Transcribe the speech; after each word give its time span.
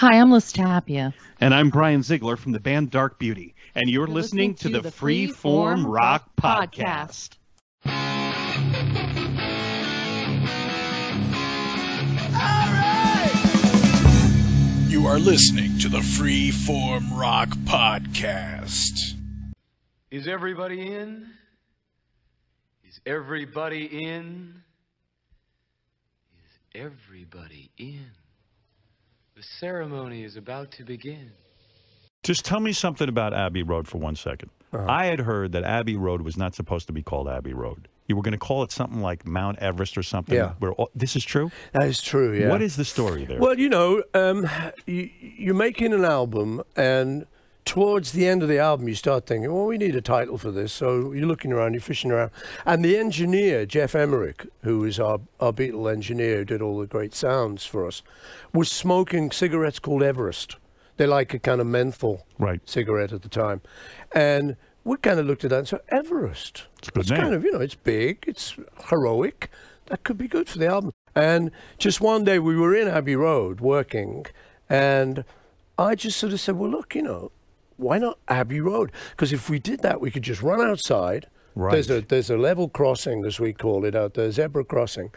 Hi, 0.00 0.18
I'm 0.18 0.30
Liz 0.30 0.50
Tapia. 0.50 1.12
And 1.42 1.52
I'm 1.52 1.68
Brian 1.68 2.02
Ziegler 2.02 2.38
from 2.38 2.52
the 2.52 2.58
band 2.58 2.90
Dark 2.90 3.18
Beauty. 3.18 3.54
And 3.74 3.90
you're, 3.90 4.06
You're 4.06 4.14
listening, 4.14 4.54
to, 4.54 4.70
the 4.70 4.90
Free 4.90 5.26
Form 5.26 5.86
Rock 5.86 6.26
Podcast. 6.40 7.36
You 14.90 15.06
are 15.06 15.18
listening 15.18 15.76
to 15.80 15.90
the 15.90 16.00
Free 16.00 16.50
Form 16.50 17.12
Rock 17.12 17.50
Podcast. 17.66 19.16
Is 20.10 20.26
everybody 20.26 20.94
in? 20.94 21.26
Is 22.88 23.02
everybody 23.04 23.84
in? 23.84 24.62
Is 26.32 26.80
everybody 26.80 27.70
in? 27.76 28.06
The 29.40 29.46
ceremony 29.58 30.22
is 30.22 30.36
about 30.36 30.70
to 30.72 30.84
begin. 30.84 31.30
Just 32.22 32.44
tell 32.44 32.60
me 32.60 32.74
something 32.74 33.08
about 33.08 33.32
Abbey 33.32 33.62
Road 33.62 33.88
for 33.88 33.96
one 33.96 34.14
second. 34.14 34.50
I 34.70 35.06
had 35.06 35.20
heard 35.20 35.52
that 35.52 35.64
Abbey 35.64 35.96
Road 35.96 36.20
was 36.20 36.36
not 36.36 36.54
supposed 36.54 36.86
to 36.88 36.92
be 36.92 37.02
called 37.02 37.26
Abbey 37.26 37.54
Road. 37.54 37.88
You 38.06 38.16
were 38.16 38.22
going 38.22 38.32
to 38.32 38.38
call 38.38 38.62
it 38.64 38.70
something 38.70 39.00
like 39.00 39.26
Mount 39.26 39.58
Everest 39.60 39.96
or 39.96 40.02
something. 40.02 40.34
Yeah. 40.34 40.52
Where 40.58 40.72
all, 40.72 40.90
this 40.94 41.16
is 41.16 41.24
true. 41.24 41.50
That 41.72 41.84
is 41.84 42.02
true, 42.02 42.38
yeah. 42.38 42.50
What 42.50 42.60
is 42.60 42.76
the 42.76 42.84
story 42.84 43.24
there? 43.24 43.40
Well, 43.40 43.58
you 43.58 43.70
know, 43.70 44.02
um, 44.12 44.46
you, 44.84 45.08
you're 45.18 45.54
making 45.54 45.94
an 45.94 46.04
album, 46.04 46.62
and 46.76 47.24
towards 47.70 48.10
the 48.10 48.26
end 48.26 48.42
of 48.42 48.48
the 48.48 48.58
album, 48.58 48.88
you 48.88 48.96
start 48.96 49.26
thinking, 49.26 49.52
well, 49.52 49.64
we 49.64 49.78
need 49.78 49.94
a 49.94 50.00
title 50.00 50.36
for 50.36 50.50
this. 50.50 50.72
So 50.72 51.12
you're 51.12 51.28
looking 51.28 51.52
around, 51.52 51.74
you're 51.74 51.80
fishing 51.80 52.10
around. 52.10 52.32
And 52.66 52.84
the 52.84 52.98
engineer, 52.98 53.64
Geoff 53.64 53.94
Emerick, 53.94 54.48
who 54.64 54.84
is 54.84 54.98
our, 54.98 55.20
our 55.38 55.52
Beatle 55.52 55.88
engineer, 55.92 56.38
who 56.38 56.44
did 56.46 56.62
all 56.62 56.80
the 56.80 56.88
great 56.88 57.14
sounds 57.14 57.64
for 57.64 57.86
us, 57.86 58.02
was 58.52 58.68
smoking 58.72 59.30
cigarettes 59.30 59.78
called 59.78 60.02
Everest. 60.02 60.56
They're 60.96 61.06
like 61.06 61.32
a 61.32 61.38
kind 61.38 61.60
of 61.60 61.68
menthol 61.68 62.26
Right. 62.40 62.60
cigarette 62.68 63.12
at 63.12 63.22
the 63.22 63.28
time. 63.28 63.60
And 64.10 64.56
we 64.82 64.96
kind 64.96 65.20
of 65.20 65.26
looked 65.26 65.44
at 65.44 65.50
that 65.50 65.58
and 65.60 65.68
said, 65.68 65.80
Everest. 65.90 66.64
It's 66.80 66.88
a 66.88 66.90
good 66.90 67.00
It's 67.02 67.10
name. 67.12 67.20
kind 67.20 67.34
of, 67.34 67.44
you 67.44 67.52
know, 67.52 67.60
it's 67.60 67.76
big, 67.76 68.24
it's 68.26 68.56
heroic. 68.88 69.48
That 69.86 70.02
could 70.02 70.18
be 70.18 70.26
good 70.26 70.48
for 70.48 70.58
the 70.58 70.66
album. 70.66 70.90
And 71.14 71.52
just 71.78 72.00
one 72.00 72.24
day 72.24 72.40
we 72.40 72.56
were 72.56 72.74
in 72.74 72.88
Abbey 72.88 73.14
Road 73.14 73.60
working, 73.60 74.26
and 74.68 75.24
I 75.78 75.94
just 75.94 76.18
sort 76.18 76.32
of 76.32 76.40
said, 76.40 76.56
well, 76.56 76.68
look, 76.70 76.96
you 76.96 77.02
know, 77.02 77.30
why 77.80 77.98
not 77.98 78.18
Abbey 78.28 78.60
Road? 78.60 78.92
Because 79.10 79.32
if 79.32 79.48
we 79.50 79.58
did 79.58 79.80
that, 79.80 80.00
we 80.00 80.10
could 80.10 80.22
just 80.22 80.42
run 80.42 80.60
outside. 80.60 81.26
There's 81.72 81.90
a 81.90 82.00
there's 82.00 82.30
a 82.30 82.36
level 82.36 82.68
crossing, 82.68 83.24
as 83.24 83.40
we 83.40 83.52
call 83.52 83.84
it 83.84 83.94
out 83.96 84.14
there, 84.14 84.30
zebra 84.30 84.64
crossing, 84.64 85.10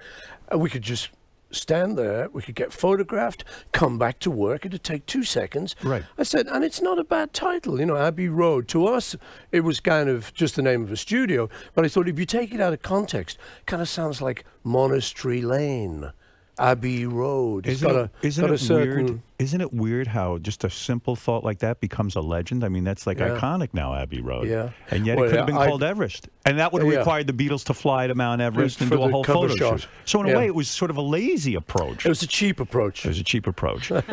and 0.50 0.60
we 0.60 0.70
could 0.70 0.82
just 0.82 1.10
stand 1.52 1.98
there. 1.98 2.30
We 2.30 2.42
could 2.42 2.56
get 2.56 2.74
photographed, 2.74 3.44
come 3.72 4.00
back 4.00 4.20
to 4.20 4.32
work. 4.32 4.66
It'd 4.66 4.84
take 4.84 5.06
two 5.06 5.24
seconds. 5.24 5.76
Right. 5.84 6.04
I 6.18 6.24
said, 6.24 6.48
and 6.48 6.64
it's 6.64 6.82
not 6.82 6.98
a 7.00 7.04
bad 7.04 7.34
title, 7.34 7.80
you 7.80 7.86
know, 7.86 7.96
Abbey 7.96 8.30
Road. 8.30 8.68
To 8.70 8.88
us, 8.88 9.16
it 9.52 9.62
was 9.62 9.80
kind 9.80 10.10
of 10.10 10.34
just 10.34 10.56
the 10.56 10.62
name 10.62 10.84
of 10.84 10.92
a 10.92 10.98
studio, 10.98 11.50
but 11.76 11.86
I 11.86 11.88
thought 11.88 12.10
if 12.10 12.20
you 12.20 12.26
take 12.26 12.54
it 12.54 12.60
out 12.60 12.74
of 12.74 12.82
context, 12.82 13.38
kind 13.66 13.82
of 13.82 13.88
sounds 13.88 14.22
like 14.22 14.46
Monastery 14.64 15.42
Lane, 15.42 16.12
Abbey 16.60 17.06
Road. 17.06 17.66
It's 17.66 17.76
Isn't 17.78 17.88
got 17.90 17.96
it, 17.98 18.12
a, 18.24 18.28
isn't 18.28 18.42
got 18.44 18.52
a 18.52 18.54
it 18.54 18.58
certain, 18.60 19.06
weird? 19.06 19.22
Isn't 19.40 19.62
it 19.62 19.74
weird 19.74 20.08
how 20.08 20.38
just 20.38 20.64
a 20.64 20.70
simple 20.70 21.16
thought 21.16 21.44
like 21.44 21.60
that 21.60 21.80
becomes 21.82 22.16
a 22.16 22.22
legend? 22.22 22.64
I 22.64 22.70
mean, 22.70 22.84
that's 22.84 23.08
like 23.08 23.18
Yeah. 23.20 23.30
iconic 23.40 23.70
now, 23.74 23.94
Abbey 23.96 24.22
Road. 24.22 24.48
Yeah. 24.48 24.70
And 24.92 25.06
yet 25.06 25.18
Well, 25.18 25.26
it 25.26 25.30
could 25.30 25.38
have 25.40 25.48
been 25.48 25.58
I- 25.58 25.68
called 25.68 25.84
Everest, 25.84 26.30
and 26.46 26.60
that 26.60 26.72
would 26.72 26.84
have 26.84 26.92
Yeah. 26.92 27.00
required 27.00 27.28
the 27.28 27.34
Beatles 27.34 27.64
to 27.66 27.74
fly 27.74 28.08
to 28.08 28.16
Mount 28.16 28.40
Everest 28.42 28.82
and 28.82 28.90
do 28.92 29.02
a 29.02 29.10
whole 29.10 29.24
photo 29.24 29.56
shot. 29.56 29.80
shoot. 29.82 29.90
So 30.06 30.20
in 30.22 30.28
a 30.28 30.30
Yeah. 30.30 30.38
way, 30.38 30.46
it 30.46 30.56
was 30.56 30.70
sort 30.70 30.92
of 30.92 30.98
a 30.98 31.02
lazy 31.02 31.56
approach. 31.56 32.06
It 32.06 32.10
was 32.10 32.22
a 32.24 32.28
cheap 32.28 32.60
approach. 32.60 33.04
It 33.06 33.10
was 33.10 33.20
a 33.20 33.24
cheap 33.24 33.48
approach. 33.48 33.92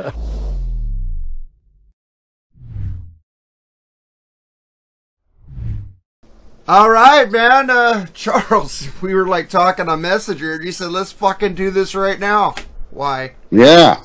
All 6.70 6.88
right, 6.88 7.28
man. 7.28 7.68
Uh, 7.68 8.06
Charles, 8.14 8.88
we 9.03 9.12
were 9.12 9.26
like 9.26 9.48
talking 9.48 9.88
on 9.88 10.03
Messenger, 10.03 10.53
and 10.53 10.64
you 10.64 10.70
said, 10.70 10.92
"Let's 10.92 11.10
fucking 11.10 11.56
do 11.56 11.72
this 11.72 11.97
right 11.97 12.20
now." 12.20 12.54
Why? 12.92 13.32
Yeah. 13.50 14.00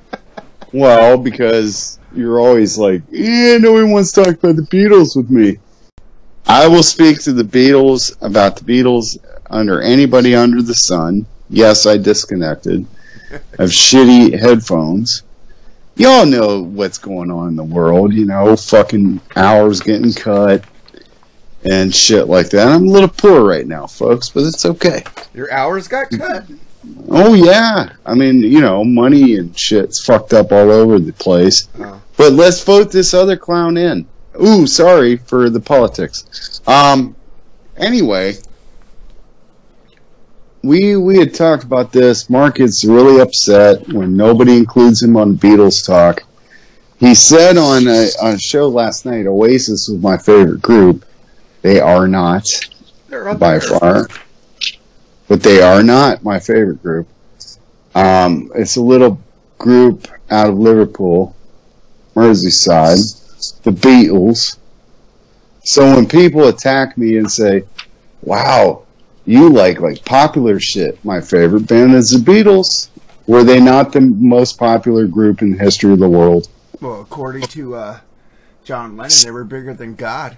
well, 0.72 1.18
because 1.18 1.98
you're 2.14 2.40
always 2.40 2.78
like, 2.78 3.02
yeah, 3.10 3.58
no 3.58 3.72
one 3.72 3.90
wants 3.90 4.12
to 4.12 4.24
talk 4.24 4.36
about 4.42 4.56
the 4.56 4.62
Beatles 4.62 5.14
with 5.14 5.28
me. 5.28 5.58
I 6.46 6.66
will 6.68 6.82
speak 6.82 7.20
to 7.24 7.34
the 7.34 7.42
Beatles 7.42 8.16
about 8.22 8.56
the 8.56 8.64
Beatles 8.64 9.18
under 9.50 9.82
anybody 9.82 10.34
under 10.34 10.62
the 10.62 10.74
sun. 10.74 11.26
Yes, 11.50 11.84
I 11.84 11.98
disconnected. 11.98 12.86
I 13.30 13.34
have 13.58 13.68
shitty 13.68 14.40
headphones. 14.40 15.24
Y'all 15.96 16.24
know 16.24 16.62
what's 16.62 16.96
going 16.96 17.30
on 17.30 17.48
in 17.48 17.56
the 17.56 17.62
world, 17.62 18.14
you 18.14 18.24
know, 18.24 18.56
fucking 18.56 19.20
hours 19.36 19.80
getting 19.80 20.14
cut 20.14 20.64
and 21.70 21.94
shit 21.94 22.28
like 22.28 22.50
that. 22.50 22.68
I'm 22.68 22.86
a 22.86 22.90
little 22.90 23.08
poor 23.08 23.44
right 23.44 23.66
now, 23.66 23.86
folks, 23.86 24.28
but 24.30 24.44
it's 24.44 24.64
okay. 24.64 25.02
Your 25.34 25.52
hours 25.52 25.88
got 25.88 26.10
cut. 26.10 26.44
Oh 27.08 27.34
yeah, 27.34 27.92
I 28.06 28.14
mean 28.14 28.42
you 28.42 28.60
know 28.60 28.84
money 28.84 29.36
and 29.36 29.56
shit's 29.58 30.04
fucked 30.04 30.32
up 30.32 30.52
all 30.52 30.70
over 30.70 30.98
the 30.98 31.12
place. 31.12 31.68
Oh. 31.78 32.00
But 32.16 32.32
let's 32.32 32.62
vote 32.62 32.90
this 32.90 33.14
other 33.14 33.36
clown 33.36 33.76
in. 33.76 34.06
Ooh, 34.42 34.66
sorry 34.66 35.16
for 35.16 35.50
the 35.50 35.60
politics. 35.60 36.60
Um, 36.66 37.14
anyway, 37.76 38.36
we 40.62 40.96
we 40.96 41.18
had 41.18 41.34
talked 41.34 41.64
about 41.64 41.92
this. 41.92 42.30
Mark 42.30 42.56
gets 42.56 42.84
really 42.84 43.20
upset 43.20 43.86
when 43.88 44.16
nobody 44.16 44.56
includes 44.56 45.02
him 45.02 45.16
on 45.16 45.36
Beatles 45.36 45.84
talk. 45.84 46.24
He 46.98 47.14
said 47.14 47.56
on 47.56 47.88
a, 47.88 48.08
on 48.22 48.34
a 48.34 48.38
show 48.38 48.68
last 48.68 49.06
night, 49.06 49.26
Oasis 49.26 49.88
was 49.88 50.02
my 50.02 50.18
favorite 50.18 50.60
group. 50.60 51.06
They 51.62 51.80
are 51.80 52.08
not 52.08 52.44
by 53.10 53.58
there. 53.58 53.60
far. 53.60 54.08
But 55.28 55.42
they 55.42 55.62
are 55.62 55.82
not 55.82 56.24
my 56.24 56.40
favorite 56.40 56.82
group. 56.82 57.06
Um, 57.94 58.50
it's 58.54 58.76
a 58.76 58.82
little 58.82 59.20
group 59.58 60.08
out 60.30 60.48
of 60.48 60.58
Liverpool, 60.58 61.36
Merseyside, 62.14 63.62
the 63.62 63.70
Beatles. 63.70 64.58
So 65.64 65.94
when 65.94 66.06
people 66.06 66.48
attack 66.48 66.96
me 66.96 67.18
and 67.18 67.30
say, 67.30 67.64
"Wow, 68.22 68.82
you 69.24 69.50
like 69.50 69.80
like 69.80 70.04
popular 70.04 70.58
shit," 70.58 71.02
my 71.04 71.20
favorite 71.20 71.66
band 71.68 71.94
is 71.94 72.10
the 72.10 72.18
Beatles. 72.18 72.88
Were 73.26 73.44
they 73.44 73.60
not 73.60 73.92
the 73.92 74.00
most 74.00 74.58
popular 74.58 75.06
group 75.06 75.42
in 75.42 75.52
the 75.52 75.58
history 75.58 75.92
of 75.92 76.00
the 76.00 76.08
world? 76.08 76.48
Well, 76.80 77.00
according 77.00 77.42
to 77.42 77.74
uh, 77.74 78.00
John 78.64 78.96
Lennon, 78.96 79.16
they 79.22 79.30
were 79.30 79.44
bigger 79.44 79.74
than 79.74 79.94
God. 79.94 80.36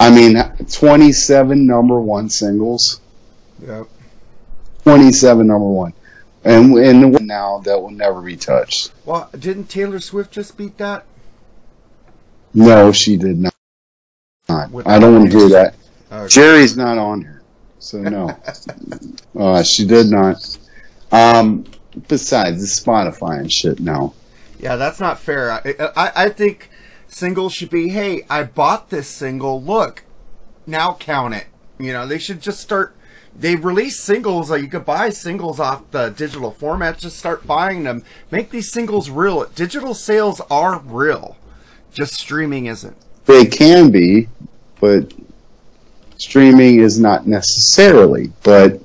I 0.00 0.10
mean, 0.10 0.42
27 0.66 1.66
number 1.66 2.00
one 2.00 2.30
singles. 2.30 3.02
Yep. 3.64 3.86
27 4.82 5.46
number 5.46 5.66
one. 5.66 5.92
And 6.42 6.74
and 6.78 7.26
now 7.26 7.58
that 7.66 7.78
will 7.78 7.90
never 7.90 8.22
be 8.22 8.34
touched. 8.34 8.92
Well, 9.04 9.28
didn't 9.38 9.66
Taylor 9.66 10.00
Swift 10.00 10.32
just 10.32 10.56
beat 10.56 10.78
that? 10.78 11.04
No, 12.54 12.92
she 12.92 13.18
did 13.18 13.38
not. 13.38 14.70
With- 14.70 14.86
I 14.86 14.98
don't 14.98 15.14
want 15.14 15.30
to 15.30 15.38
hear 15.38 15.48
that. 15.50 15.74
Okay. 16.10 16.28
Jerry's 16.28 16.78
not 16.78 16.96
on 16.96 17.20
here, 17.20 17.42
so 17.78 17.98
no. 17.98 18.36
uh, 19.38 19.62
she 19.62 19.86
did 19.86 20.10
not. 20.10 20.58
Um, 21.12 21.66
besides, 22.08 22.62
it's 22.62 22.82
Spotify 22.82 23.38
and 23.40 23.52
shit 23.52 23.78
now. 23.78 24.14
Yeah, 24.58 24.76
that's 24.76 24.98
not 24.98 25.18
fair. 25.18 25.52
I, 25.52 25.74
I, 25.94 26.12
I 26.24 26.28
think 26.30 26.69
singles 27.10 27.52
should 27.52 27.70
be, 27.70 27.88
hey, 27.88 28.22
I 28.30 28.44
bought 28.44 28.90
this 28.90 29.08
single. 29.08 29.62
Look, 29.62 30.04
now 30.66 30.94
count 30.94 31.34
it. 31.34 31.46
You 31.78 31.92
know, 31.92 32.06
they 32.06 32.18
should 32.18 32.40
just 32.40 32.60
start. 32.60 32.94
They 33.34 33.56
release 33.56 33.98
singles. 34.00 34.50
Like 34.50 34.62
you 34.62 34.68
could 34.68 34.84
buy 34.84 35.10
singles 35.10 35.60
off 35.60 35.90
the 35.90 36.10
digital 36.10 36.50
format. 36.50 36.98
Just 36.98 37.18
start 37.18 37.46
buying 37.46 37.84
them. 37.84 38.04
Make 38.30 38.50
these 38.50 38.70
singles 38.70 39.10
real. 39.10 39.44
Digital 39.54 39.94
sales 39.94 40.40
are 40.50 40.78
real. 40.80 41.36
Just 41.92 42.14
streaming 42.14 42.66
isn't. 42.66 42.96
They 43.24 43.46
can 43.46 43.90
be, 43.90 44.28
but 44.80 45.12
streaming 46.18 46.80
is 46.80 47.00
not 47.00 47.26
necessarily. 47.26 48.32
But 48.42 48.80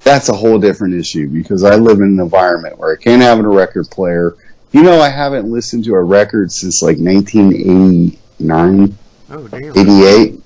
that's 0.00 0.28
a 0.28 0.34
whole 0.34 0.58
different 0.58 0.94
issue 0.94 1.28
because 1.28 1.64
I 1.64 1.76
live 1.76 1.98
in 1.98 2.04
an 2.04 2.20
environment 2.20 2.78
where 2.78 2.92
I 2.92 3.02
can't 3.02 3.22
have 3.22 3.38
a 3.40 3.48
record 3.48 3.90
player. 3.90 4.36
You 4.74 4.82
know, 4.82 5.00
I 5.00 5.08
haven't 5.08 5.48
listened 5.48 5.84
to 5.84 5.94
a 5.94 6.02
record 6.02 6.50
since 6.50 6.82
like 6.82 6.98
1989. 6.98 8.98
Oh 9.30 9.46
damn. 9.46 9.78
88. 9.78 10.42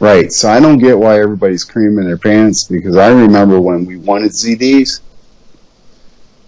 Right. 0.00 0.32
So 0.32 0.50
I 0.50 0.58
don't 0.58 0.78
get 0.78 0.98
why 0.98 1.20
everybody's 1.20 1.62
creaming 1.62 2.06
their 2.06 2.18
pants 2.18 2.64
because 2.64 2.96
I 2.96 3.10
remember 3.10 3.60
when 3.60 3.86
we 3.86 3.98
wanted 3.98 4.32
CDs. 4.32 5.00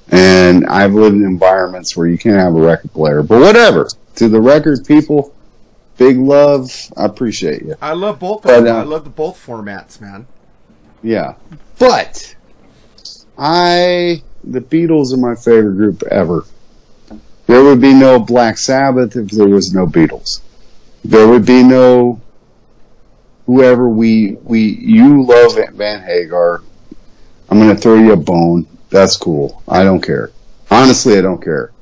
And 0.09 0.67
I've 0.67 0.93
lived 0.93 1.15
in 1.15 1.25
environments 1.25 1.97
where 1.97 2.09
you 2.09 2.19
can't 2.19 2.41
have 2.41 2.57
a 2.57 2.61
record 2.61 2.93
player. 2.93 3.23
But 3.23 3.41
whatever. 3.41 3.89
To 4.17 4.29
the 4.29 4.41
record 4.41 4.85
people, 4.85 5.33
big 5.99 6.19
love. 6.19 6.73
I 6.97 7.05
appreciate 7.05 7.63
you. 7.63 7.77
I 7.81 7.93
love 7.93 8.19
both. 8.19 8.43
But, 8.43 8.67
uh, 8.67 8.79
I 8.79 8.83
love 8.83 9.05
the 9.05 9.11
both 9.11 9.41
formats, 9.47 10.01
man. 10.01 10.27
Yeah. 11.01 11.37
But 11.79 12.35
I 13.39 14.25
the 14.43 14.61
Beatles 14.61 15.13
are 15.13 15.19
my 15.19 15.37
favorite 15.37 15.77
group 15.77 16.03
ever. 16.11 16.45
There 17.47 17.63
would 17.65 17.81
be 17.81 17.93
no 17.93 18.19
Black 18.19 18.57
Sabbath 18.59 19.17
if 19.17 19.31
there 19.31 19.49
was 19.49 19.75
no 19.75 19.87
Beatles. 19.87 20.41
There 21.05 21.27
would 21.29 21.45
be 21.45 21.63
no 21.63 22.21
whoever 23.47 23.89
we 23.89 24.37
we 24.45 24.61
you 24.61 25.25
love 25.25 25.59
Van 25.75 26.03
Hagar. 26.03 26.63
I'm 27.51 27.59
gonna 27.59 27.77
throw 27.77 27.97
you 27.97 28.13
a 28.13 28.17
bone. 28.17 28.67
That's 28.91 29.17
cool. 29.17 29.63
I 29.69 29.83
don't 29.83 30.01
care. 30.01 30.31
Honestly, 30.71 31.19
I 31.19 31.23
don't 31.23 31.43
care. 31.43 31.73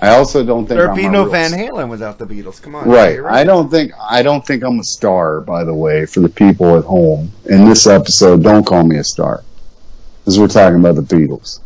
I 0.00 0.16
also 0.16 0.44
don't 0.44 0.66
think 0.66 0.76
There'd 0.76 0.90
I'm 0.90 0.96
be 0.96 1.08
no 1.08 1.22
real 1.22 1.32
Van 1.32 1.52
Halen 1.52 1.88
without 1.88 2.18
the 2.18 2.26
Beatles. 2.26 2.60
Come 2.60 2.74
on, 2.74 2.86
Right. 2.88 3.14
you're 3.14 3.30
I 3.30 3.44
don't 3.44 3.70
think 3.70 3.92
I 3.98 4.22
don't 4.22 4.44
think 4.46 4.62
I'm 4.62 4.78
a 4.80 4.84
star, 4.84 5.40
by 5.40 5.64
the 5.64 5.72
way, 5.74 6.04
for 6.04 6.20
the 6.20 6.28
people 6.28 6.76
at 6.76 6.84
home. 6.84 7.32
In 7.46 7.64
this 7.64 7.86
episode, 7.86 8.42
don't 8.42 8.64
call 8.66 8.82
me 8.82 8.98
a 8.98 9.04
star. 9.04 9.42
Because 10.20 10.38
we're 10.38 10.48
talking 10.48 10.80
about 10.80 10.96
the 10.96 11.02
Beatles. 11.02 11.60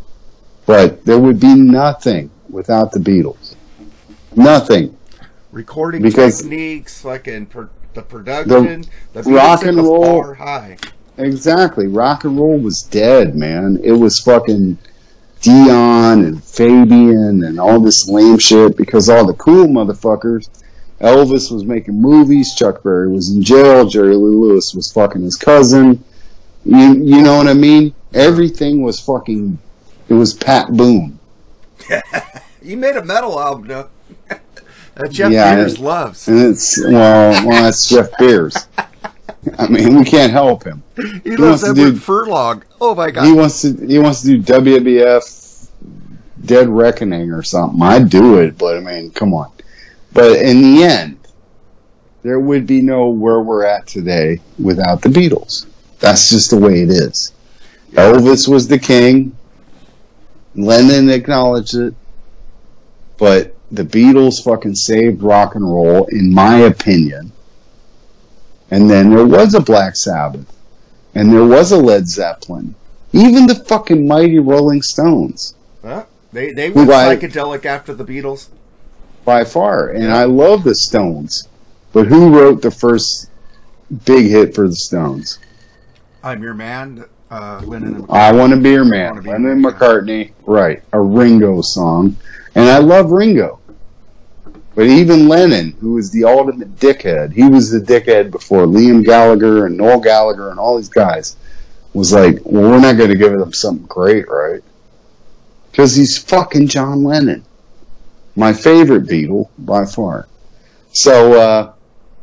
But 0.66 1.04
there 1.04 1.18
would 1.18 1.40
be 1.40 1.54
nothing 1.54 2.30
without 2.50 2.92
the 2.92 2.98
Beatles. 3.00 3.54
Nothing. 4.36 4.96
recording 5.52 6.02
because- 6.02 6.42
techniques, 6.42 7.00
fucking 7.00 7.46
pro- 7.46 7.68
the 7.94 8.02
production, 8.02 8.84
the, 9.12 9.22
rock 9.24 9.62
music 9.62 9.68
and 9.68 9.78
roll- 9.78 10.34
high. 10.34 10.76
Exactly. 11.18 11.86
Rock 11.88 12.24
and 12.24 12.36
roll 12.38 12.56
was 12.58 12.82
dead, 12.82 13.34
man. 13.34 13.78
It 13.82 13.92
was 13.92 14.20
fucking 14.20 14.78
Dion 15.42 16.24
and 16.24 16.42
Fabian 16.44 17.44
and 17.44 17.58
all 17.58 17.80
this 17.80 18.08
lame 18.08 18.38
shit 18.38 18.76
because 18.76 19.08
all 19.08 19.26
the 19.26 19.34
cool 19.34 19.66
motherfuckers. 19.66 20.48
Elvis 21.00 21.50
was 21.50 21.64
making 21.64 22.00
movies. 22.00 22.54
Chuck 22.54 22.82
Berry 22.82 23.08
was 23.10 23.30
in 23.30 23.42
jail. 23.42 23.86
Jerry 23.86 24.14
Lee 24.16 24.34
Lewis 24.34 24.74
was 24.74 24.92
fucking 24.92 25.22
his 25.22 25.36
cousin. 25.36 26.04
You, 26.64 26.92
you 26.92 27.22
know 27.22 27.36
what 27.38 27.48
I 27.48 27.54
mean? 27.54 27.94
Everything 28.12 28.82
was 28.82 29.00
fucking. 29.00 29.58
It 30.10 30.14
was 30.14 30.34
Pat 30.34 30.72
Boone. 30.72 31.18
You 32.62 32.76
made 32.76 32.94
a 32.96 33.02
metal 33.04 33.40
album, 33.40 33.68
though. 33.68 33.88
that 34.28 35.10
Jeff 35.10 35.32
Yeah, 35.32 35.54
Beers 35.56 35.74
it- 35.74 35.80
loves. 35.80 36.28
And 36.28 36.38
it's, 36.40 36.78
well, 36.84 37.46
well, 37.46 37.62
that's 37.64 37.88
Jeff 37.88 38.10
Beers. 38.18 38.54
I 39.58 39.66
mean, 39.68 39.96
we 39.98 40.04
can't 40.04 40.30
help 40.30 40.64
him. 40.64 40.82
He 41.24 41.30
wants 41.30 41.40
loves 41.40 41.62
to 41.62 41.70
Edward 41.70 41.90
do- 41.92 41.96
Furlong. 41.96 42.62
Oh 42.82 42.94
my 42.94 43.10
god. 43.10 43.24
He 43.24 43.32
wants 43.32 43.62
to. 43.62 43.74
He 43.86 43.98
wants 43.98 44.20
to 44.22 44.36
do 44.38 44.42
WBF 44.42 45.68
Dead 46.44 46.68
Reckoning 46.68 47.30
or 47.32 47.42
something. 47.42 47.80
I'd 47.80 48.10
do 48.10 48.38
it, 48.40 48.58
but 48.58 48.76
I 48.76 48.80
mean, 48.80 49.10
come 49.12 49.32
on. 49.32 49.50
But 50.12 50.32
in 50.42 50.60
the 50.60 50.84
end, 50.84 51.16
there 52.22 52.38
would 52.40 52.66
be 52.66 52.82
no 52.82 53.08
where 53.08 53.40
we're 53.40 53.64
at 53.64 53.86
today 53.86 54.40
without 54.58 55.00
the 55.00 55.08
Beatles. 55.08 55.64
That's 56.00 56.28
just 56.28 56.50
the 56.50 56.58
way 56.58 56.82
it 56.82 56.90
is. 56.90 57.32
Elvis 57.92 58.46
was 58.48 58.68
the 58.68 58.78
king. 58.78 59.34
Lennon 60.54 61.08
acknowledged 61.10 61.74
it, 61.74 61.94
but 63.18 63.54
the 63.70 63.84
Beatles 63.84 64.42
fucking 64.42 64.74
saved 64.74 65.22
rock 65.22 65.54
and 65.54 65.64
roll, 65.64 66.06
in 66.06 66.32
my 66.34 66.56
opinion. 66.58 67.32
And 68.70 68.88
then 68.90 69.10
there 69.10 69.26
was 69.26 69.54
a 69.54 69.60
Black 69.60 69.96
Sabbath 69.96 70.46
and 71.14 71.32
there 71.32 71.44
was 71.44 71.72
a 71.72 71.76
Led 71.76 72.08
Zeppelin, 72.08 72.74
even 73.12 73.46
the 73.46 73.54
fucking 73.54 74.06
mighty 74.06 74.38
Rolling 74.38 74.82
Stones 74.82 75.54
Huh? 75.82 76.04
They 76.32 76.52
they 76.52 76.70
went 76.70 76.88
Why- 76.88 77.16
psychedelic 77.16 77.64
after 77.64 77.94
the 77.94 78.04
Beatles. 78.04 78.48
by 79.24 79.44
far. 79.44 79.88
And 79.88 80.12
I 80.12 80.24
love 80.24 80.62
the 80.62 80.74
Stones, 80.74 81.48
but 81.92 82.06
who 82.06 82.36
wrote 82.36 82.62
the 82.62 82.70
first 82.70 83.28
big 84.04 84.26
hit 84.30 84.54
for 84.54 84.68
the 84.68 84.76
Stones? 84.76 85.38
I'm 86.22 86.42
your 86.42 86.54
man, 86.54 87.06
uh, 87.30 87.62
Lennon. 87.64 87.96
And 87.96 88.10
I 88.10 88.32
Want 88.32 88.52
a 88.52 88.56
beer 88.56 88.84
Man, 88.84 89.18
Be 89.22 89.28
Your 89.28 89.38
Lennon 89.38 89.62
Man. 89.62 89.72
McCartney, 89.72 90.32
right? 90.46 90.82
A 90.92 91.00
Ringo 91.00 91.60
song, 91.62 92.16
and 92.54 92.68
I 92.68 92.78
love 92.78 93.10
Ringo. 93.10 93.60
But 94.74 94.86
even 94.86 95.28
Lennon, 95.28 95.72
who 95.80 95.94
was 95.94 96.10
the 96.10 96.24
ultimate 96.24 96.76
dickhead, 96.76 97.32
he 97.32 97.44
was 97.48 97.70
the 97.70 97.80
dickhead 97.80 98.30
before 98.30 98.66
Liam 98.66 99.04
Gallagher 99.04 99.66
and 99.66 99.76
Noel 99.76 100.00
Gallagher 100.00 100.50
and 100.50 100.58
all 100.58 100.76
these 100.76 100.88
guys, 100.88 101.36
was 101.92 102.12
like, 102.12 102.38
well, 102.44 102.70
we're 102.70 102.80
not 102.80 102.96
going 102.96 103.10
to 103.10 103.16
give 103.16 103.32
them 103.32 103.52
something 103.52 103.86
great, 103.86 104.28
right? 104.28 104.62
Because 105.70 105.96
he's 105.96 106.18
fucking 106.18 106.68
John 106.68 107.02
Lennon. 107.02 107.44
My 108.36 108.52
favorite 108.52 109.04
Beatle 109.04 109.50
by 109.58 109.84
far. 109.84 110.28
So, 110.92 111.34
uh, 111.40 111.72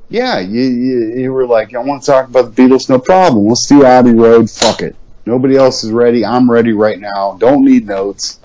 yeah, 0.10 0.40
you, 0.40 0.62
you, 0.62 1.14
you 1.16 1.34
were 1.34 1.46
like, 1.46 1.76
I 1.76 1.80
want 1.80 2.04
to 2.04 2.12
talk 2.12 2.28
about 2.28 2.56
the 2.56 2.62
Beatles, 2.62 2.90
no 2.90 3.00
problem. 3.00 3.46
Let's 3.46 3.68
do 3.68 3.84
Abbey 3.84 4.14
Road, 4.14 4.50
fuck 4.50 4.82
it. 4.82 4.96
Nobody 5.26 5.58
else 5.58 5.84
is 5.84 5.92
ready. 5.92 6.26
I'm 6.26 6.50
ready 6.50 6.72
right 6.72 7.00
now. 7.00 7.36
Don't 7.40 7.66
need 7.66 7.86
notes. 7.86 8.40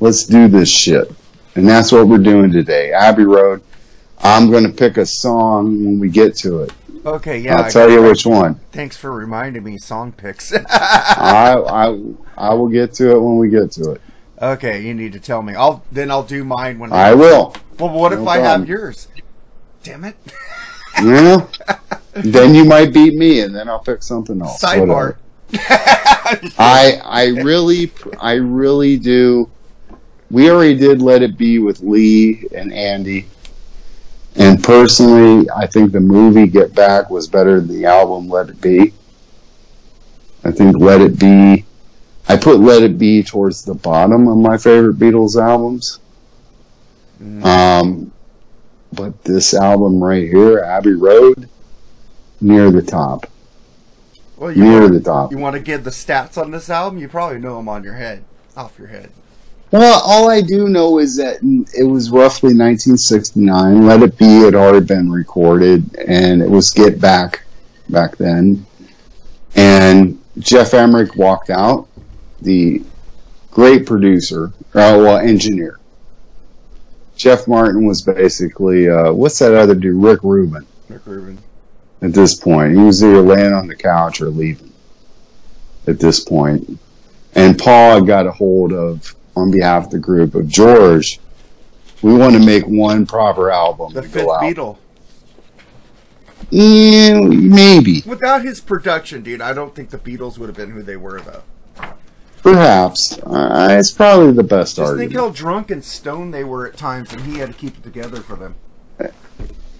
Let's 0.00 0.24
do 0.24 0.48
this 0.48 0.70
shit. 0.70 1.12
And 1.54 1.68
that's 1.68 1.92
what 1.92 2.08
we're 2.08 2.18
doing 2.18 2.50
today. 2.50 2.92
Abbey 2.92 3.24
Road. 3.24 3.62
I'm 4.20 4.50
going 4.50 4.64
to 4.64 4.72
pick 4.72 4.96
a 4.96 5.04
song 5.04 5.84
when 5.84 5.98
we 5.98 6.08
get 6.08 6.34
to 6.36 6.62
it. 6.62 6.72
Okay, 7.04 7.38
yeah. 7.38 7.56
I'll 7.56 7.70
tell 7.70 7.90
you 7.90 8.00
that. 8.00 8.08
which 8.08 8.24
one. 8.24 8.54
Thanks 8.72 8.96
for 8.96 9.12
reminding 9.12 9.62
me 9.62 9.76
song 9.76 10.12
picks. 10.12 10.54
I, 10.70 11.62
I, 11.68 12.00
I 12.38 12.54
will 12.54 12.68
get 12.68 12.94
to 12.94 13.10
it 13.10 13.20
when 13.20 13.36
we 13.36 13.50
get 13.50 13.70
to 13.72 13.92
it. 13.92 14.00
okay, 14.40 14.80
you 14.80 14.94
need 14.94 15.12
to 15.12 15.20
tell 15.20 15.42
me. 15.42 15.54
I'll 15.54 15.84
then 15.92 16.10
I'll 16.10 16.22
do 16.22 16.42
mine 16.42 16.78
when 16.78 16.90
I 16.92 17.12
will. 17.12 17.54
Well, 17.78 17.90
what 17.90 18.14
if 18.14 18.20
No 18.20 18.28
I 18.28 18.38
have 18.38 18.66
yours? 18.66 19.08
Damn 19.82 20.04
it! 20.04 20.16
Yeah. 21.02 21.46
then 22.14 22.54
you 22.54 22.64
might 22.64 22.92
beat 22.92 23.14
me, 23.14 23.40
and 23.40 23.54
then 23.54 23.68
I'll 23.68 23.80
pick 23.80 24.02
something 24.02 24.40
else. 24.40 24.62
Sidebar. 24.62 25.16
I 26.58 27.00
I 27.04 27.26
really 27.42 27.92
I 28.20 28.34
really 28.34 28.96
do. 28.98 29.50
We 30.30 30.50
already 30.50 30.76
did 30.76 31.02
Let 31.02 31.22
It 31.22 31.36
Be 31.36 31.58
with 31.58 31.80
Lee 31.80 32.46
and 32.54 32.72
Andy, 32.72 33.26
and 34.36 34.62
personally, 34.62 35.48
I 35.54 35.66
think 35.66 35.92
the 35.92 36.00
movie 36.00 36.46
Get 36.46 36.74
Back 36.74 37.10
was 37.10 37.28
better 37.28 37.60
than 37.60 37.68
the 37.68 37.86
album 37.86 38.28
Let 38.28 38.48
It 38.48 38.60
Be. 38.60 38.92
I 40.44 40.50
think 40.50 40.78
Let 40.78 41.00
It 41.00 41.18
Be. 41.18 41.64
I 42.28 42.36
put 42.36 42.58
Let 42.58 42.82
It 42.82 42.98
Be 42.98 43.22
towards 43.22 43.64
the 43.64 43.74
bottom 43.74 44.26
of 44.28 44.38
my 44.38 44.56
favorite 44.56 44.98
Beatles 44.98 45.40
albums. 45.40 46.00
Um, 47.42 48.12
but 48.94 49.24
this 49.24 49.54
album 49.54 50.02
right 50.02 50.28
here, 50.28 50.60
Abbey 50.60 50.94
Road, 50.94 51.48
near 52.40 52.70
the 52.70 52.82
top. 52.82 53.26
Well, 54.36 54.50
you 54.52 54.64
Near 54.64 54.80
want, 54.82 54.92
the 54.94 55.00
top. 55.00 55.30
you 55.30 55.38
want 55.38 55.54
to 55.54 55.60
give 55.60 55.84
the 55.84 55.90
stats 55.90 56.36
on 56.36 56.50
this 56.50 56.68
album? 56.68 56.98
You 56.98 57.08
probably 57.08 57.38
know 57.38 57.56
them 57.56 57.68
on 57.68 57.84
your 57.84 57.94
head, 57.94 58.24
off 58.56 58.78
your 58.78 58.88
head. 58.88 59.10
Well, 59.70 60.02
all 60.04 60.30
I 60.30 60.40
do 60.40 60.68
know 60.68 60.98
is 60.98 61.16
that 61.16 61.38
it 61.76 61.84
was 61.84 62.10
roughly 62.10 62.48
1969. 62.54 63.86
Let 63.86 64.02
It 64.02 64.16
Be 64.18 64.40
had 64.40 64.54
already 64.54 64.84
been 64.84 65.10
recorded, 65.10 65.96
and 65.96 66.42
it 66.42 66.48
was 66.50 66.70
Get 66.70 67.00
Back 67.00 67.44
back 67.88 68.16
then. 68.16 68.66
And 69.56 70.20
Geoff 70.38 70.74
Emerick 70.74 71.16
walked 71.16 71.50
out, 71.50 71.88
the 72.42 72.82
great 73.50 73.86
producer, 73.86 74.52
uh, 74.74 74.98
well, 74.98 75.18
engineer. 75.18 75.78
Jeff 77.24 77.48
Martin 77.48 77.86
was 77.86 78.02
basically, 78.02 78.86
uh, 78.86 79.10
what's 79.10 79.38
that 79.38 79.54
other 79.54 79.74
dude? 79.74 79.96
Rick 79.96 80.20
Rubin 80.22 80.66
Rick 80.90 81.06
Rubin. 81.06 81.38
at 82.02 82.12
this 82.12 82.34
point. 82.34 82.76
He 82.76 82.82
was 82.82 83.02
either 83.02 83.22
laying 83.22 83.54
on 83.54 83.66
the 83.66 83.74
couch 83.74 84.20
or 84.20 84.28
leaving 84.28 84.70
at 85.86 85.98
this. 85.98 86.26
And 87.34 87.58
Paul 87.58 88.02
got 88.02 88.26
a 88.26 88.30
hold 88.30 88.74
of, 88.74 89.14
on 89.34 89.50
behalf 89.50 89.86
of 89.86 89.90
the 89.92 89.98
group, 89.98 90.34
of 90.34 90.48
George. 90.48 91.18
We 92.02 92.12
want 92.12 92.34
to 92.34 92.44
make 92.44 92.66
one 92.66 93.06
proper 93.06 93.50
album 93.50 93.94
The 93.94 94.02
to 94.02 94.08
fifth 94.08 94.26
go 94.26 94.34
out. 94.34 94.42
Beatle. 94.42 94.76
Yeah, 96.50 97.22
maybe, 97.22 98.02
Without 98.04 98.44
his 98.44 98.60
production, 98.60 99.22
dude, 99.22 99.40
I 99.40 99.54
don't 99.54 99.74
think 99.74 99.88
the 99.88 99.96
Beatles 99.96 100.36
would 100.36 100.50
have 100.50 100.56
been 100.58 100.72
who 100.72 100.82
they 100.82 100.98
were, 100.98 101.22
though. 101.22 101.42
Perhaps. 102.44 103.18
Uh, 103.20 103.68
it's 103.80 103.90
probably 103.90 104.32
the 104.32 104.42
best 104.42 104.76
Just 104.76 104.90
argument. 104.90 105.12
think 105.12 105.18
how 105.18 105.30
drunk 105.30 105.70
and 105.70 105.82
stoned 105.82 106.34
they 106.34 106.44
were 106.44 106.66
at 106.68 106.76
times, 106.76 107.10
and 107.10 107.22
he 107.22 107.38
had 107.38 107.48
to 107.48 107.54
keep 107.54 107.78
it 107.78 107.82
together 107.82 108.20
for 108.20 108.36
them. 108.36 108.54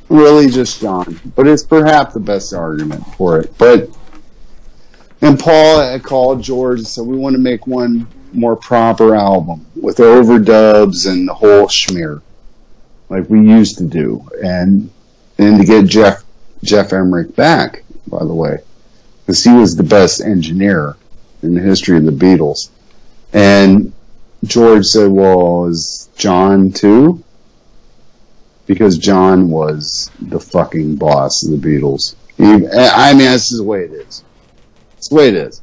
really 0.09 0.49
just 0.49 0.81
John, 0.81 1.21
but 1.37 1.47
it's 1.47 1.63
perhaps 1.63 2.15
the 2.15 2.21
best 2.21 2.55
argument 2.55 3.05
for 3.19 3.39
it. 3.39 3.53
But 3.59 3.91
and 5.21 5.39
Paul 5.39 5.83
had 5.83 6.03
called 6.03 6.43
George 6.43 6.79
and 6.79 6.89
said 6.89 7.05
we 7.05 7.19
want 7.19 7.35
to 7.35 7.41
make 7.41 7.67
one 7.67 8.07
more 8.33 8.57
proper 8.57 9.15
album 9.15 9.67
with 9.77 9.99
overdubs 9.99 11.07
and 11.07 11.29
the 11.29 11.35
whole 11.35 11.67
schmear, 11.67 12.23
like 13.11 13.29
we 13.29 13.41
used 13.41 13.77
to 13.77 13.85
do, 13.85 14.27
and 14.43 14.91
and 15.37 15.61
to 15.61 15.67
get 15.67 15.85
Geoff 15.85 16.25
Geoff 16.63 16.95
Emerick 16.95 17.37
back, 17.37 17.85
by 18.07 18.25
the 18.25 18.35
way, 18.35 18.57
because 19.21 19.45
he 19.45 19.53
was 19.53 19.77
the 19.77 19.83
best 19.83 20.23
engineer 20.23 20.97
in 21.45 21.55
the 21.55 21.61
history 21.61 21.97
of 21.97 22.05
the 22.05 22.11
Beatles, 22.13 22.71
and 23.33 23.93
George 24.45 24.87
said, 24.87 25.11
"Well, 25.11 25.67
is 25.67 26.09
John 26.17 26.73
too?" 26.73 27.23
because 28.67 28.97
John 28.97 29.51
was 29.51 30.11
the 30.23 30.41
fucking 30.41 30.97
boss 30.97 31.45
of 31.45 31.51
the 31.51 31.69
Beatles. 31.69 32.15
He, 32.39 32.45
I 32.45 33.13
mean, 33.13 33.19
this 33.31 33.53
is 33.53 33.59
the 33.59 33.65
way 33.65 33.83
it 33.85 33.93
is. 33.93 34.25
It's 34.97 35.09
the 35.09 35.15
way 35.17 35.29
it 35.29 35.35
is. 35.35 35.61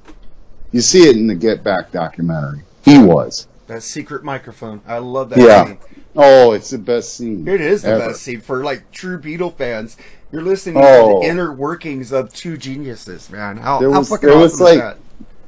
You 0.72 0.82
see 0.82 1.10
it 1.10 1.18
in 1.18 1.26
the 1.28 1.34
Get 1.36 1.64
Back 1.64 1.92
documentary. 1.92 2.62
He 2.86 3.00
was. 3.00 3.48
That 3.68 3.82
secret 3.84 4.24
microphone. 4.24 4.82
I 4.88 5.00
love 5.00 5.30
that 5.32 5.40
Yeah. 5.40 5.66
scene. 5.66 5.78
Oh, 6.16 6.52
it's 6.52 6.70
the 6.70 6.78
best 6.78 7.16
scene. 7.16 7.48
It 7.48 7.60
is 7.60 7.82
the 7.82 7.90
ever. 7.90 8.08
best 8.10 8.22
scene 8.22 8.40
for 8.42 8.64
like 8.64 8.92
true 8.92 9.18
Beatle 9.20 9.56
fans. 9.58 9.98
You're 10.32 10.44
listening 10.44 10.76
to 10.76 10.82
Oh. 10.88 11.20
the 11.22 11.28
inner 11.28 11.52
workings 11.52 12.12
of 12.12 12.32
two 12.34 12.56
geniuses, 12.56 13.30
man. 13.32 13.58
How, 13.58 13.80
There 13.80 13.92
how 13.92 14.00
was- 14.00 14.10
fucking 14.10 14.30
awesome 14.30 14.42
was, 14.42 14.54
is 14.54 14.62
like- 14.62 14.80
that? 14.80 14.98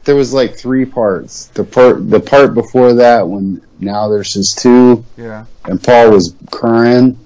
There 0.05 0.15
was 0.15 0.33
like 0.33 0.57
three 0.57 0.86
parts. 0.86 1.45
The 1.53 1.63
part, 1.63 2.10
the 2.10 2.19
part 2.19 2.53
before 2.53 2.93
that, 2.93 3.27
when 3.27 3.62
now 3.79 4.10
there's 4.10 4.33
just 4.33 4.60
two, 4.60 5.03
Yeah. 5.17 5.45
and 5.65 5.81
Paul 5.81 6.12
was 6.12 6.36
crying. 6.51 7.17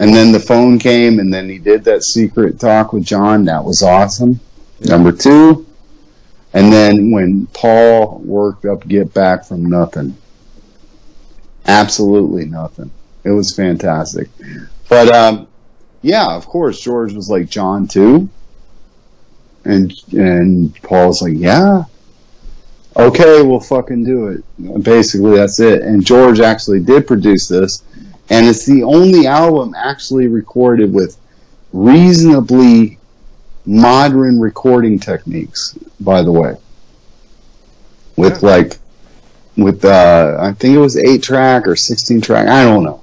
And 0.00 0.12
then 0.12 0.32
the 0.32 0.40
phone 0.40 0.80
came, 0.80 1.20
and 1.20 1.32
then 1.32 1.48
he 1.48 1.58
did 1.58 1.84
that 1.84 2.02
secret 2.02 2.58
talk 2.58 2.92
with 2.92 3.04
John. 3.04 3.44
That 3.44 3.64
was 3.64 3.82
awesome. 3.82 4.40
Number 4.80 5.12
two, 5.12 5.64
and 6.52 6.72
then 6.72 7.12
when 7.12 7.46
Paul 7.54 8.18
worked 8.24 8.64
up 8.64 8.86
Get 8.88 9.14
Back 9.14 9.44
from 9.44 9.64
nothing, 9.66 10.16
absolutely 11.66 12.44
nothing. 12.46 12.90
It 13.22 13.30
was 13.30 13.54
fantastic. 13.54 14.28
But 14.88 15.08
um, 15.14 15.46
yeah, 16.02 16.34
of 16.34 16.46
course, 16.46 16.80
George 16.80 17.12
was 17.14 17.30
like 17.30 17.48
John 17.48 17.86
too, 17.86 18.28
and 19.64 19.92
and 20.12 20.74
Paul 20.82 21.08
was 21.08 21.22
like, 21.22 21.34
yeah, 21.36 21.84
okay, 22.96 23.42
we'll 23.42 23.60
fucking 23.60 24.04
do 24.04 24.28
it. 24.28 24.82
Basically, 24.82 25.36
that's 25.36 25.60
it. 25.60 25.82
And 25.82 26.04
George 26.04 26.40
actually 26.40 26.80
did 26.80 27.06
produce 27.06 27.48
this, 27.48 27.82
and 28.30 28.46
it's 28.46 28.66
the 28.66 28.82
only 28.82 29.26
album 29.26 29.74
actually 29.76 30.28
recorded 30.28 30.92
with 30.92 31.18
reasonably 31.72 32.98
modern 33.66 34.38
recording 34.38 34.98
techniques. 34.98 35.76
By 36.00 36.22
the 36.22 36.32
way, 36.32 36.56
with 38.16 38.42
like 38.42 38.78
with 39.56 39.84
uh, 39.84 40.36
I 40.40 40.52
think 40.52 40.74
it 40.74 40.80
was 40.80 40.96
eight 40.96 41.22
track 41.22 41.66
or 41.66 41.76
sixteen 41.76 42.20
track. 42.20 42.48
I 42.48 42.64
don't 42.64 42.84
know. 42.84 43.02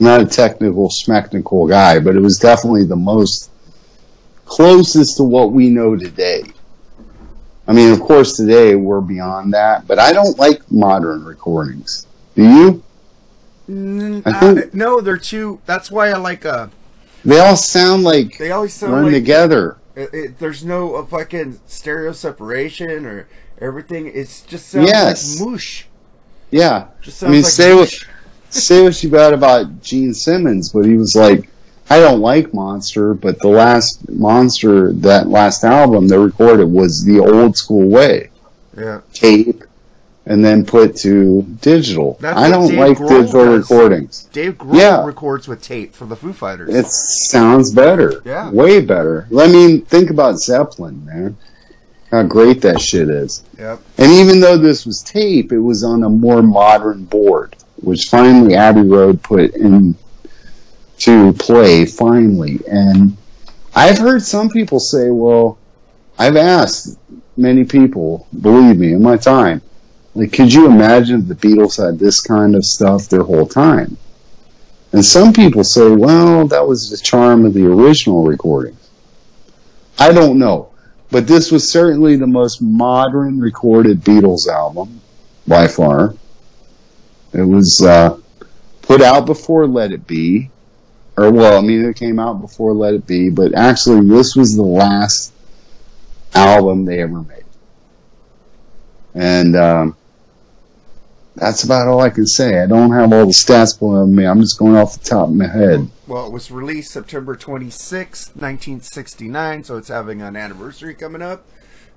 I'm 0.00 0.06
not 0.06 0.20
a 0.20 0.26
technical 0.26 0.88
smectical 0.88 1.68
guy, 1.68 2.00
but 2.00 2.16
it 2.16 2.20
was 2.20 2.38
definitely 2.38 2.84
the 2.84 2.96
most 2.96 3.50
closest 4.44 5.16
to 5.18 5.22
what 5.22 5.52
we 5.52 5.70
know 5.70 5.96
today. 5.96 6.44
I 7.66 7.72
mean, 7.72 7.92
of 7.92 8.00
course, 8.00 8.36
today 8.36 8.74
we're 8.74 9.00
beyond 9.00 9.54
that, 9.54 9.86
but 9.86 9.98
I 9.98 10.12
don't 10.12 10.38
like 10.38 10.60
modern 10.70 11.24
recordings. 11.24 12.06
Do 12.36 12.42
you? 12.42 12.82
Mm, 13.70 14.22
I 14.26 14.40
think- 14.54 14.74
no, 14.74 15.00
they're 15.00 15.16
too. 15.16 15.60
That's 15.64 15.90
why 15.90 16.10
I 16.10 16.16
like. 16.18 16.44
Uh, 16.44 16.68
They 17.24 17.38
all 17.38 17.56
sound 17.56 18.04
like 18.04 18.36
they 18.36 18.50
always 18.52 18.74
sound 18.74 18.92
run 18.92 19.04
like 19.04 19.12
together. 19.14 19.78
It, 19.96 20.10
it, 20.12 20.38
there's 20.38 20.64
no 20.64 20.96
uh, 20.96 21.06
fucking 21.06 21.60
stereo 21.66 22.12
separation 22.12 23.06
or 23.06 23.28
everything. 23.60 24.10
It's 24.12 24.42
just 24.42 24.68
sounds 24.68 24.90
Yes. 24.90 25.40
like 25.40 25.48
moosh. 25.48 25.84
Yeah. 26.50 26.88
Just 27.00 27.22
I 27.22 27.26
sounds 27.26 27.32
mean, 27.32 27.42
like 27.42 27.52
say 27.52 27.74
what 27.74 27.88
moosh. 27.88 28.06
say 28.50 28.82
what 28.82 29.02
you 29.02 29.08
got 29.08 29.32
about 29.32 29.80
Gene 29.82 30.12
Simmons, 30.12 30.68
but 30.70 30.84
he 30.84 30.98
was 30.98 31.16
like, 31.16 31.48
I 31.90 32.00
don't 32.00 32.20
like 32.20 32.54
Monster, 32.54 33.14
but 33.14 33.38
the 33.40 33.48
last 33.48 34.08
Monster, 34.08 34.92
that 34.94 35.28
last 35.28 35.64
album 35.64 36.08
they 36.08 36.16
recorded 36.18 36.66
was 36.66 37.04
the 37.04 37.20
old 37.20 37.56
school 37.56 37.88
way, 37.88 38.30
Yeah. 38.76 39.00
tape, 39.12 39.64
and 40.26 40.42
then 40.42 40.64
put 40.64 40.96
to 40.96 41.42
digital. 41.60 42.16
That's 42.20 42.38
I 42.38 42.48
don't 42.48 42.68
Dave 42.68 42.78
like 42.78 42.98
Grohl 42.98 43.08
digital 43.20 43.44
does. 43.44 43.58
recordings. 43.70 44.26
Dave 44.32 44.56
Grohl 44.56 44.78
Yeah. 44.78 45.04
records 45.04 45.46
with 45.46 45.60
tape 45.60 45.94
for 45.94 46.06
the 46.06 46.16
Foo 46.16 46.32
Fighters. 46.32 46.74
It 46.74 46.86
sounds 46.86 47.70
better. 47.72 48.22
Yeah. 48.24 48.50
Way 48.50 48.80
better. 48.80 49.26
I 49.38 49.46
mean, 49.48 49.82
think 49.82 50.08
about 50.08 50.38
Zeppelin, 50.40 51.04
man. 51.04 51.36
How 52.10 52.22
great 52.22 52.62
that 52.62 52.80
shit 52.80 53.10
is. 53.10 53.42
yep. 53.58 53.80
And 53.98 54.10
even 54.12 54.40
though 54.40 54.56
this 54.56 54.86
was 54.86 55.02
tape, 55.02 55.52
it 55.52 55.58
was 55.58 55.84
on 55.84 56.02
a 56.04 56.08
more 56.08 56.42
modern 56.42 57.04
board, 57.04 57.56
which 57.82 58.06
finally 58.08 58.54
Abbey 58.54 58.82
Road 58.82 59.20
put 59.22 59.54
in 59.56 59.96
to 60.98 61.32
play 61.34 61.84
finally. 61.84 62.60
And 62.68 63.16
I've 63.74 63.98
heard 63.98 64.22
some 64.22 64.48
people 64.48 64.78
say, 64.78 65.10
well, 65.10 65.58
I've 66.18 66.36
asked 66.36 66.98
many 67.36 67.64
people, 67.64 68.26
believe 68.40 68.78
me, 68.78 68.92
in 68.92 69.02
my 69.02 69.16
time, 69.16 69.60
like, 70.14 70.32
could 70.32 70.52
you 70.52 70.66
imagine 70.66 71.20
if 71.20 71.28
the 71.28 71.34
Beatles 71.34 71.84
had 71.84 71.98
this 71.98 72.20
kind 72.20 72.54
of 72.54 72.64
stuff 72.64 73.08
their 73.08 73.24
whole 73.24 73.46
time? 73.46 73.96
And 74.92 75.04
some 75.04 75.32
people 75.32 75.64
say, 75.64 75.90
well, 75.90 76.46
that 76.46 76.66
was 76.66 76.88
the 76.88 76.96
charm 76.96 77.44
of 77.44 77.52
the 77.52 77.66
original 77.66 78.24
recordings. 78.24 78.90
I 79.98 80.12
don't 80.12 80.38
know. 80.38 80.70
But 81.10 81.26
this 81.26 81.50
was 81.50 81.70
certainly 81.70 82.16
the 82.16 82.26
most 82.26 82.62
modern 82.62 83.40
recorded 83.40 84.02
Beatles 84.02 84.46
album 84.46 85.00
by 85.46 85.66
far. 85.66 86.14
It 87.32 87.42
was 87.42 87.82
uh, 87.82 88.18
put 88.82 89.02
out 89.02 89.26
before 89.26 89.66
Let 89.66 89.90
It 89.92 90.06
Be. 90.06 90.50
Or, 91.16 91.30
well, 91.30 91.58
I 91.58 91.60
mean, 91.60 91.84
it 91.84 91.96
came 91.96 92.18
out 92.18 92.40
before 92.40 92.72
Let 92.72 92.94
It 92.94 93.06
Be, 93.06 93.30
but 93.30 93.54
actually, 93.54 94.06
this 94.08 94.34
was 94.34 94.56
the 94.56 94.62
last 94.62 95.32
album 96.34 96.84
they 96.84 97.00
ever 97.00 97.22
made. 97.22 97.44
And 99.14 99.54
um, 99.54 99.96
that's 101.36 101.62
about 101.62 101.86
all 101.86 102.00
I 102.00 102.10
can 102.10 102.26
say. 102.26 102.60
I 102.60 102.66
don't 102.66 102.90
have 102.90 103.12
all 103.12 103.26
the 103.26 103.32
stats 103.32 103.78
below 103.78 104.06
me. 104.06 104.26
I'm 104.26 104.40
just 104.40 104.58
going 104.58 104.74
off 104.74 104.98
the 104.98 105.04
top 105.08 105.28
of 105.28 105.34
my 105.34 105.46
head. 105.46 105.88
Well, 106.08 106.26
it 106.26 106.32
was 106.32 106.50
released 106.50 106.90
September 106.92 107.36
26, 107.36 108.28
1969, 108.34 109.64
so 109.64 109.76
it's 109.76 109.88
having 109.88 110.20
an 110.20 110.36
anniversary 110.36 110.94
coming 110.94 111.22
up. 111.22 111.44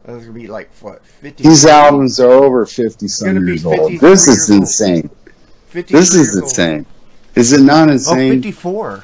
Uh, 0.08 0.14
It's 0.14 0.26
gonna 0.26 0.38
be 0.38 0.48
like 0.48 0.70
what 0.80 1.04
50. 1.06 1.44
These 1.44 1.66
albums 1.66 2.20
are 2.20 2.30
over 2.32 2.66
50 2.66 3.08
some 3.08 3.48
years 3.48 3.66
old. 3.66 4.00
This 4.00 4.28
is 4.28 4.50
insane. 4.50 5.10
53 5.68 6.00
This 6.00 6.14
is 6.14 6.36
years 6.36 6.42
old. 6.44 6.86
Is 7.38 7.54
it 7.54 7.62
not 7.62 7.90
Oh, 7.90 7.94
insane? 7.94 8.34
54. 8.34 9.04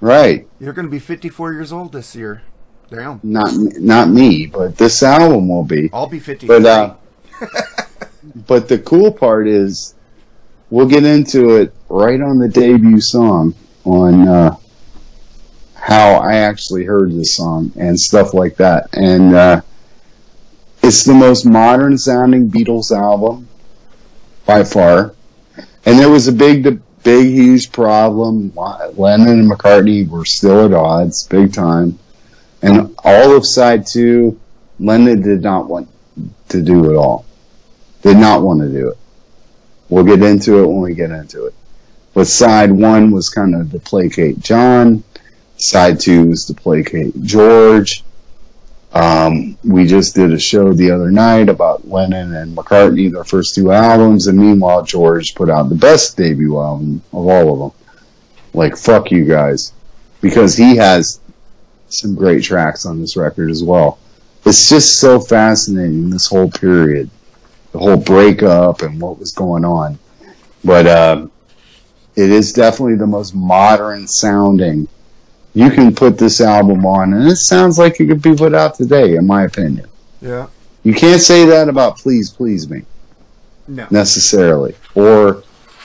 Right. 0.00 0.46
You're 0.60 0.72
gonna 0.72 0.88
be 0.88 0.98
54 0.98 1.52
years 1.52 1.72
old 1.72 1.92
this 1.92 2.14
year. 2.14 2.42
Damn. 2.90 3.20
Not 3.22 3.50
not 3.80 4.08
me, 4.08 4.46
but 4.46 4.76
this 4.76 5.02
album 5.02 5.48
will 5.48 5.64
be. 5.64 5.90
I'll 5.92 6.06
be 6.06 6.20
53. 6.20 6.46
But 6.60 6.66
uh, 6.66 6.94
but 8.46 8.68
the 8.68 8.78
cool 8.78 9.12
part 9.12 9.46
is, 9.48 9.94
we'll 10.70 10.86
get 10.88 11.04
into 11.04 11.56
it 11.56 11.74
right 11.88 12.20
on 12.20 12.38
the 12.38 12.48
debut 12.48 13.00
song 13.00 13.54
on 13.84 14.26
uh, 14.28 14.56
how 15.74 16.14
I 16.14 16.34
actually 16.36 16.84
heard 16.84 17.12
this 17.12 17.36
song 17.36 17.72
and 17.76 17.98
stuff 17.98 18.34
like 18.34 18.56
that. 18.56 18.88
And 18.92 19.34
uh, 19.34 19.60
it's 20.82 21.04
the 21.04 21.14
most 21.14 21.44
modern 21.44 21.98
sounding 21.98 22.50
Beatles 22.50 22.90
album 22.96 23.48
by 24.46 24.64
far. 24.64 25.14
And 25.84 25.98
there 25.98 26.10
was 26.10 26.28
a 26.28 26.32
big, 26.32 26.80
big, 27.08 27.28
huge 27.28 27.72
problem. 27.72 28.52
Lennon 28.54 29.40
and 29.40 29.50
McCartney 29.50 30.06
were 30.06 30.26
still 30.26 30.66
at 30.66 30.74
odds, 30.74 31.26
big 31.26 31.54
time. 31.54 31.98
And 32.60 32.94
all 33.02 33.34
of 33.34 33.46
side 33.46 33.86
two, 33.86 34.38
Lennon 34.78 35.22
did 35.22 35.42
not 35.42 35.68
want 35.68 35.88
to 36.50 36.62
do 36.62 36.90
it 36.90 36.96
all. 36.96 37.24
Did 38.02 38.18
not 38.18 38.42
want 38.42 38.60
to 38.60 38.68
do 38.68 38.90
it. 38.90 38.98
We'll 39.88 40.04
get 40.04 40.22
into 40.22 40.62
it 40.62 40.66
when 40.66 40.82
we 40.82 40.94
get 40.94 41.10
into 41.10 41.46
it. 41.46 41.54
But 42.12 42.26
side 42.26 42.70
one 42.70 43.10
was 43.10 43.30
kind 43.30 43.54
of 43.54 43.72
to 43.72 43.78
placate 43.78 44.40
John. 44.40 45.02
Side 45.56 45.98
two 46.00 46.26
was 46.26 46.44
to 46.46 46.54
placate 46.54 47.22
George. 47.22 48.04
Um, 48.92 49.58
we 49.64 49.86
just 49.86 50.14
did 50.14 50.32
a 50.32 50.38
show 50.38 50.72
the 50.72 50.90
other 50.90 51.10
night 51.10 51.48
about 51.48 51.86
Lennon 51.88 52.34
and 52.34 52.56
McCartney, 52.56 53.12
their 53.12 53.24
first 53.24 53.54
two 53.54 53.70
albums, 53.70 54.26
and 54.26 54.38
meanwhile 54.38 54.82
George 54.82 55.34
put 55.34 55.50
out 55.50 55.68
the 55.68 55.74
best 55.74 56.16
debut 56.16 56.58
album 56.58 57.02
of 57.12 57.26
all 57.26 57.52
of 57.52 57.72
them. 57.72 57.86
Like 58.54 58.76
fuck 58.76 59.10
you 59.10 59.24
guys, 59.24 59.72
because 60.20 60.56
he 60.56 60.76
has 60.76 61.20
some 61.88 62.14
great 62.14 62.42
tracks 62.42 62.86
on 62.86 63.00
this 63.00 63.16
record 63.16 63.50
as 63.50 63.62
well. 63.62 63.98
It's 64.46 64.68
just 64.68 64.98
so 64.98 65.20
fascinating 65.20 66.08
this 66.08 66.26
whole 66.26 66.50
period, 66.50 67.10
the 67.72 67.78
whole 67.78 67.98
breakup 67.98 68.80
and 68.82 69.00
what 69.00 69.18
was 69.18 69.32
going 69.32 69.64
on. 69.64 69.98
But 70.64 70.86
um, 70.86 71.30
it 72.16 72.30
is 72.30 72.52
definitely 72.52 72.96
the 72.96 73.06
most 73.06 73.34
modern 73.34 74.06
sounding. 74.08 74.88
You 75.54 75.70
can 75.70 75.94
put 75.94 76.18
this 76.18 76.40
album 76.40 76.84
on, 76.86 77.12
and 77.14 77.26
it 77.28 77.36
sounds 77.36 77.78
like 77.78 77.98
it 78.00 78.06
could 78.06 78.22
be 78.22 78.34
put 78.34 78.54
out 78.54 78.74
today, 78.74 79.16
in 79.16 79.26
my 79.26 79.44
opinion. 79.44 79.88
yeah. 80.20 80.46
You 80.84 80.94
can't 80.94 81.20
say 81.20 81.44
that 81.46 81.68
about 81.68 81.98
"Please 81.98 82.30
Please 82.30 82.68
Me" 82.70 82.82
No. 83.66 83.86
necessarily, 83.90 84.74
or 84.94 85.42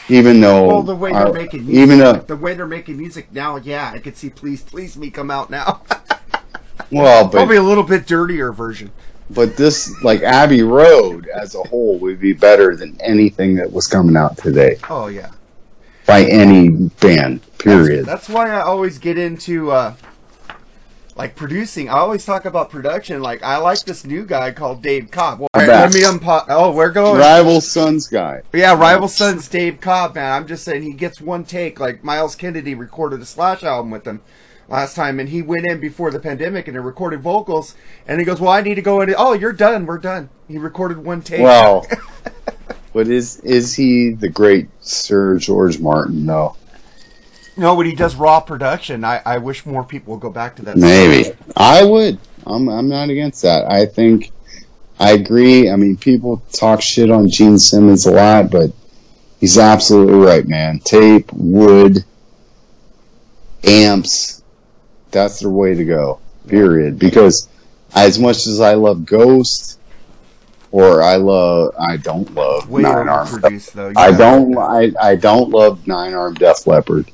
even 0.07 0.39
though 0.39 0.67
Well, 0.67 0.83
the 0.83 0.95
way 0.95 1.11
they're 1.11 1.33
making 1.33 1.65
music, 1.65 1.81
even 1.83 1.97
though 1.99 2.13
the 2.13 2.35
way 2.35 2.53
they're 2.53 2.67
making 2.67 2.97
music 2.97 3.27
now, 3.33 3.55
yeah, 3.57 3.91
I 3.93 3.99
could 3.99 4.15
see 4.15 4.29
"Please 4.29 4.61
Please 4.61 4.95
Me" 4.95 5.09
come 5.09 5.31
out 5.31 5.49
now. 5.49 5.81
well, 6.91 7.23
but 7.25 7.31
Probably 7.31 7.57
a 7.57 7.63
little 7.63 7.83
bit 7.83 8.05
dirtier 8.05 8.51
version. 8.53 8.91
but 9.31 9.57
this 9.57 9.91
like 10.03 10.21
Abbey 10.21 10.61
Road 10.61 11.27
as 11.27 11.55
a 11.55 11.63
whole 11.63 11.97
would 11.99 12.19
be 12.19 12.33
better 12.33 12.75
than 12.75 12.95
anything 13.01 13.55
that 13.55 13.71
was 13.71 13.87
coming 13.87 14.15
out 14.15 14.37
today 14.37 14.77
Oh 14.89 15.07
yeah. 15.07 15.31
By 16.13 16.29
any 16.29 16.69
band. 16.69 17.41
Period. 17.57 18.05
That's 18.05 18.29
why 18.29 18.49
I 18.51 18.61
always 18.61 18.99
get 18.99 19.17
into 19.17 19.71
uh, 19.71 19.95
like 21.15 21.35
producing. 21.35 21.89
I 21.89 21.93
always 21.93 22.25
talk 22.25 22.45
about 22.45 22.69
production. 22.69 23.21
Like 23.21 23.41
I 23.43 23.57
like 23.57 23.79
this 23.79 24.05
new 24.05 24.25
guy 24.25 24.51
called 24.51 24.81
Dave 24.81 25.11
Cobb. 25.11 25.39
Well, 25.39 25.49
I'm 25.53 25.67
let 25.67 25.93
me 25.93 26.01
unpo- 26.01 26.45
Oh, 26.49 26.71
we're 26.71 26.91
going. 26.91 27.19
Rival 27.19 27.61
Sons 27.61 28.07
guy. 28.07 28.41
Yeah, 28.53 28.77
Rival 28.77 29.07
Sons 29.07 29.47
Dave 29.47 29.79
Cobb, 29.79 30.15
man. 30.15 30.31
I'm 30.31 30.47
just 30.47 30.63
saying 30.63 30.83
he 30.83 30.93
gets 30.93 31.21
one 31.21 31.43
take. 31.45 31.79
Like 31.79 32.03
Myles 32.03 32.35
Kennedy 32.35 32.75
recorded 32.75 33.21
a 33.21 33.25
Slash 33.25 33.63
album 33.63 33.91
with 33.91 34.05
him 34.05 34.21
last 34.67 34.95
time, 34.95 35.19
and 35.19 35.29
he 35.29 35.41
went 35.41 35.65
in 35.65 35.79
before 35.79 36.11
the 36.11 36.19
pandemic 36.19 36.67
and 36.67 36.75
he 36.75 36.79
recorded 36.79 37.21
vocals. 37.21 37.75
And 38.07 38.19
he 38.19 38.25
goes, 38.25 38.39
"Well, 38.39 38.51
I 38.51 38.61
need 38.61 38.75
to 38.75 38.81
go 38.81 39.01
in." 39.01 39.13
Oh, 39.17 39.33
you're 39.33 39.53
done. 39.53 39.85
We're 39.85 39.97
done. 39.99 40.29
He 40.47 40.57
recorded 40.57 40.99
one 40.99 41.21
take. 41.21 41.41
Well, 41.41 41.87
but 42.93 43.07
is 43.07 43.39
is 43.39 43.75
he 43.75 44.11
the 44.11 44.29
great 44.29 44.67
Sir 44.81 45.37
George 45.37 45.79
Martin? 45.79 46.25
No, 46.25 46.55
no, 47.57 47.75
but 47.75 47.85
he 47.85 47.95
does 47.95 48.15
raw 48.15 48.39
production, 48.39 49.03
I, 49.03 49.21
I 49.25 49.37
wish 49.37 49.65
more 49.65 49.83
people 49.83 50.13
would 50.13 50.21
go 50.21 50.29
back 50.29 50.55
to 50.57 50.65
that. 50.65 50.77
maybe 50.77 51.31
I 51.55 51.83
would. 51.83 52.19
I'm 52.45 52.67
I'm 52.69 52.89
not 52.89 53.09
against 53.09 53.41
that. 53.43 53.71
I 53.71 53.85
think 53.85 54.31
I 54.99 55.11
agree. 55.11 55.69
I 55.69 55.75
mean, 55.75 55.97
people 55.97 56.41
talk 56.51 56.81
shit 56.81 57.11
on 57.11 57.29
Gene 57.29 57.59
Simmons 57.59 58.05
a 58.05 58.11
lot, 58.11 58.51
but 58.51 58.71
he's 59.39 59.57
absolutely 59.57 60.15
right, 60.15 60.47
man. 60.47 60.79
Tape, 60.79 61.31
wood, 61.33 62.03
amps. 63.63 64.43
That's 65.11 65.39
the 65.39 65.49
way 65.49 65.75
to 65.75 65.85
go. 65.85 66.19
Period. 66.47 66.97
Because 66.99 67.47
as 67.95 68.19
much 68.19 68.47
as 68.47 68.59
I 68.59 68.73
love 68.73 69.05
Ghost, 69.05 69.79
or 70.73 71.03
I 71.03 71.17
love, 71.17 71.75
I 71.79 71.97
don't 71.97 72.33
love 72.33 72.67
Way 72.67 72.81
Nine 72.81 73.07
Arm 73.07 73.27
though. 73.75 73.93
I 73.95 74.11
don't. 74.11 74.57
I, 74.57 74.91
I 74.99 75.15
don't 75.15 75.51
love 75.51 75.85
Nine 75.87 76.15
arm 76.15 76.33
Def 76.33 76.65
Leppard. 76.65 77.05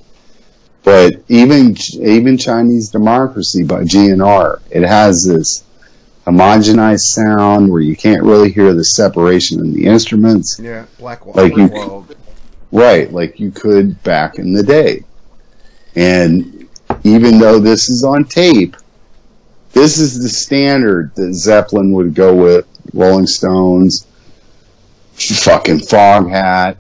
but 0.84 1.16
even 1.28 1.76
even 2.00 2.38
Chinese 2.38 2.88
Democracy 2.90 3.64
by 3.66 3.82
GNR, 3.84 4.62
it 4.72 4.84
has 4.84 5.26
this 5.26 5.66
homogenized 6.26 7.02
sound 7.02 7.70
where 7.70 7.82
you 7.82 7.98
can't 7.98 8.24
really 8.24 8.50
hear 8.50 8.74
the 8.74 8.86
separation 8.86 9.60
in 9.60 9.74
the 9.74 9.86
instruments, 9.86 10.58
Yeah, 10.58 10.86
Black 10.98 11.26
Wall. 11.26 11.36
Like 11.36 11.58
you- 11.58 11.68
World. 11.68 12.16
right? 12.72 13.12
Like 13.12 13.42
you 13.42 13.52
could 13.52 14.02
back 14.04 14.40
in 14.40 14.54
the 14.54 14.64
day. 14.64 15.04
And 15.98 16.66
even 17.04 17.40
though 17.40 17.60
this 17.60 17.90
is 17.90 18.06
on 18.06 18.24
tape, 18.24 18.78
this 19.74 19.98
is 19.98 20.22
the 20.24 20.30
standard 20.30 21.14
that 21.16 21.34
Zeppelin 21.34 21.92
would 21.92 22.14
go 22.14 22.34
with. 22.34 22.66
Rolling 22.94 23.28
Stones, 23.28 24.06
fucking 25.16 25.80
Foghat, 25.80 26.78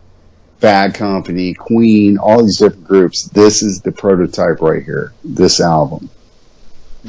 Bad 0.59 0.93
Company, 0.93 1.53
Queen, 1.53 2.17
all 2.17 2.43
these 2.43 2.57
different 2.57 2.83
groups. 2.83 3.25
This 3.29 3.63
is 3.63 3.81
the 3.81 3.91
prototype 3.91 4.61
right 4.61 4.83
here. 4.83 5.13
This 5.23 5.61
album. 5.61 6.09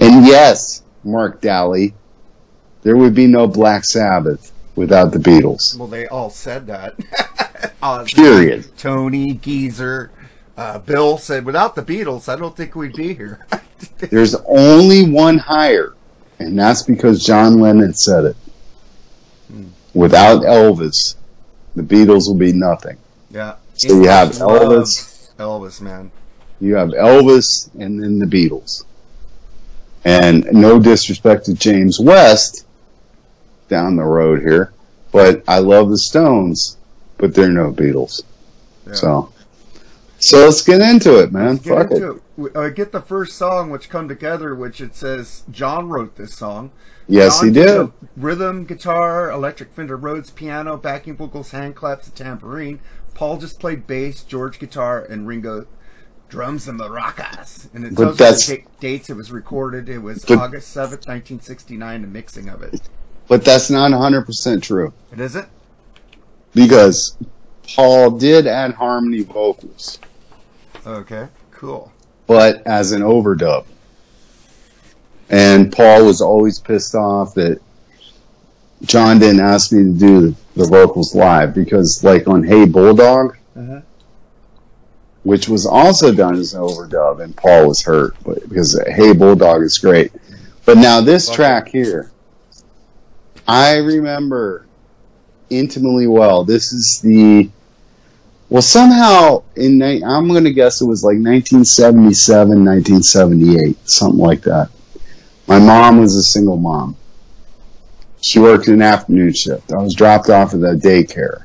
And 0.01 0.25
yes, 0.25 0.83
Mark 1.03 1.41
Daly, 1.41 1.95
there 2.83 2.97
would 2.97 3.15
be 3.15 3.27
no 3.27 3.47
Black 3.47 3.85
Sabbath 3.85 4.53
without 4.77 5.13
the 5.13 5.19
Beatles. 5.19 5.77
Well, 5.77 5.89
they 5.89 6.07
all 6.07 6.31
said 6.31 6.67
that. 6.69 6.97
Ozzy, 7.83 8.15
Period. 8.15 8.79
Tony, 8.79 9.35
Geezer, 9.35 10.11
uh, 10.57 10.79
Bill 10.79 11.19
said, 11.19 11.45
without 11.45 11.75
the 11.75 11.83
Beatles, 11.83 12.29
I 12.29 12.37
don't 12.37 12.57
think 12.57 12.75
we'd 12.75 12.95
be 12.95 13.15
here. 13.15 13.47
There's 13.99 14.35
only 14.47 15.11
one 15.11 15.39
higher, 15.39 15.95
and 16.39 16.59
that's 16.59 16.83
because 16.83 17.25
John 17.25 17.61
Lennon 17.61 17.95
said 17.95 18.25
it. 18.25 18.37
Without 19.95 20.43
Elvis, 20.43 21.15
the 21.75 21.83
Beatles 21.83 22.27
will 22.27 22.35
be 22.35 22.53
nothing. 22.53 22.97
yeah. 23.31 23.57
So 23.75 23.89
you 23.89 24.09
have 24.09 24.31
Elvis, 24.33 25.31
Elvis, 25.39 25.81
man. 25.81 26.11
you 26.61 26.75
have 26.75 26.91
Elvis, 26.91 27.71
and 27.79 28.03
then 28.03 28.19
the 28.19 28.27
Beatles. 28.27 28.85
And 30.05 30.47
no 30.53 30.79
disrespect 30.79 31.47
to 31.47 31.55
James 31.55 31.99
West 31.99 32.67
down 33.69 33.97
the 33.97 34.05
road 34.05 34.41
here, 34.41 34.73
but 35.13 35.43
I 35.49 35.61
love 35.61 35.89
the 35.89 35.99
Stones, 35.99 36.77
but 37.17 37.35
they're 37.35 37.49
no 37.49 37.73
Beatles. 37.73 38.23
Yeah. 38.87 38.93
So, 38.95 39.33
so 40.21 40.45
let's 40.45 40.63
get 40.63 40.81
into 40.81 41.19
it, 41.19 41.33
man. 41.33 41.47
Let's 41.55 41.61
get 41.63 41.77
Fuck 41.77 41.91
it. 41.93 42.03
it. 42.03 42.23
We- 42.37 42.51
Uh, 42.55 42.69
get 42.69 42.93
the 42.93 43.01
first 43.03 43.37
song, 43.37 43.71
which 43.71 43.89
come 43.91 44.09
together, 44.09 44.55
which 44.55 44.81
it 44.81 44.95
says 44.95 45.43
John 45.51 45.89
wrote 45.89 46.17
this 46.17 46.35
song. 46.35 46.71
Yes, 47.09 47.39
John 47.41 47.49
he 47.49 47.55
did. 47.55 47.93
Rhythm, 48.17 48.65
guitar, 48.65 49.31
electric 49.31 49.73
Fender 49.75 49.97
Rhodes, 49.97 50.31
piano, 50.31 50.77
backing 50.77 51.17
vocals, 51.17 51.51
hand 51.51 51.75
claps, 51.75 52.07
and 52.07 52.15
tambourine. 52.17 52.81
Paul 53.15 53.37
just 53.39 53.59
played 53.59 53.87
bass, 53.87 54.23
George 54.23 54.59
guitar, 54.59 55.05
and 55.05 55.27
Ringo 55.27 55.67
drums 56.29 56.69
and 56.69 56.79
maracas. 56.79 57.69
And 57.75 57.85
it 57.85 57.97
tells 57.97 58.17
that's- 58.17 58.47
the 58.47 58.59
da- 58.59 58.65
dates 58.79 59.11
it 59.11 59.17
was 59.17 59.33
recorded. 59.33 59.89
It 59.89 59.99
was 59.99 60.25
But- 60.25 60.39
August 60.39 60.69
seventh, 60.73 61.09
nineteen 61.09 61.41
sixty 61.41 61.77
nine. 61.77 62.03
The 62.03 62.09
mixing 62.09 62.49
of 62.49 62.63
it. 62.63 62.81
But 63.29 63.45
that's 63.45 63.69
not 63.71 63.91
100% 63.93 64.63
true. 64.63 64.93
It 65.13 65.21
isn't. 65.21 65.47
because 66.55 67.17
Paul 67.75 68.13
did 68.13 68.47
add 68.47 68.75
harmony 68.75 69.23
vocals, 69.23 69.99
Okay. 70.87 71.29
Cool. 71.53 71.93
but 72.27 72.67
as 72.67 72.93
an 72.93 73.03
overdub. 73.03 73.67
And 75.29 75.71
Paul 75.73 76.07
was 76.07 76.21
always 76.21 76.59
pissed 76.59 76.95
off 76.95 77.35
that 77.35 77.61
John 78.83 79.19
didn't 79.19 79.41
ask 79.41 79.73
me 79.73 79.83
to 79.85 79.91
do 79.93 80.21
the, 80.31 80.37
the 80.57 80.67
vocals 80.67 81.15
live 81.15 81.55
because, 81.55 82.03
like 82.03 82.27
on 82.29 82.43
Hey 82.43 82.65
Bulldog, 82.65 83.37
Uh-huh. 83.57 83.81
which 85.23 85.49
was 85.49 85.67
also 85.67 86.13
done 86.15 86.37
as 86.37 86.55
an 86.55 86.63
overdub, 86.63 87.23
and 87.23 87.37
Paul 87.37 87.69
was 87.69 87.83
hurt, 87.83 88.17
but 88.25 88.49
because 88.49 88.81
Hey 88.89 89.13
Bulldog 89.13 89.63
is 89.63 89.77
great. 89.79 90.13
But 90.65 90.79
now 90.79 91.01
this 91.03 91.29
Okay. 91.29 91.37
track 91.37 91.69
here, 91.69 92.11
I 93.47 93.77
remember 93.77 94.67
intimately 95.51 96.07
well. 96.07 96.43
This 96.45 96.73
is 96.73 97.01
the 97.03 97.51
well 98.51 98.63
somehow 98.63 99.43
in 99.57 99.81
I'm 99.83 100.29
going 100.29 100.45
to 100.45 100.53
guess 100.53 100.83
it 100.83 100.87
was 100.87 101.03
like 101.03 101.17
1977, 101.17 102.65
1978, 102.65 103.89
something 103.89 104.21
like 104.21 104.43
that. 104.43 104.69
My 105.47 105.59
mom 105.59 105.99
was 105.99 106.15
a 106.15 106.23
single 106.23 106.59
mom. 106.59 106.97
She 108.21 108.39
worked 108.39 108.69
an 108.69 108.83
afternoon 108.83 109.33
shift. 109.33 109.73
I 109.73 109.83
was 109.83 109.95
dropped 109.95 110.29
off 110.29 110.53
at 110.53 110.61
the 110.61 110.75
daycare. 110.75 111.45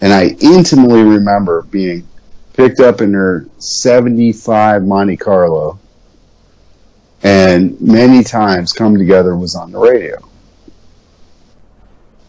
And 0.00 0.12
I 0.12 0.36
intimately 0.40 1.02
remember 1.02 1.62
being 1.62 2.06
picked 2.52 2.78
up 2.78 3.00
in 3.00 3.12
her 3.12 3.46
75 3.58 4.84
Monte 4.84 5.16
Carlo 5.16 5.78
and 7.24 7.80
many 7.80 8.22
times 8.22 8.72
Come 8.72 8.96
Together 8.98 9.34
was 9.34 9.56
on 9.56 9.72
the 9.72 9.78
radio. 9.78 10.18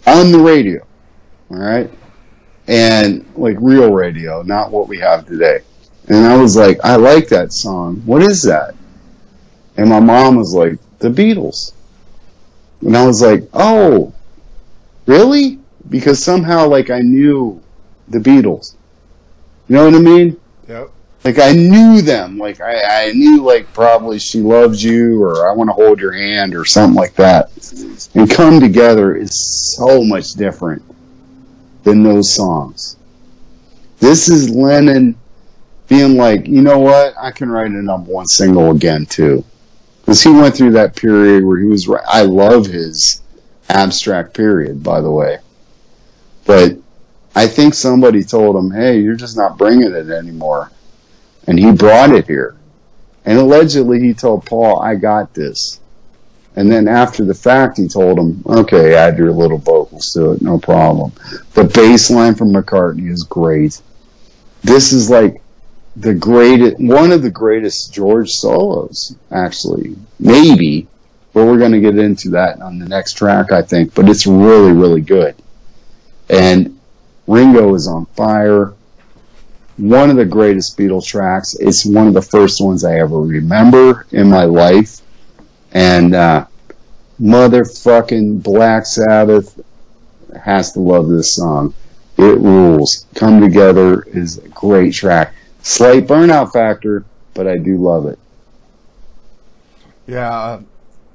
On 0.07 0.31
the 0.31 0.39
radio. 0.39 0.85
All 1.51 1.57
right. 1.57 1.91
And 2.67 3.25
like 3.35 3.57
real 3.59 3.91
radio, 3.91 4.41
not 4.41 4.71
what 4.71 4.87
we 4.87 4.97
have 4.99 5.25
today. 5.25 5.59
And 6.07 6.25
I 6.25 6.37
was 6.37 6.55
like, 6.55 6.79
I 6.83 6.95
like 6.95 7.27
that 7.29 7.53
song. 7.53 8.01
What 8.05 8.21
is 8.21 8.41
that? 8.43 8.75
And 9.77 9.89
my 9.89 9.99
mom 9.99 10.35
was 10.35 10.53
like, 10.53 10.79
the 10.99 11.09
Beatles. 11.09 11.73
And 12.81 12.95
I 12.95 13.05
was 13.05 13.21
like, 13.21 13.47
oh, 13.53 14.13
really? 15.05 15.59
Because 15.89 16.23
somehow 16.23 16.67
like 16.67 16.89
I 16.89 16.99
knew 16.99 17.61
the 18.07 18.19
Beatles. 18.19 18.75
You 19.67 19.75
know 19.75 19.85
what 19.85 19.95
I 19.95 19.99
mean? 19.99 20.39
Yep. 20.67 20.91
like 21.23 21.39
I 21.39 21.51
knew 21.51 22.01
them. 22.01 22.37
Like 22.37 22.61
I, 22.61 23.07
I 23.07 23.11
knew 23.13 23.43
like 23.43 23.71
probably 23.73 24.19
she 24.19 24.41
loves 24.41 24.83
you 24.83 25.21
or 25.23 25.49
I 25.49 25.53
want 25.53 25.69
to 25.69 25.73
hold 25.73 25.99
your 25.99 26.11
hand 26.11 26.55
or 26.55 26.65
something 26.65 26.95
like 26.95 27.15
that. 27.15 27.51
And 28.13 28.29
come 28.29 28.59
together 28.59 29.15
is 29.15 29.75
so 29.75 30.03
much 30.03 30.33
different 30.33 30.83
than 31.85 32.03
those 32.03 32.35
songs. 32.35 32.97
This 33.99 34.27
is 34.27 34.49
Lennon 34.49 35.15
being 35.87 36.17
like, 36.17 36.45
you 36.47 36.61
know 36.61 36.79
what? 36.79 37.13
I 37.17 37.31
can 37.31 37.49
write 37.49 37.71
a 37.71 37.81
number 37.81 38.11
one 38.11 38.27
single 38.27 38.71
again 38.71 39.05
too. 39.05 39.45
Because 40.01 40.21
he 40.21 40.29
went 40.29 40.53
through 40.53 40.71
that 40.71 40.97
period 40.97 41.45
where 41.45 41.57
he 41.57 41.65
was. 41.65 41.89
I 42.07 42.23
love 42.23 42.65
his 42.65 43.21
abstract 43.69 44.33
period, 44.33 44.83
by 44.83 44.99
the 44.99 45.09
way. 45.09 45.39
But 46.45 46.77
I 47.35 47.47
think 47.47 47.73
somebody 47.73 48.23
told 48.23 48.57
him, 48.57 48.71
"Hey, 48.71 48.99
you're 48.99 49.15
just 49.15 49.37
not 49.37 49.57
bringing 49.57 49.93
it 49.93 50.09
anymore." 50.09 50.69
and 51.47 51.59
he 51.59 51.71
brought 51.71 52.11
it 52.11 52.27
here. 52.27 52.55
And 53.25 53.39
allegedly, 53.39 53.99
he 53.99 54.13
told 54.13 54.45
Paul, 54.45 54.79
"I 54.81 54.95
got 54.95 55.33
this." 55.33 55.79
And 56.55 56.71
then 56.71 56.87
after 56.87 57.25
the 57.25 57.33
fact, 57.33 57.77
he 57.77 57.87
told 57.87 58.17
him, 58.17 58.43
"Okay, 58.47 58.93
add 58.93 59.17
your 59.17 59.31
little 59.31 59.57
vocals 59.95 60.11
to 60.13 60.31
it, 60.33 60.41
no 60.41 60.57
problem." 60.59 61.11
The 61.53 61.65
bass 61.65 62.09
line 62.11 62.35
from 62.35 62.53
McCartney 62.53 63.11
is 63.11 63.23
great. 63.23 63.81
This 64.63 64.93
is 64.93 65.09
like 65.09 65.41
the 65.95 66.13
greatest, 66.13 66.79
one 66.79 67.11
of 67.11 67.21
the 67.21 67.29
greatest 67.31 67.93
George 67.93 68.31
solos, 68.31 69.15
actually, 69.31 69.95
maybe. 70.19 70.87
But 71.33 71.45
we're 71.45 71.59
going 71.59 71.73
to 71.73 71.81
get 71.81 71.97
into 71.97 72.29
that 72.31 72.61
on 72.61 72.79
the 72.79 72.87
next 72.87 73.13
track, 73.13 73.51
I 73.51 73.61
think. 73.61 73.93
But 73.93 74.09
it's 74.09 74.25
really, 74.27 74.71
really 74.71 75.01
good. 75.01 75.35
And 76.29 76.79
Ringo 77.27 77.75
is 77.75 77.87
on 77.87 78.05
fire. 78.15 78.73
one 79.77 80.09
of 80.09 80.15
the 80.15 80.25
greatest 80.25 80.77
Beatles 80.77 81.05
tracks. 81.05 81.55
It's 81.59 81.85
one 81.85 82.07
of 82.07 82.13
the 82.13 82.21
first 82.21 82.61
ones 82.61 82.85
I 82.85 82.99
ever 82.99 83.19
remember 83.21 84.05
in 84.11 84.29
my 84.29 84.45
life. 84.45 85.01
And 85.73 86.15
uh, 86.15 86.45
motherfucking 87.21 88.41
Black 88.43 88.85
Sabbath 88.85 89.59
has 90.37 90.71
to 90.73 90.79
love 90.79 91.07
this 91.09 91.35
song. 91.35 91.73
It 92.17 92.39
rules. 92.39 93.05
Come 93.15 93.41
Together 93.41 94.03
is 94.03 94.37
a 94.37 94.47
great 94.49 94.93
track. 94.93 95.33
Slight 95.61 96.07
burnout 96.07 96.53
factor, 96.53 97.05
but 97.33 97.47
I 97.47 97.57
do 97.57 97.77
love 97.77 98.05
it. 98.05 98.19
Yeah, 100.07 100.31
uh, 100.31 100.61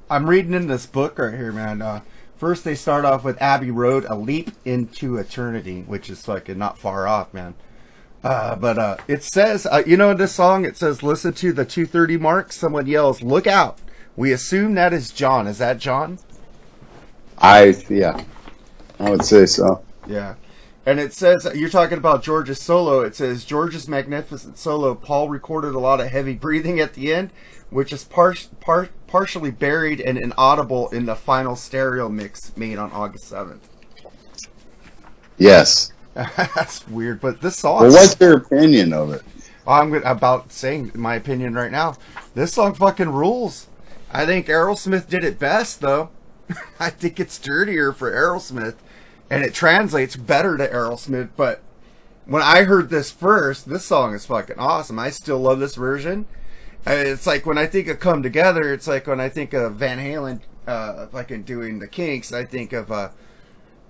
I'm 0.09 0.29
reading 0.29 0.53
in 0.53 0.67
this 0.67 0.85
book 0.85 1.17
right 1.17 1.33
here, 1.33 1.51
man. 1.51 1.81
Uh, 1.81 2.01
first, 2.35 2.63
they 2.63 2.75
start 2.75 3.05
off 3.05 3.23
with 3.23 3.41
Abbey 3.41 3.71
Road, 3.71 4.05
A 4.09 4.15
Leap 4.15 4.51
into 4.65 5.17
Eternity, 5.17 5.83
which 5.87 6.09
is 6.09 6.25
fucking 6.25 6.57
not 6.57 6.77
far 6.77 7.07
off, 7.07 7.33
man. 7.33 7.55
Uh, 8.23 8.55
but 8.55 8.77
uh, 8.77 8.97
it 9.07 9.23
says, 9.23 9.65
uh, 9.65 9.81
you 9.85 9.97
know, 9.97 10.11
in 10.11 10.17
this 10.17 10.33
song, 10.33 10.65
it 10.65 10.77
says, 10.77 11.01
listen 11.01 11.33
to 11.33 11.53
the 11.53 11.65
230 11.65 12.17
mark. 12.17 12.51
Someone 12.51 12.85
yells, 12.85 13.23
look 13.23 13.47
out. 13.47 13.79
We 14.15 14.31
assume 14.31 14.75
that 14.75 14.93
is 14.93 15.11
John. 15.11 15.47
Is 15.47 15.57
that 15.57 15.79
John? 15.79 16.19
I, 17.37 17.75
yeah, 17.89 18.23
I 19.01 19.09
would 19.09 19.25
say 19.25 19.45
so. 19.47 19.83
Yeah. 20.07 20.35
And 20.85 20.99
it 20.99 21.13
says, 21.13 21.47
you're 21.55 21.69
talking 21.69 21.97
about 21.97 22.23
George's 22.23 22.61
solo. 22.61 23.01
It 23.01 23.15
says, 23.15 23.45
George's 23.45 23.87
magnificent 23.87 24.57
solo. 24.57 24.95
Paul 24.95 25.29
recorded 25.29 25.73
a 25.73 25.79
lot 25.79 25.99
of 25.99 26.07
heavy 26.07 26.33
breathing 26.33 26.79
at 26.79 26.93
the 26.93 27.13
end, 27.13 27.31
which 27.69 27.91
is 27.91 28.03
par- 28.03 28.35
par- 28.59 28.89
partially 29.07 29.51
buried 29.51 30.01
and 30.01 30.17
inaudible 30.17 30.89
in 30.89 31.05
the 31.05 31.15
final 31.15 31.55
stereo 31.55 32.09
mix 32.09 32.55
made 32.55 32.77
on 32.77 32.91
August 32.91 33.31
7th. 33.31 33.61
Yes. 35.37 35.91
That's 36.13 36.87
weird, 36.87 37.21
but 37.21 37.41
this 37.41 37.57
song. 37.57 37.81
Well, 37.81 37.91
what's 37.91 38.19
your 38.19 38.37
opinion 38.37 38.93
of 38.93 39.13
it? 39.13 39.21
I'm 39.67 39.93
about 39.93 40.51
saying 40.51 40.91
my 40.93 41.15
opinion 41.15 41.53
right 41.53 41.71
now. 41.71 41.95
This 42.35 42.53
song 42.53 42.73
fucking 42.73 43.09
rules. 43.09 43.67
I 44.11 44.25
think 44.25 44.47
Aerosmith 44.47 45.07
did 45.07 45.23
it 45.23 45.39
best, 45.39 45.81
though. 45.81 46.09
I 46.79 46.89
think 46.89 47.19
it's 47.19 47.37
dirtier 47.37 47.93
for 47.93 48.11
Aerosmith, 48.11 48.75
and 49.31 49.43
it 49.43 49.53
translates 49.55 50.15
better 50.15 50.57
to 50.57 50.67
Aerosmith. 50.67 51.29
But 51.35 51.61
when 52.25 52.43
I 52.43 52.63
heard 52.63 52.89
this 52.89 53.09
first, 53.11 53.67
this 53.69 53.85
song 53.85 54.13
is 54.13 54.25
fucking 54.27 54.59
awesome. 54.59 54.99
I 54.99 55.09
still 55.09 55.39
love 55.39 55.59
this 55.59 55.75
version. 55.75 56.25
Uh, 56.85 56.91
It's 56.91 57.25
like 57.27 57.45
when 57.47 57.57
I 57.57 57.65
think 57.65 57.87
of 57.87 57.99
"Come 57.99 58.23
Together," 58.23 58.73
it's 58.73 58.87
like 58.87 59.07
when 59.07 59.19
I 59.19 59.29
think 59.29 59.53
of 59.53 59.75
Van 59.75 59.99
Halen, 59.99 60.41
uh, 60.67 61.07
fucking 61.07 61.43
doing 61.43 61.79
the 61.79 61.87
Kinks. 61.87 62.33
I 62.33 62.45
think 62.45 62.73
of 62.73 62.91
uh, 62.91 63.09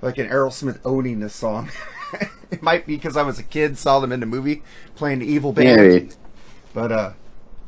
fucking 0.02 0.28
Aerosmith 0.30 0.80
owning 0.86 1.20
this 1.20 1.36
song. 1.36 1.70
it 2.52 2.62
might 2.62 2.86
be 2.86 2.96
because 2.96 3.18
I 3.18 3.24
was 3.24 3.40
a 3.40 3.44
kid, 3.44 3.78
saw 3.78 4.00
them 4.00 4.12
in 4.12 4.20
the 4.20 4.26
movie 4.26 4.64
playing 4.96 5.20
the 5.20 5.26
evil 5.28 5.54
band. 5.54 5.78
Maybe. 5.78 6.10
But 6.74 6.92
uh, 6.92 7.14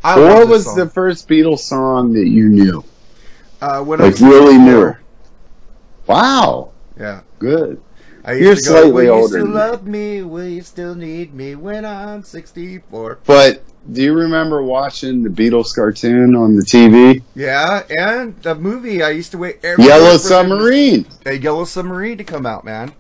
I 0.04 0.20
What 0.20 0.48
was 0.50 0.66
song. 0.66 0.78
the 0.78 0.90
first 0.90 1.28
Beatles 1.30 1.60
song 1.60 2.14
that 2.14 2.28
you 2.28 2.50
knew? 2.50 2.84
uh, 3.62 3.84
when 3.84 4.02
I 4.02 4.06
Like 4.06 4.12
was 4.12 4.22
really 4.22 4.58
64. 4.58 4.58
knew? 4.58 4.96
Wow. 6.08 6.73
Yeah. 6.99 7.21
Good. 7.39 7.82
I 8.25 8.34
You're 8.34 8.51
used 8.51 8.63
to 8.65 8.69
go, 8.69 8.75
slightly 8.84 8.91
Will 8.93 9.03
you 9.03 9.10
older 9.12 9.27
still 9.27 9.43
than 9.45 9.53
me." 9.53 9.60
love 9.60 9.86
me? 9.88 10.21
Will 10.23 10.47
you 10.47 10.62
still 10.62 10.95
need 10.95 11.34
me 11.34 11.56
when 11.56 11.84
I'm 11.86 12.23
64? 12.23 13.19
But 13.25 13.63
do 13.91 14.01
you 14.01 14.13
remember 14.13 14.63
watching 14.63 15.23
the 15.23 15.29
Beatles 15.29 15.75
cartoon 15.75 16.34
on 16.36 16.56
the 16.56 16.62
TV? 16.62 17.21
Yeah, 17.36 17.84
and 17.89 18.41
the 18.41 18.56
movie 18.56 19.03
I 19.03 19.10
used 19.10 19.32
to 19.32 19.38
wait 19.38 19.60
every 19.63 19.84
Yellow 19.84 20.12
year 20.12 20.19
for 20.19 20.29
them 20.29 20.45
to- 20.49 20.51
Submarine. 20.56 21.06
A 21.25 21.34
Yellow 21.34 21.65
Submarine 21.65 22.17
to 22.17 22.23
come 22.23 22.45
out, 22.45 22.63
man. 22.63 22.93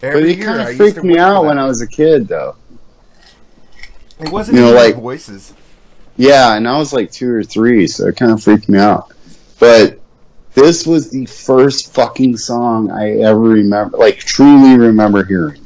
But 0.00 0.06
Every 0.08 0.32
it 0.32 0.44
kind 0.44 0.62
of 0.62 0.76
freaked 0.76 1.04
me 1.04 1.18
out 1.18 1.44
when 1.44 1.58
I 1.58 1.66
was 1.66 1.82
a 1.82 1.86
kid, 1.86 2.28
though. 2.28 2.56
It 4.20 4.30
wasn't 4.30 4.58
you 4.58 4.64
know, 4.64 4.72
like- 4.72 4.96
voices. 4.96 5.52
Yeah, 6.16 6.54
and 6.54 6.68
I 6.68 6.78
was 6.78 6.92
like 6.92 7.10
two 7.10 7.30
or 7.30 7.42
three, 7.42 7.86
so 7.88 8.06
it 8.06 8.16
kind 8.16 8.30
of 8.32 8.42
freaked 8.42 8.68
me 8.68 8.78
out. 8.78 9.12
But 9.58 9.98
this 10.54 10.86
was 10.86 11.10
the 11.10 11.26
first 11.26 11.92
fucking 11.92 12.36
song 12.36 12.90
I 12.90 13.20
ever 13.20 13.38
remember, 13.38 13.98
like 13.98 14.18
truly 14.18 14.78
remember 14.78 15.24
hearing. 15.24 15.60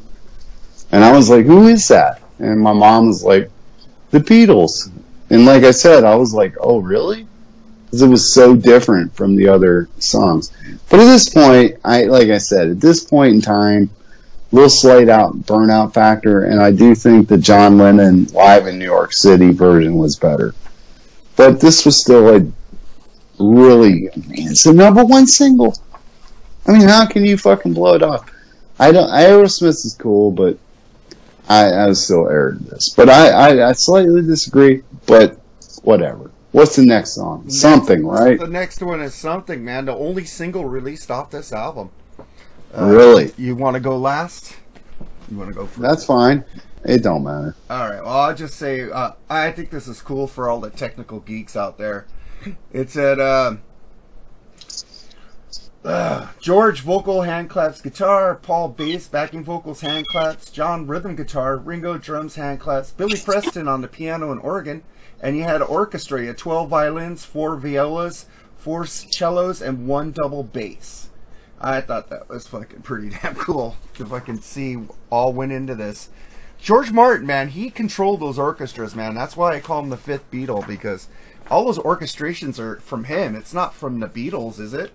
And 0.91 1.05
I 1.05 1.13
was 1.13 1.29
like, 1.29 1.45
who 1.45 1.69
is 1.69 1.87
that? 1.89 2.23
And 2.39 2.61
my 2.61 2.73
mom 2.73 3.09
was 3.09 3.23
like, 3.23 3.51
the 4.11 4.19
Beatles. 4.19 4.91
And 5.31 5.45
like 5.45 5.65
I 5.65 5.71
said, 5.71 6.05
I 6.05 6.15
was 6.17 6.33
like, 6.33 6.55
oh, 6.61 6.79
really? 6.79 7.27
Because 7.85 8.03
it 8.03 8.09
was 8.09 8.35
so 8.35 8.57
different 8.57 9.15
from 9.15 9.37
the 9.37 9.49
other 9.49 9.89
songs. 9.99 10.53
But 10.89 11.01
at 11.01 11.05
this 11.05 11.29
point, 11.29 11.77
I 11.85 12.05
like 12.05 12.29
I 12.29 12.39
said, 12.39 12.69
at 12.69 12.81
this 12.81 13.05
point 13.05 13.35
in 13.35 13.41
time, 13.41 13.91
little 14.53 14.71
slight 14.71 15.09
out 15.09 15.35
burnout 15.41 15.93
factor, 15.93 16.45
and 16.45 16.61
I 16.61 16.71
do 16.71 16.95
think 16.95 17.29
the 17.29 17.39
John 17.39 17.77
Lennon 17.77 18.25
live 18.27 18.67
in 18.67 18.79
New 18.79 18.85
York 18.85 19.13
City 19.13 19.53
version 19.53 19.97
was 19.97 20.17
better. 20.17 20.55
But 21.37 21.61
this 21.61 21.85
was 21.85 22.01
still 22.01 22.35
a 22.35 22.41
really, 23.39 24.11
I 24.11 24.17
mean, 24.17 24.49
it's 24.49 24.65
the 24.65 24.73
number 24.73 25.05
one 25.05 25.27
single. 25.27 25.77
I 26.67 26.73
mean, 26.73 26.89
how 26.89 27.07
can 27.07 27.25
you 27.25 27.39
fucking 27.39 27.73
blow 27.73 27.95
it 27.95 28.03
off? 28.03 28.31
I 28.79 28.93
don't. 28.93 29.09
Aerosmith 29.11 29.85
is 29.85 29.97
cool, 29.99 30.31
but 30.31 30.59
I, 31.49 31.65
I 31.67 31.87
was 31.87 32.05
still 32.05 32.29
aired 32.29 32.61
this. 32.61 32.91
But 32.91 33.09
I, 33.09 33.31
I, 33.31 33.71
I 33.71 33.73
slightly 33.73 34.23
disagree. 34.23 34.83
But 35.07 35.41
whatever. 35.83 36.31
What's 36.53 36.77
the 36.77 36.85
next 36.85 37.13
song? 37.13 37.49
Something, 37.51 38.07
right? 38.07 38.39
The 38.39 38.47
next 38.47 38.83
one 38.83 39.01
is 39.01 39.15
something, 39.15 39.65
man. 39.65 39.85
The 39.87 39.95
only 39.95 40.25
single 40.25 40.65
released 40.65 41.11
off 41.11 41.31
this 41.31 41.53
album. 41.53 41.91
Uh, 42.75 42.87
Really? 42.87 43.33
You 43.37 43.55
want 43.55 43.75
to 43.75 43.81
go 43.81 43.97
last? 43.97 44.57
You 45.31 45.37
want 45.37 45.51
to 45.51 45.55
go 45.55 45.67
first? 45.67 45.81
That's 45.81 46.05
fine. 46.05 46.45
It 46.85 47.03
don't 47.03 47.25
matter. 47.25 47.55
All 47.69 47.89
right. 47.91 48.03
Well, 48.03 48.17
I'll 48.17 48.35
just 48.35 48.57
say 48.57 48.91
uh, 48.91 49.13
I 49.29 49.51
think 49.51 49.71
this 49.71 49.89
is 49.89 50.01
cool 50.01 50.27
for 50.27 50.49
all 50.49 50.61
the 50.61 50.71
technical 50.71 51.21
geeks 51.21 51.57
out 51.57 51.77
there. 51.77 52.07
It's 52.73 52.97
at 52.97 53.21
um 53.21 53.63
uh, 55.85 56.27
George 56.41 56.83
vocal 56.83 57.23
hand 57.23 57.49
claps 57.49 57.81
guitar, 57.81 58.35
Paul 58.35 58.69
bass 58.69 59.07
backing 59.07 59.45
vocals 59.45 59.81
hand 59.81 60.07
claps, 60.09 60.51
John 60.51 60.87
rhythm 60.87 61.17
guitar, 61.17 61.57
Ringo 61.57 61.97
drums 61.97 62.35
hand 62.35 62.61
claps, 62.61 62.91
Billy 62.91 63.19
Preston 63.19 63.69
on 63.69 63.81
the 63.81 63.89
piano 63.89 64.31
and 64.33 64.41
organ, 64.41 64.83
and 65.21 65.37
you 65.37 65.45
had 65.45 65.63
an 65.63 65.69
orchestra. 65.69 66.21
You 66.21 66.27
had 66.29 66.39
twelve 66.39 66.69
violins, 66.69 67.25
four 67.25 67.57
violas, 67.57 68.27
four 68.57 68.87
cellos, 68.87 69.63
and 69.63 69.87
one 69.87 70.13
double 70.13 70.43
bass. 70.43 71.09
I 71.61 71.81
thought 71.81 72.11
that 72.11 72.29
was 72.29 72.47
fucking 72.47 72.83
pretty 72.83 73.11
damn 73.23 73.35
cool 73.35 73.77
to 73.95 74.05
fucking 74.05 74.41
see 74.41 74.79
all 75.11 75.33
went 75.33 75.53
into 75.53 75.75
this. 75.75 76.11
George 76.61 76.91
Martin, 76.91 77.27
man, 77.27 77.49
he 77.49 77.71
controlled 77.71 78.21
those 78.21 78.39
orchestras, 78.39 78.95
man. 78.97 79.15
That's 79.15 79.37
why 79.37 79.55
I 79.55 79.61
call 79.61 79.81
him 79.81 79.91
the 79.91 79.97
fifth 79.97 80.29
Beatle 80.31 80.67
because 80.67 81.09
all 81.51 81.65
those 81.65 81.79
orchestrations 81.79 82.59
are 82.59 82.81
from 82.81 83.05
him. 83.05 83.35
It's 83.35 83.55
not 83.55 83.75
from 83.75 84.01
the 84.01 84.09
Beatles, 84.09 84.61
is 84.61 84.75
it? 84.75 84.93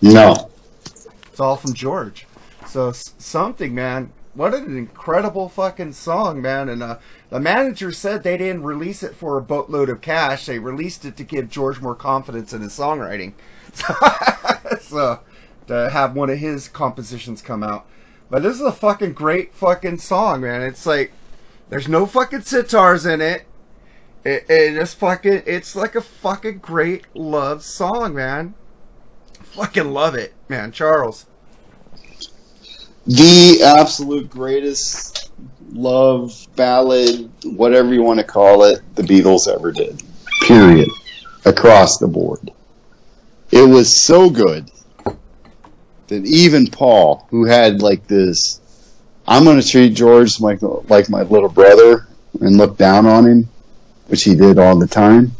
No. 0.00 0.50
It's 0.84 1.40
all 1.40 1.56
from 1.56 1.74
George. 1.74 2.26
So 2.66 2.92
something, 2.92 3.74
man. 3.74 4.12
What 4.34 4.52
an 4.52 4.76
incredible 4.76 5.48
fucking 5.48 5.92
song, 5.92 6.42
man. 6.42 6.68
And 6.68 6.82
uh, 6.82 6.98
the 7.30 7.38
manager 7.38 7.92
said 7.92 8.22
they 8.22 8.36
didn't 8.36 8.64
release 8.64 9.02
it 9.04 9.14
for 9.14 9.38
a 9.38 9.42
boatload 9.42 9.88
of 9.88 10.00
cash. 10.00 10.46
They 10.46 10.58
released 10.58 11.04
it 11.04 11.16
to 11.18 11.24
give 11.24 11.48
George 11.48 11.80
more 11.80 11.94
confidence 11.94 12.52
in 12.52 12.62
his 12.62 12.72
songwriting. 12.72 13.34
so 14.80 15.20
to 15.66 15.90
have 15.90 16.16
one 16.16 16.30
of 16.30 16.38
his 16.38 16.68
compositions 16.68 17.42
come 17.42 17.62
out. 17.62 17.86
But 18.28 18.42
this 18.42 18.54
is 18.54 18.62
a 18.62 18.72
fucking 18.72 19.12
great 19.12 19.54
fucking 19.54 19.98
song, 19.98 20.40
man. 20.40 20.62
It's 20.62 20.86
like 20.86 21.12
there's 21.68 21.88
no 21.88 22.06
fucking 22.06 22.40
sitars 22.40 23.12
in 23.12 23.20
it. 23.20 23.44
It, 24.24 24.46
it 24.48 24.74
just 24.74 24.96
fucking 24.96 25.42
it's 25.46 25.76
like 25.76 25.94
a 25.94 26.00
fucking 26.00 26.58
great 26.58 27.04
love 27.14 27.62
song, 27.62 28.14
man. 28.14 28.54
Fucking 29.40 29.90
love 29.90 30.14
it, 30.14 30.32
man. 30.48 30.72
Charles. 30.72 31.26
the 33.06 33.62
absolute 33.62 34.30
greatest 34.30 35.30
love 35.72 36.46
ballad, 36.56 37.30
whatever 37.44 37.92
you 37.92 38.02
want 38.02 38.18
to 38.18 38.24
call 38.24 38.64
it, 38.64 38.80
the 38.94 39.02
Beatles 39.02 39.46
ever 39.48 39.72
did. 39.72 40.02
Period. 40.46 40.88
Across 41.44 41.98
the 41.98 42.08
board. 42.08 42.50
It 43.50 43.68
was 43.68 44.02
so 44.02 44.30
good 44.30 44.70
that 46.08 46.24
even 46.24 46.66
Paul, 46.66 47.26
who 47.30 47.44
had 47.44 47.82
like 47.82 48.06
this, 48.06 48.60
I'm 49.26 49.44
going 49.44 49.60
to 49.60 49.66
treat 49.66 49.94
George 49.94 50.40
like 50.40 50.60
like 50.62 51.08
my 51.08 51.22
little 51.22 51.48
brother 51.48 52.08
and 52.40 52.56
look 52.56 52.76
down 52.76 53.06
on 53.06 53.26
him, 53.26 53.48
which 54.06 54.24
he 54.24 54.34
did 54.34 54.58
all 54.58 54.78
the 54.78 54.86
time. 54.86 55.32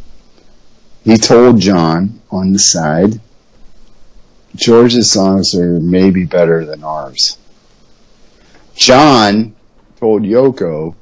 He 1.05 1.17
told 1.17 1.61
John 1.61 2.21
on 2.31 2.53
the 2.53 2.59
side, 2.59 3.21
George's 4.57 5.11
songs 5.11 5.55
are 5.55 5.81
maybe 5.81 6.25
better 6.25 6.65
than 6.65 6.83
ours. 6.85 7.39
John 8.75 9.55
told 9.99 10.23
Yoko 10.23 10.95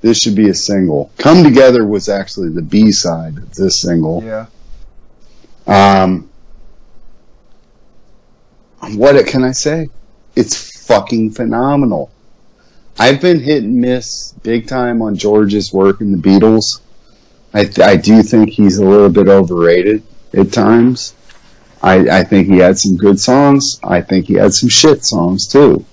this 0.00 0.18
should 0.18 0.34
be 0.34 0.48
a 0.48 0.54
single. 0.54 1.10
Come 1.18 1.44
Together 1.44 1.84
was 1.84 2.08
actually 2.08 2.50
the 2.50 2.62
B 2.62 2.90
side 2.92 3.36
of 3.38 3.54
this 3.54 3.82
single. 3.82 4.22
Yeah. 4.24 4.46
Um, 5.66 6.30
what 8.94 9.26
can 9.26 9.44
I 9.44 9.52
say? 9.52 9.88
It's 10.36 10.86
fucking 10.86 11.32
phenomenal. 11.32 12.10
I've 12.98 13.20
been 13.20 13.40
hit 13.40 13.62
and 13.62 13.76
miss 13.76 14.32
big 14.42 14.66
time 14.66 15.02
on 15.02 15.16
George's 15.16 15.72
work 15.72 16.00
in 16.00 16.12
the 16.12 16.18
Beatles. 16.18 16.80
I, 17.52 17.64
th- 17.64 17.80
I 17.80 17.96
do 17.96 18.22
think 18.22 18.50
he's 18.50 18.78
a 18.78 18.84
little 18.84 19.08
bit 19.08 19.28
overrated 19.28 20.02
at 20.34 20.52
times. 20.52 21.14
I, 21.82 22.20
I 22.20 22.24
think 22.24 22.46
he 22.46 22.58
had 22.58 22.78
some 22.78 22.96
good 22.96 23.18
songs. 23.18 23.80
I 23.82 24.00
think 24.00 24.26
he 24.26 24.34
had 24.34 24.52
some 24.52 24.68
shit 24.68 25.04
songs 25.04 25.46
too. 25.46 25.84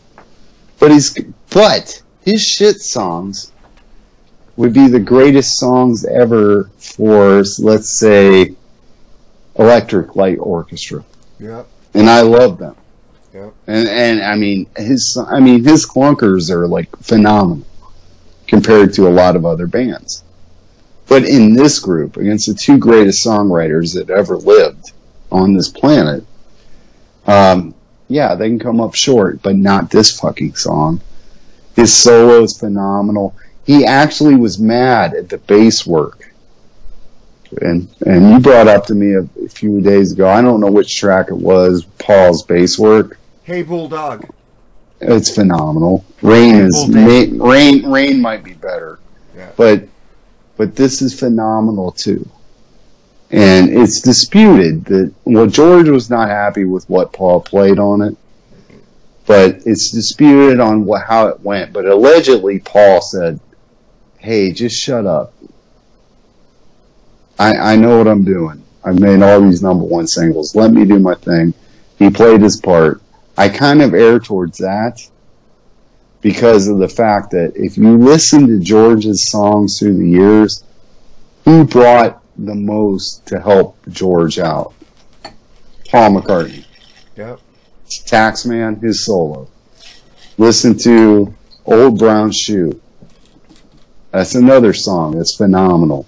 But 0.80 0.91
he's 0.91 1.17
but 1.50 2.02
his 2.22 2.41
shit 2.41 2.82
songs 2.82 3.52
would 4.58 4.74
be 4.74 4.88
the 4.88 5.00
greatest 5.00 5.58
songs 5.58 6.06
ever 6.06 6.70
for 6.78 7.43
let's 7.60 7.98
say 7.98 8.54
Electric 9.58 10.15
Light 10.15 10.38
Orchestra. 10.39 11.04
Yep. 11.39 11.67
And 11.93 12.10
I 12.10 12.22
love 12.22 12.58
them. 12.58 12.76
Yep. 13.34 13.54
And 13.67 13.88
and 13.88 14.22
I 14.22 14.36
mean 14.36 14.67
his 14.76 15.17
I 15.30 15.39
mean 15.39 15.63
his 15.63 15.86
clunkers 15.88 16.52
are 16.52 16.67
like 16.67 16.93
phenomenal 16.98 17.65
compared 18.46 18.93
to 18.96 19.08
a 19.08 19.10
lot 19.10 19.36
of 19.36 19.46
other 19.46 19.67
bands. 19.67 20.24
But 21.08 21.26
in 21.26 21.54
this 21.54 21.80
group, 21.80 22.17
against 22.17 22.48
the 22.48 22.54
two 22.54 22.78
greatest 22.78 23.26
songwriters 23.26 23.93
that 23.93 24.10
ever 24.10 24.38
lived 24.38 24.91
on 25.32 25.54
this 25.54 25.70
planet, 25.70 26.24
um, 27.26 27.74
yeah, 28.10 28.36
they 28.36 28.48
can 28.50 28.60
come 28.60 28.80
up 28.82 28.93
short, 28.96 29.41
but 29.41 29.56
not 29.56 29.89
this 29.89 30.20
fucking 30.20 30.56
song. 30.56 31.02
His 31.76 31.93
solo 31.96 32.43
is 32.43 32.58
phenomenal. 32.58 33.36
He 33.65 33.86
actually 33.86 34.36
was 34.36 34.60
mad 34.60 35.13
at 35.13 35.30
the 35.30 35.38
bass 35.38 35.86
work. 35.86 36.24
And 37.62 37.88
and 38.06 38.30
you 38.30 38.39
brought 38.39 38.67
up 38.67 38.86
to 38.88 38.93
me 38.96 39.13
a, 39.13 39.22
a 39.46 39.48
few 39.50 39.80
days 39.80 40.12
ago. 40.12 40.28
I 40.28 40.41
don't 40.41 40.60
know 40.60 40.70
which 40.72 40.98
track 41.00 41.28
it 41.30 41.38
was. 41.38 41.86
Paul's 41.98 42.43
bass 42.43 42.78
work. 42.78 43.17
Hey, 43.43 43.62
Bulldog. 43.63 44.30
It's 45.00 45.34
phenomenal. 45.34 46.04
Rain 46.22 46.56
is 46.56 46.76
Full 46.76 46.89
ma- 47.39 47.50
rain. 47.50 47.89
Rain 47.89 48.22
might 48.22 48.43
be 48.43 48.54
better, 48.54 49.00
Yeah. 49.36 49.52
but 49.56 49.88
but 50.58 50.76
this 50.76 51.02
is 51.02 51.17
phenomenal 51.17 51.91
too. 51.91 52.28
And 53.30 53.70
it's 53.70 54.02
disputed 54.02 54.86
that 54.86 55.13
well, 55.26 55.48
George 55.48 55.89
was 55.89 56.10
not 56.10 56.30
happy 56.30 56.65
with 56.65 56.89
what 56.89 57.13
Paul 57.13 57.41
played 57.41 57.78
on 57.78 58.02
it, 58.02 58.17
but 59.26 59.62
it's 59.65 59.91
disputed 59.91 60.60
on 60.60 60.86
what, 60.86 61.04
how 61.04 61.28
it 61.28 61.41
went. 61.41 61.74
But 61.74 61.86
allegedly, 61.86 62.60
Paul 62.60 63.02
said, 63.02 63.39
"Hey, 64.17 64.52
just 64.52 64.78
shut 64.78 65.06
up. 65.06 65.34
I 67.38 67.74
I 67.74 67.76
know 67.76 67.98
what 67.98 68.08
I'm 68.08 68.24
doing. 68.24 68.63
I've 68.84 69.00
made 69.00 69.22
all 69.22 69.41
these 69.41 69.62
number 69.62 69.84
one 69.84 70.08
singles. 70.08 70.56
Let 70.56 70.72
me 70.72 70.86
do 70.86 71.00
my 71.00 71.15
thing." 71.15 71.54
He 72.00 72.10
played 72.10 72.41
his 72.41 72.58
part. 72.58 73.02
I 73.38 73.50
kind 73.50 73.82
of 73.82 73.93
err 73.93 74.20
towards 74.20 74.58
that 74.60 75.02
because 76.22 76.68
of 76.68 76.80
the 76.80 76.90
fact 76.90 77.32
that 77.32 77.54
if 77.56 77.78
you 77.78 77.98
listen 77.98 78.48
to 78.48 78.60
George's 78.60 79.30
songs 79.30 79.80
through 79.80 79.98
the 79.98 80.10
years, 80.10 80.64
who 81.46 81.64
brought 81.64 82.22
the 82.38 82.56
most 82.56 83.26
to 83.28 83.40
help 83.40 83.78
George 83.90 84.40
out? 84.40 84.74
Paul 85.90 86.12
McCartney. 86.12 86.66
Yep. 87.16 87.40
Taxman, 87.88 88.82
his 88.82 89.06
solo. 89.06 89.48
Listen 90.38 90.78
to 90.80 91.34
Old 91.66 91.98
Brown 91.98 92.32
Shoe. 92.32 92.82
That's 94.12 94.36
another 94.36 94.74
song 94.74 95.18
that's 95.18 95.36
phenomenal. 95.36 96.06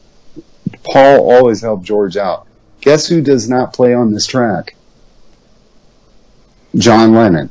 Paul 0.84 1.32
always 1.32 1.62
helped 1.62 1.84
George 1.84 2.18
out. 2.18 2.48
Guess 2.82 3.08
who 3.08 3.22
does 3.22 3.50
not 3.50 3.74
play 3.74 3.94
on 3.94 4.14
this 4.14 4.26
track? 4.26 4.76
John 6.76 7.14
Lennon, 7.14 7.50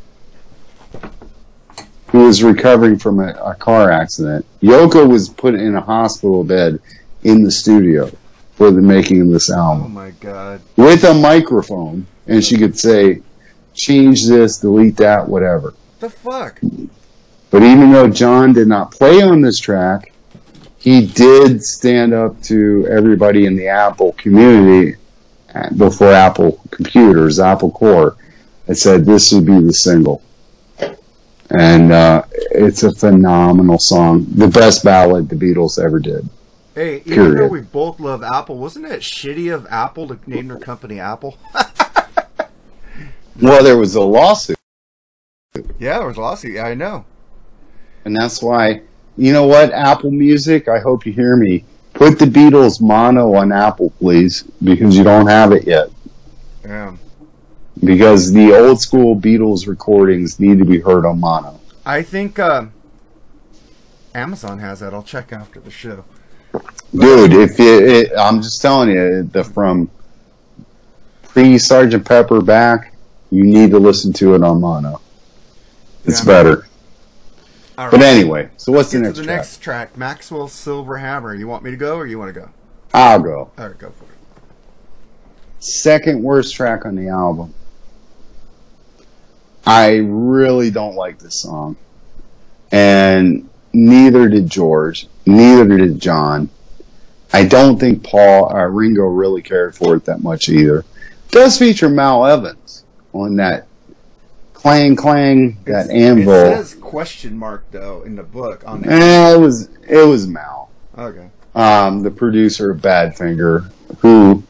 who 2.11 2.25
was 2.27 2.43
recovering 2.43 2.99
from 2.99 3.21
a, 3.21 3.33
a 3.45 3.55
car 3.55 3.91
accident. 3.91 4.45
Yoko 4.63 5.09
was 5.09 5.29
put 5.29 5.55
in 5.55 5.75
a 5.75 5.81
hospital 5.81 6.43
bed 6.45 6.81
in 7.23 7.43
the 7.43 7.51
studio 7.51 8.11
for 8.55 8.71
the 8.71 8.81
making 8.81 9.21
of 9.21 9.29
this 9.29 9.51
album. 9.51 9.85
Oh 9.85 9.89
my 9.89 10.11
God. 10.13 10.61
with 10.77 11.05
a 11.05 11.15
microphone, 11.15 12.07
and 12.27 12.45
she 12.45 12.57
could 12.57 12.79
say, 12.79 13.23
change 13.75 14.27
this, 14.27 14.59
delete 14.59 14.97
that, 14.97 15.29
whatever. 15.29 15.75
The 16.01 16.11
fuck? 16.11 16.61
But 17.51 17.63
even 17.63 17.93
though 17.93 18.09
John 18.09 18.53
did 18.53 18.69
not 18.69 18.91
play 18.93 19.23
on 19.23 19.41
this 19.41 19.59
track, 19.59 20.13
he 20.79 21.07
did 21.07 21.63
stand 21.63 22.15
up 22.15 22.41
to 22.45 22.87
everybody 22.91 23.47
in 23.47 23.57
the 23.57 23.69
Apple 23.69 24.13
community 24.13 24.97
uh, 25.55 25.71
before 25.75 26.13
Apple 26.13 26.61
computers, 26.71 27.41
Apple 27.41 27.71
Corps, 27.71 28.17
and 28.67 28.77
said 28.77 29.05
this 29.05 29.33
would 29.33 29.47
be 29.47 29.61
the 29.61 29.73
single. 29.73 30.23
And 31.51 31.93
uh, 31.93 32.25
it's 32.53 32.83
a 32.83 32.93
phenomenal 32.93 33.79
song. 33.79 34.27
The 34.35 34.49
best 34.49 34.85
ballad 34.85 35.29
the 35.29 35.37
Beatles 35.37 35.83
ever 35.83 35.99
did. 35.99 36.29
Hey, 36.75 37.03
even 37.07 37.35
though 37.35 37.49
we 37.49 37.63
both 37.63 37.99
love 37.99 38.23
Apple, 38.23 38.59
wasn't 38.59 38.87
it 38.87 39.01
shitty 39.01 39.53
of 39.53 39.67
Apple 39.71 40.09
to 40.09 40.19
name 40.27 40.49
their 40.49 40.59
company 40.59 41.01
Apple? 41.01 41.39
Well, 43.41 43.63
there 43.63 43.77
was 43.77 43.95
a 43.95 44.01
lawsuit. 44.03 44.59
yeah, 45.79 45.99
there 45.99 46.09
was 46.09 46.17
a 46.17 46.21
lawsuit. 46.21 46.55
Yeah, 46.55 46.67
I 46.67 46.75
know. 46.75 47.05
And 48.05 48.17
that's 48.17 48.43
why, 48.43 48.83
you 49.17 49.33
know 49.33 49.47
what, 49.47 49.73
Apple 49.73 50.11
Music, 50.11 50.69
I 50.69 50.81
hope 50.81 51.07
you 51.07 51.13
hear 51.13 51.37
me. 51.37 51.65
Put 51.95 52.19
the 52.19 52.25
Beatles 52.25 52.81
mono 52.81 53.35
on 53.35 53.53
Apple, 53.53 53.91
please, 53.99 54.43
because 54.63 54.97
you 54.97 55.05
don't 55.05 55.27
have 55.27 55.53
it 55.53 55.67
yet. 55.67 55.89
Yeah. 56.65 56.97
Because 57.85 58.33
the 58.33 58.55
old 58.59 58.81
school 58.81 59.15
Beatles 59.17 59.67
recordings 59.67 60.41
need 60.41 60.59
to 60.59 60.65
be 60.65 60.81
heard 60.81 61.05
on 61.07 61.21
mono. 61.21 61.61
I 61.87 62.03
think 62.03 62.39
uh, 62.39 62.67
Amazon 64.15 64.59
has 64.59 64.81
that. 64.81 64.93
I'll 64.93 65.03
check 65.03 65.33
after 65.33 65.61
the 65.61 65.71
show. 65.71 66.05
Dude, 66.95 67.33
if 67.35 67.59
you, 67.59 67.79
it, 67.87 68.11
I'm 68.19 68.43
just 68.43 68.61
telling 68.63 68.89
you, 68.91 69.23
the 69.25 69.45
from 69.45 69.91
pre 71.23 71.59
Sergeant 71.59 72.05
Pepper 72.07 72.41
back, 72.41 72.95
you 73.31 73.45
need 73.45 73.71
to 73.71 73.79
listen 73.79 74.13
to 74.15 74.35
it 74.35 74.43
on 74.43 74.61
mono. 74.61 75.01
It's 76.05 76.21
Yeah. 76.21 76.27
better. 76.27 76.65
All 77.77 77.91
But 77.91 78.03
anyway, 78.03 78.51
so 78.57 78.73
what's 78.73 78.91
the 78.91 78.99
next 78.99 79.19
the 79.19 79.25
track? 79.25 79.37
next 79.37 79.63
track, 79.63 79.97
Maxwell 79.97 80.49
Silver 80.49 80.97
Hammer. 80.99 81.35
You 81.35 81.47
want 81.47 81.63
me 81.63 81.71
to 81.71 81.77
go 81.77 81.97
or 81.97 82.07
you 82.07 82.19
want 82.19 82.35
to 82.35 82.41
go? 82.41 82.49
I'll 82.93 83.21
go. 83.21 83.51
All 83.57 83.69
right, 83.69 83.79
go 83.79 83.91
for 83.91 84.05
it. 84.05 84.11
second 85.61 86.23
worst 86.23 86.55
track 86.55 86.87
on 86.87 86.97
the 86.97 87.09
album. 87.09 87.55
I 89.69 89.97
really 89.99 90.71
don't 90.71 90.95
like 90.97 91.19
this 91.19 91.43
song. 91.43 91.77
And 92.73 93.49
neither 93.75 94.29
did 94.29 94.49
George, 94.51 95.07
neither 95.27 95.77
did 95.77 96.01
John. 96.01 96.49
I 97.35 97.45
don't 97.45 97.79
think 97.79 98.03
Paul 98.03 98.51
uh, 98.51 98.65
Ringo 98.65 99.03
really 99.03 99.43
cared 99.43 99.77
for 99.77 99.95
it 99.97 100.07
that 100.07 100.23
much 100.23 100.49
either. 100.49 100.79
It 100.81 101.31
does 101.33 101.59
feature 101.59 101.91
Mal 101.91 102.25
Evans 102.27 102.85
on 103.13 103.37
that 103.37 103.67
clang 104.55 104.97
clang 104.97 105.59
that 105.67 105.87
It's- 105.91 105.91
anvil. 105.91 106.33
It 106.33 106.57
says 106.57 106.75
question 106.77 107.37
mark 107.37 107.65
though 107.71 108.03
in 108.05 108.17
the 108.17 108.23
book 108.23 108.65
on 108.67 108.81
the. 108.81 108.91
Eh, 108.91 109.35
it 109.35 109.39
was 109.39 109.69
it 109.87 110.07
was 110.07 110.27
Mal 110.27 110.71
Okay. 110.97 111.29
um, 111.55 112.03
the 112.03 112.11
producer 112.11 112.71
of 112.71 112.81
Badfinger, 112.81 113.71
who, 113.99 114.43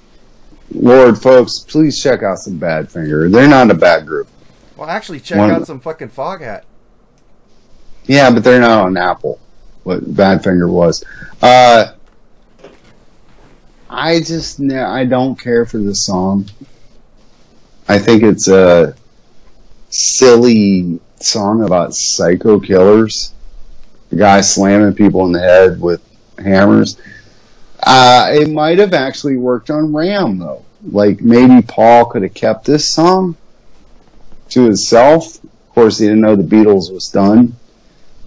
Lord, 0.73 1.21
folks, 1.21 1.59
please 1.59 2.01
check 2.01 2.23
out 2.23 2.39
some 2.39 2.59
Badfinger. 2.61 3.31
They're 3.33 3.49
not 3.49 3.71
a 3.73 3.75
bad 3.75 4.07
group. 4.07 4.29
Well, 4.79 4.89
actually, 4.89 5.19
check 5.19 5.39
One- 5.39 5.51
out 5.51 5.67
some 5.67 5.81
fucking 5.81 6.11
Foghat. 6.11 6.63
Yeah, 8.07 8.31
but 8.31 8.45
they're 8.45 8.61
not 8.61 8.87
on 8.87 8.97
Apple. 8.97 9.41
What 9.83 10.05
Badfinger 10.05 10.71
was. 10.71 11.05
Uh, 11.43 11.93
I 13.91 14.21
just, 14.21 14.61
I 14.61 15.05
don't 15.05 15.39
care 15.39 15.67
for 15.67 15.79
this 15.79 16.07
song. 16.07 16.47
I 17.89 17.99
think 17.99 18.23
it's 18.23 18.47
a 18.47 18.95
silly 19.91 21.01
song 21.17 21.65
about 21.65 21.95
psycho 21.95 22.61
killers. 22.61 23.35
The 24.11 24.17
guy 24.17 24.41
slamming 24.43 24.95
people 24.95 25.27
in 25.27 25.33
the 25.33 25.41
head 25.41 25.81
with 25.81 26.01
hammers. 26.39 26.99
Uh, 27.83 28.29
it 28.31 28.49
might 28.49 28.79
have 28.79 28.95
actually 28.95 29.37
worked 29.39 29.71
on 29.71 29.93
Ram 29.93 30.39
though. 30.39 30.65
Like 30.93 31.21
maybe 31.21 31.63
Paul 31.63 32.05
could 32.07 32.23
have 32.23 32.35
kept 32.35 32.65
this 32.65 32.93
song 32.93 33.37
to 34.51 34.65
himself. 34.65 35.43
Of 35.45 35.75
course, 35.75 35.99
he 35.99 36.07
didn't 36.07 36.23
know 36.23 36.37
the 36.37 36.43
Beatles 36.43 36.93
was 36.93 37.09
done. 37.09 37.55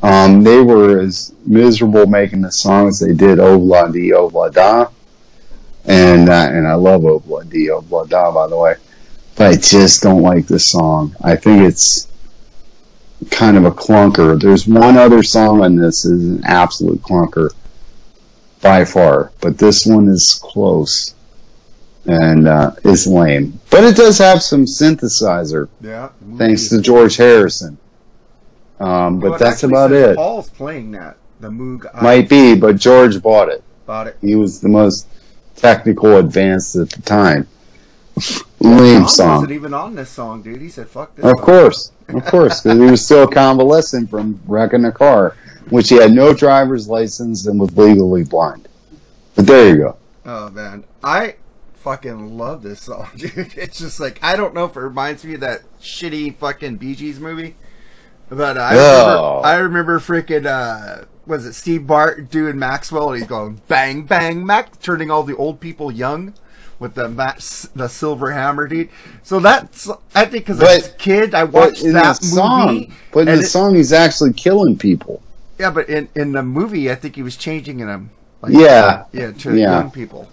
Um, 0.04 0.44
they 0.44 0.62
were 0.62 1.00
as 1.00 1.34
miserable 1.46 2.08
making 2.08 2.42
the 2.42 2.52
song 2.52 2.88
as 2.88 3.00
they 3.00 3.14
did 3.14 3.38
Obla 3.38 3.92
Di 3.92 4.10
Obla 4.10 4.52
Da. 4.52 4.88
And, 5.86 6.30
uh, 6.30 6.50
and 6.52 6.68
I 6.68 6.74
love 6.74 7.02
Obla 7.02 7.48
Di 7.50 7.68
Obla 7.68 8.10
Da, 8.10 8.32
by 8.32 8.48
the 8.48 8.58
way. 8.58 8.76
But 9.36 9.48
I 9.48 9.56
just 9.58 10.02
don't 10.02 10.22
like 10.22 10.48
this 10.48 10.72
song. 10.72 11.16
I 11.22 11.36
think 11.36 11.64
it's 11.64 12.08
kind 13.30 13.58
of 13.58 13.66
a 13.66 13.72
clunker. 13.72 14.40
There's 14.40 14.68
one 14.68 14.98
other 14.98 15.22
song 15.22 15.62
on 15.62 15.76
this 15.76 16.06
is 16.06 16.30
an 16.30 16.44
absolute 16.46 17.02
clunker 17.02 17.52
by 18.62 18.86
far, 18.86 19.32
but 19.42 19.58
this 19.58 19.86
one 19.86 20.08
is 20.08 20.40
close 20.44 21.16
and 22.06 22.48
uh, 22.48 22.72
is 22.84 23.06
lame. 23.08 23.60
But 23.70 23.84
it 23.84 23.96
does 23.96 24.18
have 24.18 24.42
some 24.42 24.66
synthesizer 24.66 25.70
Yeah. 25.82 26.10
thanks 26.38 26.70
to 26.70 26.82
George 26.82 27.18
Harrison. 27.18 27.78
Um, 28.80 29.20
but 29.20 29.32
Well, 29.32 29.40
that's 29.40 29.64
about 29.64 29.92
it. 29.92 30.16
Paul's 30.16 30.50
playing 30.50 30.92
that. 30.92 31.18
The 31.40 31.50
Moog. 31.50 31.86
I 31.94 32.02
Might 32.04 32.30
be, 32.30 32.56
but 32.56 32.78
George 32.78 33.22
bought 33.22 33.50
it. 33.50 33.64
bought 33.86 34.08
it. 34.08 34.18
He 34.22 34.36
was 34.36 34.60
the 34.62 34.70
most 34.70 35.08
technical 35.56 36.18
advanced 36.18 36.76
at 36.76 36.90
the 36.90 37.02
time. 37.02 37.48
Lame 38.60 39.04
wasn't 39.04 39.52
even 39.52 39.74
on 39.74 39.96
this 39.96 40.10
song, 40.10 40.42
dude. 40.44 40.62
He 40.62 40.70
said, 40.70 40.88
"Fuck 40.88 41.16
this." 41.16 41.26
Of 41.26 41.32
song. 41.38 41.46
course, 41.46 41.92
of 42.10 42.26
course, 42.26 42.62
because 42.62 42.78
he 42.80 42.86
was 42.92 43.04
still 43.04 43.28
convalescent 43.28 44.10
from 44.10 44.40
wrecking 44.46 44.86
a 44.86 44.92
car, 44.92 45.36
which 45.70 45.90
he 45.90 45.96
had 45.96 46.12
no 46.12 46.34
driver's 46.34 46.88
license 46.88 47.48
and 47.48 47.60
was 47.60 47.76
legally 47.78 48.24
blind. 48.24 48.68
But 49.36 49.48
there 49.48 49.70
you 49.70 49.78
go. 49.78 49.96
Oh 50.26 50.50
man, 50.52 50.84
I 51.04 51.36
fucking 51.82 52.38
love 52.38 52.64
this 52.64 52.82
song, 52.82 53.10
dude. 53.16 53.54
It's 53.58 53.80
just 53.80 54.00
like 54.00 54.20
I 54.24 54.36
don't 54.36 54.54
know 54.54 54.66
if 54.66 54.76
it 54.76 54.80
reminds 54.82 55.24
me 55.26 55.34
of 55.36 55.40
that 55.42 55.62
shitty 55.80 56.36
fucking 56.36 56.78
Bee 56.78 56.96
Gees 56.96 57.20
movie, 57.20 57.56
but 58.30 58.58
I 58.58 58.72
Oh. 58.76 59.42
remember, 59.42 59.48
I 59.48 59.56
remember 59.58 60.00
freaking 60.00 60.46
uh, 60.46 61.06
was 61.26 61.46
it 61.46 61.54
Steve 61.54 61.86
Bart 61.88 62.30
doing 62.30 62.58
Maxwell, 62.60 63.10
and 63.12 63.20
he's 63.20 63.28
going 63.28 63.62
bang 63.68 64.04
bang 64.04 64.46
Mac, 64.46 64.80
turning 64.82 65.12
all 65.12 65.24
the 65.24 65.36
old 65.36 65.60
people 65.60 65.92
young 65.92 66.34
with 66.80 66.96
the 66.96 67.08
ma- 67.10 67.34
the 67.76 67.88
silver 67.88 68.32
hammer, 68.32 68.68
dude. 68.68 68.90
So 69.24 69.40
that's 69.40 69.90
I 70.16 70.26
think 70.26 70.46
because 70.46 70.62
I 70.62 70.76
was 70.76 70.88
a 70.88 70.92
kid, 70.94 71.36
I 71.36 71.44
watched 71.44 71.84
that 71.84 72.18
song, 72.18 72.68
movie. 72.74 72.92
but 73.12 73.22
in 73.28 73.36
the 73.38 73.44
it- 73.44 73.48
song, 73.48 73.76
he's 73.76 73.94
actually 73.94 74.34
killing 74.34 74.78
people. 74.78 75.22
yeah, 75.60 75.70
but 75.72 75.90
in 75.90 76.10
in 76.16 76.32
the 76.32 76.42
movie, 76.44 76.90
I 76.92 76.96
think 76.96 77.16
he 77.16 77.24
was 77.24 77.36
changing 77.38 77.78
them. 77.78 78.10
Like, 78.42 78.54
Yeah. 78.54 79.04
yeah, 79.14 79.32
to 79.32 79.56
Yeah. 79.56 79.80
young 79.82 79.92
people. 79.92 80.28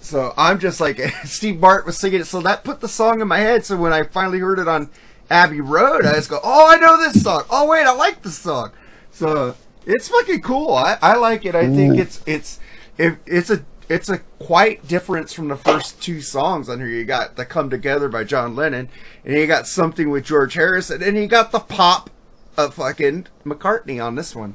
So 0.00 0.34
I'm 0.36 0.58
just 0.58 0.80
like 0.80 0.98
Steve 1.24 1.60
Bart 1.60 1.86
was 1.86 1.98
singing 1.98 2.20
it, 2.20 2.26
so 2.26 2.40
that 2.40 2.64
put 2.64 2.80
the 2.80 2.88
song 2.88 3.20
in 3.20 3.28
my 3.28 3.38
head. 3.38 3.64
So 3.64 3.76
when 3.76 3.92
I 3.92 4.02
finally 4.02 4.38
heard 4.38 4.58
it 4.58 4.68
on 4.68 4.90
Abbey 5.30 5.60
Road, 5.60 6.04
I 6.04 6.14
just 6.14 6.30
go, 6.30 6.40
"Oh, 6.42 6.70
I 6.70 6.76
know 6.76 6.98
this 6.98 7.22
song. 7.22 7.44
Oh, 7.50 7.68
wait, 7.68 7.84
I 7.84 7.92
like 7.92 8.22
this 8.22 8.38
song." 8.38 8.72
So 9.12 9.54
it's 9.86 10.08
fucking 10.08 10.42
cool. 10.42 10.74
I, 10.74 10.98
I 11.00 11.16
like 11.16 11.44
it. 11.44 11.54
I 11.54 11.68
think 11.68 11.98
it's 11.98 12.22
it's 12.26 12.58
it, 12.98 13.18
it's 13.26 13.50
a 13.50 13.64
it's 13.88 14.08
a 14.08 14.18
quite 14.38 14.86
difference 14.86 15.32
from 15.32 15.48
the 15.48 15.56
first 15.56 16.00
two 16.02 16.20
songs 16.20 16.68
on 16.68 16.78
here. 16.78 16.88
You 16.88 17.04
got 17.04 17.36
the 17.36 17.44
"Come 17.44 17.70
Together" 17.70 18.08
by 18.08 18.24
John 18.24 18.56
Lennon, 18.56 18.88
and 19.24 19.34
you 19.34 19.46
got 19.46 19.66
something 19.66 20.10
with 20.10 20.24
George 20.24 20.54
Harrison, 20.54 21.02
and 21.02 21.16
you 21.16 21.26
got 21.26 21.52
the 21.52 21.60
pop 21.60 22.10
of 22.56 22.74
fucking 22.74 23.26
McCartney 23.44 24.02
on 24.04 24.14
this 24.14 24.34
one. 24.34 24.54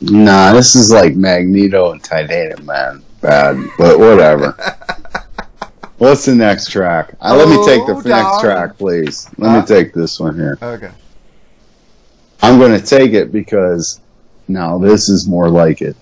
Nah, 0.00 0.52
this 0.52 0.76
is 0.76 0.92
like 0.92 1.16
Magneto 1.16 1.90
and 1.90 2.02
Titanium, 2.02 2.66
man. 2.66 3.02
Bad, 3.20 3.56
but 3.78 3.98
whatever. 3.98 4.56
What's 5.98 6.24
the 6.26 6.34
next 6.34 6.70
track? 6.70 7.14
Uh, 7.20 7.36
let 7.36 7.48
me 7.48 7.56
take 7.66 7.84
the 7.86 7.94
Oh, 7.94 8.00
next 8.08 8.40
track, 8.40 8.78
please. 8.78 9.28
Let 9.36 9.50
Huh? 9.50 9.60
me 9.60 9.66
take 9.66 9.92
this 9.92 10.20
one 10.20 10.36
here. 10.36 10.56
Okay. 10.62 10.90
I'm 12.40 12.58
going 12.58 12.78
to 12.78 12.84
take 12.84 13.12
it 13.14 13.32
because 13.32 14.00
now 14.46 14.78
this 14.78 15.08
is 15.08 15.26
more 15.26 15.48
like 15.48 15.82
it. 15.82 15.96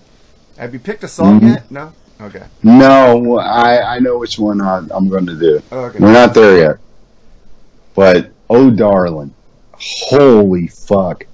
Have 0.59 0.73
you 0.73 0.79
picked 0.79 1.03
a 1.03 1.07
song 1.07 1.39
Mhm. 1.41 1.47
yet? 1.49 1.71
No. 1.71 1.91
Okay. 2.21 2.43
No, 2.63 3.39
I, 3.39 3.95
I 3.95 3.99
know 3.99 4.17
which 4.19 4.37
one 4.37 4.61
I, 4.61 4.83
I'm 4.91 5.09
going 5.09 5.25
to 5.25 5.35
do. 5.35 5.61
Okay. 5.71 5.97
We're 5.99 6.13
not 6.13 6.33
there 6.35 6.57
yet. 6.57 6.77
But, 7.95 8.29
oh, 8.51 8.69
darling. 8.69 9.33
Holy 9.73 10.67
fuck. 10.67 11.25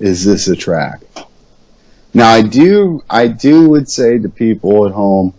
Is 0.00 0.24
this 0.24 0.48
a 0.48 0.56
track? 0.56 1.02
Now, 2.12 2.30
I 2.30 2.42
do, 2.42 3.02
I 3.08 3.28
do 3.28 3.68
would 3.68 3.88
say 3.88 4.18
to 4.18 4.28
people 4.28 4.86
at 4.86 4.92
home 4.92 5.34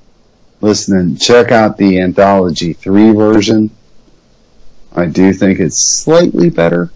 listening, 0.62 1.17
check 1.17 1.51
out 1.51 1.77
the 1.77 1.99
Anthology 1.99 2.73
3 2.73 3.12
version. 3.12 3.69
I 4.95 5.05
do 5.05 5.34
think 5.34 5.60
it's 5.60 6.01
slightly 6.01 6.49
better. 6.49 6.91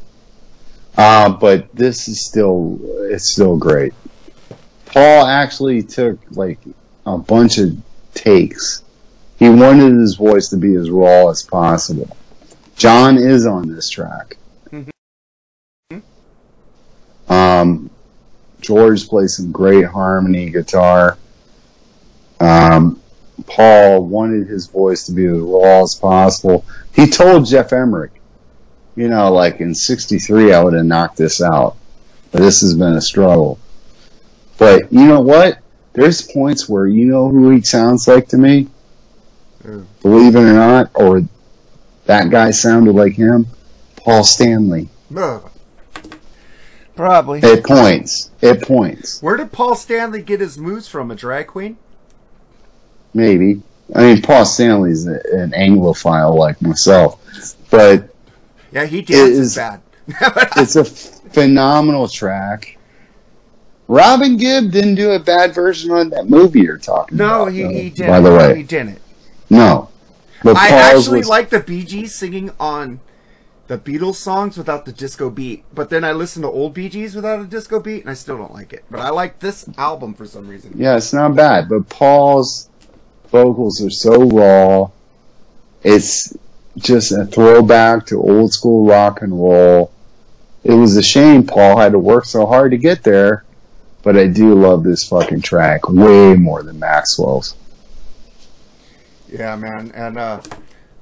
Uh, 0.97 1.29
but 1.29 1.73
this 1.75 2.07
is 2.07 2.25
still, 2.25 2.79
it's 3.11 3.33
still 3.33 3.57
great. 3.57 3.93
Paul 4.85 5.25
actually 5.25 5.83
took 5.83 6.19
like 6.31 6.59
a 7.05 7.17
bunch 7.17 7.57
of 7.57 7.75
takes 8.13 8.85
he 9.37 9.49
wanted 9.49 9.93
his 9.99 10.15
voice 10.15 10.47
to 10.49 10.57
be 10.57 10.75
as 10.75 10.89
raw 10.89 11.29
as 11.29 11.43
possible. 11.43 12.15
John 12.77 13.17
is 13.17 13.45
on 13.45 13.67
this 13.67 13.89
track. 13.89 14.37
Um, 17.27 17.84
George 18.65 19.07
plays 19.07 19.37
some 19.37 19.51
great 19.51 19.85
harmony 19.85 20.49
guitar. 20.49 21.17
Um, 22.39 23.01
Paul 23.47 24.05
wanted 24.05 24.47
his 24.47 24.67
voice 24.67 25.05
to 25.05 25.11
be 25.11 25.25
as 25.25 25.37
raw 25.37 25.83
as 25.83 25.95
possible. 25.95 26.65
He 26.93 27.07
told 27.07 27.47
Geoff 27.47 27.73
Emerick, 27.73 28.11
you 28.95 29.07
know, 29.07 29.31
like 29.31 29.59
in 29.59 29.75
'63, 29.75 30.53
I 30.53 30.63
would 30.63 30.73
have 30.73 30.85
knocked 30.85 31.17
this 31.17 31.41
out, 31.41 31.77
but 32.31 32.41
this 32.41 32.61
has 32.61 32.75
been 32.75 32.93
a 32.93 33.01
struggle. 33.01 33.59
But 34.57 34.91
you 34.91 35.05
know 35.05 35.21
what? 35.21 35.59
There's 35.93 36.21
points 36.21 36.67
where 36.67 36.87
you 36.87 37.05
know 37.05 37.29
who 37.29 37.49
he 37.51 37.61
sounds 37.61 38.07
like 38.07 38.27
to 38.29 38.37
me 38.37 38.67
believe 40.01 40.35
it 40.35 40.39
or 40.39 40.53
not, 40.53 40.91
or 40.95 41.23
that 42.05 42.29
guy 42.29 42.51
sounded 42.51 42.95
like 42.95 43.13
him, 43.13 43.47
Paul 43.95 44.23
Stanley. 44.23 44.89
Probably. 46.95 47.41
At 47.43 47.63
points. 47.63 48.31
At 48.41 48.61
points. 48.61 49.21
Where 49.21 49.35
did 49.37 49.51
Paul 49.51 49.75
Stanley 49.75 50.21
get 50.21 50.39
his 50.39 50.57
moves 50.57 50.87
from? 50.87 51.11
A 51.11 51.15
drag 51.15 51.47
queen? 51.47 51.77
Maybe. 53.13 53.61
I 53.93 54.01
mean, 54.01 54.21
Paul 54.21 54.45
Stanley's 54.45 55.05
a- 55.07 55.19
an 55.33 55.51
Anglophile 55.51 56.35
like 56.37 56.61
myself. 56.61 57.21
But 57.69 58.09
Yeah, 58.71 58.85
he 58.85 59.01
dances 59.01 59.39
is- 59.39 59.55
bad. 59.55 59.81
it's 60.57 60.75
a 60.75 60.85
phenomenal 60.85 62.07
track. 62.07 62.77
Robin 63.87 64.37
Gibb 64.37 64.71
didn't 64.71 64.95
do 64.95 65.11
a 65.11 65.19
bad 65.19 65.53
version 65.53 65.91
on 65.91 66.09
that 66.09 66.27
movie 66.29 66.61
you're 66.61 66.77
talking 66.77 67.17
no, 67.17 67.43
about. 67.43 67.53
he, 67.53 67.61
though, 67.63 67.69
he 67.69 67.89
didn't. 67.89 68.07
By 68.07 68.19
the 68.21 68.31
way. 68.35 68.55
he 68.57 68.63
didn't. 68.63 68.99
No. 69.49 69.89
But 70.43 70.57
I 70.57 70.69
Paul's 70.69 71.03
actually 71.05 71.19
was- 71.19 71.29
like 71.29 71.49
the 71.49 71.59
Bee 71.59 71.83
Gees 71.83 72.15
singing 72.15 72.51
on 72.59 72.99
the 73.67 73.77
Beatles 73.77 74.15
songs 74.15 74.57
without 74.57 74.85
the 74.85 74.91
disco 74.91 75.29
beat. 75.29 75.63
But 75.73 75.89
then 75.89 76.03
I 76.03 76.11
listen 76.11 76.41
to 76.43 76.47
old 76.47 76.73
Bee 76.73 76.89
Gees 76.89 77.15
without 77.15 77.39
a 77.39 77.45
disco 77.45 77.79
beat, 77.79 78.01
and 78.01 78.09
I 78.09 78.13
still 78.13 78.37
don't 78.37 78.53
like 78.53 78.73
it. 78.73 78.85
But 78.89 78.99
I 78.99 79.09
like 79.09 79.39
this 79.39 79.67
album 79.77 80.13
for 80.13 80.25
some 80.25 80.47
reason. 80.47 80.73
Yeah, 80.75 80.97
it's 80.97 81.13
not 81.13 81.35
bad, 81.35 81.69
but 81.69 81.89
Paul's 81.89 82.69
vocals 83.29 83.81
are 83.81 83.89
so 83.89 84.23
raw. 84.23 84.89
It's 85.83 86.35
just 86.77 87.11
a 87.11 87.25
throwback 87.25 88.05
to 88.07 88.21
old 88.21 88.53
school 88.53 88.85
rock 88.85 89.21
and 89.21 89.31
roll. 89.31 89.91
It 90.63 90.73
was 90.73 90.97
a 90.97 91.03
shame 91.03 91.45
Paul 91.45 91.77
had 91.77 91.91
to 91.91 91.99
work 91.99 92.25
so 92.25 92.45
hard 92.45 92.71
to 92.71 92.77
get 92.77 93.03
there, 93.03 93.45
but 94.03 94.17
I 94.17 94.27
do 94.27 94.55
love 94.55 94.83
this 94.83 95.07
fucking 95.07 95.41
track 95.41 95.87
way 95.87 96.35
more 96.35 96.63
than 96.63 96.79
Maxwell's. 96.79 97.55
Yeah, 99.27 99.55
man. 99.55 99.91
And 99.93 100.17
uh, 100.17 100.41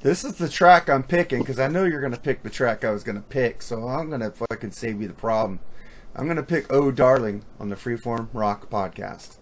this 0.03 0.25
is 0.25 0.35
the 0.35 0.49
track 0.49 0.89
I'm 0.89 1.03
picking 1.03 1.39
because 1.39 1.59
I 1.59 1.69
know 1.69 1.85
you're 1.85 2.01
going 2.01 2.13
to 2.13 2.19
pick 2.19 2.43
the 2.43 2.49
track 2.49 2.83
I 2.83 2.91
was 2.91 3.03
going 3.03 3.15
to 3.15 3.21
pick. 3.21 3.61
So 3.61 3.87
I'm 3.87 4.09
going 4.09 4.21
to 4.21 4.31
fucking 4.31 4.71
save 4.71 5.01
you 5.01 5.07
the 5.07 5.13
problem. 5.13 5.61
I'm 6.13 6.25
going 6.25 6.37
to 6.37 6.43
pick 6.43 6.71
Oh 6.71 6.91
Darling 6.91 7.43
on 7.59 7.69
the 7.69 7.75
Freeform 7.75 8.27
Rock 8.33 8.69
podcast. 8.69 9.37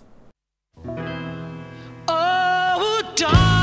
Oh, 2.07 3.13
darling, 3.15 3.60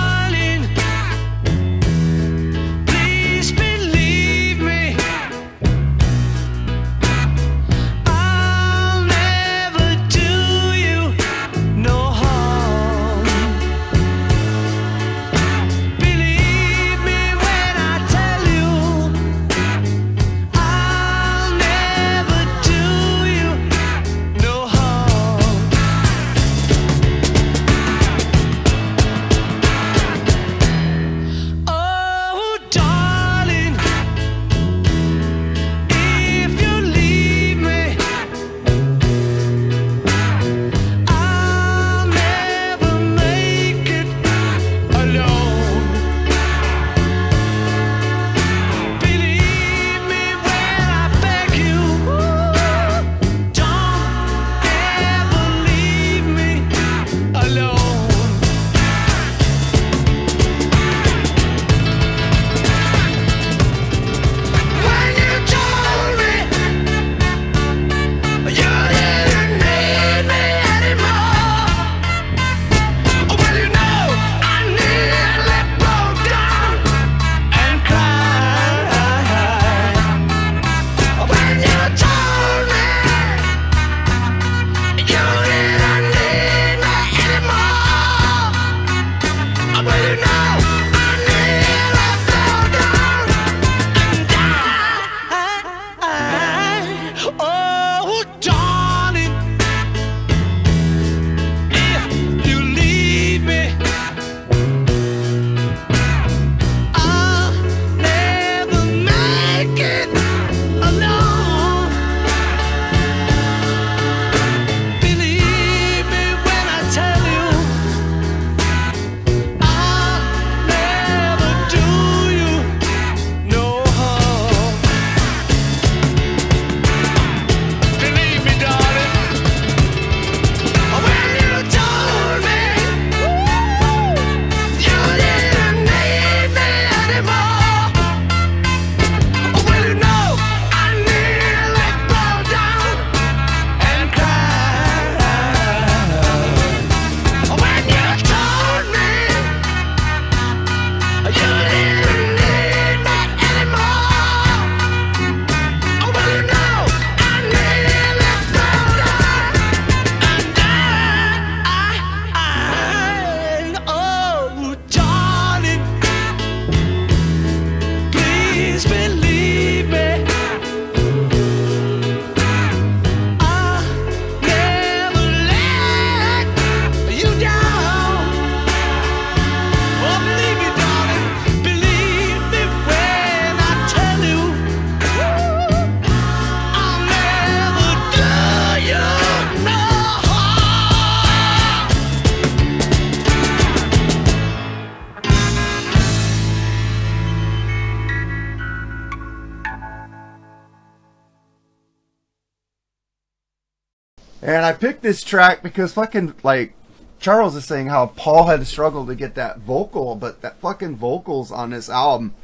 picked 204.81 205.03
this 205.03 205.23
track 205.23 205.63
because 205.63 205.93
fucking 205.93 206.35
like 206.43 206.75
Charles 207.21 207.57
is 207.57 207.65
saying 207.65 207.87
how 207.89 208.07
Paul 208.07 208.47
had 208.47 208.61
to 208.61 208.67
struggle 208.67 209.07
to 209.07 209.15
get 209.15 209.35
that 209.35 209.59
vocal, 209.59 210.15
but 210.15 210.41
that 210.43 210.59
fucking 210.61 210.97
vocals 210.97 211.51
on 211.51 211.71
this 211.71 211.89
album. 211.89 212.35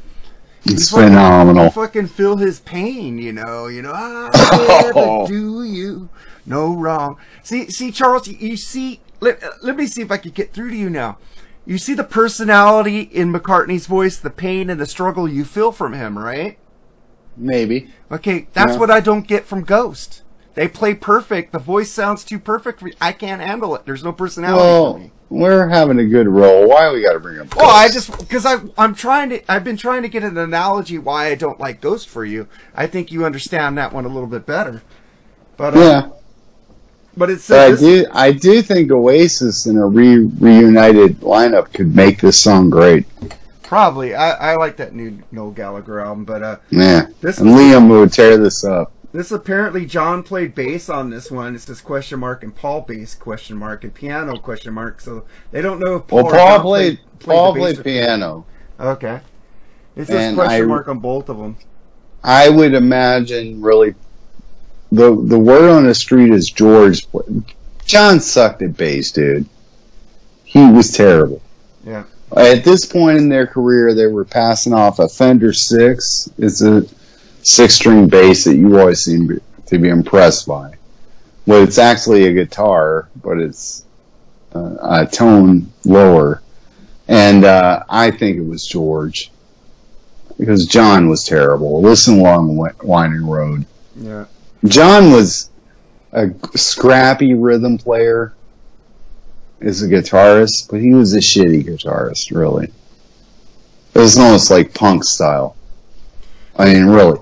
It's 0.65 0.91
you 0.91 0.99
fucking- 0.99 1.09
phenomenal. 1.11 1.65
You 1.65 1.71
fucking 1.71 2.07
feel 2.09 2.37
his 2.39 2.61
pain, 2.61 3.19
you 3.19 3.33
know. 3.33 3.67
You 3.67 3.83
know, 3.83 3.93
ah, 3.95 4.31
I 4.35 4.83
never 4.95 5.27
do 5.27 5.63
you 5.65 6.09
no 6.47 6.75
wrong. 6.75 7.17
See, 7.43 7.71
see, 7.71 7.91
Charles, 7.91 8.29
you, 8.29 8.37
you 8.39 8.57
see. 8.57 9.01
Let, 9.21 9.43
let 9.65 9.77
me 9.77 9.87
see 9.87 10.03
if 10.03 10.11
I 10.11 10.17
can 10.19 10.33
get 10.33 10.53
through 10.53 10.71
to 10.71 10.77
you 10.77 10.91
now. 10.91 11.19
You 11.67 11.79
see 11.79 11.95
the 11.95 12.05
personality 12.05 13.01
in 13.03 13.33
McCartney's 13.33 13.87
voice, 13.87 14.19
the 14.19 14.29
pain 14.29 14.69
and 14.69 14.79
the 14.79 14.85
struggle 14.87 15.27
you 15.27 15.45
feel 15.47 15.73
from 15.73 15.95
him, 15.95 16.19
right? 16.19 16.59
Maybe. 17.37 17.91
Okay, 18.11 18.49
that's 18.53 18.73
Yeah. 18.75 18.79
what 18.79 18.91
I 18.91 19.01
don't 19.01 19.27
get 19.27 19.47
from 19.47 19.63
Ghost. 19.65 20.23
They 20.55 20.69
play 20.69 20.95
perfect. 20.95 21.53
The 21.53 21.59
voice 21.59 21.91
sounds 21.91 22.25
too 22.25 22.39
perfect 22.39 22.79
for 22.79 22.87
me. 22.87 22.93
I 23.01 23.13
can't 23.13 23.43
handle 23.43 23.75
it. 23.75 23.85
There's 23.85 24.05
no 24.05 24.13
personality 24.13 24.63
for 24.93 24.99
me. 25.05 25.11
we're 25.29 25.69
having 25.69 25.99
a 25.99 26.05
good 26.05 26.29
roll. 26.29 26.69
Why 26.69 26.93
we 26.93 27.03
got 27.03 27.15
to 27.15 27.21
bring 27.21 27.41
up? 27.41 27.55
Well, 27.57 27.71
I 27.71 27.89
just 27.89 28.17
because 28.19 28.47
I 28.47 28.59
I'm 28.79 28.95
trying 28.95 29.31
to 29.31 29.53
I've 29.53 29.65
been 29.65 29.77
trying 29.77 30.03
to 30.03 30.09
get 30.09 30.23
an 30.23 30.37
analogy 30.39 30.97
why 30.99 31.27
I 31.27 31.35
don't 31.35 31.59
like 31.59 31.81
Ghost 31.81 32.09
for 32.09 32.25
you. 32.25 32.47
I 32.75 32.87
think 32.87 33.11
you 33.11 33.25
understand 33.25 33.77
that 33.79 33.93
one 33.93 34.05
a 34.05 34.09
little 34.09 34.29
bit 34.29 34.47
better. 34.47 34.83
But 35.57 35.77
uh, 35.77 35.81
yeah. 35.81 36.09
but 37.17 37.31
it's 37.31 37.49
But 37.49 37.73
I 37.73 37.77
do, 37.77 38.07
I 38.13 38.33
do 38.33 38.63
think 38.63 38.91
Oasis 38.93 39.67
in 39.67 39.77
a 39.79 39.87
re- 39.87 40.19
reunited 40.19 41.21
lineup 41.21 41.73
could 41.73 41.95
make 41.95 42.21
this 42.21 42.41
song 42.41 42.71
great. 42.71 43.07
probably 43.63 44.15
I, 44.15 44.53
I 44.53 44.57
like 44.57 44.77
that 44.77 44.95
new 44.95 45.19
Noel 45.33 45.51
Gallagher 45.51 46.01
album, 46.01 46.25
but 46.25 46.43
uh, 46.43 46.57
Yeah, 46.71 47.07
This 47.21 47.39
and 47.39 47.51
Liam 47.51 47.89
would 47.89 48.13
tear 48.13 48.37
this 48.37 48.65
up. 48.65 48.93
This 49.15 49.31
apparently 49.31 49.87
John 49.87 50.23
played 50.25 50.55
bass 50.55 50.89
on 50.91 51.09
this 51.09 51.31
one. 51.31 51.55
It 51.55 51.61
says 51.61 51.81
question 51.81 52.19
mark 52.19 52.43
and 52.43 52.55
Paul 52.55 52.81
bass 52.83 53.15
question 53.15 53.57
mark 53.57 53.85
and 53.85 53.95
piano 53.95 54.37
question 54.39 54.75
mark. 54.75 55.01
So 55.01 55.25
they 55.53 55.63
don't 55.63 55.79
know 55.79 55.95
if 55.97 56.09
Paul 56.09 56.25
Well, 56.25 56.33
Paul 56.33 56.49
John 56.57 56.61
played, 56.63 56.99
the 57.21 57.25
Paul 57.25 57.55
played 57.55 57.79
or- 57.79 57.83
piano. 57.85 58.45
Okay, 58.79 59.21
it 59.95 60.07
says 60.09 60.17
And 60.17 60.37
question 60.37 60.65
I- 60.65 60.67
mark 60.67 60.89
on 60.89 60.99
both 60.99 61.29
of 61.29 61.39
them. 61.39 61.57
I 62.25 62.49
would 62.49 62.75
imagine 62.75 63.63
really 63.63 63.95
the 64.91 65.15
the 65.27 65.39
word 65.39 65.71
on 65.71 65.87
the 65.87 65.95
street 65.95 66.33
is 66.33 66.51
George. 66.51 67.07
John 67.85 68.19
sucked 68.19 68.63
at 68.63 68.77
bass, 68.77 69.13
dude. 69.13 69.47
He 70.43 70.65
was 70.71 70.91
terrible. 70.91 71.41
Yeah. 71.87 72.05
At 72.37 72.65
this 72.65 72.85
point 72.87 73.19
in 73.19 73.29
their 73.29 73.47
career, 73.47 73.95
they 73.95 74.07
were 74.07 74.25
passing 74.25 74.73
off 74.73 74.99
a 74.99 75.09
Fender 75.09 75.53
Six. 75.53 76.29
It's 76.39 76.63
a 77.45 77.47
six-string 77.47 78.09
bass 78.09 78.45
that 78.45 78.57
you 78.57 78.79
always 78.79 79.05
seem 79.05 79.29
to- 79.29 79.41
be 79.79 79.89
impressed 79.89 80.47
by. 80.47 80.73
Well, 81.47 81.65
it's 81.65 81.79
actually 81.79 82.27
a 82.27 82.33
guitar, 82.33 83.09
but 83.25 83.39
it's 83.41 83.85
uh, 84.55 84.77
a 84.81 85.05
tone 85.05 85.69
lower. 85.85 86.43
And 87.09 87.45
uh, 87.45 87.83
I 87.89 88.13
think 88.13 88.37
it 88.37 88.47
was 88.47 88.65
George 88.65 89.33
because 90.39 90.67
John 90.67 91.09
was 91.09 91.25
terrible. 91.25 91.83
Listen 91.83 92.21
along 92.21 92.57
Wi- 92.57 92.77
Winding 92.85 93.27
Road. 93.27 93.67
Yeah. 93.97 94.27
John 94.67 95.11
was 95.11 95.51
a 96.13 96.31
scrappy 96.55 97.35
rhythm 97.35 97.77
player 97.77 98.33
as 99.61 99.83
a 99.83 99.89
guitarist, 99.89 100.71
but 100.71 100.81
he 100.81 100.91
was 100.95 101.15
a 101.15 101.19
shitty 101.19 101.65
guitarist, 101.65 102.31
really. 102.31 102.67
It 103.93 103.99
was 103.99 104.17
almost 104.17 104.53
like 104.53 104.73
punk 104.73 105.03
style. 105.03 105.57
I 106.57 106.75
mean, 106.75 106.87
really. 106.87 107.19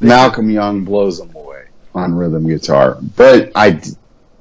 Malcolm 0.00 0.50
Young 0.50 0.84
blows 0.84 1.18
them 1.18 1.34
away 1.34 1.64
on 1.94 2.14
rhythm 2.14 2.46
guitar. 2.48 2.98
But 3.16 3.52
I 3.54 3.80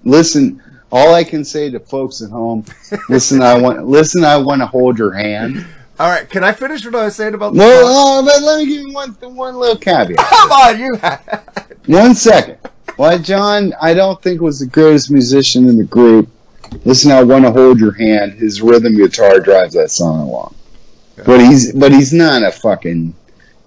listen. 0.04 0.62
All 0.92 1.14
I 1.14 1.24
can 1.24 1.44
say 1.44 1.70
to 1.72 1.80
folks 1.80 2.22
at 2.22 2.30
home, 2.30 2.64
listen. 3.10 3.42
I 3.42 3.58
want 3.58 3.86
listen. 3.88 4.24
I 4.24 4.38
want 4.38 4.62
to 4.62 4.68
hold 4.68 4.98
your 4.98 5.12
hand. 5.14 5.66
All 6.00 6.10
right, 6.10 6.30
can 6.30 6.44
I 6.44 6.52
finish 6.52 6.86
what 6.86 6.94
I 6.96 7.06
was 7.06 7.16
saying 7.16 7.34
about 7.36 7.54
the 7.54 7.60
Well, 7.60 7.94
song? 7.94 8.28
uh, 8.28 8.32
but 8.32 8.42
let 8.44 8.58
me 8.60 8.66
give 8.66 8.82
you 8.88 8.94
one 8.94 9.12
one 9.36 9.56
little 9.56 9.78
caveat. 9.78 10.18
Come 10.30 10.52
on, 10.52 10.80
you. 10.80 10.96
One 11.88 12.16
second. 12.16 12.58
Why 12.98 13.18
John, 13.18 13.74
I 13.82 13.94
don't 13.94 14.22
think 14.22 14.42
was 14.42 14.60
the 14.60 14.68
greatest 14.68 15.10
musician 15.12 15.68
in 15.70 15.78
the 15.78 15.84
group. 15.86 16.30
Listen, 16.84 17.12
I 17.12 17.24
want 17.24 17.46
to 17.46 17.52
hold 17.52 17.80
your 17.80 17.94
hand. 17.94 18.34
His 18.34 18.62
rhythm 18.62 18.96
guitar 18.96 19.40
drives 19.40 19.74
that 19.76 19.90
song 19.92 20.20
along. 20.28 20.56
But 21.26 21.40
he's 21.42 21.74
but 21.74 21.92
he's 21.94 22.12
not 22.14 22.44
a 22.44 22.52
fucking 22.52 23.14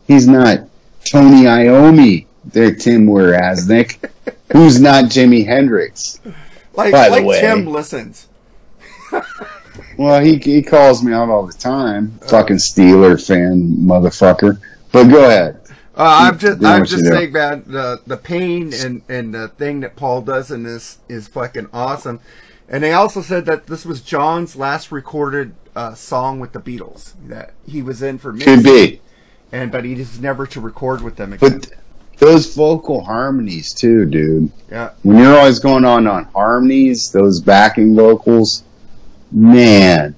he's 0.06 0.28
not 0.28 0.60
Tony 1.04 1.42
Iommi. 1.42 2.26
There, 2.44 2.74
Tim 2.74 3.06
Weraznik, 3.06 4.10
who's 4.52 4.80
not 4.80 5.04
Jimi 5.04 5.44
Hendrix. 5.44 6.20
Like, 6.74 6.92
By 6.92 7.08
the 7.08 7.16
like 7.16 7.24
way. 7.24 7.40
Tim 7.40 7.66
listens. 7.66 8.28
Well, 9.98 10.20
he 10.20 10.36
he 10.38 10.62
calls 10.62 11.02
me 11.02 11.12
out 11.12 11.28
all 11.28 11.44
the 11.44 11.52
time. 11.52 12.12
Fucking 12.28 12.58
Steeler 12.58 13.18
fan, 13.24 13.76
motherfucker. 13.80 14.60
But 14.92 15.08
go 15.08 15.24
ahead. 15.24 15.60
Uh, 15.96 16.30
I'm 16.30 16.38
just, 16.38 16.64
I'm 16.64 16.84
just 16.84 17.02
do. 17.02 17.10
saying, 17.10 17.32
man. 17.32 17.64
The 17.66 18.00
the 18.06 18.16
pain 18.16 18.72
and 18.72 19.02
and 19.08 19.34
the 19.34 19.48
thing 19.48 19.80
that 19.80 19.96
Paul 19.96 20.22
does 20.22 20.52
in 20.52 20.62
this 20.62 20.98
is 21.08 21.26
fucking 21.26 21.68
awesome. 21.72 22.20
And 22.68 22.84
they 22.84 22.92
also 22.92 23.22
said 23.22 23.44
that 23.46 23.66
this 23.66 23.84
was 23.84 24.00
John's 24.00 24.54
last 24.54 24.92
recorded 24.92 25.56
uh, 25.74 25.94
song 25.94 26.38
with 26.38 26.52
the 26.52 26.60
Beatles 26.60 27.14
that 27.26 27.54
he 27.66 27.82
was 27.82 28.00
in 28.00 28.18
for 28.18 28.32
Could 28.32 28.62
be. 28.62 29.00
And 29.52 29.70
but 29.72 29.84
he 29.84 29.92
is 29.94 30.20
never 30.20 30.46
to 30.48 30.60
record 30.60 31.02
with 31.02 31.16
them 31.16 31.32
again. 31.32 31.58
But 31.60 31.72
those 32.18 32.54
vocal 32.54 33.02
harmonies 33.04 33.72
too, 33.72 34.04
dude. 34.04 34.50
yeah, 34.70 34.90
when 35.02 35.18
you're 35.18 35.36
always 35.38 35.58
going 35.58 35.84
on 35.84 36.06
on 36.06 36.24
harmonies, 36.26 37.10
those 37.12 37.40
backing 37.40 37.94
vocals, 37.94 38.64
man, 39.30 40.14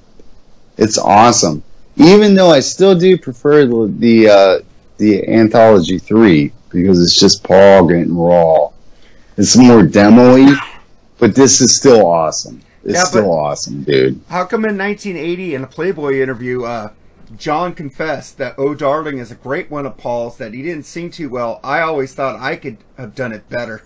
it's 0.77 0.99
awesome. 0.99 1.63
Even 1.97 2.35
though 2.35 2.51
I 2.51 2.61
still 2.61 2.99
do 2.99 3.19
prefer 3.19 3.67
the 3.67 3.93
the, 3.99 4.29
uh, 4.29 4.59
the 4.97 5.29
anthology 5.29 5.99
three 5.99 6.53
because 6.71 7.03
it's 7.03 7.19
just 7.19 7.43
Paul 7.45 7.89
getting 7.89 8.17
raw. 8.17 8.71
It's 9.37 9.57
more 9.57 9.83
demo-y, 9.83 10.55
but 11.19 11.35
this 11.35 11.61
is 11.61 11.77
still 11.79 12.07
awesome. 12.07 12.61
It's 12.85 12.95
Yeah, 12.95 13.05
still 13.05 13.31
awesome, 13.33 13.83
dude. 13.83 14.21
how 14.29 14.45
come 14.45 14.65
in 14.65 14.77
1980 14.79 15.55
in 15.55 15.65
a 15.65 15.67
Playboy 15.67 16.21
interview, 16.21 16.65
uh, 16.65 16.91
John 17.37 17.75
confessed 17.75 18.39
that 18.39 18.55
"Oh 18.59 18.75
Darling" 18.75 19.19
is 19.19 19.31
a 19.31 19.35
great 19.37 19.71
one 19.71 19.87
of 19.87 19.97
Paul's 19.97 20.37
that 20.39 20.53
he 20.53 20.63
didn't 20.63 20.85
sing 20.85 21.11
too 21.11 21.29
well. 21.29 21.61
I 21.63 21.81
always 21.81 22.13
thought 22.15 22.41
I 22.41 22.57
could 22.57 22.79
have 22.99 23.15
done 23.15 23.33
it 23.33 23.49
better. 23.49 23.83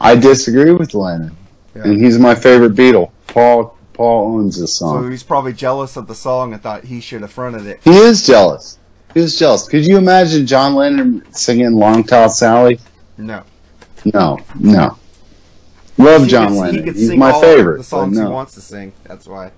I 0.00 0.14
disagree 0.16 0.72
with 0.72 0.94
Lennon, 0.94 1.36
Yeah. 1.74 1.82
and 1.84 2.00
he's 2.04 2.18
my 2.18 2.34
favorite 2.34 2.74
Beatle. 2.74 3.10
Paul 3.28 3.76
Paul 3.94 4.34
owns 4.38 4.58
this 4.60 4.76
song. 4.76 5.04
So 5.04 5.08
he's 5.08 5.22
probably 5.22 5.52
jealous 5.52 5.96
of 5.96 6.06
the 6.08 6.14
song 6.16 6.52
and 6.52 6.60
thought 6.62 6.84
he 6.84 7.00
should 7.00 7.22
have 7.22 7.30
fronted 7.32 7.66
it. 7.66 7.80
He 7.84 7.96
is 7.96 8.26
jealous. 8.26 8.78
He 9.14 9.20
is 9.20 9.38
jealous. 9.38 9.68
Could 9.68 9.86
you 9.86 9.96
imagine 9.96 10.46
John 10.46 10.74
Lennon 10.74 11.22
singing 11.32 11.72
"Long 11.74 12.02
Tall 12.04 12.28
Sally"? 12.28 12.78
No. 13.16 13.42
No, 14.12 14.38
no. 14.58 14.98
Love 15.96 16.24
He 16.24 16.28
John 16.28 16.52
he 16.52 16.58
Lennon. 16.60 16.84
could 16.84 16.96
He's 16.96 17.08
sing 17.08 17.18
my 17.18 17.30
all 17.30 17.40
favorite. 17.40 17.78
The 17.78 17.84
songs 17.84 18.18
he 18.18 18.24
wants 18.24 18.54
to 18.54 18.60
sing. 18.60 18.92
That's 19.04 19.26
why. 19.26 19.52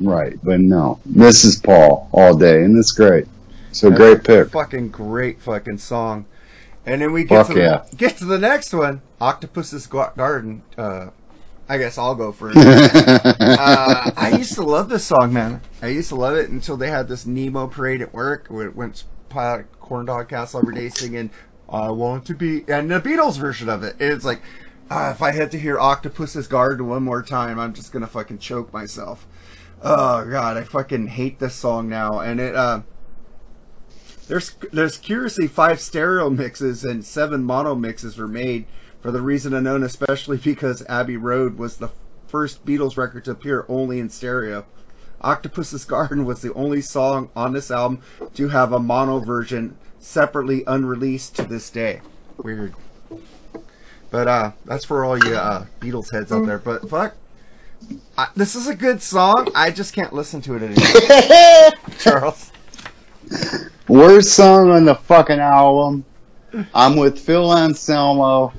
Right, 0.00 0.38
but 0.42 0.60
no. 0.60 1.00
This 1.04 1.44
is 1.44 1.56
Paul 1.56 2.08
all 2.12 2.36
day, 2.36 2.62
and 2.62 2.76
it's 2.78 2.92
great. 2.92 3.26
So 3.72 3.90
That's 3.90 4.00
great 4.00 4.24
pick. 4.24 4.50
Fucking 4.50 4.88
great 4.88 5.40
fucking 5.40 5.78
song. 5.78 6.26
And 6.86 7.02
then 7.02 7.12
we 7.12 7.24
get 7.24 7.46
Fuck 7.46 7.56
to 7.56 7.60
yeah. 7.60 7.84
the, 7.90 7.96
get 7.96 8.16
to 8.18 8.24
the 8.24 8.38
next 8.38 8.72
one, 8.72 9.02
Octopus's 9.20 9.86
Garden. 9.86 10.62
Uh, 10.76 11.10
I 11.68 11.76
guess 11.76 11.98
I'll 11.98 12.14
go 12.14 12.32
first. 12.32 12.56
uh, 12.56 14.10
I 14.16 14.34
used 14.38 14.54
to 14.54 14.62
love 14.62 14.88
this 14.88 15.04
song, 15.04 15.34
man. 15.34 15.60
I 15.82 15.88
used 15.88 16.08
to 16.08 16.14
love 16.14 16.34
it 16.34 16.48
until 16.48 16.78
they 16.78 16.88
had 16.88 17.08
this 17.08 17.26
Nemo 17.26 17.66
parade 17.66 18.00
at 18.00 18.14
work 18.14 18.46
where 18.48 18.66
it 18.66 18.74
went 18.74 19.04
pilot 19.28 19.66
corn 19.80 20.06
dog 20.06 20.28
castle 20.28 20.60
every 20.60 20.74
day 20.74 20.88
singing 20.88 21.30
"I 21.68 21.90
Want 21.90 22.24
to 22.26 22.34
Be" 22.34 22.64
and 22.68 22.90
the 22.90 23.00
Beatles 23.00 23.38
version 23.38 23.68
of 23.68 23.82
it. 23.82 23.96
And 24.00 24.12
it's 24.12 24.24
like, 24.24 24.40
ah, 24.90 25.10
if 25.10 25.20
I 25.20 25.32
had 25.32 25.50
to 25.50 25.58
hear 25.58 25.78
Octopus's 25.78 26.48
Garden 26.48 26.88
one 26.88 27.02
more 27.02 27.22
time, 27.22 27.58
I'm 27.58 27.74
just 27.74 27.92
gonna 27.92 28.06
fucking 28.06 28.38
choke 28.38 28.72
myself. 28.72 29.26
Oh 29.82 30.24
god, 30.28 30.56
I 30.56 30.64
fucking 30.64 31.08
hate 31.08 31.38
this 31.38 31.54
song 31.54 31.88
now. 31.88 32.18
And 32.20 32.40
it 32.40 32.54
uh 32.54 32.82
there's 34.26 34.50
there's 34.72 34.98
curiously 34.98 35.46
five 35.46 35.80
stereo 35.80 36.30
mixes 36.30 36.84
and 36.84 37.04
seven 37.04 37.44
mono 37.44 37.74
mixes 37.74 38.18
were 38.18 38.28
made 38.28 38.66
for 39.00 39.10
the 39.10 39.22
reason 39.22 39.54
unknown, 39.54 39.82
especially 39.82 40.36
because 40.44 40.84
Abbey 40.88 41.16
Road 41.16 41.58
was 41.58 41.76
the 41.76 41.90
first 42.26 42.64
Beatles 42.66 42.96
record 42.96 43.24
to 43.24 43.30
appear 43.30 43.64
only 43.68 44.00
in 44.00 44.10
stereo. 44.10 44.66
Octopus's 45.20 45.84
Garden 45.84 46.24
was 46.24 46.42
the 46.42 46.52
only 46.54 46.80
song 46.80 47.30
on 47.34 47.52
this 47.52 47.70
album 47.70 48.02
to 48.34 48.48
have 48.48 48.72
a 48.72 48.78
mono 48.78 49.18
version 49.18 49.76
separately 49.98 50.62
unreleased 50.66 51.34
to 51.36 51.42
this 51.44 51.70
day. 51.70 52.00
Weird. 52.36 52.74
But 54.10 54.28
uh 54.28 54.52
that's 54.64 54.84
for 54.84 55.04
all 55.04 55.16
you 55.24 55.36
uh 55.36 55.66
Beatles 55.80 56.12
heads 56.12 56.32
out 56.32 56.46
there. 56.46 56.58
But 56.58 56.88
fuck 56.88 57.14
I, 58.16 58.28
this 58.34 58.54
is 58.56 58.66
a 58.68 58.74
good 58.74 59.00
song. 59.02 59.48
I 59.54 59.70
just 59.70 59.94
can't 59.94 60.12
listen 60.12 60.40
to 60.42 60.56
it 60.56 60.62
anymore. 60.62 61.72
Charles. 61.98 62.50
Worst 63.88 64.32
song 64.34 64.70
on 64.70 64.84
the 64.84 64.94
fucking 64.94 65.38
album. 65.38 66.04
I'm 66.74 66.96
with 66.96 67.18
Phil 67.18 67.52
Anselmo. 67.56 68.52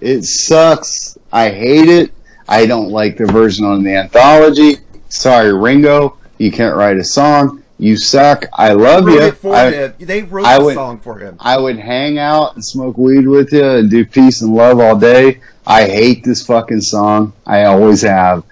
It 0.00 0.22
sucks. 0.24 1.18
I 1.32 1.50
hate 1.50 1.88
it. 1.88 2.12
I 2.48 2.66
don't 2.66 2.88
like 2.90 3.16
the 3.16 3.26
version 3.26 3.64
on 3.64 3.82
the 3.82 3.94
anthology. 3.94 4.76
Sorry, 5.08 5.52
Ringo, 5.52 6.16
you 6.38 6.50
can't 6.52 6.76
write 6.76 6.96
a 6.96 7.04
song. 7.04 7.62
You 7.78 7.96
suck. 7.96 8.44
I 8.52 8.72
love 8.72 9.06
Wrote 9.06 9.42
you. 9.42 9.52
I, 9.52 9.70
him. 9.70 9.94
They 9.98 10.22
wrote 10.22 10.46
I 10.46 10.58
the 10.58 10.64
would- 10.66 10.74
song 10.74 10.98
for 11.00 11.18
him. 11.18 11.36
I 11.40 11.56
would 11.58 11.78
hang 11.78 12.18
out 12.18 12.54
and 12.54 12.64
smoke 12.64 12.98
weed 12.98 13.26
with 13.26 13.52
you 13.52 13.64
and 13.64 13.90
do 13.90 14.04
peace 14.04 14.42
and 14.42 14.54
love 14.54 14.78
all 14.80 14.98
day. 14.98 15.40
I 15.66 15.84
hate 15.86 16.22
this 16.24 16.44
fucking 16.46 16.80
song. 16.82 17.32
I 17.46 17.64
always 17.64 18.02
have. 18.02 18.44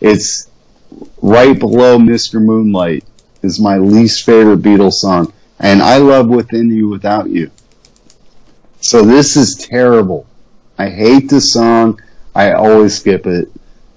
It's 0.00 0.50
right 1.22 1.58
below 1.58 1.98
Mr. 1.98 2.42
Moonlight 2.42 3.04
is 3.42 3.60
my 3.60 3.78
least 3.78 4.24
favorite 4.24 4.62
Beatles 4.62 4.94
song. 4.94 5.32
And 5.58 5.82
I 5.82 5.96
love 5.96 6.28
Within 6.28 6.70
You 6.70 6.88
Without 6.88 7.30
You. 7.30 7.50
So 8.80 9.02
this 9.02 9.36
is 9.36 9.56
terrible. 9.56 10.26
I 10.78 10.90
hate 10.90 11.30
this 11.30 11.52
song. 11.52 12.00
I 12.34 12.52
always 12.52 12.98
skip 12.98 13.26
it. 13.26 13.50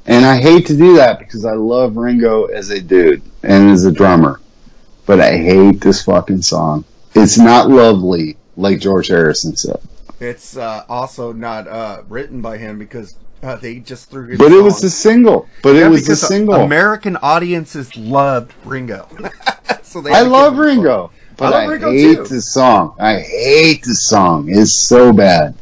And 0.05 0.25
I 0.25 0.39
hate 0.39 0.65
to 0.67 0.77
do 0.77 0.95
that 0.95 1.19
because 1.19 1.45
I 1.45 1.53
love 1.53 1.97
Ringo 1.97 2.45
as 2.45 2.69
a 2.69 2.81
dude 2.81 3.21
and 3.43 3.69
as 3.69 3.85
a 3.85 3.91
drummer. 3.91 4.39
But 5.05 5.19
I 5.19 5.37
hate 5.37 5.81
this 5.81 6.03
fucking 6.03 6.41
song. 6.41 6.85
It's 7.13 7.37
not 7.37 7.69
lovely, 7.69 8.37
like 8.55 8.79
George 8.79 9.07
Harrison 9.07 9.55
said. 9.55 9.81
It's 10.19 10.57
uh, 10.57 10.85
also 10.89 11.31
not 11.33 11.67
uh, 11.67 12.03
written 12.07 12.41
by 12.41 12.57
him 12.57 12.79
because 12.79 13.15
uh, 13.43 13.55
they 13.55 13.79
just 13.79 14.09
threw 14.09 14.37
But 14.37 14.51
it 14.51 14.61
was 14.63 14.83
a 14.83 14.89
single. 14.89 15.47
But 15.63 15.75
Yeah, 15.75 15.87
it 15.87 15.89
was 15.89 16.07
a 16.09 16.15
single. 16.15 16.55
American 16.55 17.17
audiences 17.17 17.95
loved 17.97 18.53
Ringo. 18.65 19.07
so 19.83 20.01
they 20.01 20.11
I 20.11 20.21
love 20.21 20.53
give 20.55 20.63
him 20.63 20.69
a 20.69 20.73
song. 20.73 20.75
Ringo. 20.83 21.11
But 21.37 21.53
I 21.53 21.63
I, 21.63 21.65
Ringo 21.67 21.91
hate 21.91 22.15
too. 22.17 22.23
this 22.25 22.53
song. 22.53 22.95
I 22.99 23.19
hate 23.19 23.83
this 23.83 24.07
song. 24.07 24.47
It's 24.49 24.87
so 24.87 25.13
bad. 25.13 25.55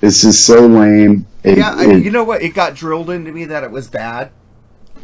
It's 0.00 0.22
just 0.22 0.46
so 0.46 0.66
lame. 0.66 1.26
It- 1.42 1.58
Yeah, 1.58 1.74
I, 1.76 1.84
it- 1.90 2.04
you 2.04 2.10
know 2.10 2.24
what? 2.24 2.42
It 2.42 2.54
got 2.54 2.74
drilled 2.74 3.10
into 3.10 3.30
me 3.32 3.44
that 3.46 3.62
it 3.62 3.70
was 3.70 3.88
bad. 3.88 4.30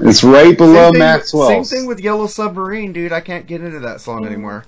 it's 0.01 0.25
right 0.25 0.57
below 0.57 0.93
Maxwell. 0.93 1.49
Same 1.49 1.65
thing 1.65 1.87
with 1.87 2.01
Yellow 2.01 2.27
Submarine, 2.27 2.93
dude. 2.95 3.13
I 3.13 3.21
can't 3.21 3.47
get 3.47 3.61
into 3.61 3.81
that 3.81 4.01
song 4.01 4.25
anymore. 4.25 4.65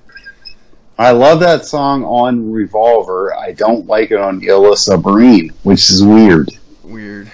I 0.99 1.11
love 1.11 1.41
that 1.41 1.65
song 1.65 2.05
on 2.05 2.53
Revolver. 2.53 3.35
I 3.35 3.51
don't 3.53 3.87
like 3.87 4.13
it 4.13 4.19
on 4.21 4.41
Yellow 4.41 4.75
Submarine, 4.77 5.51
which 5.65 5.91
is 5.91 6.05
weird. 6.05 6.51
Weird. 6.85 7.33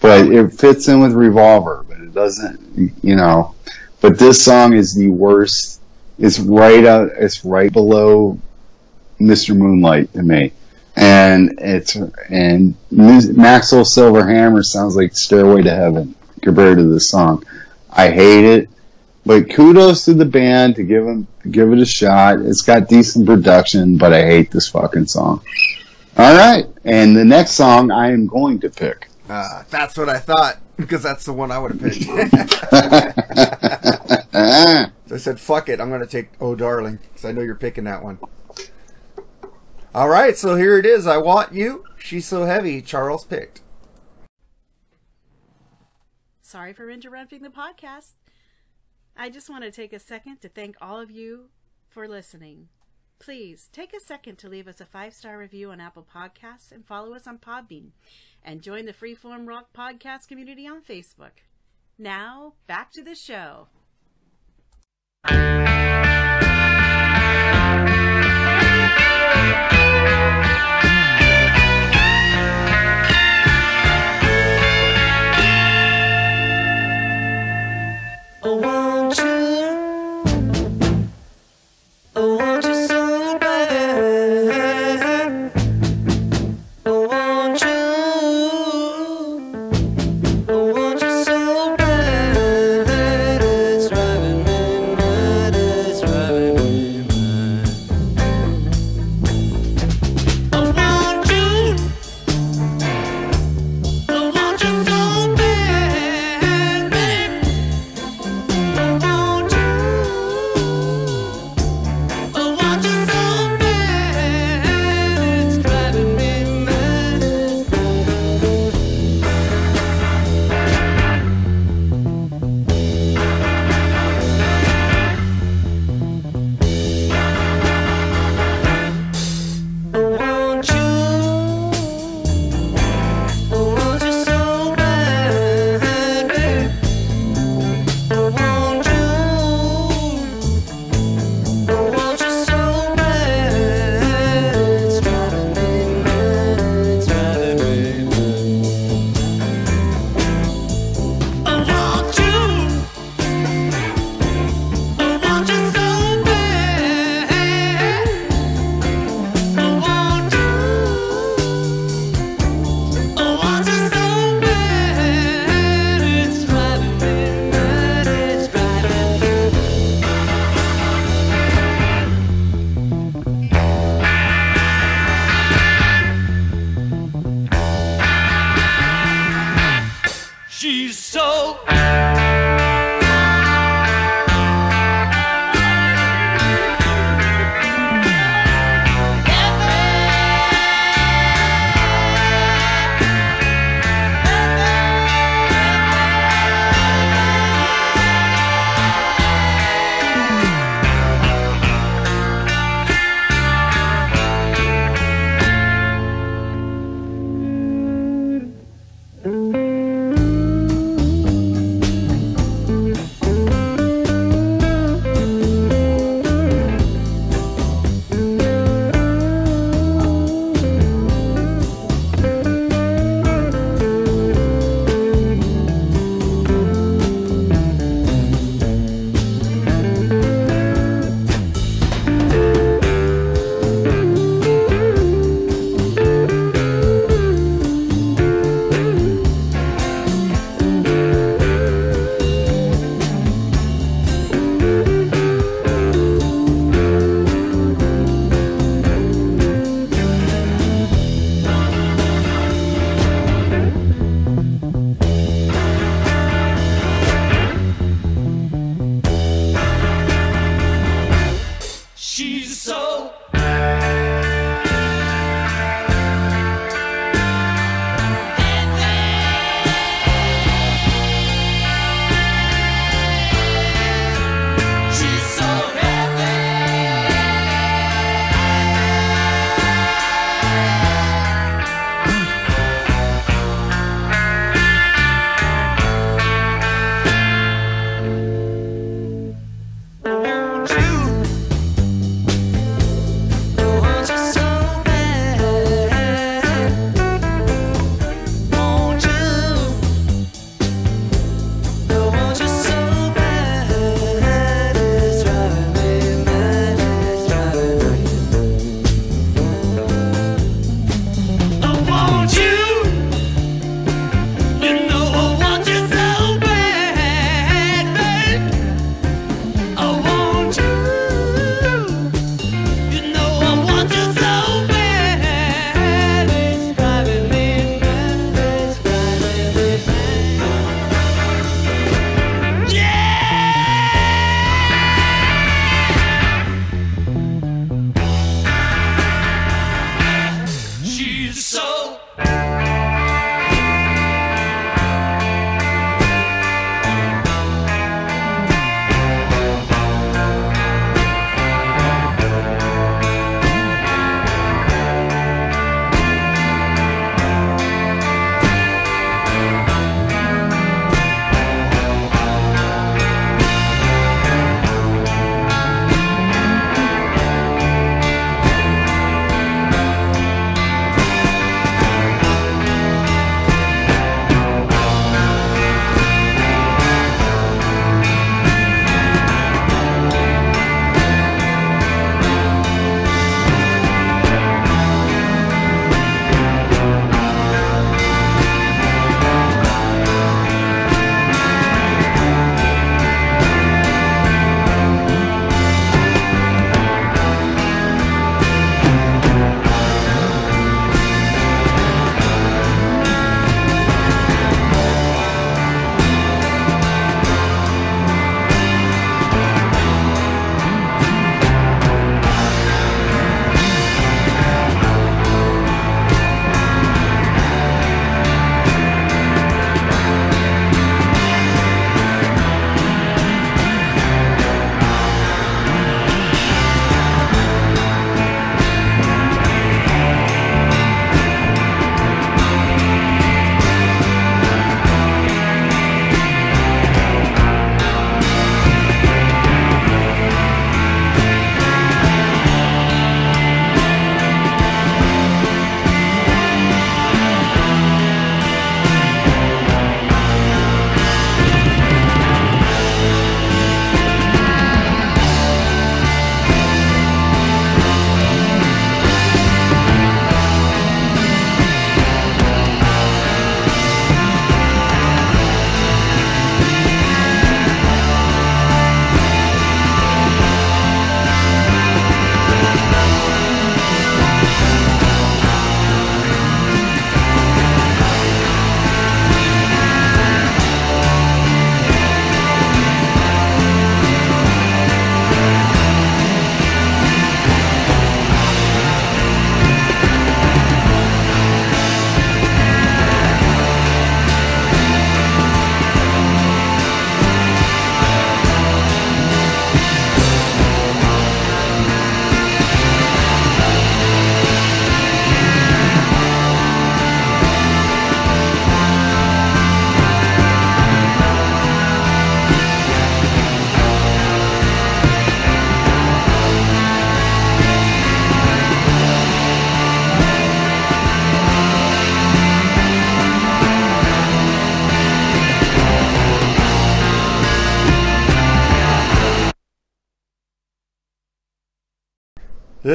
But 0.00 0.26
it 0.26 0.52
fits 0.52 0.88
in 0.88 1.00
with 1.00 1.12
Revolver, 1.12 1.84
but 1.88 1.98
it 1.98 2.14
doesn't, 2.14 2.92
you 3.02 3.16
know. 3.16 3.54
But 4.00 4.18
this 4.18 4.44
song 4.44 4.74
is 4.74 4.94
the 4.94 5.08
worst. 5.08 5.80
It's 6.18 6.38
right 6.38 6.84
out. 6.84 7.10
It's 7.18 7.44
right 7.44 7.72
below 7.72 8.38
Mr. 9.20 9.56
Moonlight 9.56 10.12
to 10.14 10.22
me, 10.22 10.52
and 10.96 11.58
it's 11.58 11.96
and 12.30 12.74
Maxwell 12.90 13.84
Silver 13.84 14.26
Hammer 14.26 14.62
sounds 14.62 14.96
like 14.96 15.16
Stairway 15.16 15.62
to 15.62 15.74
Heaven 15.74 16.14
compared 16.42 16.78
to 16.78 16.84
this 16.84 17.10
song. 17.10 17.44
I 17.90 18.10
hate 18.10 18.44
it, 18.44 18.70
but 19.24 19.50
kudos 19.50 20.04
to 20.04 20.14
the 20.14 20.24
band 20.24 20.76
to 20.76 20.82
give 20.82 21.04
them 21.04 21.26
give 21.50 21.72
it 21.72 21.78
a 21.78 21.86
shot. 21.86 22.40
It's 22.40 22.62
got 22.62 22.88
decent 22.88 23.26
production, 23.26 23.98
but 23.98 24.12
I 24.12 24.22
hate 24.22 24.50
this 24.50 24.68
fucking 24.68 25.06
song. 25.06 25.42
All 26.18 26.34
right, 26.34 26.64
and 26.84 27.14
the 27.14 27.26
next 27.26 27.50
song 27.52 27.90
I 27.90 28.10
am 28.10 28.26
going 28.26 28.58
to 28.60 28.70
pick. 28.70 29.08
Uh, 29.28 29.64
that's 29.68 29.98
what 29.98 30.08
I 30.08 30.18
thought 30.18 30.56
because 30.76 31.02
that's 31.02 31.26
the 31.26 31.34
one 31.34 31.50
I 31.50 31.58
would 31.58 31.72
have 31.72 31.82
picked. 31.82 32.04
so 35.06 35.14
I 35.14 35.18
said, 35.18 35.38
"Fuck 35.38 35.68
it, 35.68 35.78
I'm 35.78 35.90
going 35.90 36.00
to 36.00 36.06
take 36.06 36.30
Oh 36.40 36.54
Darling" 36.54 37.00
because 37.02 37.26
I 37.26 37.32
know 37.32 37.42
you're 37.42 37.54
picking 37.54 37.84
that 37.84 38.02
one. 38.02 38.18
All 39.94 40.08
right, 40.08 40.38
so 40.38 40.56
here 40.56 40.78
it 40.78 40.86
is. 40.86 41.06
I 41.06 41.18
want 41.18 41.52
you. 41.52 41.84
She's 41.98 42.26
so 42.26 42.44
heavy. 42.44 42.80
Charles 42.80 43.24
picked. 43.24 43.60
Sorry 46.40 46.72
for 46.72 46.88
interrupting 46.88 47.42
the 47.42 47.50
podcast. 47.50 48.12
I 49.14 49.28
just 49.28 49.50
want 49.50 49.64
to 49.64 49.70
take 49.70 49.92
a 49.92 49.98
second 49.98 50.40
to 50.40 50.48
thank 50.48 50.76
all 50.80 50.98
of 50.98 51.10
you 51.10 51.50
for 51.88 52.08
listening. 52.08 52.68
Please 53.18 53.68
take 53.72 53.94
a 53.94 54.00
second 54.00 54.36
to 54.38 54.48
leave 54.48 54.68
us 54.68 54.80
a 54.80 54.84
five 54.84 55.14
star 55.14 55.38
review 55.38 55.70
on 55.70 55.80
Apple 55.80 56.06
Podcasts 56.14 56.70
and 56.70 56.84
follow 56.84 57.14
us 57.14 57.26
on 57.26 57.38
Podbean 57.38 57.90
and 58.44 58.62
join 58.62 58.86
the 58.86 58.92
Freeform 58.92 59.46
Rock 59.46 59.68
Podcast 59.76 60.28
community 60.28 60.66
on 60.66 60.82
Facebook. 60.82 61.42
Now, 61.98 62.54
back 62.66 62.92
to 62.92 63.02
the 63.02 63.14
show. 63.14 63.68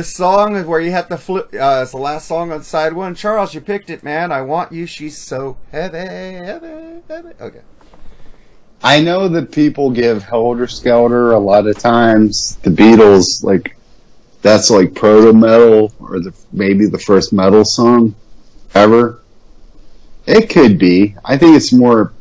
This 0.02 0.16
song 0.16 0.56
is 0.56 0.66
where 0.66 0.82
you 0.82 0.90
have 0.90 1.10
to 1.10 1.18
flip. 1.18 1.54
Uh, 1.54 1.82
it's 1.84 1.92
the 1.92 1.98
last 1.98 2.28
song 2.28 2.52
on 2.52 2.64
side 2.64 2.94
one. 2.94 3.14
Charles, 3.14 3.54
you 3.54 3.62
picked 3.62 3.92
it, 3.92 4.02
man. 4.02 4.32
I 4.32 4.42
want 4.42 4.72
you. 4.72 4.88
She's 4.88 5.16
so 5.16 5.58
heavy, 5.72 6.00
heavy, 6.00 7.04
heavy. 7.08 7.30
Okay. 7.40 7.62
I 8.82 9.00
know 9.00 9.28
that 9.28 9.52
people 9.52 9.92
give 9.92 10.24
Helter 10.24 10.66
Skelter 10.66 11.34
a 11.34 11.40
lot 11.40 11.68
of 11.68 11.78
times. 11.78 12.58
The 12.64 12.72
Beatles, 12.72 13.44
like, 13.44 13.78
that's 14.42 14.72
like 14.72 14.96
proto 14.96 15.34
metal 15.34 15.94
or 16.00 16.20
the, 16.20 16.34
maybe 16.52 16.88
the 16.88 16.98
first 16.98 17.32
metal 17.32 17.64
song 17.64 18.16
ever. 18.74 19.22
It 20.26 20.50
could 20.50 20.80
be. 20.80 21.16
I 21.24 21.38
think 21.38 21.56
it's 21.56 21.72
more 21.72 22.12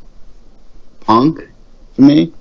punk 0.99 1.49
to 1.95 2.01
me. 2.03 2.31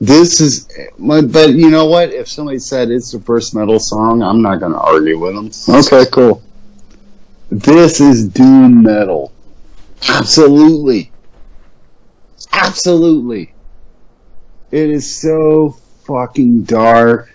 This 0.00 0.40
is, 0.40 0.68
but 0.98 1.54
you 1.54 1.70
know 1.70 1.86
what? 1.86 2.12
If 2.12 2.28
somebody 2.28 2.58
said 2.58 2.90
it's 2.90 3.12
the 3.12 3.20
first 3.20 3.54
metal 3.54 3.78
song, 3.78 4.22
I'm 4.22 4.42
not 4.42 4.60
going 4.60 4.72
to 4.72 4.78
argue 4.78 5.18
with 5.18 5.34
them. 5.34 5.50
Okay, 5.76 6.04
cool. 6.10 6.42
This 7.50 8.00
is 8.00 8.28
doom 8.28 8.82
metal. 8.82 9.32
Absolutely. 10.08 11.10
Absolutely. 12.52 13.54
It 14.70 14.90
is 14.90 15.16
so 15.16 15.76
fucking 16.04 16.64
dark. 16.64 17.32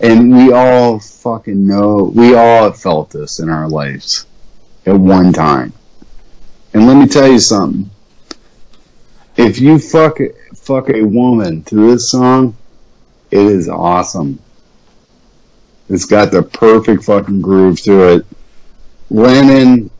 And 0.00 0.34
we 0.36 0.52
all 0.52 0.98
fucking 0.98 1.66
know, 1.66 2.12
we 2.14 2.34
all 2.34 2.64
have 2.64 2.80
felt 2.80 3.10
this 3.10 3.38
in 3.38 3.48
our 3.48 3.68
lives 3.68 4.26
at 4.86 4.96
one 4.96 5.32
time. 5.32 5.72
And 6.72 6.86
let 6.86 6.96
me 6.96 7.06
tell 7.06 7.30
you 7.30 7.38
something. 7.38 7.90
If 9.36 9.60
you 9.60 9.78
fuck, 9.78 10.18
fuck 10.64 10.88
a 10.88 11.02
woman 11.02 11.62
to 11.64 11.74
this 11.90 12.10
song, 12.10 12.56
it 13.30 13.40
is 13.40 13.68
awesome. 13.68 14.38
It's 15.88 16.06
got 16.06 16.30
the 16.30 16.42
perfect 16.42 17.04
fucking 17.04 17.42
groove 17.42 17.80
to 17.82 18.14
it. 18.14 18.26
Lennon 19.10 19.90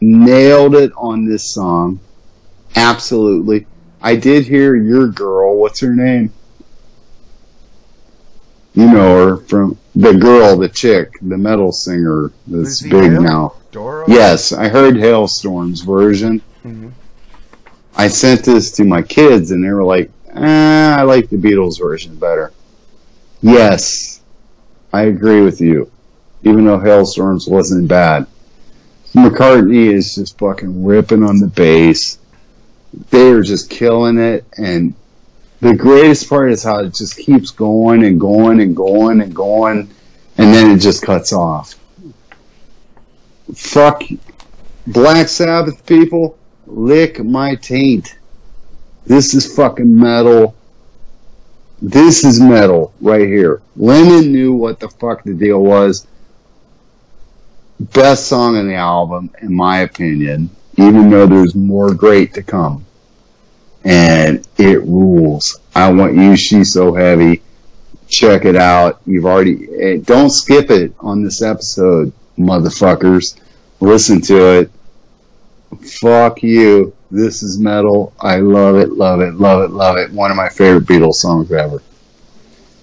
nailed 0.00 0.74
it 0.74 0.92
on 0.96 1.26
this 1.26 1.44
song. 1.52 2.00
Absolutely. 2.76 3.66
I 4.00 4.16
did 4.16 4.46
hear 4.46 4.74
your 4.74 5.08
girl. 5.08 5.56
What's 5.58 5.80
her 5.80 5.94
name? 5.94 6.32
You 8.74 8.90
know 8.90 9.28
her 9.28 9.36
from 9.36 9.78
the 9.94 10.14
girl, 10.14 10.56
the 10.56 10.68
chick, 10.68 11.12
the 11.22 11.38
metal 11.38 11.70
singer 11.70 12.32
that's 12.46 12.82
big 12.82 13.12
Hale? 13.12 13.22
now. 13.22 13.54
Doro? 13.70 14.04
Yes, 14.08 14.52
I 14.52 14.68
heard 14.68 14.94
Halestorm's 14.94 15.82
version. 15.82 16.42
Mhm. 16.64 16.90
I 17.96 18.08
sent 18.08 18.44
this 18.44 18.72
to 18.72 18.84
my 18.84 19.02
kids 19.02 19.50
and 19.50 19.64
they 19.64 19.70
were 19.70 19.84
like, 19.84 20.10
eh, 20.34 20.94
I 20.98 21.02
like 21.02 21.30
the 21.30 21.36
Beatles 21.36 21.78
version 21.78 22.16
better. 22.16 22.52
Yes, 23.40 24.20
I 24.92 25.02
agree 25.02 25.42
with 25.42 25.60
you. 25.60 25.90
Even 26.42 26.64
though 26.64 26.78
Halestorms 26.78 27.48
wasn't 27.48 27.88
bad. 27.88 28.26
McCartney 29.14 29.92
is 29.92 30.14
just 30.14 30.38
fucking 30.38 30.84
ripping 30.84 31.22
on 31.22 31.38
the 31.38 31.46
bass. 31.46 32.18
They 33.10 33.30
are 33.30 33.42
just 33.42 33.70
killing 33.70 34.18
it 34.18 34.44
and 34.56 34.94
the 35.60 35.74
greatest 35.74 36.28
part 36.28 36.52
is 36.52 36.62
how 36.62 36.80
it 36.80 36.94
just 36.94 37.16
keeps 37.16 37.50
going 37.50 38.04
and 38.04 38.20
going 38.20 38.60
and 38.60 38.76
going 38.76 39.20
and 39.20 39.34
going 39.34 39.90
and 40.36 40.54
then 40.54 40.70
it 40.70 40.78
just 40.78 41.02
cuts 41.02 41.32
off. 41.32 41.76
Fuck 43.54 44.02
Black 44.86 45.28
Sabbath 45.28 45.86
people, 45.86 46.36
lick 46.66 47.22
my 47.22 47.54
taint. 47.56 48.18
This 49.06 49.34
is 49.34 49.54
fucking 49.54 49.94
metal. 49.94 50.54
This 51.82 52.24
is 52.24 52.40
metal 52.40 52.94
right 53.00 53.26
here. 53.26 53.60
Lennon 53.76 54.32
knew 54.32 54.52
what 54.54 54.80
the 54.80 54.88
fuck 54.88 55.24
the 55.24 55.34
deal 55.34 55.62
was. 55.62 56.06
Best 57.80 58.28
song 58.28 58.56
on 58.56 58.68
the 58.68 58.74
album, 58.74 59.30
in 59.42 59.54
my 59.54 59.80
opinion, 59.80 60.48
even 60.78 61.10
though 61.10 61.26
there's 61.26 61.54
more 61.54 61.92
great 61.92 62.32
to 62.34 62.42
come. 62.42 62.84
And 63.84 64.46
it 64.56 64.80
rules. 64.82 65.60
I 65.74 65.92
want 65.92 66.16
you, 66.16 66.36
she's 66.36 66.72
so 66.72 66.94
heavy. 66.94 67.42
Check 68.08 68.44
it 68.44 68.56
out. 68.56 69.00
You've 69.04 69.26
already, 69.26 69.68
eh, 69.78 69.98
don't 70.02 70.30
skip 70.30 70.70
it 70.70 70.94
on 71.00 71.22
this 71.22 71.42
episode, 71.42 72.12
motherfuckers. 72.38 73.38
Listen 73.80 74.20
to 74.22 74.60
it. 74.60 74.70
Fuck 75.76 76.42
you. 76.42 76.94
This 77.10 77.42
is 77.42 77.58
metal. 77.58 78.12
I 78.20 78.36
love 78.38 78.76
it, 78.76 78.92
love 78.92 79.20
it, 79.20 79.34
love 79.34 79.62
it, 79.62 79.70
love 79.70 79.96
it. 79.96 80.10
One 80.10 80.30
of 80.30 80.36
my 80.36 80.48
favorite 80.48 80.84
Beatles 80.84 81.14
songs 81.14 81.50
ever. 81.52 81.82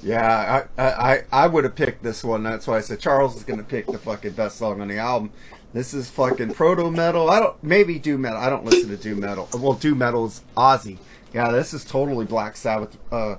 Yeah, 0.03 0.65
I, 0.77 0.81
I, 0.83 1.23
I- 1.31 1.47
would 1.47 1.63
have 1.63 1.75
picked 1.75 2.01
this 2.03 2.23
one. 2.23 2.43
That's 2.43 2.65
why 2.65 2.77
I 2.77 2.81
said 2.81 2.99
Charles 2.99 3.35
is 3.35 3.43
gonna 3.43 3.63
pick 3.63 3.85
the 3.87 3.99
fucking 3.99 4.31
best 4.31 4.57
song 4.57 4.81
on 4.81 4.87
the 4.87 4.97
album. 4.97 5.31
This 5.73 5.93
is 5.93 6.09
fucking 6.09 6.53
proto 6.53 6.89
metal. 6.91 7.29
I 7.29 7.39
don't 7.39 7.61
maybe 7.63 7.99
doom 7.99 8.21
metal. 8.21 8.39
I 8.39 8.49
don't 8.49 8.65
listen 8.65 8.89
to 8.89 8.97
doom 8.97 9.19
metal. 9.21 9.47
Well, 9.53 9.73
doom 9.73 9.99
metal 9.99 10.25
is 10.25 10.41
Ozzy. 10.57 10.97
Yeah, 11.33 11.51
this 11.51 11.73
is 11.73 11.85
totally 11.85 12.25
Black 12.25 12.57
Sabbath. 12.57 12.97
Uh, 13.11 13.35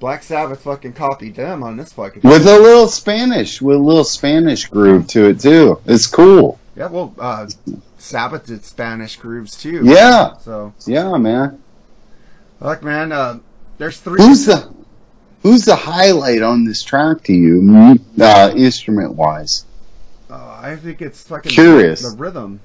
Black 0.00 0.22
Sabbath 0.22 0.60
fucking 0.62 0.92
copied 0.92 1.36
them 1.36 1.62
on 1.62 1.76
this 1.76 1.92
fucking. 1.92 2.22
With 2.22 2.46
a 2.46 2.58
little 2.58 2.88
Spanish, 2.88 3.62
with 3.62 3.76
a 3.76 3.80
little 3.80 4.04
Spanish 4.04 4.66
groove 4.66 5.06
to 5.08 5.28
it 5.28 5.40
too. 5.40 5.80
It's 5.86 6.06
cool. 6.06 6.58
Yeah, 6.76 6.88
well, 6.88 7.14
uh, 7.18 7.48
Sabbath 8.04 8.46
did 8.46 8.64
Spanish 8.64 9.16
grooves 9.16 9.56
too. 9.60 9.80
Yeah. 9.84 10.36
So, 10.36 10.74
Yeah, 10.86 11.16
man. 11.16 11.62
look, 12.60 12.82
man, 12.82 13.12
uh, 13.12 13.38
there's 13.78 13.98
three. 13.98 14.20
Who's 14.22 14.46
the 14.46 14.72
Who's 15.42 15.64
the 15.66 15.76
highlight 15.76 16.40
on 16.40 16.64
this 16.64 16.82
track 16.82 17.22
to 17.24 17.32
you, 17.34 17.98
uh, 18.18 18.50
instrument 18.56 19.12
wise? 19.14 19.66
Uh, 20.30 20.58
I 20.62 20.74
think 20.76 21.02
it's 21.02 21.22
fucking 21.28 21.52
Curious. 21.52 22.00
The 22.02 22.16
rhythm. 22.16 22.60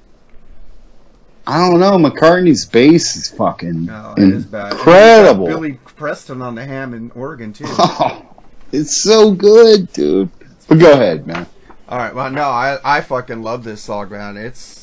I 1.46 1.58
don't 1.68 1.80
know. 1.80 1.98
McCartney's 1.98 2.64
bass 2.64 3.16
is 3.16 3.28
fucking 3.30 3.84
No, 3.86 4.14
it 4.16 4.28
is 4.30 4.44
incredible. 4.44 5.46
got 5.46 5.52
Billy 5.54 5.78
Preston 5.96 6.40
on 6.40 6.54
the 6.54 6.64
Hammond 6.64 7.12
organ 7.14 7.52
too. 7.52 7.64
Oh, 7.68 8.24
it's 8.72 9.02
so 9.02 9.32
good, 9.32 9.92
dude. 9.92 10.30
But 10.68 10.78
go 10.78 10.92
ahead, 10.92 11.26
man. 11.26 11.46
All 11.88 11.98
right, 11.98 12.14
well, 12.14 12.30
no, 12.30 12.44
I 12.44 12.78
I 12.84 13.00
fucking 13.02 13.42
love 13.42 13.64
this 13.64 13.82
song, 13.82 14.10
man. 14.10 14.36
It's 14.38 14.79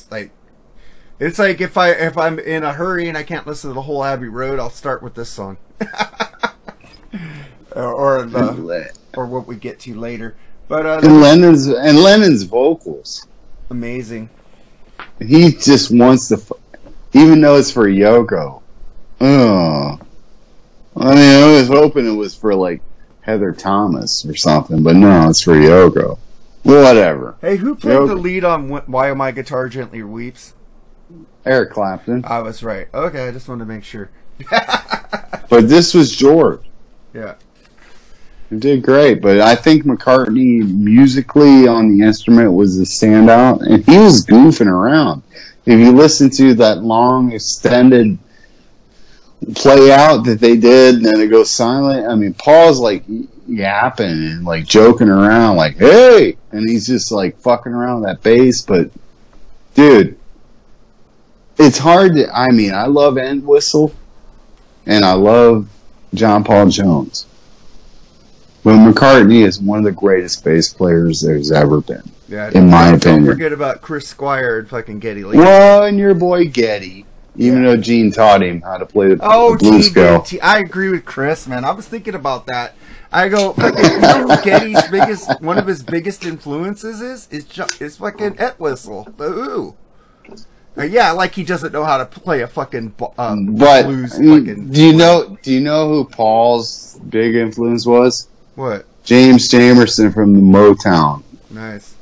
it's 1.19 1.39
like 1.39 1.61
if 1.61 1.77
I 1.77 1.89
if 1.91 2.17
I'm 2.17 2.39
in 2.39 2.63
a 2.63 2.73
hurry 2.73 3.07
and 3.07 3.17
I 3.17 3.23
can't 3.23 3.45
listen 3.47 3.69
to 3.69 3.73
the 3.73 3.81
whole 3.83 4.03
Abbey 4.03 4.27
Road, 4.27 4.59
I'll 4.59 4.69
start 4.69 5.01
with 5.03 5.15
this 5.15 5.29
song, 5.29 5.57
or 7.75 7.83
or, 7.93 8.23
the, 8.23 8.91
or 9.15 9.25
what 9.25 9.47
we 9.47 9.55
get 9.55 9.79
to 9.81 9.93
later. 9.99 10.35
But 10.67 10.85
uh, 10.85 10.99
And 11.03 11.21
Lennon's 11.21 11.67
and 11.67 11.97
Lennon's 11.99 12.43
vocals. 12.43 13.25
amazing. 13.69 14.29
He 15.19 15.51
just 15.51 15.91
wants 15.91 16.27
to, 16.29 16.41
even 17.13 17.41
though 17.41 17.55
it's 17.57 17.71
for 17.71 17.87
Yoko. 17.87 18.61
Oh, 19.19 19.99
I 20.95 21.15
mean, 21.15 21.43
I 21.43 21.47
was 21.59 21.67
hoping 21.67 22.07
it 22.07 22.15
was 22.15 22.35
for 22.35 22.53
like 22.53 22.81
Heather 23.21 23.51
Thomas 23.51 24.25
or 24.25 24.35
something, 24.35 24.83
but 24.83 24.95
no, 24.95 25.29
it's 25.29 25.41
for 25.41 25.53
Yoko. 25.55 26.17
Whatever. 26.63 27.35
Hey, 27.41 27.55
who 27.57 27.75
played 27.75 27.95
Yoko. 27.95 28.07
the 28.09 28.15
lead 28.15 28.43
on 28.43 28.69
"While 28.69 29.15
My 29.15 29.31
Guitar 29.31 29.69
Gently 29.69 30.03
Weeps"? 30.03 30.53
Eric 31.47 31.71
Clapton. 31.71 32.23
I 32.25 32.39
was 32.39 32.63
right. 32.63 32.87
Okay, 32.93 33.27
I 33.27 33.31
just 33.31 33.47
wanted 33.47 33.65
to 33.65 33.71
make 33.71 33.83
sure. 33.83 34.09
But 35.49 35.69
this 35.69 35.93
was 35.93 36.15
George. 36.15 36.61
Yeah. 37.13 37.35
He 38.49 38.57
did 38.57 38.83
great, 38.83 39.21
but 39.21 39.39
I 39.39 39.55
think 39.55 39.83
McCartney 39.83 40.69
musically 40.69 41.67
on 41.67 41.89
the 41.97 42.05
instrument 42.05 42.53
was 42.53 42.77
a 42.79 42.83
standout, 42.83 43.61
and 43.65 43.85
he 43.85 43.97
was 43.97 44.25
goofing 44.25 44.67
around. 44.67 45.23
If 45.65 45.79
you 45.79 45.91
listen 45.91 46.29
to 46.31 46.53
that 46.55 46.83
long 46.83 47.33
extended 47.33 48.17
play 49.55 49.91
out 49.91 50.23
that 50.25 50.39
they 50.39 50.55
did, 50.55 50.95
and 50.95 51.05
then 51.05 51.19
it 51.19 51.27
goes 51.27 51.51
silent. 51.51 52.07
I 52.07 52.15
mean, 52.15 52.33
Paul's 52.33 52.79
like 52.79 53.03
yapping 53.47 54.05
and 54.05 54.45
like 54.45 54.65
joking 54.65 55.09
around, 55.09 55.57
like 55.57 55.77
"Hey," 55.77 56.37
and 56.51 56.69
he's 56.69 56.87
just 56.87 57.11
like 57.11 57.37
fucking 57.39 57.73
around 57.73 58.01
with 58.01 58.09
that 58.09 58.23
bass. 58.23 58.61
But 58.61 58.91
dude, 59.75 60.17
it's 61.57 61.77
hard 61.77 62.15
to. 62.15 62.29
I 62.33 62.49
mean, 62.49 62.73
I 62.73 62.85
love 62.85 63.17
Entwistle, 63.17 63.93
and 64.85 65.03
I 65.03 65.13
love 65.13 65.67
John 66.13 66.43
Paul 66.43 66.69
Jones. 66.69 67.25
But 68.63 68.75
McCartney 68.75 69.45
is 69.45 69.61
one 69.61 69.77
of 69.79 69.85
the 69.85 69.91
greatest 69.93 70.43
bass 70.43 70.73
players 70.73 71.21
there's 71.21 71.53
ever 71.53 71.79
been, 71.79 72.03
Yeah. 72.27 72.51
in 72.53 72.69
my 72.69 72.87
don't, 72.89 72.95
opinion. 72.95 73.23
Don't 73.23 73.33
forget 73.33 73.53
about 73.53 73.81
Chris 73.81 74.07
Squire 74.07 74.59
and 74.59 74.67
fucking 74.67 74.99
Geddy 74.99 75.23
Lee. 75.23 75.37
Well, 75.37 75.83
and 75.83 75.97
your 75.97 76.13
boy 76.13 76.49
Geddy, 76.49 77.05
even 77.37 77.63
though 77.63 77.77
Gene 77.77 78.11
taught 78.11 78.43
him 78.43 78.59
how 78.61 78.77
to 78.77 78.85
play 78.85 79.13
the, 79.13 79.19
Oh, 79.21 79.53
the 79.53 79.59
blues 79.59 79.89
scale. 79.89 80.25
I 80.43 80.59
agree 80.59 80.89
with 80.89 81.05
Chris, 81.05 81.47
man. 81.47 81.63
I 81.63 81.71
was 81.71 81.87
thinking 81.87 82.15
about 82.15 82.47
that. 82.47 82.75
I 83.09 83.29
go, 83.29 83.53
fucking, 83.53 83.85
you 83.85 83.99
know 84.01 84.27
who 84.27 84.43
Geddy's 84.43 84.85
biggest, 84.89 85.41
one 85.41 85.57
of 85.57 85.65
his 85.65 85.81
biggest 85.81 86.25
influences 86.25 86.99
is? 86.99 87.29
Is, 87.31 87.95
fucking 87.97 88.35
Entwistle, 88.37 89.07
the 89.15 89.29
Who. 89.29 89.75
Yeah, 90.77 91.11
like 91.11 91.33
he 91.33 91.43
doesn't 91.43 91.73
know 91.73 91.83
how 91.83 91.97
to 91.97 92.05
play 92.05 92.41
a 92.41 92.47
fucking 92.47 92.93
um, 93.17 93.55
But 93.55 93.83
blues 93.87 94.11
fucking. 94.13 94.71
do 94.71 94.83
you 94.83 94.93
know? 94.93 95.37
Do 95.41 95.51
you 95.51 95.59
know 95.59 95.87
who 95.89 96.05
Paul's 96.05 96.99
big 97.09 97.35
influence 97.35 97.85
was? 97.85 98.27
What? 98.55 98.85
James 99.03 99.49
Jamerson 99.49 100.13
from 100.13 100.33
the 100.33 100.39
Motown, 100.41 101.23
Nice. 101.49 101.95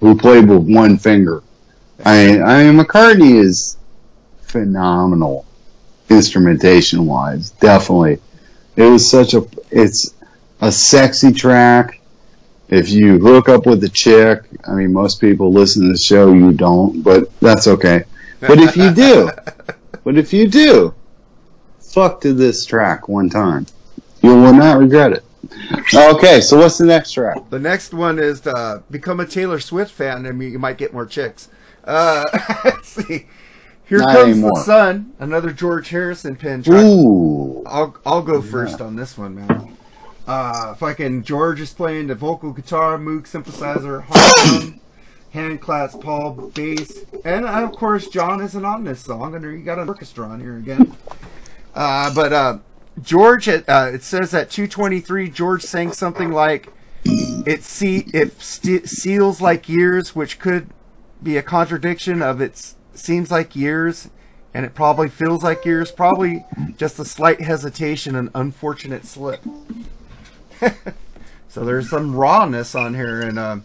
who 0.00 0.16
played 0.16 0.48
with 0.48 0.62
one 0.68 0.98
finger. 0.98 1.42
I 2.04 2.26
mean, 2.26 2.42
I 2.42 2.64
mean 2.64 2.78
McCartney 2.84 3.42
is 3.42 3.76
phenomenal, 4.42 5.46
instrumentation 6.08 7.06
wise. 7.06 7.50
Definitely, 7.52 8.18
it 8.76 8.82
was 8.84 9.08
such 9.08 9.34
a. 9.34 9.46
It's 9.70 10.14
a 10.60 10.70
sexy 10.70 11.32
track. 11.32 12.00
If 12.68 12.88
you 12.90 13.18
hook 13.18 13.48
up 13.48 13.66
with 13.66 13.82
a 13.82 13.88
chick, 13.88 14.42
I 14.66 14.72
mean, 14.74 14.92
most 14.92 15.20
people 15.20 15.52
listen 15.52 15.82
to 15.86 15.92
the 15.92 15.98
show. 15.98 16.32
You 16.32 16.52
don't, 16.52 17.02
but 17.02 17.30
that's 17.40 17.66
okay. 17.66 18.04
But 18.40 18.58
if 18.58 18.76
you 18.76 18.92
do, 18.92 19.30
but 20.04 20.16
if 20.16 20.32
you 20.32 20.48
do, 20.48 20.94
fuck 21.78 22.20
to 22.22 22.32
this 22.32 22.64
track 22.64 23.08
one 23.08 23.28
time. 23.28 23.66
You 24.22 24.34
will 24.34 24.52
not 24.54 24.78
regret 24.78 25.12
it. 25.12 25.24
Okay, 25.94 26.40
so 26.40 26.58
what's 26.58 26.78
the 26.78 26.86
next 26.86 27.12
track? 27.12 27.38
The 27.50 27.58
next 27.58 27.92
one 27.94 28.18
is 28.18 28.46
uh, 28.46 28.82
become 28.90 29.20
a 29.20 29.26
Taylor 29.26 29.60
Swift 29.60 29.90
fan, 29.90 30.26
and 30.26 30.42
you 30.42 30.58
might 30.58 30.78
get 30.78 30.92
more 30.92 31.06
chicks. 31.06 31.48
Uh, 31.84 32.24
let's 32.64 32.88
see. 32.88 33.26
Here 33.88 33.98
Not 33.98 34.14
comes 34.14 34.30
anymore. 34.32 34.52
the 34.54 34.62
sun. 34.62 35.12
Another 35.18 35.50
George 35.52 35.88
Harrison 35.88 36.36
pin 36.36 36.62
track. 36.62 36.84
Ooh. 36.84 37.64
I'll 37.66 37.96
I'll 38.06 38.22
go 38.22 38.40
first 38.40 38.80
on 38.80 38.94
this 38.96 39.18
one, 39.18 39.34
man. 39.34 39.76
Uh, 40.26 40.74
fucking 40.74 41.24
George 41.24 41.60
is 41.60 41.72
playing 41.72 42.06
the 42.06 42.14
vocal 42.14 42.52
guitar, 42.52 42.98
Moog 42.98 43.22
synthesizer, 43.22 44.04
hum, 44.08 44.80
hand 45.30 45.60
clasp, 45.60 46.00
Paul 46.00 46.50
bass, 46.54 47.04
and 47.24 47.44
uh, 47.44 47.64
of 47.64 47.72
course 47.72 48.08
John 48.08 48.40
isn't 48.40 48.64
on 48.64 48.84
this 48.84 49.00
song. 49.00 49.34
And 49.34 49.44
you 49.44 49.64
got 49.64 49.78
an 49.78 49.88
orchestra 49.88 50.26
on 50.26 50.40
here 50.40 50.56
again. 50.56 50.96
Uh, 51.74 52.12
but 52.14 52.32
uh, 52.32 52.58
George, 53.00 53.48
uh, 53.48 53.62
it 53.92 54.02
says 54.02 54.34
at 54.34 54.50
2:23, 54.50 55.32
George 55.32 55.62
sang 55.62 55.92
something 55.92 56.32
like, 56.32 56.72
"It 57.04 57.62
see 57.62 58.06
it 58.12 58.40
st- 58.40 58.88
seals 58.88 59.40
like 59.40 59.68
years," 59.68 60.14
which 60.14 60.38
could 60.38 60.68
be 61.22 61.36
a 61.36 61.42
contradiction 61.42 62.22
of 62.22 62.40
it 62.40 62.74
seems 62.94 63.30
like 63.30 63.54
years 63.54 64.08
and 64.52 64.64
it 64.64 64.74
probably 64.74 65.08
feels 65.08 65.42
like 65.42 65.64
years 65.64 65.90
probably 65.90 66.44
just 66.76 66.98
a 66.98 67.04
slight 67.04 67.40
hesitation 67.40 68.16
an 68.16 68.30
unfortunate 68.34 69.04
slip 69.04 69.40
so 71.48 71.64
there's 71.64 71.90
some 71.90 72.14
rawness 72.14 72.74
on 72.74 72.94
here 72.94 73.20
and 73.20 73.38
um 73.38 73.62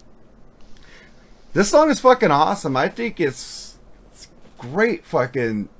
this 1.56 1.70
song 1.70 1.90
is 1.90 1.98
fucking 2.00 2.30
awesome 2.30 2.76
i 2.76 2.86
think 2.86 3.18
it's, 3.18 3.78
it's 4.12 4.28
great 4.58 5.06
fucking 5.06 5.70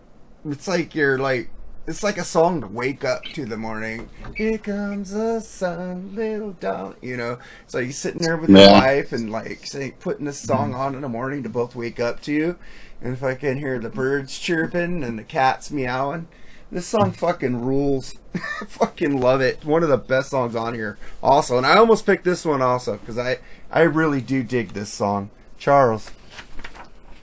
it's 0.47 0.67
like 0.67 0.95
you're 0.95 1.19
like 1.19 1.51
it's 1.87 2.03
like 2.03 2.17
a 2.17 2.25
song 2.25 2.63
to 2.63 2.67
wake 2.67 3.05
up 3.05 3.23
to 3.23 3.45
the 3.45 3.57
morning. 3.57 4.09
Here 4.35 4.59
comes 4.59 5.13
the 5.13 5.39
sun, 5.39 6.17
little 6.17 6.51
dawn. 6.51 6.97
You 7.01 7.17
know, 7.17 7.39
so 7.69 7.79
you 7.79 7.93
sitting 7.93 8.21
there 8.21 8.37
with 8.37 8.51
your 8.51 8.59
Yeah. 8.59 8.73
wife 8.73 9.13
and 9.13 9.31
like 9.31 9.65
saying, 9.65 9.95
putting 10.01 10.25
this 10.27 10.41
song 10.41 10.73
mm-hmm. 10.73 10.81
on 10.81 10.95
in 10.97 11.03
the 11.03 11.09
morning 11.09 11.45
to 11.45 11.49
both 11.49 11.77
wake 11.77 12.01
up 12.01 12.21
to 12.23 12.33
you. 12.33 12.57
And 13.01 13.13
if 13.13 13.23
I 13.23 13.37
can 13.37 13.59
hear 13.59 13.79
the 13.79 13.89
birds 13.89 14.37
chirping 14.37 15.05
and 15.05 15.17
the 15.17 15.23
cats 15.23 15.71
meowing, 15.71 16.27
this 16.73 16.89
song 16.89 17.13
fucking 17.13 17.65
rules. 17.65 18.15
I 18.35 18.65
fucking 18.65 19.21
love 19.21 19.41
it. 19.41 19.65
One 19.65 19.85
of 19.85 19.89
the 19.89 19.97
best 19.97 20.31
songs 20.31 20.57
on 20.57 20.75
here, 20.75 20.99
also. 21.23 21.57
And 21.57 21.65
I 21.65 21.77
almost 21.77 22.05
picked 22.05 22.25
this 22.25 22.45
one 22.45 22.63
also 22.63 22.97
because 22.97 23.17
I 23.17 23.39
I 23.71 23.83
really 23.83 24.21
do 24.21 24.43
dig 24.43 24.71
this 24.71 24.93
song. 24.93 25.31
Charles. 25.67 26.13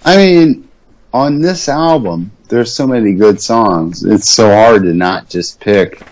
I 0.04 0.18
mean, 0.18 0.68
on 1.14 1.39
this 1.39 1.70
album, 1.70 2.30
there's 2.50 2.76
so 2.76 2.86
many 2.86 3.14
good 3.14 3.39
songs. 3.39 4.04
It's 4.04 4.32
so 4.32 4.50
hard 4.54 4.84
to 4.84 4.94
not 4.94 5.30
just 5.30 5.62
pick 5.62 6.06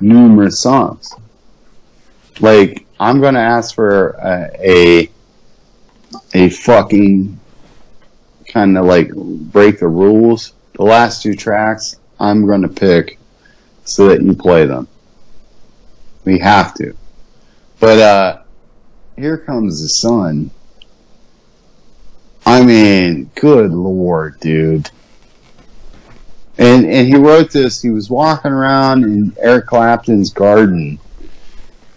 numerous 0.00 0.60
songs. 0.60 1.14
Like, 2.40 2.84
I'm 2.98 3.20
gonna 3.20 3.38
ask 3.38 3.72
for 3.72 4.18
a 4.20 5.08
a, 6.34 6.50
fucking 6.50 7.38
kind 8.48 8.76
of 8.76 8.84
like 8.84 9.14
break 9.14 9.78
the 9.78 9.86
rules. 9.86 10.54
The 10.72 10.82
last 10.82 11.22
two 11.22 11.34
tracks, 11.34 12.00
I'm 12.18 12.48
gonna 12.48 12.68
pick 12.68 13.16
so 13.84 14.08
that 14.08 14.22
you 14.22 14.34
play 14.34 14.66
them. 14.66 14.88
We 16.24 16.40
have 16.40 16.74
to. 16.78 16.96
But 17.78 18.00
uh, 18.00 18.42
here 19.16 19.38
comes 19.38 19.82
the 19.82 19.88
sun. 19.88 20.50
I 22.46 22.64
mean, 22.64 23.28
good 23.34 23.72
lord, 23.72 24.38
dude. 24.38 24.88
And 26.58 26.86
and 26.86 27.06
he 27.06 27.16
wrote 27.16 27.50
this. 27.50 27.82
He 27.82 27.90
was 27.90 28.08
walking 28.08 28.52
around 28.52 29.04
in 29.04 29.36
Eric 29.38 29.66
Clapton's 29.66 30.32
garden 30.32 30.98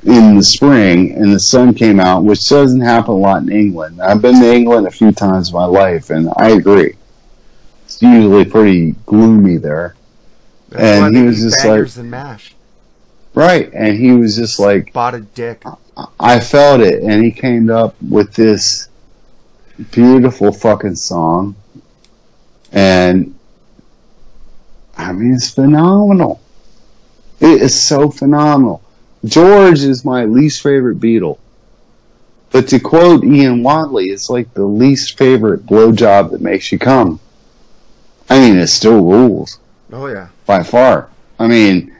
in 0.03 0.35
the 0.35 0.43
spring, 0.43 1.13
and 1.13 1.31
the 1.31 1.39
sun 1.39 1.73
came 1.73 1.99
out, 1.99 2.23
which 2.23 2.49
doesn't 2.49 2.81
happen 2.81 3.11
a 3.11 3.17
lot 3.17 3.43
in 3.43 3.51
England. 3.51 4.01
I've 4.01 4.21
been 4.21 4.41
to 4.41 4.53
England 4.53 4.87
a 4.87 4.91
few 4.91 5.11
times 5.11 5.49
in 5.49 5.55
my 5.55 5.65
life, 5.65 6.09
and 6.09 6.29
I 6.37 6.49
agree. 6.49 6.95
It's 7.85 8.01
usually 8.01 8.45
pretty 8.45 8.91
gloomy 9.05 9.57
there. 9.57 9.95
That's 10.69 10.83
And 10.83 11.15
he 11.15 11.23
was 11.23 11.41
just 11.41 11.65
like- 11.65 11.97
and 11.97 12.11
mash. 12.11 12.55
Right, 13.33 13.71
and 13.73 13.95
he 13.95 14.11
was 14.11 14.35
just 14.35 14.59
like, 14.59 14.89
Spotted 14.89 15.33
dick. 15.33 15.63
I 16.19 16.39
felt 16.39 16.81
it, 16.81 17.03
and 17.03 17.23
he 17.23 17.31
came 17.31 17.69
up 17.69 17.95
with 18.01 18.33
this 18.33 18.88
beautiful 19.91 20.51
fucking 20.51 20.95
song, 20.95 21.55
and 22.71 23.35
I 24.97 25.11
mean, 25.13 25.33
it's 25.33 25.49
phenomenal. 25.49 26.41
It 27.39 27.61
is 27.61 27.87
so 27.87 28.09
phenomenal. 28.09 28.81
George 29.25 29.79
is 29.81 30.03
my 30.05 30.25
least 30.25 30.61
favorite 30.61 30.99
Beatle, 30.99 31.37
but 32.51 32.67
to 32.69 32.79
quote 32.79 33.23
Ian 33.23 33.63
Watley, 33.63 34.05
it's 34.05 34.29
like 34.29 34.53
the 34.53 34.65
least 34.65 35.17
favorite 35.17 35.65
blowjob 35.65 36.31
that 36.31 36.41
makes 36.41 36.71
you 36.71 36.79
come. 36.79 37.19
I 38.29 38.39
mean, 38.39 38.57
it 38.57 38.67
still 38.67 39.03
rules 39.03 39.59
Oh 39.91 40.07
yeah. 40.07 40.29
by 40.45 40.63
far. 40.63 41.09
I 41.39 41.47
mean, 41.47 41.95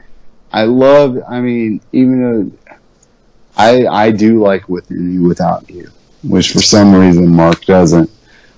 I 0.51 0.63
love. 0.63 1.17
I 1.27 1.39
mean, 1.41 1.82
even 1.91 2.21
though 2.21 2.75
I 3.57 3.86
I 3.88 4.11
do 4.11 4.41
like 4.41 4.67
within 4.69 5.13
you 5.13 5.23
without 5.23 5.69
you, 5.69 5.89
which 6.24 6.51
for 6.51 6.59
some 6.61 6.93
reason 6.95 7.28
Mark 7.28 7.65
doesn't. 7.65 8.09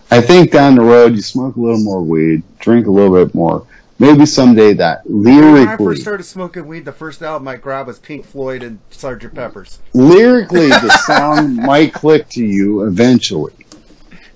I 0.10 0.20
think 0.22 0.52
down 0.52 0.76
the 0.76 0.82
road 0.82 1.16
you 1.16 1.22
smoke 1.22 1.56
a 1.56 1.60
little 1.62 1.80
more 1.80 2.02
weed, 2.02 2.44
drink 2.60 2.88
a 2.88 2.92
little 2.92 3.14
bit 3.24 3.34
more. 3.34 3.66
Maybe 4.00 4.26
someday 4.26 4.74
that 4.74 5.08
lyrically. 5.10 5.60
When 5.62 5.68
I 5.68 5.78
first 5.78 6.02
started 6.02 6.24
smoking 6.24 6.68
weed, 6.68 6.86
the 6.86 6.92
first 6.92 7.22
album 7.22 7.48
I 7.48 7.56
grabbed 7.58 7.88
was 7.88 8.00
Pink 8.00 8.26
Floyd 8.26 8.64
and 8.64 8.80
Sgt. 8.90 9.34
Pepper's. 9.36 9.80
lyrically 9.94 10.70
the 10.70 10.90
song 11.06 11.56
might 11.56 11.94
click 11.94 12.28
to 12.30 12.44
you 12.44 12.84
eventually. 12.86 13.54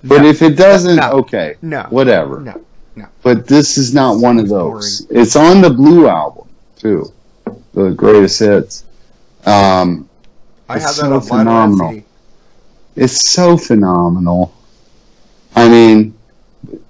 But 0.04 0.24
if 0.24 0.40
it 0.40 0.56
doesn't, 0.56 0.96
No. 0.96 1.10
okay, 1.18 1.56
No. 1.62 1.82
whatever. 1.90 2.40
No, 2.40 2.60
no. 2.94 3.06
But 3.24 3.48
this 3.48 3.76
is 3.76 3.92
not 3.92 4.18
one 4.18 4.38
of 4.38 4.48
those. 4.48 5.04
It's 5.10 5.34
on 5.34 5.60
the 5.62 5.70
Blue 5.70 6.06
album 6.08 6.46
too, 6.78 7.12
the 7.74 7.90
greatest 7.90 8.38
hits. 8.38 8.84
Um, 9.44 10.08
I 10.68 10.74
have 10.74 10.82
that 10.82 10.94
so 10.94 11.12
on 11.14 11.20
vinyl 11.22 11.28
phenomenal. 11.28 12.02
It's 12.96 13.32
so 13.32 13.56
phenomenal. 13.56 14.54
I 15.54 15.68
mean, 15.68 16.14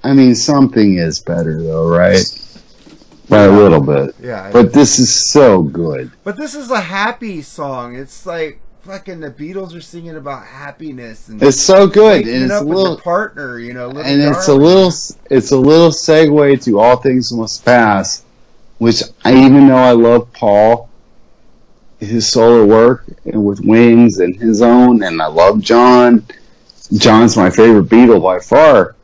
I 0.03 0.13
mean 0.13 0.35
something 0.35 0.99
is 0.99 1.21
better 1.21 1.63
though, 1.63 1.89
right? 1.89 2.25
By 3.29 3.43
a 3.43 3.51
little 3.51 3.81
bit. 3.81 4.15
Yeah. 4.21 4.51
But 4.53 4.73
this 4.73 4.99
is 4.99 5.31
so 5.31 5.63
good. 5.63 6.13
But 6.23 6.37
this 6.37 6.55
is 6.55 6.71
a 6.71 6.81
happy 6.81 7.43
song. 7.43 7.97
It's 7.97 8.25
like 8.25 8.61
fucking 8.83 9.19
the 9.19 9.31
Beatles 9.33 9.75
are 9.75 9.81
singing 9.81 10.17
about 10.17 10.47
happiness 10.47 11.29
and 11.29 11.43
It's 11.43 11.61
so 11.61 11.89
good, 11.89 12.25
and 12.25 12.45
it's 12.45 12.55
a 12.55 12.61
little 12.61 12.99
partner. 12.99 13.59
You 13.59 13.73
know, 13.73 13.91
and 13.91 14.23
it's 14.23 14.47
a 14.49 14.55
little 14.55 14.93
it's 15.29 15.51
a 15.51 15.59
little 15.59 15.91
segue 15.91 16.63
to 16.65 16.79
all 16.79 16.97
things 16.97 17.33
must 17.33 17.65
pass 17.65 18.25
which 18.79 19.03
i 19.25 19.35
even 19.35 19.69
though 19.69 19.77
i 19.77 19.93
love 19.93 20.33
paul 20.33 20.89
his 21.99 22.30
solo 22.30 22.64
work 22.64 23.05
and 23.24 23.44
with 23.44 23.61
wings 23.61 24.18
and 24.18 24.36
his 24.36 24.62
own 24.62 25.03
and 25.03 25.20
i 25.20 25.26
love 25.26 25.61
john 25.61 26.24
john's 26.97 27.36
my 27.36 27.51
favorite 27.51 27.86
beatle 27.86 28.22
by 28.22 28.38
far 28.38 28.94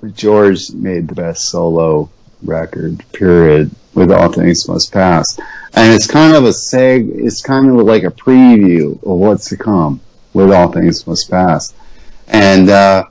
but 0.00 0.14
george 0.14 0.72
made 0.72 1.08
the 1.08 1.14
best 1.14 1.48
solo 1.48 2.10
record 2.42 3.04
period 3.12 3.70
with 3.94 4.10
all 4.10 4.32
things 4.32 4.68
must 4.68 4.92
pass 4.92 5.38
and 5.74 5.94
it's 5.94 6.06
kind 6.06 6.34
of 6.34 6.44
a 6.44 6.48
seg 6.48 7.08
it's 7.14 7.40
kind 7.40 7.68
of 7.68 7.76
like 7.86 8.02
a 8.02 8.10
preview 8.10 8.92
of 9.04 9.18
what's 9.18 9.48
to 9.48 9.56
come 9.56 10.00
with 10.32 10.52
all 10.52 10.70
things 10.70 11.06
must 11.06 11.30
pass 11.30 11.72
and 12.28 12.68
uh 12.68 13.04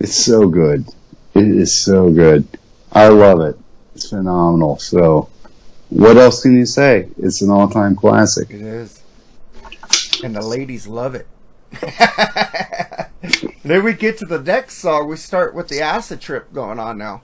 it's 0.00 0.24
so 0.24 0.48
good. 0.48 0.86
It 1.34 1.44
is 1.46 1.84
so 1.84 2.10
good. 2.10 2.48
I 2.90 3.08
love 3.08 3.42
it. 3.42 3.58
It's 3.94 4.08
phenomenal. 4.08 4.78
So, 4.78 5.28
what 5.90 6.16
else 6.16 6.42
can 6.42 6.56
you 6.56 6.66
say? 6.66 7.08
It's 7.18 7.42
an 7.42 7.50
all-time 7.50 7.96
classic. 7.96 8.50
It 8.50 8.60
is. 8.62 9.02
And 10.22 10.34
the 10.36 10.42
ladies 10.42 10.86
love 10.86 11.14
it. 11.14 11.26
then 13.64 13.84
we 13.84 13.92
get 13.94 14.18
to 14.18 14.26
the 14.26 14.40
next 14.40 14.78
song. 14.78 15.08
We 15.08 15.16
start 15.16 15.54
with 15.54 15.68
the 15.68 15.80
acid 15.80 16.20
trip 16.20 16.52
going 16.52 16.78
on 16.78 16.98
now. 16.98 17.22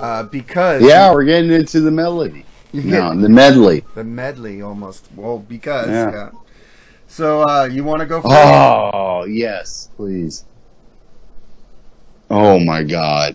Uh, 0.00 0.24
because 0.24 0.82
Yeah, 0.82 1.12
we're 1.12 1.24
getting 1.24 1.50
into 1.52 1.80
the 1.80 1.90
melody. 1.90 2.44
No, 2.72 3.14
the 3.14 3.28
medley. 3.28 3.84
the 3.94 4.04
medley 4.04 4.62
almost. 4.62 5.06
Well, 5.16 5.38
because 5.38 5.88
Yeah. 5.88 6.10
yeah. 6.10 6.30
So 7.08 7.42
uh, 7.42 7.64
you 7.64 7.82
want 7.84 8.00
to 8.00 8.06
go? 8.06 8.20
For 8.20 8.28
Oh, 8.30 9.24
yes, 9.28 9.88
please. 9.96 10.44
Oh 12.30 12.60
my 12.60 12.84
god. 12.84 13.34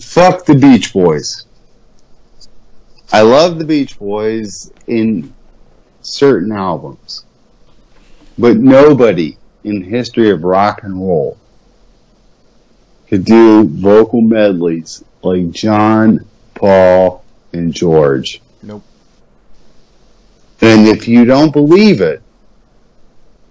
Fuck 0.00 0.44
the 0.44 0.54
Beach 0.54 0.92
Boys. 0.92 1.46
I 3.10 3.22
love 3.22 3.58
the 3.58 3.64
Beach 3.64 3.98
Boys 3.98 4.70
in 4.86 5.34
certain 6.02 6.52
albums. 6.52 7.24
But 8.36 8.58
nobody 8.58 9.36
in 9.64 9.80
the 9.80 9.86
history 9.86 10.30
of 10.30 10.44
rock 10.44 10.82
and 10.82 10.94
roll 10.94 11.38
could 13.08 13.24
do 13.24 13.64
vocal 13.64 14.20
medleys 14.20 15.02
like 15.22 15.50
John, 15.50 16.26
Paul, 16.54 17.24
and 17.52 17.72
George. 17.72 18.42
Nope. 18.62 18.84
And 20.60 20.86
if 20.86 21.08
you 21.08 21.24
don't 21.24 21.52
believe 21.52 22.00
it, 22.00 22.22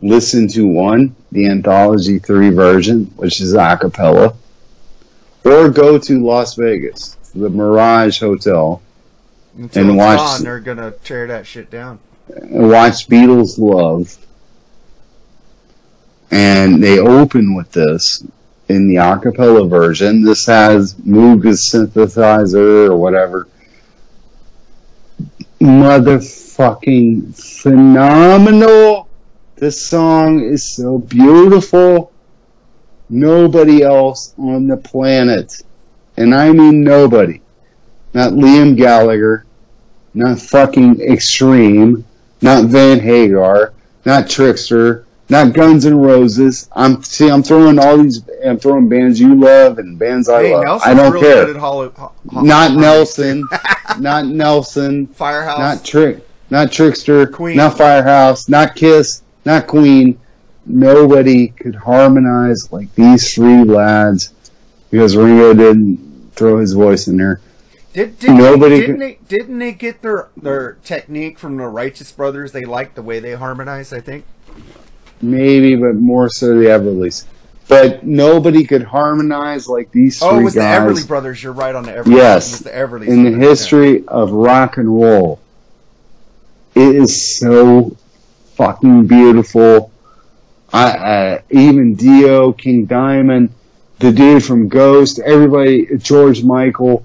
listen 0.02 0.48
to 0.50 0.68
one, 0.68 1.16
the 1.32 1.48
Anthology 1.48 2.20
3 2.20 2.52
version, 2.52 3.06
which 3.16 3.42
is 3.42 3.54
a 3.54 3.78
cappella, 3.78 4.36
or 5.44 5.70
go 5.70 5.98
to 5.98 6.26
Las 6.26 6.56
Vegas, 6.56 7.18
the 7.34 7.50
Mirage 7.50 8.20
Hotel, 8.20 8.82
Until 9.58 9.90
and 9.90 9.98
watch- 9.98 10.18
gone, 10.18 10.44
they're 10.44 10.60
gonna 10.60 10.92
tear 11.04 11.28
that 11.28 11.46
shit 11.46 11.70
down. 11.72 12.00
watch 12.30 13.08
Beatles 13.08 13.58
Love. 13.58 14.18
And 16.30 16.84
they 16.84 17.00
open 17.00 17.56
with 17.56 17.72
this 17.72 18.24
in 18.68 18.88
the 18.88 18.96
acapella 18.96 19.68
version. 19.70 20.24
This 20.24 20.46
has 20.46 20.96
Moog's 21.06 21.72
synthesizer 21.72 22.90
or 22.90 22.98
whatever. 22.98 23.48
Motherfucking 25.62 27.34
phenomenal. 27.36 29.08
This 29.56 29.84
song 29.84 30.42
is 30.42 30.76
so 30.76 31.00
beautiful. 31.00 32.12
Nobody 33.10 33.82
else 33.84 34.36
on 34.38 34.68
the 34.68 34.78
planet, 34.78 35.64
and 36.18 36.36
I 36.36 36.52
mean 36.52 36.84
nobody, 36.84 37.42
not 38.14 38.34
Liam 38.34 38.76
Gallagher, 38.76 39.47
not 40.18 40.40
fucking 40.40 41.00
Extreme, 41.02 42.04
not 42.42 42.66
Van 42.66 43.00
Hagar, 43.00 43.74
not 44.06 44.28
Trixter, 44.30 45.06
not 45.30 45.54
Guns 45.54 45.86
N' 45.86 45.98
Roses. 45.98 46.70
I'm 46.74 47.04
see, 47.04 47.30
I'm 47.30 47.44
throwing 47.44 47.78
all 47.80 47.98
these, 47.98 48.22
I'm 48.46 48.58
throwing 48.58 48.90
bands 48.90 49.20
you 49.20 49.36
love 49.36 49.78
and 49.78 50.00
bands 50.00 50.28
I 50.30 50.44
hey, 50.44 50.54
love. 50.56 50.64
Nelson's 50.66 50.88
I 50.88 50.94
don't 50.94 51.12
real 51.14 51.22
care. 51.22 51.58
Hollow, 51.58 51.90
ho- 51.92 52.12
ho- 52.32 52.42
not 52.42 52.72
harmonies, 52.72 52.82
Nelson, 52.82 53.48
not 54.00 54.26
Nelson, 54.26 55.08
Firehouse. 55.08 55.60
not 55.60 55.86
Trick, 55.86 56.26
not 56.50 56.72
Trixter, 56.72 57.32
Queen. 57.32 57.58
not 57.58 57.78
Firehouse, 57.78 58.50
not 58.50 58.76
Kiss, 58.76 59.22
not 59.46 59.68
Queen. 59.68 60.20
Nobody 60.66 61.50
could 61.50 61.76
harmonize 61.76 62.72
like 62.74 62.94
these 62.96 63.34
three 63.34 63.64
lads 63.64 64.34
because 64.90 65.16
Ringo 65.16 65.54
didn't 65.54 66.32
throw 66.34 66.58
his 66.58 66.74
voice 66.74 67.08
in 67.08 67.18
there. 67.18 67.40
Did, 67.94 68.20
did 68.20 68.32
Nobody 68.32 68.82
didn't 68.82 69.00
they 69.00 69.20
didn't 69.28 69.60
they 69.60 69.72
get 69.72 70.02
their 70.02 70.30
their 70.38 70.74
technique 70.84 71.40
from 71.40 71.58
the 71.58 71.68
Righteous 71.68 72.12
Brothers? 72.12 72.52
They 72.52 72.66
liked 72.66 72.96
the 72.96 73.02
way 73.02 73.20
they 73.20 73.34
harmonized. 73.34 73.94
I 73.94 74.02
think. 74.02 74.26
Maybe, 75.22 75.76
but 75.76 75.96
more 75.96 76.30
so 76.30 76.58
the 76.60 76.66
Everlys. 76.66 77.26
But 77.68 78.06
nobody 78.06 78.64
could 78.64 78.84
harmonize 78.84 79.68
like 79.68 79.92
these 79.92 80.20
three 80.20 80.28
Oh, 80.30 80.40
it 80.40 80.44
was 80.44 80.56
guys. 80.56 80.96
the 80.96 81.02
Everly 81.02 81.08
Brothers. 81.08 81.42
You're 81.44 81.54
right 81.54 81.76
on 81.76 81.84
the 81.84 81.92
Everly. 81.92 82.16
Yes, 82.16 82.60
the 82.60 82.70
Everly. 82.70 83.08
in 83.08 83.24
the 83.24 83.32
history 83.32 84.08
of 84.08 84.32
rock 84.32 84.78
and 84.78 84.88
roll, 84.88 85.40
it 86.76 86.96
is 86.96 87.38
so 87.40 87.98
fucking 88.56 89.08
beautiful. 89.08 89.92
I, 90.72 90.92
uh, 90.92 91.42
even 91.50 91.96
Dio, 91.96 92.52
King 92.54 92.86
Diamond, 92.86 93.50
the 94.00 94.12
dude 94.12 94.44
from 94.46 94.68
Ghost, 94.68 95.20
everybody, 95.20 95.88
George 95.98 96.44
Michael, 96.44 97.04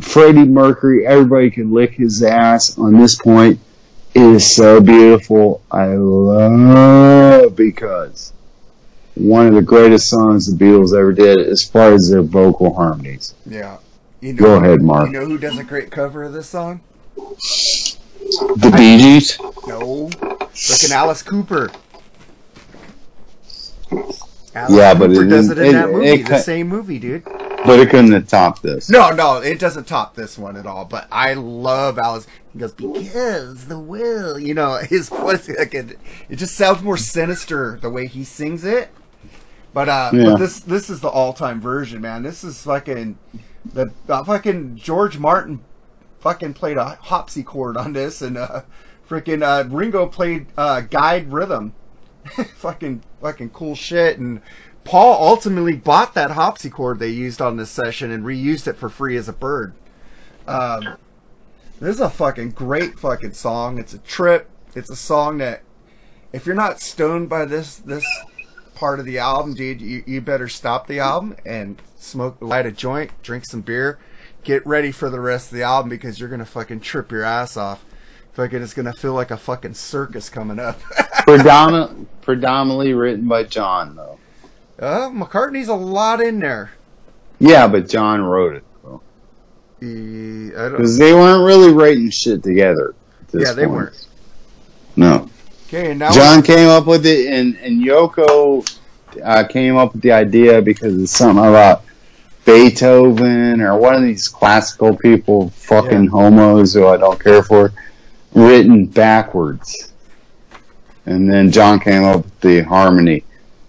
Freddie 0.00 0.44
Mercury, 0.44 1.06
everybody 1.06 1.50
can 1.50 1.72
lick 1.72 1.94
his 1.94 2.22
ass 2.22 2.78
on 2.78 2.98
this 2.98 3.16
point. 3.16 3.60
It 4.14 4.22
is 4.22 4.54
so 4.54 4.80
beautiful. 4.80 5.62
I 5.70 5.88
love 5.88 7.54
because 7.54 8.32
one 9.14 9.46
of 9.46 9.54
the 9.54 9.62
greatest 9.62 10.08
songs 10.08 10.46
the 10.46 10.64
Beatles 10.64 10.96
ever 10.96 11.12
did 11.12 11.38
as 11.38 11.64
far 11.64 11.92
as 11.92 12.10
their 12.10 12.22
vocal 12.22 12.74
harmonies. 12.74 13.34
Yeah. 13.44 13.78
You 14.20 14.32
Go 14.32 14.56
ahead, 14.56 14.82
Mark. 14.82 15.10
You 15.10 15.20
know 15.20 15.26
who 15.26 15.38
does 15.38 15.58
a 15.58 15.64
great 15.64 15.90
cover 15.90 16.24
of 16.24 16.32
this 16.32 16.48
song? 16.48 16.80
The 17.16 18.72
Bee 18.76 18.98
Gees? 18.98 19.38
No, 19.66 20.08
frickin' 20.54 20.90
Alice 20.90 21.22
Cooper. 21.22 21.70
Alice 23.92 24.70
Yeah, 24.70 24.94
but 24.94 25.10
Cooper 25.10 25.24
it 25.24 25.28
does 25.28 25.50
it 25.50 25.58
in 25.58 25.72
that 25.72 25.90
movie, 25.90 26.06
it 26.08 26.26
the 26.26 26.38
same 26.38 26.68
movie, 26.68 26.98
dude. 26.98 27.24
But 27.66 27.80
it 27.80 27.90
couldn't 27.90 28.12
have 28.12 28.28
topped 28.28 28.62
this. 28.62 28.88
No, 28.90 29.10
no, 29.10 29.36
it 29.38 29.58
doesn't 29.58 29.86
top 29.86 30.14
this 30.14 30.38
one 30.38 30.56
at 30.56 30.66
all. 30.66 30.84
But 30.84 31.08
I 31.10 31.34
love 31.34 31.98
Alice. 31.98 32.26
He 32.52 32.58
goes 32.58 32.72
because 32.72 33.66
the 33.66 33.78
will, 33.78 34.38
you 34.38 34.54
know, 34.54 34.76
his 34.88 35.08
voice. 35.08 35.48
Like 35.48 35.74
it, 35.74 35.98
it 36.28 36.36
just 36.36 36.54
sounds 36.56 36.82
more 36.82 36.96
sinister 36.96 37.78
the 37.80 37.90
way 37.90 38.06
he 38.06 38.24
sings 38.24 38.64
it. 38.64 38.90
But 39.74 39.88
uh, 39.88 40.10
Yeah. 40.14 40.24
but 40.24 40.36
this 40.38 40.60
this 40.60 40.88
is 40.88 41.00
the 41.00 41.08
all 41.08 41.32
time 41.32 41.60
version, 41.60 42.00
man. 42.00 42.22
This 42.22 42.42
is 42.44 42.62
fucking 42.62 43.18
the 43.72 43.92
uh, 44.08 44.24
fucking 44.24 44.76
George 44.76 45.18
Martin 45.18 45.60
fucking 46.20 46.54
played 46.54 46.76
a 46.76 46.96
harpsichord 47.02 47.76
on 47.76 47.92
this, 47.92 48.22
and 48.22 48.36
uh, 48.38 48.62
freaking 49.08 49.42
uh, 49.42 49.68
Ringo 49.68 50.06
played 50.06 50.46
uh, 50.56 50.80
guide 50.80 51.32
rhythm. 51.32 51.74
fucking 52.56 53.02
fucking 53.20 53.50
cool 53.50 53.76
shit 53.76 54.18
and 54.18 54.40
Paul 54.86 55.28
ultimately 55.28 55.74
bought 55.74 56.14
that 56.14 56.30
harpsichord 56.30 56.98
they 56.98 57.10
used 57.10 57.42
on 57.42 57.56
this 57.56 57.70
session 57.70 58.10
and 58.10 58.24
reused 58.24 58.68
it 58.68 58.76
for 58.76 58.88
free 58.88 59.16
as 59.16 59.28
a 59.28 59.32
bird. 59.32 59.74
Um, 60.46 60.96
this 61.80 61.96
is 61.96 62.00
a 62.00 62.08
fucking 62.08 62.52
great 62.52 62.98
fucking 62.98 63.32
song. 63.32 63.78
It's 63.78 63.92
a 63.92 63.98
trip. 63.98 64.48
It's 64.74 64.88
a 64.88 64.96
song 64.96 65.38
that 65.38 65.62
if 66.32 66.46
you're 66.46 66.54
not 66.54 66.80
stoned 66.80 67.28
by 67.28 67.44
this 67.44 67.76
this 67.76 68.04
part 68.74 69.00
of 69.00 69.06
the 69.06 69.18
album, 69.18 69.54
dude, 69.54 69.80
you, 69.80 70.04
you 70.06 70.20
better 70.20 70.48
stop 70.48 70.86
the 70.86 71.00
album 71.00 71.36
and 71.44 71.82
smoke 71.98 72.36
light 72.40 72.66
a 72.66 72.72
joint, 72.72 73.10
drink 73.22 73.44
some 73.46 73.62
beer, 73.62 73.98
get 74.44 74.64
ready 74.66 74.92
for 74.92 75.10
the 75.10 75.18
rest 75.20 75.50
of 75.50 75.58
the 75.58 75.64
album 75.64 75.88
because 75.88 76.20
you're 76.20 76.28
gonna 76.28 76.44
fucking 76.44 76.80
trip 76.80 77.10
your 77.10 77.24
ass 77.24 77.56
off. 77.56 77.84
Fucking 78.34 78.62
it's 78.62 78.74
gonna 78.74 78.92
feel 78.92 79.14
like 79.14 79.30
a 79.30 79.36
fucking 79.36 79.74
circus 79.74 80.28
coming 80.28 80.58
up. 80.58 80.80
Predomin- 81.26 82.06
predominantly 82.20 82.92
written 82.92 83.26
by 83.26 83.42
John, 83.42 83.96
though. 83.96 84.15
Uh, 84.78 85.08
McCartney's 85.10 85.68
a 85.68 85.74
lot 85.74 86.20
in 86.20 86.38
there. 86.38 86.72
Yeah, 87.38 87.66
but 87.66 87.88
John 87.88 88.20
wrote 88.22 88.56
it. 88.56 88.62
Because 89.78 90.98
they 90.98 91.12
weren't 91.12 91.44
really 91.44 91.72
writing 91.72 92.10
shit 92.10 92.42
together. 92.42 92.94
Yeah, 93.32 93.52
they 93.52 93.66
point. 93.66 93.74
weren't. 93.74 94.06
No. 94.96 95.28
Okay, 95.66 95.90
and 95.90 95.98
now 95.98 96.12
John 96.12 96.42
came 96.42 96.68
up 96.68 96.86
with 96.86 97.04
it, 97.04 97.26
and, 97.32 97.56
and 97.58 97.82
Yoko 97.84 98.66
uh, 99.22 99.44
came 99.44 99.76
up 99.76 99.92
with 99.92 100.02
the 100.02 100.12
idea 100.12 100.62
because 100.62 101.00
it's 101.00 101.12
something 101.12 101.44
about 101.44 101.82
Beethoven 102.46 103.60
or 103.60 103.76
one 103.76 103.94
of 103.94 104.02
these 104.02 104.28
classical 104.28 104.96
people, 104.96 105.50
fucking 105.50 106.04
Yeah. 106.04 106.10
homos 106.10 106.72
who 106.72 106.86
I 106.86 106.96
don't 106.96 107.22
care 107.22 107.42
for, 107.42 107.72
written 108.34 108.86
backwards. 108.86 109.92
And 111.04 111.30
then 111.30 111.50
John 111.50 111.80
came 111.80 112.04
up 112.04 112.24
with 112.24 112.40
the 112.40 112.60
harmony. 112.62 113.24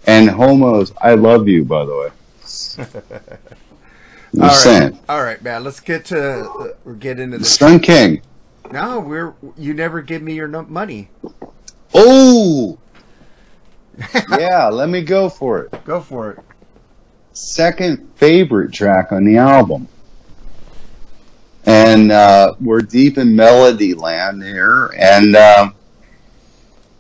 And 0.08 0.30
homos, 0.30 0.94
I 1.02 1.16
love 1.16 1.48
you, 1.48 1.66
by 1.66 1.86
the 1.86 1.96
way. 1.96 2.12
I'm 4.34 4.42
all 4.42 4.48
right, 4.48 4.56
saying. 4.56 5.00
all 5.10 5.24
right, 5.24 5.42
man. 5.42 5.64
Let's 5.64 5.80
get 5.80 6.06
to 6.06 6.50
uh, 6.50 6.68
we're 6.84 6.94
get 6.94 7.20
into 7.20 7.38
the 7.38 7.46
Sun 7.46 7.80
King. 7.82 8.22
No, 8.72 9.00
we're 9.00 9.34
you 9.58 9.74
never 9.74 10.02
give 10.02 10.22
me 10.22 10.34
your 10.34 10.48
no- 10.48 10.64
money. 10.64 11.10
Oh! 11.94 12.78
yeah, 14.38 14.68
let 14.68 14.90
me 14.90 15.02
go 15.02 15.30
for 15.30 15.62
it. 15.64 15.86
Go 15.86 16.00
for 16.02 16.32
it. 16.32 16.40
second 17.34 18.10
favorite 18.16 18.74
track 18.74 19.12
on 19.12 19.26
the 19.26 19.38
album. 19.38 19.88
And 21.66 22.12
uh, 22.12 22.56
we're 22.62 22.82
deep 22.82 23.18
in 23.18 23.36
melody 23.36 23.94
land 23.94 24.42
here. 24.44 24.94
And 24.98 25.36
uh, 25.36 25.72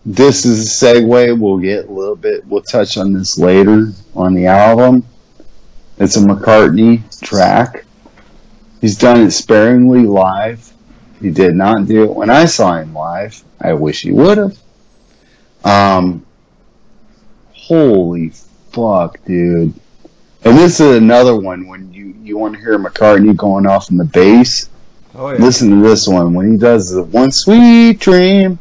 this 0.08 0.46
is 0.46 0.82
a 0.82 0.86
segue. 0.86 1.38
We'll 1.38 1.58
get 1.58 1.90
a 1.90 1.92
little 1.92 2.16
bit, 2.16 2.46
we'll 2.48 2.62
touch 2.62 2.98
on 2.98 3.12
this 3.12 3.38
later 3.38 3.92
on 4.16 4.34
the 4.34 4.48
album. 4.48 5.06
It's 5.98 6.16
a 6.16 6.22
McCartney 6.22 7.04
track. 7.22 7.84
He's 8.80 8.98
done 8.98 9.20
it 9.20 9.32
sparingly 9.32 10.06
live. 10.06 10.72
He 11.20 11.30
did 11.30 11.56
not 11.56 11.88
do 11.88 12.04
it 12.04 12.16
when 12.16 12.30
I 12.30 12.46
saw 12.46 12.78
him 12.78 12.94
live. 12.94 13.44
I 13.60 13.74
wish 13.74 14.04
he 14.04 14.12
would 14.12 14.38
have. 14.38 14.58
Um, 15.66 16.26
holy 17.52 18.30
fuck, 18.72 19.24
dude. 19.26 19.74
And 20.46 20.58
this 20.58 20.80
is 20.80 20.96
another 20.96 21.36
one 21.36 21.68
when 21.68 21.92
you, 21.92 22.16
you 22.22 22.38
want 22.38 22.54
to 22.54 22.62
hear 22.62 22.80
McCartney 22.80 23.36
going 23.36 23.66
off 23.66 23.92
in 23.92 23.98
the 23.98 24.06
bass. 24.06 24.70
Oh 25.16 25.32
yeah. 25.32 25.40
Listen 25.40 25.70
to 25.72 25.86
this 25.86 26.08
one 26.08 26.34
when 26.34 26.52
he 26.54 26.58
does 26.58 26.92
the 26.92 27.04
one 27.04 27.32
sweet 27.32 28.00
dream 28.00 28.58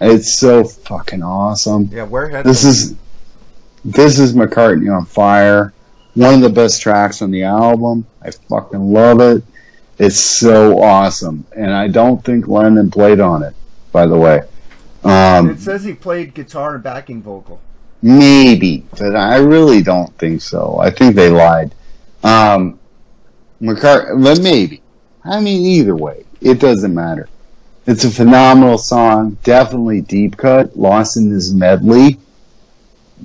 It's 0.00 0.38
so 0.38 0.64
fucking 0.64 1.22
awesome. 1.22 1.90
Yeah, 1.92 2.04
wear 2.04 2.42
This 2.42 2.64
is 2.64 2.94
this 3.84 4.18
is 4.18 4.34
McCartney 4.34 4.94
on 4.94 5.04
fire. 5.04 5.72
One 6.14 6.34
of 6.34 6.40
the 6.40 6.50
best 6.50 6.82
tracks 6.82 7.22
on 7.22 7.30
the 7.30 7.44
album. 7.44 8.06
I 8.22 8.30
fucking 8.30 8.92
love 8.92 9.20
it. 9.20 9.44
It's 9.98 10.18
so 10.18 10.80
awesome, 10.82 11.44
and 11.54 11.72
I 11.72 11.88
don't 11.88 12.24
think 12.24 12.48
Lennon 12.48 12.90
played 12.90 13.20
on 13.20 13.42
it. 13.42 13.54
By 13.92 14.06
the 14.06 14.16
way, 14.16 14.42
um, 15.04 15.50
It 15.50 15.60
says 15.60 15.84
he 15.84 15.92
played 15.92 16.32
guitar 16.32 16.76
and 16.76 16.82
backing 16.82 17.22
vocal. 17.22 17.60
maybe, 18.00 18.86
but 18.98 19.14
I 19.14 19.36
really 19.36 19.82
don't 19.82 20.16
think 20.18 20.40
so. 20.40 20.78
I 20.80 20.90
think 20.90 21.14
they 21.14 21.28
lied. 21.28 21.74
Um, 22.24 22.78
McCartney, 23.60 24.22
but 24.24 24.40
maybe. 24.40 24.80
I 25.22 25.40
mean, 25.40 25.66
either 25.66 25.94
way, 25.94 26.24
it 26.40 26.60
doesn't 26.60 26.94
matter. 26.94 27.28
It's 27.86 28.04
a 28.04 28.10
phenomenal 28.10 28.78
song. 28.78 29.38
Definitely 29.42 30.02
deep 30.02 30.36
cut. 30.36 30.76
Lost 30.76 31.16
in 31.16 31.30
this 31.32 31.52
medley. 31.52 32.18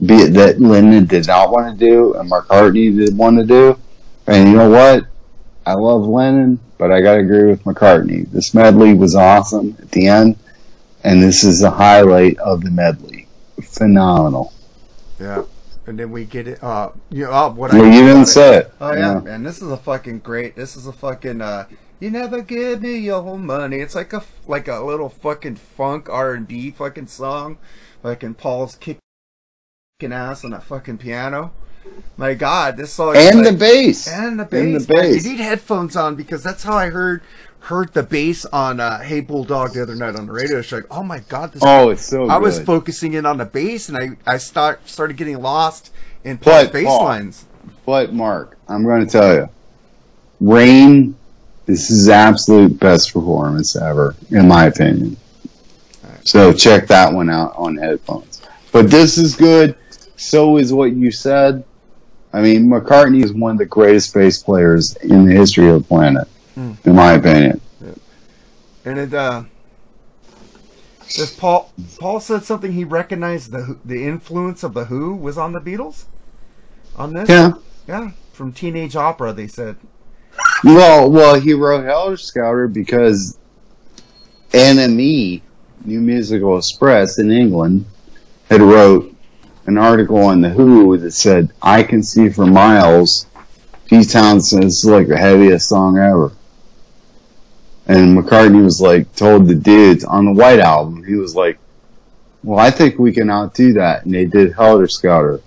Be 0.05 0.15
it 0.15 0.33
that 0.33 0.59
Lennon 0.59 1.05
did 1.05 1.27
not 1.27 1.51
want 1.51 1.77
to 1.79 1.85
do 1.85 2.13
and 2.15 2.29
McCartney 2.29 2.95
did 2.95 3.17
want 3.17 3.37
to 3.37 3.45
do. 3.45 3.79
And 4.27 4.49
you 4.49 4.57
know 4.57 4.69
what? 4.69 5.05
I 5.65 5.73
love 5.73 6.03
Lennon, 6.05 6.59
but 6.77 6.91
I 6.91 7.01
gotta 7.01 7.19
agree 7.19 7.45
with 7.47 7.63
McCartney. 7.63 8.29
This 8.31 8.53
medley 8.53 8.93
was 8.93 9.15
awesome 9.15 9.75
at 9.79 9.91
the 9.91 10.07
end, 10.07 10.37
and 11.03 11.21
this 11.23 11.43
is 11.43 11.59
the 11.61 11.71
highlight 11.71 12.37
of 12.39 12.63
the 12.63 12.71
medley. 12.71 13.27
Phenomenal. 13.63 14.53
Yeah. 15.19 15.43
And 15.87 15.97
then 15.99 16.11
we 16.11 16.25
get 16.25 16.47
it. 16.47 16.63
Uh, 16.63 16.89
you 17.09 17.25
know, 17.25 17.31
uh, 17.31 17.49
what 17.49 17.71
Well, 17.71 17.83
I 17.83 17.87
you 17.87 18.01
didn't 18.01 18.15
about 18.15 18.27
say 18.27 18.57
it. 18.57 18.73
Oh 18.81 18.93
yeah, 18.93 19.13
Yeah. 19.15 19.19
man, 19.21 19.43
this 19.43 19.61
is 19.61 19.69
a 19.71 19.77
fucking 19.77 20.19
great. 20.19 20.55
This 20.55 20.75
is 20.75 20.87
a 20.87 20.93
fucking. 20.93 21.41
uh 21.41 21.65
You 21.99 22.11
never 22.11 22.41
give 22.41 22.81
me 22.81 22.97
your 22.97 23.37
money. 23.37 23.77
It's 23.77 23.95
like 23.95 24.11
a 24.13 24.23
like 24.47 24.67
a 24.67 24.79
little 24.81 25.09
fucking 25.09 25.55
funk 25.55 26.09
R 26.09 26.33
and 26.33 26.47
B 26.47 26.71
fucking 26.71 27.07
song. 27.07 27.57
Fucking 28.03 28.35
Paul's 28.35 28.75
kicking 28.75 28.99
ass 30.01 30.43
on 30.43 30.51
that 30.51 30.63
fucking 30.63 30.97
piano. 30.97 31.51
My 32.17 32.33
God, 32.33 32.77
this 32.77 32.93
song. 32.93 33.15
is 33.15 33.27
And 33.29 33.41
like- 33.43 33.51
the 33.53 33.57
bass. 33.57 34.07
And 34.07 34.39
the 34.39 34.43
And 34.43 34.49
bass. 34.73 34.85
the 34.87 34.93
man. 34.93 35.03
bass. 35.13 35.25
You 35.25 35.31
need 35.31 35.39
headphones 35.39 35.95
on 35.95 36.15
because 36.15 36.43
that's 36.43 36.63
how 36.63 36.75
I 36.75 36.89
heard 36.89 37.21
heard 37.59 37.93
the 37.93 38.03
bass 38.03 38.45
on 38.45 38.79
uh, 38.79 38.99
Hey 39.01 39.21
Bulldog 39.21 39.73
the 39.73 39.81
other 39.81 39.95
night 39.95 40.15
on 40.15 40.27
the 40.27 40.31
radio. 40.33 40.59
It's 40.59 40.71
like, 40.71 40.83
oh 40.91 41.01
my 41.03 41.19
God, 41.29 41.53
this. 41.53 41.63
Oh, 41.65 41.89
it's 41.89 42.05
so 42.05 42.27
I 42.27 42.37
was 42.37 42.59
focusing 42.59 43.13
in 43.13 43.25
on 43.25 43.37
the 43.37 43.45
bass, 43.45 43.87
and 43.89 43.97
I 43.97 44.09
I 44.31 44.37
start 44.37 44.87
started 44.89 45.15
getting 45.17 45.41
lost 45.41 45.91
in 46.23 46.37
Paul's 46.39 46.65
But, 46.65 46.73
bass 46.73 46.85
Paul, 46.85 47.03
lines. 47.05 47.45
But 47.85 48.13
Mark, 48.13 48.57
I'm 48.67 48.83
going 48.83 49.05
to 49.05 49.11
tell 49.11 49.33
you, 49.33 49.49
Rain. 50.41 51.15
This 51.65 51.89
is 51.89 52.09
absolute 52.09 52.79
best 52.79 53.13
performance 53.13 53.75
ever, 53.75 54.15
in 54.29 54.47
my 54.47 54.65
opinion. 54.65 55.17
So 56.23 56.51
check 56.53 56.87
that 56.87 57.11
one 57.13 57.29
out 57.29 57.53
on 57.55 57.75
headphones. 57.77 58.41
But 58.71 58.89
this 58.89 59.17
is 59.17 59.35
good. 59.35 59.75
So 60.15 60.57
is 60.57 60.73
what 60.73 60.91
you 60.93 61.11
said. 61.11 61.63
I 62.33 62.41
mean, 62.41 62.67
McCartney 62.67 63.23
is 63.23 63.31
one 63.31 63.51
of 63.53 63.57
the 63.57 63.65
greatest 63.65 64.13
bass 64.13 64.41
players 64.43 64.95
in 64.97 65.25
the 65.25 65.33
history 65.33 65.69
of 65.69 65.81
the 65.81 65.87
planet, 65.87 66.27
Hmm. 66.55 66.71
in 66.83 66.95
my 66.95 67.13
opinion. 67.13 67.61
And 68.83 68.99
it 68.99 69.13
uh 69.13 69.43
says 71.07 71.31
Paul 71.31 71.71
Paul 71.99 72.19
said 72.19 72.43
something 72.43 72.73
he 72.73 72.83
recognized 72.83 73.51
the 73.51 73.77
the 73.85 74.05
influence 74.05 74.63
of 74.63 74.73
the 74.73 74.85
Who 74.85 75.15
was 75.15 75.37
on 75.37 75.53
the 75.53 75.61
Beatles 75.61 76.05
on 76.95 77.13
this. 77.13 77.29
Yeah. 77.29 77.53
Yeah, 77.87 78.11
from 78.33 78.51
Teenage 78.51 78.95
Opera 78.95 79.33
they 79.33 79.47
said. 79.47 79.77
Well, 80.65 81.11
well, 81.11 81.39
he 81.39 81.53
wrote 81.53 81.85
Helter 81.85 82.17
Skelter 82.17 82.67
because 82.67 83.37
NME, 84.49 85.43
New 85.85 86.01
Musical 86.01 86.57
Express 86.57 87.19
in 87.19 87.31
England, 87.31 87.85
had 88.49 88.63
wrote 88.63 89.13
an 89.67 89.77
article 89.77 90.17
on 90.17 90.41
the 90.41 90.49
Who 90.49 90.97
that 90.97 91.11
said, 91.11 91.51
"I 91.61 91.83
can 91.83 92.01
see 92.01 92.29
for 92.29 92.47
miles." 92.47 93.27
Pete 93.85 94.09
Townshend 94.09 94.63
is 94.63 94.83
like 94.83 95.07
the 95.07 95.17
heaviest 95.19 95.69
song 95.69 95.99
ever. 95.99 96.31
And 97.85 98.17
McCartney 98.17 98.63
was 98.63 98.81
like, 98.81 99.15
told 99.15 99.47
the 99.47 99.53
dudes 99.53 100.03
on 100.03 100.25
the 100.25 100.33
White 100.33 100.59
Album, 100.59 101.03
he 101.03 101.13
was 101.13 101.35
like, 101.35 101.59
"Well, 102.43 102.57
I 102.57 102.71
think 102.71 102.97
we 102.97 103.13
can 103.13 103.29
outdo 103.29 103.73
that." 103.73 104.03
And 104.03 104.15
they 104.15 104.25
did 104.25 104.53
Helter 104.53 104.87
Skelter. 104.87 105.41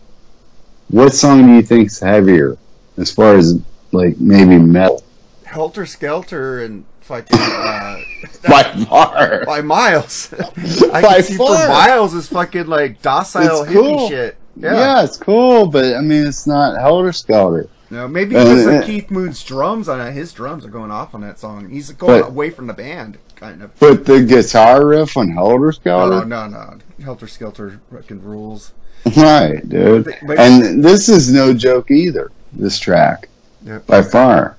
What 0.91 1.13
song 1.13 1.45
do 1.45 1.55
you 1.55 1.63
think's 1.63 1.99
heavier, 1.99 2.57
as 2.97 3.11
far 3.11 3.35
as 3.35 3.59
like 3.91 4.21
maybe 4.21 4.59
metal? 4.59 5.03
Helter 5.49 5.87
Skelter 5.87 6.63
and 6.65 6.85
fucking 7.01 7.39
uh, 7.41 7.97
By 8.49 8.63
far. 8.89 9.45
by 9.47 9.61
miles. 9.63 10.33
I 10.93 11.01
By 11.03 11.15
can 11.15 11.23
see 11.23 11.37
far. 11.37 11.63
for 11.63 11.69
miles 11.69 12.15
is 12.15 12.29
fucking 12.29 12.67
like 12.67 13.01
docile 13.03 13.63
It's 13.63 13.71
hippie 13.71 13.73
cool. 13.75 14.09
shit. 14.09 14.37
Yeah. 14.57 14.75
Yeah. 14.75 15.05
it's 15.05 15.17
cool, 15.17 15.67
but 15.67 15.95
I 15.95 16.01
mean, 16.01 16.27
it's 16.27 16.47
not 16.47 16.79
Helter 16.81 17.13
Skelter. 17.13 17.69
No, 17.91 18.07
maybe 18.07 18.37
Uh, 18.37 18.45
because 18.45 18.67
uh, 18.67 18.71
of 18.81 18.85
Keith 18.85 19.11
Moon's 19.11 19.43
drums 19.43 19.89
on 19.89 19.99
it. 20.01 20.13
His 20.13 20.33
drums 20.35 20.67
are 20.67 20.71
going 20.71 20.91
off 20.91 21.15
on 21.15 21.23
that 21.23 21.39
song. 21.39 21.71
He's 21.71 21.91
going 21.93 22.21
But- 22.21 22.29
away 22.29 22.51
from 22.51 22.67
the 22.67 22.75
band, 22.75 23.17
kind 23.37 23.63
of. 23.63 23.79
But 23.79 24.05
the 24.05 24.21
guitar 24.23 24.85
riff 24.85 25.17
on 25.17 25.31
Helter 25.31 25.69
Oh 25.69 25.71
Skelter, 25.71 26.25
no, 26.27 26.47
no, 26.47 26.49
no. 26.49 26.79
Helter 27.03 27.27
Skelter 27.29 27.81
fucking 27.91 28.23
rules. 28.23 28.75
right, 29.17 29.67
dude. 29.67 30.05
But- 30.05 30.15
but- 30.27 30.39
And 30.39 30.85
this 30.85 31.09
is 31.09 31.33
no 31.33 31.55
joke 31.55 31.91
either. 31.91 32.31
This 32.53 32.79
track, 32.79 33.29
Yep. 33.65 33.87
by 33.87 34.03
far, 34.03 34.58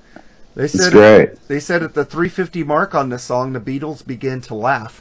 They 0.60 0.66
it's 0.66 0.78
said 0.78 0.92
great. 0.92 1.48
They 1.48 1.58
said 1.58 1.82
at 1.82 1.94
the 1.94 2.04
350 2.04 2.64
mark 2.64 2.94
on 2.94 3.08
this 3.08 3.22
song, 3.22 3.54
the 3.54 3.60
Beatles 3.60 4.06
begin 4.06 4.42
to 4.42 4.54
laugh. 4.54 5.00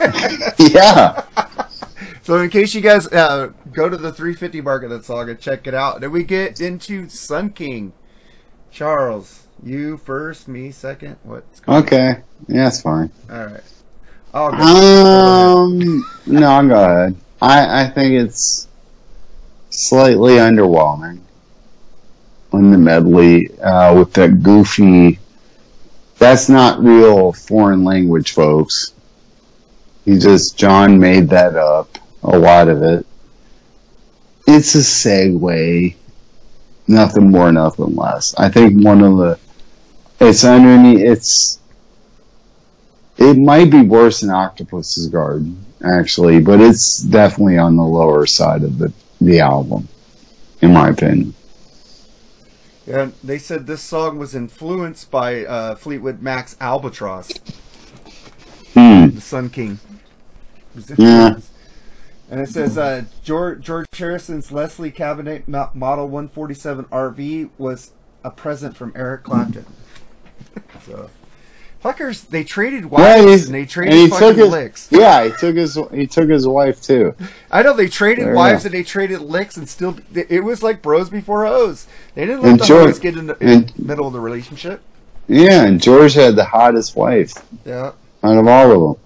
yeah, 0.58 1.26
So 2.22 2.38
in 2.38 2.48
case 2.48 2.72
you 2.72 2.80
guys 2.80 3.06
uh, 3.08 3.48
go 3.70 3.90
to 3.90 3.98
the 3.98 4.12
350 4.12 4.62
mark 4.62 4.84
of 4.84 4.88
that 4.88 5.04
song 5.04 5.28
and 5.28 5.38
check 5.38 5.66
it 5.66 5.74
out, 5.74 6.00
then 6.00 6.10
we 6.10 6.24
get 6.24 6.58
into 6.58 7.06
Sun 7.10 7.50
King. 7.50 7.92
Charles, 8.70 9.46
you 9.62 9.98
first, 9.98 10.48
me 10.48 10.70
second. 10.70 11.18
What's 11.22 11.60
going 11.60 11.82
okay, 11.82 12.22
yeah, 12.48 12.68
it's 12.68 12.80
fine. 12.80 13.10
on? 13.28 13.60
All 14.32 14.50
right. 14.50 14.60
Um, 14.62 16.02
no, 16.24 16.66
go 16.66 16.82
ahead. 16.82 17.16
I 17.42 17.82
I 17.82 17.90
think 17.90 18.14
it's 18.14 18.68
slightly 19.68 20.36
underwhelming 20.36 21.20
on 22.52 22.70
the 22.70 22.78
medley 22.78 23.50
uh, 23.60 23.94
with 23.96 24.12
that 24.14 24.42
goofy. 24.42 25.18
That's 26.18 26.48
not 26.48 26.82
real 26.82 27.32
foreign 27.32 27.84
language, 27.84 28.32
folks. 28.32 28.92
He 30.04 30.18
just 30.18 30.56
John 30.56 30.98
made 30.98 31.28
that 31.30 31.56
up. 31.56 31.98
A 32.22 32.38
lot 32.38 32.68
of 32.68 32.82
it. 32.82 33.06
It's 34.46 34.74
a 34.74 34.78
segue. 34.78 35.94
Nothing 36.88 37.30
more, 37.30 37.52
nothing 37.52 37.94
less. 37.94 38.34
I 38.36 38.48
think 38.48 38.84
one 38.84 39.02
of 39.02 39.16
the. 39.16 39.38
It's 40.20 40.44
underneath. 40.44 41.00
It's 41.00 41.58
it 43.18 43.36
might 43.36 43.70
be 43.70 43.82
worse 43.82 44.20
than 44.20 44.30
Octopus's 44.30 45.08
Garden, 45.08 45.64
actually, 45.84 46.40
but 46.40 46.60
it's 46.60 46.98
definitely 47.02 47.58
on 47.58 47.76
the 47.76 47.82
lower 47.82 48.26
side 48.26 48.62
of 48.62 48.78
the, 48.78 48.92
the 49.20 49.40
album, 49.40 49.86
in 50.60 50.72
my 50.72 50.88
opinion. 50.88 51.34
Yeah, 52.86 53.10
they 53.22 53.38
said 53.38 53.66
this 53.66 53.80
song 53.82 54.18
was 54.18 54.34
influenced 54.34 55.10
by 55.10 55.44
uh, 55.44 55.74
Fleetwood 55.76 56.20
Mac's 56.20 56.56
Albatross, 56.60 57.30
Hmm. 58.74 59.10
the 59.10 59.20
Sun 59.20 59.50
King. 59.50 59.78
Yeah. 60.96 61.36
And 62.30 62.40
it 62.40 62.48
says 62.48 62.78
uh, 62.78 63.04
George, 63.22 63.60
George 63.60 63.86
Harrison's 63.92 64.50
Leslie 64.50 64.90
Cabinet 64.90 65.46
Model 65.46 66.08
147 66.08 66.86
RV 66.86 67.50
was 67.58 67.92
a 68.24 68.30
present 68.30 68.76
from 68.76 68.92
Eric 68.96 69.24
Clapton. 69.24 69.66
so, 70.86 71.10
fuckers, 71.82 72.26
they 72.28 72.44
traded 72.44 72.86
wives 72.86 73.24
he's- 73.24 73.46
and 73.46 73.54
they 73.54 73.60
and 73.60 73.68
traded 73.70 73.94
he 73.94 74.08
fucking 74.08 74.36
his, 74.36 74.48
licks. 74.48 74.88
Yeah, 74.90 75.24
he 75.24 75.30
took 75.32 75.56
his 75.56 75.78
he 75.92 76.06
took 76.06 76.28
his 76.28 76.46
wife 76.46 76.80
too. 76.82 77.14
I 77.50 77.62
know 77.62 77.72
they 77.74 77.88
traded 77.88 78.24
Fair 78.24 78.34
wives 78.34 78.64
enough. 78.64 78.64
and 78.66 78.74
they 78.74 78.82
traded 78.82 79.20
licks 79.20 79.56
and 79.56 79.68
still 79.68 79.96
it 80.14 80.44
was 80.44 80.62
like 80.62 80.80
bros 80.82 81.10
before 81.10 81.44
hoes. 81.46 81.86
They 82.14 82.24
didn't 82.26 82.42
let 82.42 82.50
And 82.52 82.60
the 82.60 82.64
George- 82.64 82.86
hoes 82.86 82.98
get 82.98 83.16
in 83.16 83.26
the, 83.26 83.36
in 83.40 83.48
and- 83.48 83.68
the 83.70 83.82
middle 83.84 84.06
of 84.06 84.12
the 84.12 84.20
relationship. 84.20 84.80
Yeah, 85.28 85.64
and 85.64 85.80
George 85.80 86.14
had 86.14 86.36
the 86.36 86.44
hottest 86.44 86.96
wife 86.96 87.32
Yeah. 87.64 87.92
out 88.22 88.36
of 88.38 88.46
all 88.46 88.70
of 88.72 88.96
them. 88.96 89.04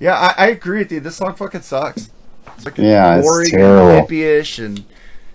Yeah, 0.00 0.14
I, 0.14 0.34
I 0.36 0.46
agree 0.48 0.78
with 0.78 0.92
you. 0.92 1.00
This 1.00 1.16
song 1.16 1.34
fucking 1.34 1.62
sucks. 1.62 2.10
It's 2.56 2.64
fucking 2.64 2.84
Yeah, 2.84 3.16
it's 3.18 3.26
boring 3.26 3.50
terrible. 3.50 3.88
and 3.90 4.08
hippie-ish 4.08 4.58
and 4.58 4.84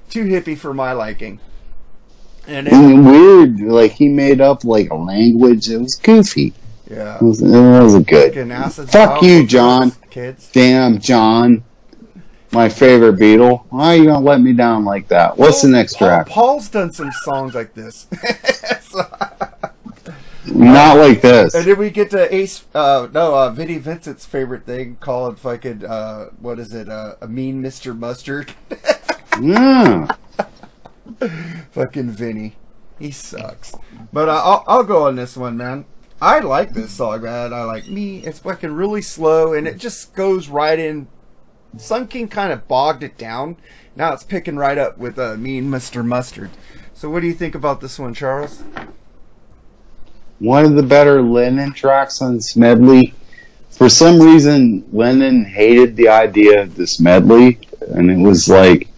too 0.10 0.26
hippie 0.26 0.58
for 0.58 0.74
my 0.74 0.92
liking. 0.92 1.40
And 2.48 2.68
it, 2.68 2.74
And 2.74 3.06
weird, 3.06 3.60
like 3.62 3.92
he 3.94 4.10
made 4.10 4.42
up 4.42 4.64
like 4.64 4.90
a 4.90 4.96
language. 4.96 5.70
It 5.70 5.78
was 5.78 5.96
goofy. 5.96 6.54
Yeah, 6.90 7.16
It, 7.18 7.22
was, 7.22 7.42
it 7.42 7.50
wasn't 7.50 8.08
good. 8.08 8.34
Fuck 8.90 9.22
you, 9.22 9.46
John. 9.46 9.92
Kids. 10.10 10.50
Damn, 10.52 11.00
John. 11.00 11.64
My 12.52 12.68
favorite 12.68 13.18
Beatle. 13.18 13.64
Why 13.70 13.90
are 13.90 13.96
you 13.98 14.06
gonna 14.06 14.26
let 14.26 14.42
me 14.42 14.54
down 14.54 14.84
like 14.84 15.08
that? 15.10 15.38
What's 15.38 15.62
the 15.62 15.68
next 15.68 15.98
Paul, 15.98 16.08
track? 16.08 16.28
Paul's 16.28 16.68
done 16.70 16.92
some 16.92 17.12
songs 17.24 17.54
like 17.54 17.74
this. 17.76 18.08
So- 18.82 19.02
Not 20.52 20.98
like 20.98 21.22
this. 21.22 21.54
And 21.54 21.64
then 21.66 21.78
we 21.78 21.92
get 21.92 22.10
to 22.12 22.34
Ace, 22.34 22.66
uh, 22.74 23.08
no, 23.14 23.36
uh, 23.38 23.52
Vinny 23.52 23.78
Vincent's 23.78 24.26
favorite 24.26 24.66
thing 24.66 24.96
called 25.00 25.38
fucking, 25.40 25.86
uh, 25.86 26.30
what 26.40 26.58
is 26.58 26.74
it, 26.74 26.90
uh, 26.90 27.16
a 27.22 27.28
mean 27.28 27.62
Mr. 27.62 27.98
Mustard. 27.98 28.54
Yeah. 29.42 30.08
fucking 31.72 32.10
Vinny. 32.12 32.56
He 32.98 33.12
sucks. 33.12 33.74
But 34.12 34.28
uh, 34.28 34.42
I'll, 34.44 34.64
I'll 34.68 34.84
go 34.84 35.08
on 35.08 35.16
this 35.16 35.38
one, 35.38 35.56
man. 35.56 35.86
I 36.22 36.40
like 36.40 36.74
this 36.74 36.92
song, 36.92 37.22
man. 37.22 37.54
I 37.54 37.64
like 37.64 37.88
me. 37.88 38.18
It's 38.20 38.40
fucking 38.40 38.74
really 38.74 39.02
slow, 39.02 39.54
and 39.54 39.66
it 39.68 39.78
just 39.78 40.14
goes 40.14 40.50
right 40.50 40.78
in. 40.78 41.08
Sun 41.78 42.08
King 42.08 42.28
kind 42.28 42.52
of 42.52 42.68
bogged 42.68 43.04
it 43.04 43.18
down. 43.18 43.56
Now 43.96 44.12
it's 44.14 44.24
picking 44.24 44.58
right 44.58 44.78
up 44.78 44.98
with 44.98 45.18
uh, 45.18 45.36
Mean 45.38 45.70
Mr. 45.70 46.06
Mustard. 46.06 46.50
So 46.94 47.10
what 47.10 47.22
do 47.22 47.28
you 47.28 47.34
think 47.34 47.56
about 47.56 47.80
this 47.80 47.98
one, 47.98 48.14
Charles? 48.14 48.64
One 50.40 50.66
of 50.66 50.76
the 50.76 50.84
better 50.84 51.22
Lennon 51.22 51.74
tracks 51.74 52.22
on 52.22 52.36
this 52.36 52.58
medley. 52.58 53.14
For 53.70 53.88
some 53.88 54.20
reason, 54.20 54.84
Lennon 54.92 55.46
hated 55.46 55.96
the 55.96 56.10
idea 56.10 56.64
of 56.64 56.76
this 56.76 57.00
medley, 57.00 57.60
and 57.94 58.12
it 58.12 58.18
was 58.18 58.50
like, 58.50 58.90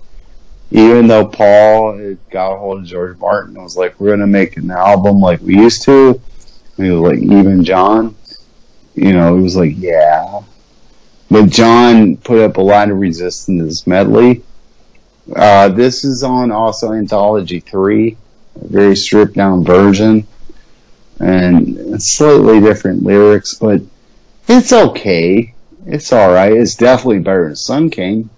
even 0.72 1.06
though 1.06 1.28
Paul 1.28 1.98
had 1.98 2.18
got 2.32 2.54
a 2.54 2.58
hold 2.58 2.80
of 2.80 2.86
George 2.86 3.18
Martin 3.20 3.56
and 3.56 3.64
was 3.64 3.78
like, 3.78 4.00
we're 4.00 4.08
going 4.08 4.22
to 4.22 4.28
make 4.28 4.58
an 4.58 4.72
album 4.72 5.20
like 5.20 5.42
we 5.42 5.56
used 5.56 5.84
to, 5.84 6.20
he 6.84 6.92
was 6.92 7.12
like, 7.12 7.20
even 7.20 7.64
John, 7.64 8.16
you 8.96 9.14
know, 9.14 9.38
he 9.38 9.44
was 9.44 9.56
like, 9.56 9.74
yeah. 9.78 10.42
But 11.30 11.50
John 11.50 12.18
put 12.18 12.40
up 12.40 12.58
a 12.58 12.62
lot 12.62 12.92
of 12.92 12.98
resistance 12.98 13.64
this 13.64 13.88
medley. 13.88 14.44
Uh, 15.36 15.70
this 15.70 16.04
is 16.04 16.24
on 16.24 16.52
also 16.52 16.92
Anthology 16.92 17.60
3, 17.60 18.18
a 18.62 18.68
very 18.68 18.96
stripped 18.96 19.36
down 19.36 19.64
version, 19.64 20.28
and 21.20 22.02
slightly 22.02 22.60
different 22.60 23.04
lyrics, 23.04 23.54
but 23.56 23.82
it's 24.48 24.74
okay. 24.74 25.54
It's 25.86 26.12
alright. 26.12 26.54
It's 26.54 26.76
definitely 26.76 27.20
better 27.20 27.46
than 27.46 27.56
Sun 27.56 27.90
King. 27.92 28.30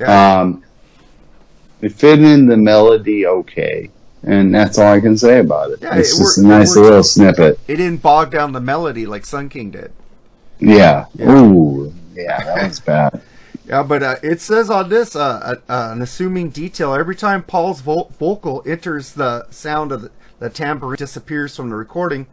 Um, 0.00 0.64
it 1.80 1.92
fit 1.92 2.20
in 2.20 2.46
the 2.46 2.56
melody 2.56 3.26
okay, 3.26 3.90
and 4.22 4.54
that's 4.54 4.78
all 4.78 4.92
I 4.92 5.00
can 5.00 5.16
say 5.16 5.40
about 5.40 5.70
it. 5.70 5.80
Yeah, 5.82 5.96
it's 5.96 6.14
it 6.14 6.18
just 6.22 6.38
a 6.38 6.46
nice 6.46 6.76
little 6.76 7.02
snippet. 7.02 7.58
It 7.66 7.76
didn't 7.76 8.02
bog 8.02 8.30
down 8.30 8.52
the 8.52 8.60
melody 8.60 9.06
like 9.06 9.26
Sun 9.26 9.48
King 9.48 9.70
did. 9.70 9.92
Yeah. 10.58 11.06
Ooh. 11.20 11.92
Yeah, 12.14 12.42
that 12.44 12.68
was 12.68 12.80
bad. 12.80 13.20
Yeah, 13.64 13.84
but 13.84 14.02
uh, 14.02 14.16
it 14.24 14.40
says 14.40 14.70
on 14.70 14.88
this 14.88 15.14
uh, 15.14 15.20
uh, 15.68 15.72
uh, 15.72 15.92
an 15.92 16.02
assuming 16.02 16.50
detail 16.50 16.94
every 16.94 17.14
time 17.14 17.44
Paul's 17.44 17.80
vo- 17.80 18.10
vocal 18.18 18.62
enters 18.66 19.12
the 19.12 19.46
sound 19.50 19.92
of 19.92 20.02
the, 20.02 20.10
the 20.40 20.50
tambourine 20.50 20.96
disappears 20.96 21.56
from 21.56 21.70
the 21.70 21.76
recording. 21.76 22.26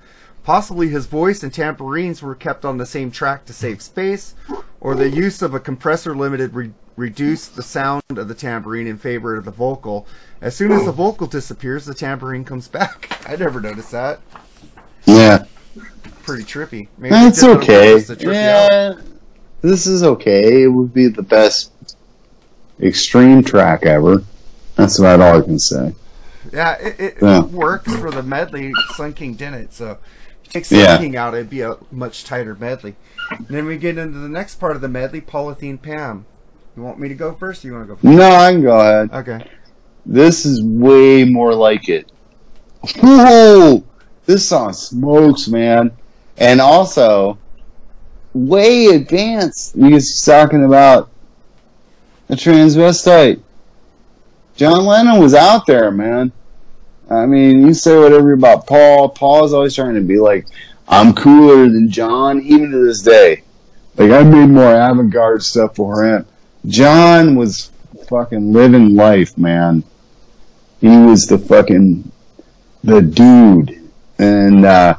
Possibly 0.43 0.89
his 0.89 1.05
voice 1.05 1.43
and 1.43 1.53
tambourines 1.53 2.23
were 2.23 2.33
kept 2.33 2.65
on 2.65 2.77
the 2.77 2.85
same 2.85 3.11
track 3.11 3.45
to 3.45 3.53
save 3.53 3.81
space, 3.81 4.33
or 4.81 4.95
the 4.95 5.09
use 5.09 5.43
of 5.43 5.53
a 5.53 5.59
compressor 5.59 6.15
limited 6.15 6.55
re- 6.55 6.73
reduced 6.99 7.55
the 7.55 7.63
sound 7.63 8.03
of 8.09 8.27
the 8.27 8.35
tambourine 8.35 8.85
in 8.85 8.97
favor 8.97 9.35
of 9.37 9.45
the 9.45 9.51
vocal. 9.51 10.05
As 10.41 10.55
soon 10.55 10.71
as 10.71 10.85
the 10.85 10.91
vocal 10.91 11.27
disappears, 11.27 11.85
the 11.85 11.93
tambourine 11.93 12.43
comes 12.43 12.67
back. 12.67 13.25
I 13.29 13.37
never 13.37 13.61
noticed 13.61 13.91
that. 13.91 14.19
Yeah. 15.05 15.45
Pretty 16.23 16.43
trippy. 16.43 16.89
Maybe 16.97 17.11
That's 17.11 17.41
they 17.41 17.47
did 17.47 17.53
it 17.53 17.57
on 17.57 17.63
okay. 17.63 18.03
to 18.03 18.29
out. 18.29 18.33
Yeah. 18.33 19.01
This 19.61 19.87
is 19.87 20.03
okay. 20.03 20.63
It 20.63 20.67
would 20.67 20.93
be 20.93 21.07
the 21.07 21.23
best 21.23 21.71
extreme 22.81 23.43
track 23.43 23.85
ever. 23.85 24.23
That's 24.75 24.99
about 24.99 25.21
all 25.21 25.39
I 25.39 25.41
can 25.41 25.59
say. 25.59 25.95
Yeah, 26.51 26.73
it, 26.79 26.99
it 26.99 27.17
Yeah. 27.21 27.43
works 27.45 27.93
for 27.95 28.11
the 28.11 28.23
medley. 28.23 28.73
Sun 28.95 29.13
King 29.13 29.33
didn't, 29.35 29.73
so 29.73 29.97
take 30.49 30.65
Sun 30.65 30.79
Yeah. 30.79 30.97
King 30.97 31.15
out, 31.15 31.33
it'd 31.33 31.49
be 31.49 31.61
a 31.61 31.77
much 31.91 32.23
tighter 32.23 32.55
medley. 32.55 32.95
And 33.31 33.47
then 33.47 33.65
we 33.65 33.77
get 33.77 33.97
into 33.97 34.19
the 34.19 34.29
next 34.29 34.55
part 34.55 34.75
of 34.75 34.81
the 34.81 34.87
medley, 34.87 35.21
Polythene 35.21 35.81
Pam. 35.81 36.25
You 36.79 36.85
want 36.85 36.97
me 36.97 37.09
to 37.09 37.13
go 37.13 37.33
first? 37.33 37.65
Or 37.65 37.67
you 37.67 37.73
want 37.73 37.83
to 37.83 37.87
go 37.89 37.95
first? 37.95 38.05
No, 38.05 38.31
I 38.31 38.53
can 38.53 38.61
go 38.61 38.79
ahead. 38.79 39.11
Okay. 39.11 39.45
This 40.05 40.45
is 40.45 40.63
way 40.63 41.25
more 41.25 41.53
like 41.53 41.89
it. 41.89 42.09
Whoa! 43.01 43.83
This 44.25 44.47
song 44.47 44.71
smokes, 44.71 45.49
man. 45.49 45.91
And 46.37 46.61
also, 46.61 47.37
way 48.33 48.85
advanced. 48.85 49.75
He's 49.75 50.23
talking 50.23 50.63
about 50.63 51.09
a 52.29 52.35
transvestite. 52.35 53.41
John 54.55 54.85
Lennon 54.85 55.19
was 55.19 55.33
out 55.33 55.65
there, 55.65 55.91
man. 55.91 56.31
I 57.09 57.25
mean, 57.25 57.67
you 57.67 57.73
say 57.73 57.97
whatever 57.97 58.31
about 58.31 58.67
Paul. 58.67 59.09
Paul's 59.09 59.51
always 59.51 59.75
trying 59.75 59.95
to 59.95 60.01
be 60.01 60.17
like, 60.17 60.47
I'm 60.87 61.13
cooler 61.13 61.67
than 61.67 61.91
John, 61.91 62.41
even 62.41 62.71
to 62.71 62.85
this 62.85 63.01
day. 63.01 63.43
Like, 63.97 64.11
I 64.11 64.23
made 64.23 64.47
more 64.47 64.73
avant 64.73 65.11
garde 65.11 65.43
stuff 65.43 65.75
for 65.75 66.05
him. 66.05 66.25
John 66.69 67.35
was 67.35 67.71
fucking 68.07 68.53
living 68.53 68.95
life, 68.95 69.37
man. 69.37 69.83
He 70.79 70.87
was 70.87 71.25
the 71.25 71.37
fucking, 71.37 72.11
the 72.83 73.01
dude. 73.01 73.89
And, 74.19 74.65
uh, 74.65 74.95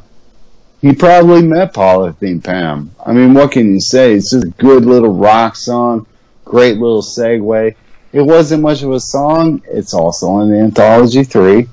he 0.81 0.93
probably 0.93 1.43
met 1.43 1.73
Polythene 1.73 2.43
Pam. 2.43 2.91
I 3.05 3.13
mean, 3.13 3.33
what 3.33 3.51
can 3.51 3.71
you 3.73 3.79
say? 3.79 4.13
It's 4.13 4.31
just 4.31 4.45
a 4.45 4.49
good 4.49 4.83
little 4.85 5.13
rock 5.13 5.55
song, 5.55 6.07
great 6.43 6.77
little 6.77 7.03
segue. 7.03 7.75
It 8.11 8.21
wasn't 8.21 8.63
much 8.63 8.81
of 8.81 8.91
a 8.91 8.99
song. 8.99 9.61
It's 9.67 9.93
also 9.93 10.39
in 10.39 10.49
the 10.49 10.59
Anthology 10.59 11.23
3, 11.23 11.67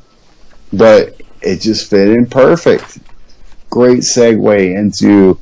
but 0.74 1.20
it 1.40 1.60
just 1.60 1.88
fit 1.88 2.08
in 2.08 2.26
perfect. 2.26 2.98
Great 3.70 4.00
segue 4.00 4.76
into 4.76 5.38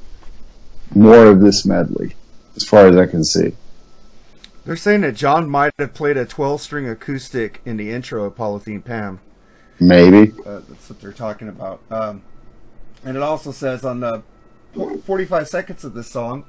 more 0.94 1.26
of 1.26 1.40
this 1.40 1.66
medley, 1.66 2.14
as 2.54 2.64
far 2.64 2.86
as 2.86 2.96
I 2.96 3.06
can 3.06 3.24
see. 3.24 3.52
They're 4.66 4.74
saying 4.74 5.02
that 5.02 5.14
John 5.14 5.48
might 5.48 5.72
have 5.78 5.94
played 5.94 6.16
a 6.16 6.26
12 6.26 6.60
string 6.60 6.88
acoustic 6.88 7.62
in 7.64 7.76
the 7.76 7.92
intro 7.92 8.24
of 8.24 8.34
Polythene 8.34 8.84
Pam. 8.84 9.20
Maybe. 9.78 10.32
Uh, 10.44 10.60
that's 10.68 10.90
what 10.90 11.00
they're 11.00 11.12
talking 11.12 11.48
about. 11.48 11.80
Um, 11.88 12.22
and 13.04 13.16
it 13.16 13.22
also 13.22 13.52
says 13.52 13.84
on 13.84 14.00
the 14.00 14.24
45 15.04 15.46
seconds 15.46 15.84
of 15.84 15.94
this 15.94 16.08
song, 16.08 16.46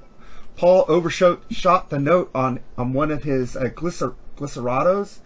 Paul 0.56 0.86
overshot 0.88 1.42
shot 1.52 1.92
the 1.92 2.00
note 2.00 2.32
on, 2.34 2.62
on 2.76 2.92
one 2.92 3.12
of 3.12 3.22
his 3.22 3.56
uh, 3.56 3.66
glycer- 3.66 4.16
glycerados. 4.36 5.20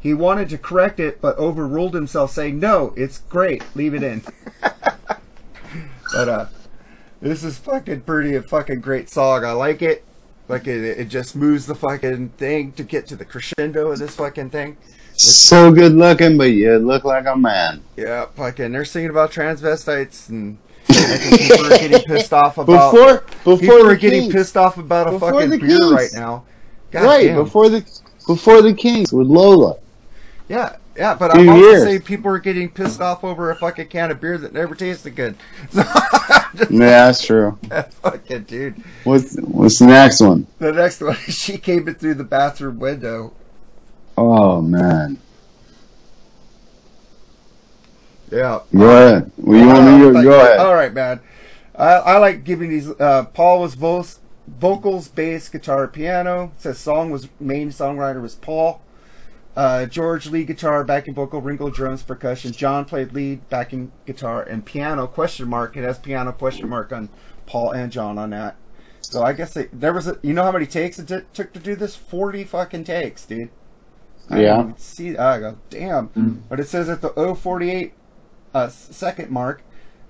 He 0.00 0.14
wanted 0.14 0.48
to 0.48 0.56
correct 0.56 0.98
it, 0.98 1.20
but 1.20 1.36
overruled 1.36 1.92
himself, 1.92 2.30
saying, 2.30 2.58
"No, 2.58 2.94
it's 2.96 3.18
great. 3.18 3.62
Leave 3.74 3.92
it 3.92 4.02
in." 4.02 4.22
but 6.14 6.28
uh, 6.28 6.46
this 7.20 7.44
is 7.44 7.58
fucking 7.58 8.02
pretty 8.02 8.34
a 8.34 8.42
fucking 8.42 8.80
great 8.80 9.10
song. 9.10 9.44
I 9.44 9.52
like 9.52 9.82
it. 9.82 10.04
Like 10.48 10.66
it, 10.66 10.82
it 10.98 11.08
just 11.08 11.36
moves 11.36 11.66
the 11.66 11.74
fucking 11.74 12.30
thing 12.30 12.72
to 12.72 12.82
get 12.82 13.06
to 13.08 13.16
the 13.16 13.24
crescendo 13.24 13.90
of 13.90 13.98
this 13.98 14.16
fucking 14.16 14.50
thing. 14.50 14.76
So 15.14 15.72
good 15.72 15.92
looking, 15.92 16.38
but 16.38 16.44
you 16.44 16.76
look 16.78 17.04
like 17.04 17.26
a 17.26 17.36
man. 17.36 17.82
Yeah, 17.96 18.26
fucking. 18.36 18.72
They're 18.72 18.84
singing 18.84 19.10
about 19.10 19.32
transvestites 19.32 20.28
and 20.28 20.58
people 20.88 21.66
are 21.66 21.78
getting 21.78 22.00
pissed 22.02 22.32
off 22.32 22.56
about. 22.58 22.92
Before- 22.92 23.24
before 23.44 23.58
people 23.58 23.86
are 23.88 23.96
getting 23.96 24.22
Kinks. 24.22 24.34
pissed 24.34 24.56
off 24.56 24.78
about 24.78 25.08
a 25.08 25.12
Before 25.12 25.32
fucking 25.32 25.58
beer 25.60 25.90
right 25.90 26.10
now. 26.14 26.44
God 26.90 27.04
right 27.04 27.26
damn. 27.26 27.44
before 27.44 27.68
the 27.68 27.84
before 28.26 28.62
the 28.62 28.72
Kinks 28.72 29.12
with 29.12 29.26
Lola. 29.26 29.76
Yeah, 30.48 30.76
yeah, 30.98 31.14
but 31.14 31.34
I'm 31.34 31.48
also 31.48 31.60
years. 31.60 31.82
saying 31.84 32.02
people 32.02 32.30
are 32.32 32.38
getting 32.38 32.68
pissed 32.68 33.00
off 33.00 33.22
over 33.24 33.50
a 33.50 33.56
fucking 33.56 33.86
can 33.88 34.10
of 34.10 34.20
beer 34.20 34.36
that 34.36 34.52
never 34.52 34.74
tasted 34.74 35.12
good. 35.16 35.36
So, 35.70 36.64
Yeah, 36.70 37.06
that's 37.06 37.24
true. 37.24 37.58
fucking 38.02 38.44
dude. 38.44 38.82
What's 39.04 39.36
what's 39.36 39.78
the 39.78 39.86
next 39.86 40.20
one? 40.20 40.46
The 40.58 40.72
next 40.72 41.00
one, 41.00 41.14
she 41.28 41.58
came 41.58 41.86
in 41.86 41.94
through 41.94 42.14
the 42.14 42.24
bathroom 42.24 42.78
window. 42.78 43.32
Oh 44.16 44.60
man, 44.62 45.18
Yeah. 48.30 48.60
go 48.74 48.88
ahead. 48.90 49.30
Well, 49.36 49.60
you 49.60 49.66
want 49.66 49.84
me 49.86 49.98
to 50.00 50.10
Like, 50.10 50.24
go 50.24 50.40
ahead? 50.40 50.58
All 50.58 50.74
right, 50.74 50.92
man. 50.92 51.20
I, 51.74 51.92
I 51.94 52.16
like 52.18 52.44
giving 52.44 52.70
these. 52.70 52.88
Uh, 52.90 53.24
Paul 53.32 53.60
was 53.60 53.74
vo- 53.74 54.04
vocals, 54.48 55.08
bass, 55.08 55.48
guitar, 55.48 55.86
piano. 55.86 56.52
It 56.56 56.62
says 56.62 56.78
song 56.78 57.10
was 57.10 57.28
main 57.38 57.68
songwriter 57.70 58.20
was 58.20 58.34
Paul. 58.34 58.80
Uh, 59.58 59.86
George 59.86 60.28
lead 60.28 60.46
guitar, 60.46 60.84
backing 60.84 61.14
vocal, 61.14 61.40
Ringo 61.40 61.68
drums, 61.68 62.04
percussion. 62.04 62.52
John 62.52 62.84
played 62.84 63.12
lead, 63.12 63.48
backing 63.48 63.90
guitar, 64.06 64.40
and 64.40 64.64
piano. 64.64 65.08
Question 65.08 65.48
mark. 65.48 65.76
It 65.76 65.82
has 65.82 65.98
piano 65.98 66.30
question 66.30 66.68
mark 66.68 66.92
on 66.92 67.08
Paul 67.44 67.72
and 67.72 67.90
John 67.90 68.18
on 68.18 68.30
that. 68.30 68.54
So 69.00 69.24
I 69.24 69.32
guess 69.32 69.54
they, 69.54 69.64
there 69.72 69.92
was 69.92 70.06
a. 70.06 70.16
You 70.22 70.32
know 70.32 70.44
how 70.44 70.52
many 70.52 70.64
takes 70.66 71.00
it 71.00 71.08
t- 71.08 71.26
took 71.32 71.52
to 71.54 71.58
do 71.58 71.74
this? 71.74 71.96
Forty 71.96 72.44
fucking 72.44 72.84
takes, 72.84 73.26
dude. 73.26 73.50
I 74.30 74.42
Yeah. 74.42 74.72
see. 74.76 75.16
I 75.16 75.40
go 75.40 75.58
damn. 75.70 76.44
But 76.48 76.60
it 76.60 76.68
says 76.68 76.88
at 76.88 77.00
the 77.00 77.08
048 77.08 77.94
uh, 78.54 78.68
second 78.68 79.30
mark, 79.32 79.64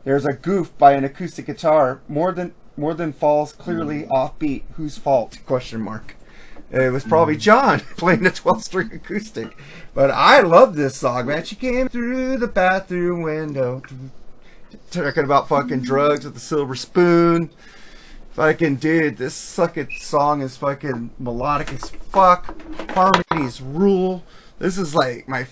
there's 0.04 0.26
a 0.26 0.34
goof 0.34 0.76
by 0.76 0.92
an 0.92 1.04
acoustic 1.04 1.46
guitar. 1.46 2.02
More 2.06 2.32
than 2.32 2.52
more 2.76 2.92
than 2.92 3.14
falls 3.14 3.54
clearly 3.54 4.06
off 4.08 4.38
beat. 4.38 4.66
Whose 4.74 4.98
fault? 4.98 5.38
Question 5.46 5.80
mark. 5.80 6.16
It 6.70 6.92
was 6.92 7.04
probably 7.04 7.36
mm. 7.36 7.40
John 7.40 7.80
playing 7.96 8.22
the 8.22 8.30
12 8.30 8.62
string 8.62 8.92
acoustic. 8.92 9.56
But 9.94 10.10
I 10.10 10.40
love 10.40 10.76
this 10.76 10.96
song, 10.96 11.26
man. 11.26 11.44
She 11.44 11.56
came 11.56 11.88
through 11.88 12.38
the 12.38 12.46
bathroom 12.46 13.22
window. 13.22 13.82
talking 14.90 15.24
about 15.24 15.48
fucking 15.48 15.80
drugs 15.80 16.24
with 16.24 16.36
a 16.36 16.40
silver 16.40 16.74
spoon. 16.74 17.50
Fucking 18.32 18.76
dude, 18.76 19.16
this 19.16 19.54
fucking 19.56 19.88
song 19.98 20.42
is 20.42 20.56
fucking 20.56 21.10
melodic 21.18 21.72
as 21.72 21.90
fuck. 21.90 22.54
Harmonies 22.90 23.60
rule. 23.60 24.22
This 24.58 24.78
is 24.78 24.94
like 24.94 25.26
my 25.26 25.46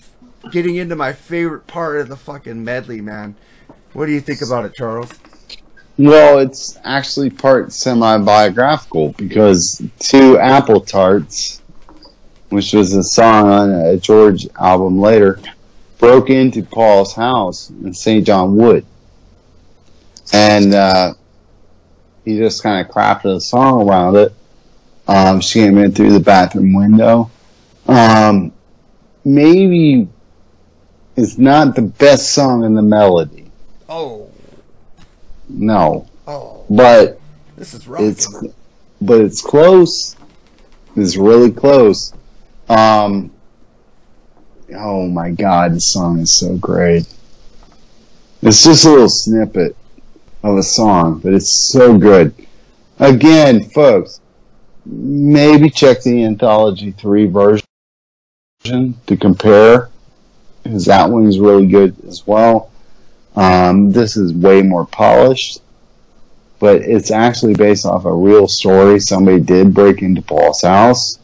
getting 0.51 0.77
into 0.77 0.95
my 0.95 1.11
favorite 1.11 1.67
part 1.67 1.99
of 1.99 2.07
the 2.07 2.15
fucking 2.15 2.63
medley, 2.63 3.01
man. 3.01 3.35
What 3.93 4.05
do 4.05 4.11
you 4.11 4.21
think 4.21 4.41
about 4.41 4.65
it, 4.65 4.75
Charles? 4.75 5.11
Well, 5.97 6.37
it's 6.39 6.77
actually 6.83 7.31
part 7.31 7.73
semi 7.73 8.19
biographical 8.19 9.13
because 9.17 9.81
two 9.99 10.37
apple 10.37 10.81
tarts, 10.81 11.61
which 12.49 12.73
was 12.73 12.93
a 12.93 13.03
song 13.03 13.49
on 13.49 13.71
a 13.71 13.97
George 13.97 14.47
album 14.59 14.99
later, 14.99 15.39
broke 15.97 16.29
into 16.29 16.61
Paul's 16.61 17.15
house 17.15 17.71
in 17.71 17.93
St. 17.93 18.25
John 18.25 18.55
Wood. 18.55 18.85
And 20.33 20.75
uh, 20.75 21.13
he 22.25 22.37
just 22.37 22.61
kind 22.61 22.85
of 22.85 22.93
crafted 22.93 23.35
a 23.35 23.41
song 23.41 23.89
around 23.89 24.17
it. 24.17 24.33
Um, 25.07 25.39
she 25.39 25.61
came 25.61 25.77
in 25.79 25.93
through 25.93 26.11
the 26.11 26.19
bathroom 26.19 26.75
window. 26.75 27.31
Um, 27.87 28.51
maybe 29.25 30.07
it's 31.15 31.39
not 31.39 31.75
the 31.75 31.81
best 31.81 32.33
song 32.33 32.63
in 32.65 32.75
the 32.75 32.81
melody. 32.81 33.49
Oh, 33.89 34.26
No. 35.49 36.07
oh, 36.27 36.65
But 36.69 37.19
this 37.55 37.73
is 37.73 37.87
rough. 37.87 38.01
it's 38.01 38.27
but 39.01 39.21
it's 39.21 39.41
close. 39.41 40.15
It's 40.95 41.15
really 41.17 41.51
close. 41.51 42.13
Um 42.69 43.31
oh 44.75 45.07
my 45.07 45.31
god, 45.31 45.73
this 45.73 45.93
song 45.93 46.19
is 46.19 46.37
so 46.39 46.57
great. 46.57 47.07
It's 48.41 48.63
just 48.63 48.85
a 48.85 48.89
little 48.89 49.09
snippet 49.09 49.75
of 50.43 50.57
a 50.57 50.63
song, 50.63 51.19
but 51.19 51.33
it's 51.33 51.69
so 51.71 51.97
good. 51.97 52.33
Again, 52.99 53.63
folks, 53.69 54.21
maybe 54.85 55.69
check 55.69 56.01
the 56.03 56.23
Anthology 56.23 56.91
3 56.91 57.25
version 57.27 57.63
to 58.63 59.17
compare, 59.19 59.89
because 60.63 60.85
that 60.85 61.09
one's 61.09 61.39
really 61.39 61.67
good 61.67 61.95
as 62.07 62.25
well. 62.27 62.71
Um, 63.37 63.91
this 63.93 64.17
is 64.17 64.33
way 64.33 64.61
more 64.61 64.85
polished 64.85 65.61
but 66.59 66.81
it's 66.81 67.11
actually 67.11 67.53
based 67.53 67.85
off 67.85 68.05
a 68.05 68.13
real 68.13 68.47
story. 68.47 68.99
Somebody 68.99 69.39
did 69.39 69.73
break 69.73 70.01
into 70.01 70.21
Paul's 70.21 70.61
house. 70.61 71.19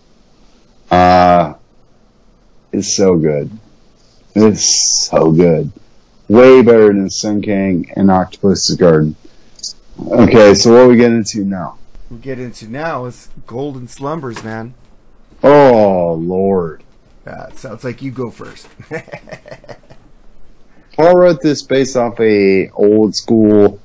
Uh, 0.91 1.53
it's 2.71 2.95
so 2.95 3.17
good. 3.17 3.49
It's 4.35 5.07
so 5.09 5.31
good. 5.31 5.71
Way 6.27 6.61
better 6.61 6.87
than 6.87 7.09
Sun 7.09 7.41
King 7.41 7.91
and 7.95 8.09
Octopus's 8.09 8.75
Garden. 8.75 9.15
Okay, 10.07 10.53
so 10.55 10.73
what 10.73 10.89
we 10.89 10.97
get 10.97 11.11
into 11.11 11.43
now? 11.43 11.77
we 12.09 12.17
get 12.17 12.39
into 12.39 12.67
now 12.67 13.05
is 13.05 13.29
Golden 13.47 13.87
Slumbers, 13.87 14.43
man. 14.43 14.75
Oh 15.43 16.13
Lord! 16.13 16.83
It 17.25 17.57
sounds 17.57 17.83
like 17.83 18.01
you 18.01 18.11
go 18.11 18.29
first. 18.29 18.67
Paul 20.93 21.15
wrote 21.15 21.41
this 21.41 21.63
based 21.63 21.97
off 21.97 22.19
a 22.19 22.69
old 22.69 23.15
school, 23.15 23.79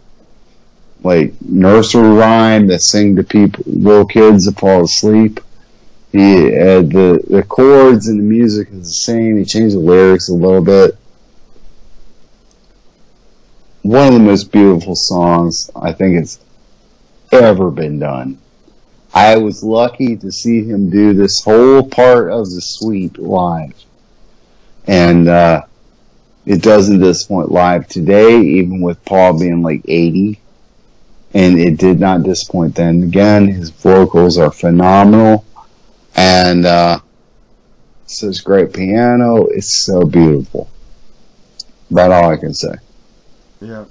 like 1.02 1.32
nursery 1.40 2.08
rhyme 2.08 2.66
that 2.66 2.82
sing 2.82 3.16
to 3.16 3.22
people, 3.24 3.64
little 3.66 4.04
kids 4.04 4.44
that 4.44 4.58
fall 4.58 4.84
asleep. 4.84 5.40
He 6.12 6.52
had 6.52 6.90
the 6.90 7.22
the 7.28 7.42
chords 7.42 8.08
and 8.08 8.18
the 8.18 8.24
music 8.24 8.68
is 8.70 8.88
the 8.88 8.92
same. 8.92 9.38
He 9.38 9.44
changed 9.44 9.74
the 9.74 9.80
lyrics 9.80 10.28
a 10.28 10.34
little 10.34 10.62
bit. 10.62 10.96
One 13.82 14.08
of 14.08 14.12
the 14.12 14.20
most 14.20 14.52
beautiful 14.52 14.94
songs 14.94 15.70
I 15.74 15.92
think 15.92 16.18
it's 16.18 16.40
ever 17.32 17.70
been 17.70 17.98
done. 17.98 18.38
I 19.14 19.38
was 19.38 19.62
lucky 19.62 20.16
to 20.16 20.30
see 20.30 20.62
him 20.62 20.90
do 20.90 21.14
this 21.14 21.42
whole 21.42 21.88
part 21.88 22.30
of 22.30 22.50
the 22.50 22.60
suite 22.60 23.18
live, 23.18 23.72
and. 24.86 25.26
uh 25.26 25.62
it 26.48 26.62
doesn't 26.62 27.00
disappoint 27.00 27.52
live 27.52 27.86
today, 27.88 28.40
even 28.40 28.80
with 28.80 29.04
Paul 29.04 29.38
being 29.38 29.62
like 29.62 29.82
80. 29.86 30.40
And 31.34 31.58
it 31.58 31.76
did 31.76 32.00
not 32.00 32.22
disappoint 32.22 32.74
then. 32.74 33.02
Again, 33.02 33.48
his 33.48 33.68
vocals 33.68 34.38
are 34.38 34.50
phenomenal. 34.50 35.44
And, 36.16 36.64
uh, 36.64 37.00
such 38.06 38.42
great 38.42 38.72
piano. 38.72 39.44
It's 39.48 39.84
so 39.84 40.06
beautiful. 40.06 40.70
About 41.90 42.12
all 42.12 42.30
I 42.30 42.38
can 42.38 42.54
say. 42.54 42.74
yeah. 43.60 43.84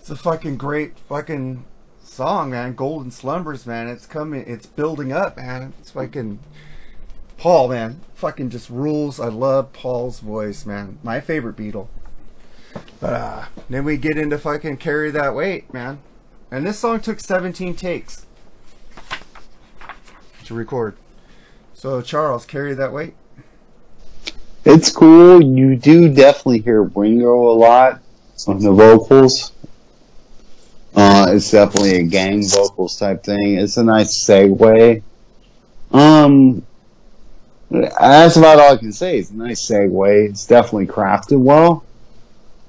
It's 0.00 0.10
a 0.10 0.16
fucking 0.16 0.56
great 0.56 0.98
fucking 0.98 1.64
song, 2.02 2.50
man. 2.50 2.74
Golden 2.74 3.12
Slumbers, 3.12 3.64
man. 3.64 3.86
It's 3.86 4.06
coming, 4.06 4.42
it's 4.48 4.66
building 4.66 5.12
up, 5.12 5.36
man. 5.36 5.72
It's 5.78 5.92
fucking 5.92 6.40
Paul, 7.36 7.68
man. 7.68 8.00
Fucking 8.14 8.50
just 8.50 8.70
rules. 8.70 9.18
I 9.18 9.28
love 9.28 9.72
Paul's 9.72 10.20
voice, 10.20 10.64
man. 10.64 10.98
My 11.02 11.20
favorite 11.20 11.56
Beatle. 11.56 11.88
But 13.00 13.12
uh 13.12 13.44
then 13.68 13.84
we 13.84 13.96
get 13.96 14.16
into 14.16 14.38
fucking 14.38 14.78
carry 14.78 15.10
that 15.10 15.34
weight, 15.34 15.72
man. 15.72 15.98
And 16.50 16.66
this 16.66 16.78
song 16.78 17.00
took 17.00 17.20
17 17.20 17.74
takes 17.74 18.26
to 20.44 20.54
record. 20.54 20.96
So 21.74 22.00
Charles, 22.00 22.44
carry 22.44 22.74
that 22.74 22.92
weight. 22.92 23.14
It's 24.64 24.92
cool. 24.92 25.42
You 25.42 25.76
do 25.76 26.12
definitely 26.12 26.60
hear 26.60 26.82
Ringo 26.82 27.50
a 27.50 27.56
lot 27.56 28.00
on 28.46 28.60
the 28.60 28.70
vocals. 28.70 29.52
Uh, 30.94 31.26
it's 31.30 31.50
definitely 31.50 31.96
a 31.96 32.02
gang 32.02 32.46
vocals 32.46 32.96
type 32.98 33.24
thing. 33.24 33.56
It's 33.56 33.76
a 33.76 33.82
nice 33.82 34.24
segue. 34.24 35.02
Um, 35.92 36.64
that's 37.72 38.36
about 38.36 38.58
all 38.58 38.74
I 38.74 38.76
can 38.76 38.92
say. 38.92 39.18
It's 39.18 39.30
a 39.30 39.36
nice 39.36 39.66
segue. 39.66 40.28
It's 40.28 40.46
definitely 40.46 40.86
crafted 40.86 41.40
well, 41.40 41.84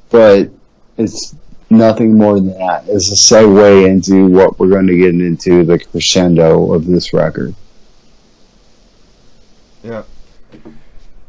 but 0.10 0.50
it's 0.98 1.36
nothing 1.70 2.18
more 2.18 2.36
than 2.36 2.58
that. 2.58 2.86
It's 2.88 3.12
a 3.12 3.36
segue 3.36 3.88
into 3.88 4.28
what 4.28 4.60
we're 4.60 4.70
going 4.70 4.88
to 4.88 4.98
get 4.98 5.10
into 5.10 5.66
the 5.66 5.80
crescendo 5.80 6.74
of 6.74 6.86
this 6.86 7.14
record. 7.14 7.54
Yeah. 9.84 10.04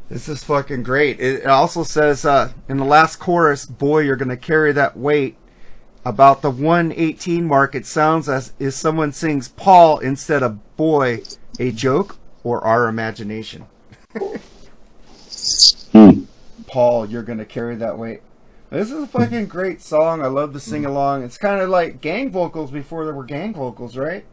This 0.09 0.29
is 0.29 0.45
fucking 0.45 0.85
great. 0.85 1.19
It 1.19 1.47
also 1.47 1.83
says 1.83 2.25
uh, 2.25 2.53
in 2.69 2.77
the 2.77 2.85
last 2.85 3.17
chorus, 3.17 3.67
"Boy, 3.67 4.01
you're 4.01 4.15
gonna 4.15 4.37
carry 4.37 4.71
that 4.73 4.97
weight." 4.97 5.37
About 6.07 6.43
the 6.43 6.51
118 6.51 7.47
mark, 7.47 7.75
it 7.75 7.87
sounds 7.87 8.29
as 8.29 8.53
if 8.59 8.75
someone 8.75 9.11
sings 9.11 9.49
"Paul" 9.49 9.99
instead 9.99 10.43
of 10.43 10.77
"Boy," 10.77 11.23
a 11.59 11.73
joke 11.73 12.19
or 12.45 12.63
our 12.65 12.87
imagination. 12.89 13.67
Hmm. 15.93 16.25
Paul, 16.67 17.07
you're 17.07 17.23
gonna 17.23 17.45
carry 17.45 17.77
that 17.77 17.99
weight. 17.99 18.23
This 18.71 18.91
is 18.91 19.05
a 19.05 19.07
fucking 19.07 19.47
great 19.47 19.81
song. 19.81 20.23
I 20.23 20.27
love 20.27 20.53
to 20.55 20.61
sing 20.61 20.85
along. 20.85 21.23
It's 21.23 21.39
kind 21.39 21.61
of 21.61 21.69
like 21.71 22.01
gang 22.01 22.31
vocals 22.31 22.71
before 22.73 23.05
there 23.05 23.15
were 23.15 23.25
gang 23.25 23.55
vocals, 23.55 23.97
right? 23.97 24.25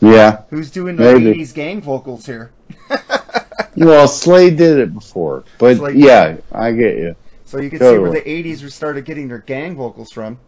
Yeah. 0.00 0.42
Who's 0.50 0.70
doing 0.70 0.94
the 0.96 1.14
Maybe. 1.14 1.40
80s 1.40 1.54
gang 1.54 1.80
vocals 1.80 2.26
here? 2.26 2.52
Well, 3.78 4.08
Slade 4.08 4.56
did 4.56 4.78
it 4.78 4.94
before, 4.94 5.44
but 5.58 5.76
Slade- 5.76 5.96
yeah, 5.96 6.38
I 6.50 6.72
get 6.72 6.96
you. 6.96 7.14
So 7.44 7.60
you 7.60 7.68
can 7.68 7.78
see 7.78 7.98
where 7.98 8.10
the 8.10 8.22
80s 8.22 8.62
were 8.62 8.70
started 8.70 9.04
getting 9.04 9.28
their 9.28 9.40
gang 9.40 9.76
vocals 9.76 10.10
from. 10.10 10.38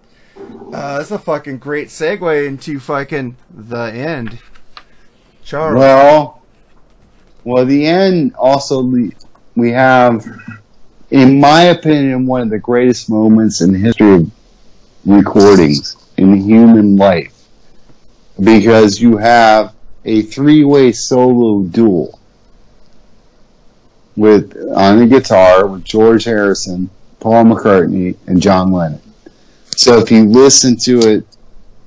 Uh, 0.72 0.96
that's 0.96 1.10
a 1.10 1.18
fucking 1.18 1.58
great 1.58 1.88
segue 1.88 2.46
into 2.46 2.80
fucking 2.80 3.36
the 3.50 3.92
end. 3.92 4.38
Charles. 5.44 5.78
Well, 5.78 6.42
well, 7.48 7.64
the 7.64 7.86
end 7.86 8.34
also 8.34 8.82
we 8.82 9.70
have, 9.70 10.26
in 11.10 11.40
my 11.40 11.62
opinion, 11.64 12.26
one 12.26 12.42
of 12.42 12.50
the 12.50 12.58
greatest 12.58 13.08
moments 13.08 13.62
in 13.62 13.72
the 13.72 13.78
history 13.78 14.14
of 14.16 14.30
recordings 15.06 15.96
in 16.18 16.34
human 16.34 16.96
life, 16.96 17.48
because 18.38 19.00
you 19.00 19.16
have 19.16 19.74
a 20.04 20.22
three-way 20.22 20.92
solo 20.92 21.62
duel 21.62 22.18
with 24.16 24.54
on 24.74 24.98
the 24.98 25.06
guitar 25.06 25.66
with 25.66 25.84
George 25.84 26.24
Harrison, 26.24 26.90
Paul 27.18 27.44
McCartney, 27.44 28.16
and 28.26 28.42
John 28.42 28.72
Lennon. 28.72 29.00
So 29.76 29.98
if 29.98 30.10
you 30.10 30.24
listen 30.24 30.76
to 30.78 30.98
it, 30.98 31.24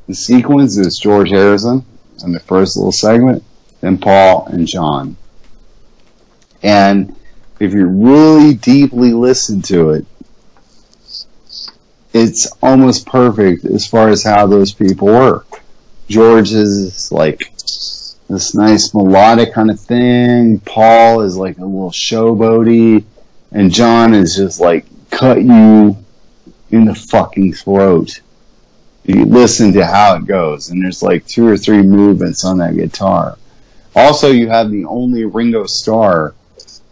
the 0.08 0.16
sequence 0.16 0.78
is 0.78 0.98
George 0.98 1.30
Harrison 1.30 1.86
in 2.24 2.32
the 2.32 2.40
first 2.40 2.78
little 2.78 2.92
segment, 2.92 3.44
then 3.82 3.98
Paul 3.98 4.48
and 4.48 4.68
John. 4.68 5.18
And 6.64 7.16
if 7.60 7.74
you 7.74 7.86
really 7.86 8.54
deeply 8.54 9.14
listen 9.14 9.62
to 9.64 9.92
it, 9.92 10.06
it's 12.14 12.52
almost 12.62 13.06
perfect 13.06 13.66
as 13.66 13.88
far 13.88 14.10
as 14.10 14.24
how 14.24 14.48
those 14.48 14.74
people 14.74 15.08
work. 15.08 15.62
George 16.08 16.52
is 16.52 17.12
like 17.12 17.40
this 18.30 18.54
nice 18.54 18.94
melodic 18.94 19.54
kind 19.54 19.70
of 19.72 19.80
thing. 19.80 20.60
Paul 20.60 21.22
is 21.22 21.38
like 21.38 21.58
a 21.58 21.66
little 21.66 21.92
showboaty, 21.92 23.04
and 23.52 23.72
John 23.72 24.14
is 24.14 24.36
just 24.36 24.60
like 24.60 24.86
cut 25.10 25.42
you 25.42 25.98
in 26.72 26.86
the 26.86 26.96
fucking 26.96 27.54
throat. 27.54 28.22
You 29.06 29.26
listen 29.26 29.74
to 29.74 29.86
how 29.86 30.16
it 30.16 30.26
goes, 30.26 30.70
and 30.70 30.84
there's 30.84 31.02
like 31.02 31.26
two 31.26 31.48
or 31.48 31.58
three 31.58 31.82
movements 31.82 32.46
on 32.46 32.58
that 32.60 32.76
guitar. 32.76 33.38
Also, 33.96 34.30
you 34.30 34.48
have 34.50 34.72
the 34.72 34.86
only 34.86 35.26
Ringo 35.26 35.66
Starr 35.66 36.34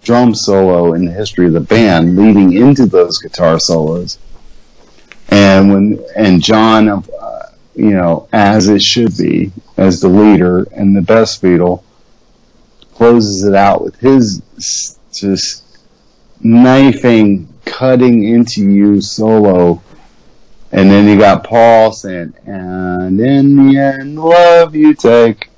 drum 0.04 0.34
solo 0.34 0.94
in 0.94 1.06
the 1.06 1.12
history 1.12 1.48
of 1.48 1.54
the 1.54 1.60
band 1.60 2.18
leading 2.18 2.54
into 2.54 2.86
those 2.86 3.20
guitar 3.20 3.60
solos. 3.60 4.18
And 5.30 5.72
when 5.72 6.06
and 6.16 6.42
John, 6.42 6.90
uh, 6.90 7.52
you 7.76 7.92
know, 7.92 8.28
as 8.34 8.68
it 8.68 8.82
should 8.82 9.16
be, 9.18 9.52
as 9.78 10.02
the 10.02 10.10
leader 10.10 10.68
and 10.74 10.96
the 10.96 11.02
best 11.02 11.42
Beatle, 11.42 11.84
closes 12.94 13.44
it 13.46 13.56
out 13.56 13.84
with 13.84 13.96
his 13.98 14.42
just 15.14 15.64
knifing, 16.42 17.48
cutting 17.66 18.24
into 18.24 18.62
you 18.62 19.02
solo. 19.02 19.82
And 20.72 20.90
then 20.92 21.08
you 21.08 21.18
got 21.18 21.44
Paul 21.44 21.92
saying, 21.92 22.34
and 22.46 23.20
in 23.20 23.68
the 23.68 23.78
end, 23.80 24.20
love 24.20 24.76
you 24.76 24.94
take 24.94 25.50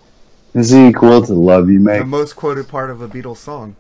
is 0.54 0.74
equal 0.74 1.22
to 1.26 1.34
love 1.34 1.70
you 1.70 1.80
make. 1.80 2.00
The 2.00 2.06
most 2.06 2.36
quoted 2.36 2.68
part 2.68 2.90
of 2.90 3.02
a 3.02 3.08
Beatles 3.08 3.38
song. 3.38 3.76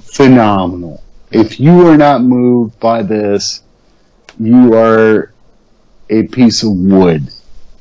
Phenomenal. 0.00 1.02
If 1.30 1.60
you 1.60 1.86
are 1.86 1.96
not 1.96 2.22
moved 2.22 2.78
by 2.80 3.02
this, 3.02 3.62
you 4.38 4.74
are 4.74 5.32
a 6.10 6.22
piece 6.24 6.62
of 6.62 6.72
wood. 6.72 7.28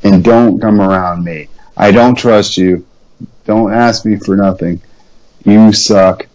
And 0.03 0.23
don't 0.23 0.59
come 0.59 0.79
around 0.79 1.23
me. 1.23 1.47
I 1.75 1.91
don't 1.91 2.15
trust 2.15 2.57
you. 2.57 2.85
Don't 3.45 3.73
ask 3.73 4.05
me 4.05 4.17
for 4.17 4.35
nothing. 4.35 4.81
You 5.45 5.71
suck. 5.73 6.27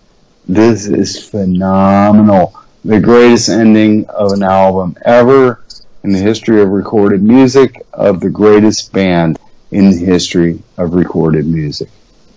This 0.49 0.87
is 0.87 1.29
phenomenal. 1.29 2.55
The 2.85 2.99
greatest 2.99 3.49
ending 3.49 4.07
of 4.07 4.33
an 4.33 4.43
album 4.43 4.97
ever 5.05 5.63
in 6.03 6.13
the 6.13 6.19
history 6.19 6.61
of 6.61 6.69
recorded 6.71 7.23
music 7.23 7.85
of 7.93 8.21
the 8.21 8.31
greatest 8.31 8.93
band 8.93 9.39
in 9.71 9.91
the 9.91 10.05
history 10.05 10.61
of 10.77 10.95
recorded 10.95 11.47
music. 11.47 11.89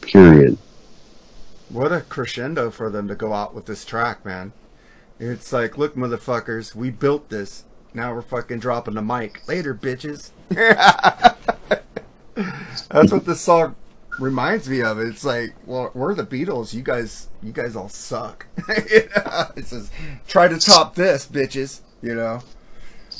Period. 0.02 0.57
What 1.76 1.91
a 1.91 1.99
crescendo 1.99 2.72
for 2.72 2.89
them 2.89 3.10
to 3.10 3.15
go 3.15 3.34
out 3.34 3.53
with 3.53 3.65
this 3.65 3.84
track, 3.84 4.23
man. 4.23 4.53
It's 5.19 5.52
like, 5.52 5.77
look, 5.77 5.93
motherfuckers, 5.95 6.73
we 6.73 6.89
built 6.89 7.27
this. 7.30 7.65
Now 7.93 8.14
we're 8.14 8.22
fucking 8.22 8.60
dropping 8.60 8.93
the 8.93 9.02
mic. 9.02 9.45
Later, 9.45 9.76
bitches. 9.76 10.31
That's 12.89 13.11
what 13.11 13.26
this 13.26 13.41
song 13.41 13.76
reminds 14.19 14.69
me 14.69 14.81
of. 14.81 14.99
It's 14.99 15.26
like, 15.26 15.53
well, 15.65 15.91
we're 15.93 16.15
the 16.15 16.26
Beatles. 16.26 16.73
You 16.73 16.81
guys, 16.81 17.27
you 17.43 17.52
guys 17.52 17.76
all 17.76 17.89
suck. 17.89 18.45
You 18.89 19.10
know? 19.15 19.45
it 19.57 19.65
says, 19.68 19.91
try 20.27 20.47
to 20.47 20.57
top 20.57 20.95
this, 20.95 21.27
bitches. 21.27 21.81
You 22.02 22.15
know. 22.15 22.39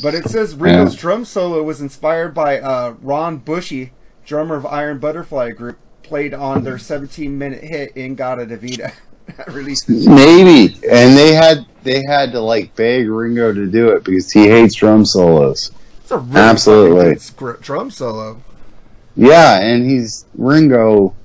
But 0.02 0.14
it 0.14 0.26
says 0.30 0.56
Ringo's 0.56 0.94
Yeah. 0.96 1.02
drum 1.02 1.26
solo 1.26 1.62
was 1.62 1.82
inspired 1.82 2.34
by 2.34 2.60
uh, 2.60 2.96
Ron 3.02 3.38
Bushy, 3.38 3.92
drummer 4.26 4.56
of 4.56 4.66
Iron 4.66 5.00
Butterfly 5.00 5.52
Group, 5.52 5.78
played 6.06 6.34
on 6.34 6.64
their 6.64 6.76
17-minute 6.78 7.64
hit 7.64 7.92
"In-A-Gadda-Da-Vida," 7.96 8.92
released. 9.52 9.90
Maybe, 9.90 10.74
and 10.90 11.18
they 11.18 11.34
had 11.34 11.66
they 11.84 12.02
had 12.08 12.32
to 12.32 12.40
like 12.40 12.76
beg 12.76 13.10
Ringo 13.10 13.54
to 13.54 13.66
do 13.68 13.90
it 13.90 14.04
because 14.04 14.32
he 14.32 14.48
hates 14.48 14.76
drum 14.76 15.06
solos. 15.06 15.72
It's 16.02 16.12
a 16.12 16.18
really 16.18 16.40
Absolutely. 16.40 17.56
drum 17.62 17.90
solo. 17.92 18.42
Yeah, 19.16 19.60
and 19.62 19.86
he's 19.90 20.26
Ringo. 20.38 21.16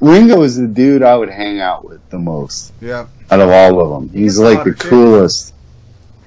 Ringo 0.00 0.42
is 0.42 0.56
the 0.56 0.66
dude 0.66 1.02
I 1.02 1.16
would 1.16 1.30
hang 1.30 1.60
out 1.60 1.84
with 1.84 2.00
the 2.10 2.18
most 2.18 2.72
Yeah, 2.80 3.06
out 3.30 3.40
of 3.40 3.48
all 3.50 3.80
of 3.80 3.88
them. 4.08 4.16
He's 4.16 4.38
a 4.38 4.44
like 4.44 4.64
the 4.64 4.74
coolest. 4.74 5.54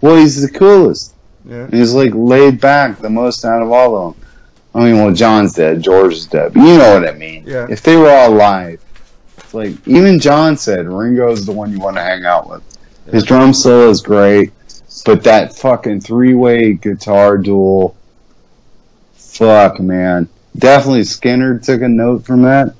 Well, 0.02 0.16
he's 0.18 0.42
the 0.42 0.58
coolest. 0.58 1.14
yeah. 1.46 1.68
He's 1.72 1.94
like 1.94 2.12
laid 2.14 2.62
back 2.62 3.00
the 3.00 3.10
most 3.10 3.44
out 3.46 3.62
of 3.62 3.72
all 3.72 3.96
of 4.10 4.16
them. 4.16 4.25
I 4.76 4.84
mean, 4.84 4.98
well, 4.98 5.14
John's 5.14 5.54
dead, 5.54 5.82
George's 5.82 6.28
dead, 6.28 6.54
but 6.54 6.60
you 6.60 6.78
know 6.78 7.00
what 7.00 7.08
I 7.08 7.14
mean. 7.14 7.46
Yeah. 7.48 7.66
If 7.70 7.82
they 7.82 7.96
were 7.96 8.10
all 8.10 8.34
alive, 8.34 8.84
it's 9.38 9.54
like 9.54 9.72
even 9.88 10.20
John 10.20 10.58
said, 10.58 10.86
Ringo's 10.86 11.46
the 11.46 11.54
one 11.54 11.72
you 11.72 11.80
want 11.80 11.96
to 11.96 12.04
hang 12.04 12.26
out 12.26 12.50
with. 12.50 12.62
His 13.10 13.24
drum 13.24 13.54
solo 13.54 13.90
is 13.90 14.02
great, 14.02 14.52
but 15.06 15.24
that 15.24 15.56
fucking 15.56 16.02
three-way 16.02 16.74
guitar 16.74 17.38
duel, 17.38 17.96
fuck, 19.14 19.80
man. 19.80 20.28
Definitely 20.58 21.06
Skinner 21.06 21.58
took 21.58 21.82
a 21.82 21.88
note 21.88 22.26
from 22.26 22.42
that. 22.42 22.76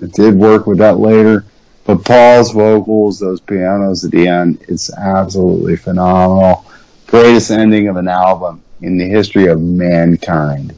It 0.00 0.12
did 0.12 0.34
work 0.34 0.66
with 0.66 0.78
that 0.78 0.98
later. 0.98 1.44
But 1.84 2.04
Paul's 2.04 2.52
vocals, 2.52 3.20
those 3.20 3.40
pianos 3.40 4.04
at 4.04 4.10
the 4.10 4.26
end, 4.26 4.64
it's 4.68 4.92
absolutely 4.92 5.76
phenomenal. 5.76 6.66
Greatest 7.06 7.52
ending 7.52 7.86
of 7.88 7.96
an 7.96 8.08
album 8.08 8.62
in 8.82 8.98
the 8.98 9.08
history 9.08 9.46
of 9.46 9.60
mankind, 9.62 10.74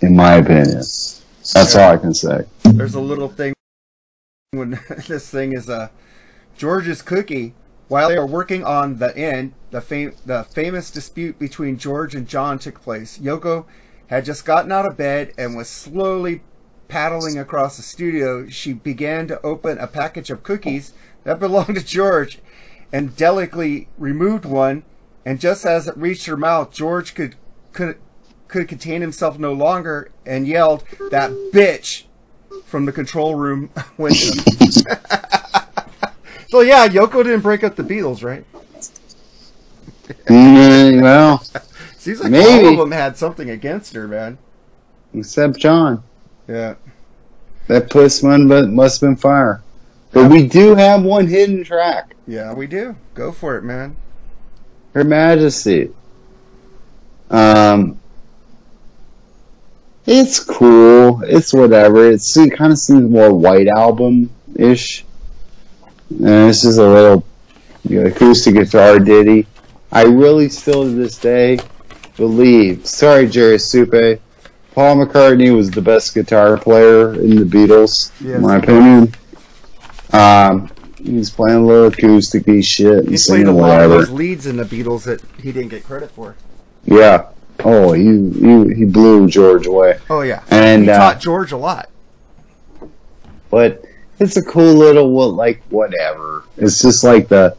in 0.00 0.16
my 0.16 0.34
opinion. 0.34 0.76
That's 1.54 1.76
all 1.76 1.92
I 1.92 1.96
can 1.96 2.14
say. 2.14 2.44
There's 2.62 2.94
a 2.94 3.00
little 3.00 3.28
thing 3.28 3.54
when 4.50 4.80
this 5.08 5.30
thing 5.30 5.52
is 5.52 5.68
uh, 5.68 5.88
George's 6.56 7.02
cookie. 7.02 7.54
While 7.88 8.10
they 8.10 8.18
are 8.18 8.26
working 8.26 8.64
on 8.64 8.98
the 8.98 9.16
end, 9.16 9.54
the 9.70 9.80
fam- 9.80 10.14
the 10.26 10.44
famous 10.44 10.90
dispute 10.90 11.38
between 11.38 11.78
George 11.78 12.14
and 12.14 12.28
John 12.28 12.58
took 12.58 12.82
place. 12.82 13.18
Yoko 13.18 13.64
had 14.08 14.26
just 14.26 14.44
gotten 14.44 14.72
out 14.72 14.86
of 14.86 14.96
bed 14.98 15.32
and 15.38 15.56
was 15.56 15.68
slowly 15.68 16.42
paddling 16.88 17.38
across 17.38 17.76
the 17.76 17.82
studio. 17.82 18.46
She 18.48 18.74
began 18.74 19.26
to 19.28 19.40
open 19.42 19.78
a 19.78 19.86
package 19.86 20.30
of 20.30 20.42
cookies 20.42 20.92
that 21.24 21.40
belonged 21.40 21.76
to 21.76 21.84
George, 21.84 22.40
and 22.92 23.16
delicately 23.16 23.88
removed 23.96 24.44
one. 24.44 24.82
And 25.24 25.40
just 25.40 25.64
as 25.64 25.88
it 25.88 25.96
reached 25.96 26.26
her 26.26 26.36
mouth, 26.36 26.72
George 26.72 27.14
could 27.14 27.36
could 27.72 27.98
could 28.48 28.66
contain 28.68 29.00
himself 29.00 29.38
no 29.38 29.52
longer 29.52 30.10
and 30.26 30.46
yelled, 30.46 30.84
"That 31.10 31.30
bitch!" 31.52 32.04
from 32.64 32.84
the 32.86 32.92
control 32.92 33.34
room 33.34 33.70
window. 33.96 34.16
so 36.48 36.60
yeah, 36.60 36.88
Yoko 36.88 37.22
didn't 37.24 37.40
break 37.40 37.62
up 37.64 37.76
the 37.76 37.82
Beatles, 37.84 38.22
right? 38.22 38.44
Mm, 40.26 41.02
well, 41.02 41.42
Seems 41.98 42.20
like 42.20 42.30
Maybe. 42.30 42.66
all 42.66 42.72
of 42.74 42.78
them 42.78 42.92
had 42.92 43.16
something 43.18 43.50
against 43.50 43.92
her, 43.94 44.06
man. 44.08 44.38
except 45.14 45.58
John. 45.58 46.02
Yeah. 46.46 46.74
That 47.66 47.90
puss 47.90 48.22
one 48.22 48.48
but 48.48 48.68
must 48.70 49.00
have 49.00 49.08
been 49.10 49.16
fire. 49.16 49.62
But 50.12 50.30
we 50.30 50.46
do 50.46 50.74
have 50.74 51.02
one 51.02 51.26
hidden 51.26 51.64
track. 51.64 52.14
Yeah, 52.26 52.54
we 52.54 52.66
do. 52.66 52.96
Go 53.14 53.30
for 53.32 53.56
it, 53.58 53.62
man. 53.64 53.96
Her 54.94 55.04
Majesty. 55.04 55.90
Um, 57.30 57.98
it's 60.08 60.40
cool. 60.42 61.22
It's 61.22 61.52
whatever. 61.52 62.10
It's, 62.10 62.34
it 62.36 62.56
kind 62.56 62.72
of 62.72 62.78
seems 62.78 63.10
more 63.10 63.32
White 63.32 63.68
Album 63.68 64.30
ish. 64.56 65.04
And 66.10 66.48
it's 66.48 66.62
just 66.62 66.78
a 66.78 66.82
little 66.88 67.24
you 67.86 68.00
know, 68.00 68.06
acoustic 68.06 68.54
guitar 68.54 68.98
ditty. 68.98 69.46
I 69.92 70.04
really 70.04 70.48
still 70.48 70.84
to 70.84 70.90
this 70.90 71.18
day 71.18 71.58
believe. 72.16 72.86
Sorry, 72.86 73.28
Jerry 73.28 73.58
Supe. 73.58 74.20
Paul 74.72 74.96
McCartney 74.96 75.54
was 75.54 75.70
the 75.70 75.82
best 75.82 76.14
guitar 76.14 76.56
player 76.56 77.12
in 77.14 77.36
the 77.36 77.44
Beatles, 77.44 78.10
Yes. 78.24 78.36
in 78.36 78.42
my 78.42 78.56
opinion. 78.56 79.12
Um, 80.12 80.70
he's 81.02 81.28
playing 81.30 81.58
a 81.58 81.66
little 81.66 81.88
acoustic 81.88 82.44
shit 82.64 83.08
He 83.08 83.18
played 83.26 83.46
a 83.46 83.52
lot 83.52 83.82
of 83.82 83.90
those 83.90 84.10
leads 84.10 84.46
in 84.46 84.56
the 84.56 84.64
Beatles 84.64 85.04
that 85.04 85.20
he 85.42 85.52
didn't 85.52 85.68
get 85.68 85.84
credit 85.84 86.10
for. 86.10 86.34
Yeah. 86.84 87.26
Oh, 87.64 87.92
he 87.92 88.04
he 88.04 88.74
he 88.74 88.84
blew 88.84 89.28
George 89.28 89.66
away. 89.66 89.98
Oh 90.08 90.20
yeah. 90.20 90.44
And 90.50 90.84
he 90.84 90.90
uh, 90.90 90.98
taught 90.98 91.20
George 91.20 91.52
a 91.52 91.56
lot. 91.56 91.90
but 93.50 93.84
it's 94.20 94.36
a 94.36 94.42
cool 94.42 94.74
little 94.74 95.12
what 95.12 95.34
like 95.34 95.62
whatever. 95.70 96.44
It's 96.56 96.82
just 96.82 97.04
like 97.04 97.28
the 97.28 97.56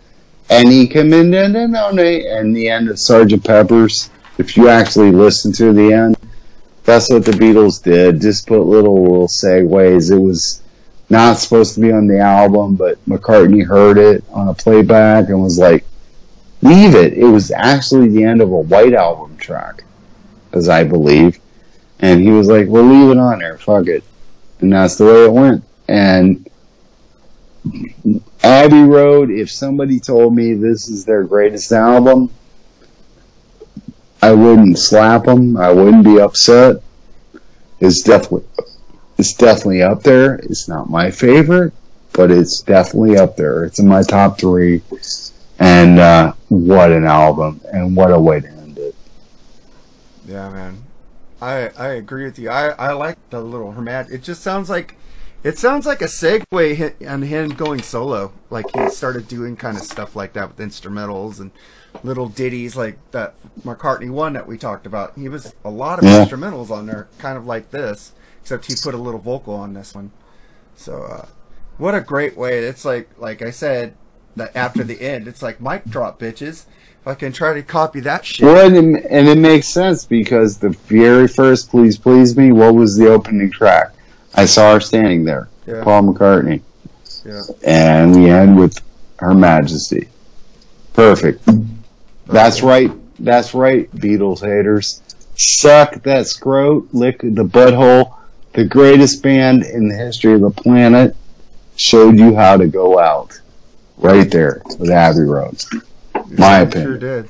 any 0.49 0.87
commend 0.87 1.35
and 1.35 1.55
and 1.55 2.55
the 2.55 2.69
end 2.69 2.89
of 2.89 2.99
Sergeant 2.99 3.43
Pepper's. 3.43 4.09
If 4.37 4.55
you 4.55 4.69
actually 4.69 5.11
listen 5.11 5.51
to 5.53 5.73
the 5.73 5.91
end, 5.93 6.17
that's 6.85 7.09
what 7.11 7.25
the 7.25 7.31
Beatles 7.31 7.83
did. 7.83 8.21
Just 8.21 8.47
put 8.47 8.61
little 8.61 9.01
little 9.01 9.27
segues. 9.27 10.11
It 10.11 10.17
was 10.17 10.61
not 11.09 11.37
supposed 11.37 11.75
to 11.75 11.81
be 11.81 11.91
on 11.91 12.07
the 12.07 12.19
album, 12.19 12.75
but 12.75 13.03
McCartney 13.05 13.65
heard 13.65 13.97
it 13.97 14.23
on 14.31 14.47
a 14.47 14.53
playback 14.53 15.29
and 15.29 15.41
was 15.43 15.59
like, 15.59 15.85
"Leave 16.61 16.95
it." 16.95 17.13
It 17.13 17.25
was 17.25 17.51
actually 17.51 18.09
the 18.09 18.23
end 18.23 18.41
of 18.41 18.51
a 18.51 18.59
White 18.59 18.93
Album 18.93 19.35
track, 19.37 19.83
as 20.53 20.69
I 20.69 20.83
believe. 20.83 21.39
And 21.99 22.21
he 22.21 22.31
was 22.31 22.47
like, 22.47 22.67
"We'll 22.67 22.85
leave 22.85 23.11
it 23.11 23.17
on 23.17 23.39
there. 23.39 23.57
Fuck 23.57 23.87
it." 23.87 24.03
And 24.61 24.73
that's 24.73 24.95
the 24.95 25.05
way 25.05 25.25
it 25.25 25.31
went. 25.31 25.63
And 25.87 26.49
Abbey 28.43 28.83
Road, 28.83 29.29
if 29.29 29.51
somebody 29.51 29.99
told 29.99 30.35
me 30.35 30.53
this 30.53 30.87
is 30.87 31.05
their 31.05 31.23
greatest 31.23 31.71
album, 31.71 32.31
I 34.21 34.31
wouldn't 34.31 34.77
slap 34.77 35.25
them. 35.25 35.57
I 35.57 35.71
wouldn't 35.71 36.03
be 36.03 36.19
upset. 36.19 36.77
It's 37.79 38.01
definitely, 38.01 38.43
it's 39.17 39.33
definitely 39.33 39.81
up 39.81 40.03
there. 40.03 40.35
It's 40.35 40.67
not 40.67 40.89
my 40.89 41.11
favorite, 41.11 41.73
but 42.13 42.31
it's 42.31 42.61
definitely 42.61 43.17
up 43.17 43.35
there. 43.37 43.63
It's 43.63 43.79
in 43.79 43.87
my 43.87 44.03
top 44.03 44.39
three. 44.39 44.81
And 45.59 45.99
uh, 45.99 46.33
what 46.49 46.91
an 46.91 47.05
album, 47.05 47.61
and 47.71 47.95
what 47.95 48.11
a 48.11 48.19
way 48.19 48.41
to. 48.41 48.58
Yeah, 50.29 50.49
man. 50.49 50.83
I 51.41 51.69
I 51.77 51.87
agree 51.89 52.25
with 52.25 52.37
you. 52.39 52.49
I 52.49 52.69
I 52.71 52.93
like 52.93 53.17
the 53.29 53.41
little 53.41 53.73
Hermat. 53.73 54.11
It 54.11 54.23
just 54.23 54.41
sounds 54.41 54.69
like 54.69 54.97
it 55.43 55.57
sounds 55.57 55.85
like 55.85 56.01
a 56.01 56.05
segue 56.05 57.09
on 57.09 57.21
him 57.23 57.55
going 57.55 57.81
solo. 57.81 58.33
Like 58.49 58.71
he 58.71 58.87
started 58.89 59.27
doing 59.27 59.55
kind 59.55 59.77
of 59.77 59.83
stuff 59.83 60.15
like 60.15 60.33
that 60.33 60.49
with 60.49 60.57
instrumentals 60.69 61.39
and 61.39 61.51
little 62.03 62.29
ditties 62.29 62.75
like 62.75 62.99
that 63.11 63.35
McCartney 63.63 64.11
one 64.11 64.33
that 64.33 64.47
we 64.47 64.57
talked 64.57 64.85
about. 64.85 65.17
He 65.17 65.29
was 65.29 65.55
a 65.63 65.69
lot 65.71 65.99
of 65.99 66.05
Yeah. 66.05 66.09
instrumentals 66.09 66.69
on 66.69 66.85
there, 66.87 67.09
kind 67.17 67.37
of 67.37 67.45
like 67.45 67.71
this, 67.71 68.13
except 68.41 68.65
he 68.67 68.75
put 68.75 68.93
a 68.93 68.97
little 68.97 69.19
vocal 69.21 69.55
on 69.55 69.73
this 69.73 69.95
one. 69.95 70.11
So 70.75 71.03
uh, 71.03 71.27
what 71.77 71.95
a 71.95 72.01
great 72.01 72.37
way! 72.37 72.59
It's 72.59 72.85
like 72.85 73.09
like 73.17 73.41
I 73.41 73.51
said 73.51 73.95
that 74.35 74.55
after 74.55 74.83
the 74.83 75.01
end, 75.01 75.27
it's 75.27 75.41
like 75.41 75.61
mic 75.61 75.89
drop, 75.89 76.19
bitches. 76.19 76.65
Can 77.17 77.31
try 77.33 77.55
to 77.55 77.63
copy 77.63 78.01
that 78.01 78.23
shit. 78.23 78.45
Well, 78.45 78.67
and 78.67 78.95
it, 78.95 79.05
and 79.09 79.27
it 79.27 79.39
makes 79.39 79.67
sense 79.67 80.05
because 80.05 80.59
the 80.59 80.69
very 80.69 81.27
first 81.27 81.71
"Please 81.71 81.97
Please 81.97 82.37
Me," 82.37 82.51
what 82.51 82.75
was 82.75 82.95
the 82.95 83.07
opening 83.09 83.49
track? 83.49 83.93
I 84.35 84.45
saw 84.45 84.73
her 84.75 84.79
standing 84.79 85.23
there, 85.25 85.49
Yeah. 85.65 85.83
Paul 85.83 86.03
McCartney, 86.03 86.61
Yeah. 87.25 87.41
and 87.65 88.15
we 88.15 88.29
end 88.29 88.59
with 88.59 88.79
Her 89.17 89.33
Majesty. 89.33 90.07
Perfect. 90.93 91.49
That's 92.27 92.61
right. 92.61 92.91
That's 93.17 93.55
right, 93.55 93.89
Beatles 93.95 94.41
haters. 94.41 95.01
Suck 95.35 96.03
that 96.03 96.25
scrote, 96.27 96.87
lick 96.93 97.21
the 97.21 97.43
butthole. 97.43 98.13
The 98.53 98.65
greatest 98.65 99.23
band 99.23 99.63
in 99.63 99.87
the 99.87 99.95
history 99.95 100.33
of 100.33 100.41
the 100.41 100.51
planet 100.51 101.15
showed 101.75 102.19
you 102.19 102.35
how 102.35 102.55
to 102.57 102.67
go 102.67 102.99
out. 102.99 103.39
Right 103.97 104.29
there 104.29 104.61
with 104.77 104.91
Abbey 104.91 105.21
Road. 105.21 105.59
My 106.37 106.59
opinion. 106.59 106.83
Sure 106.87 106.97
did. 106.97 107.29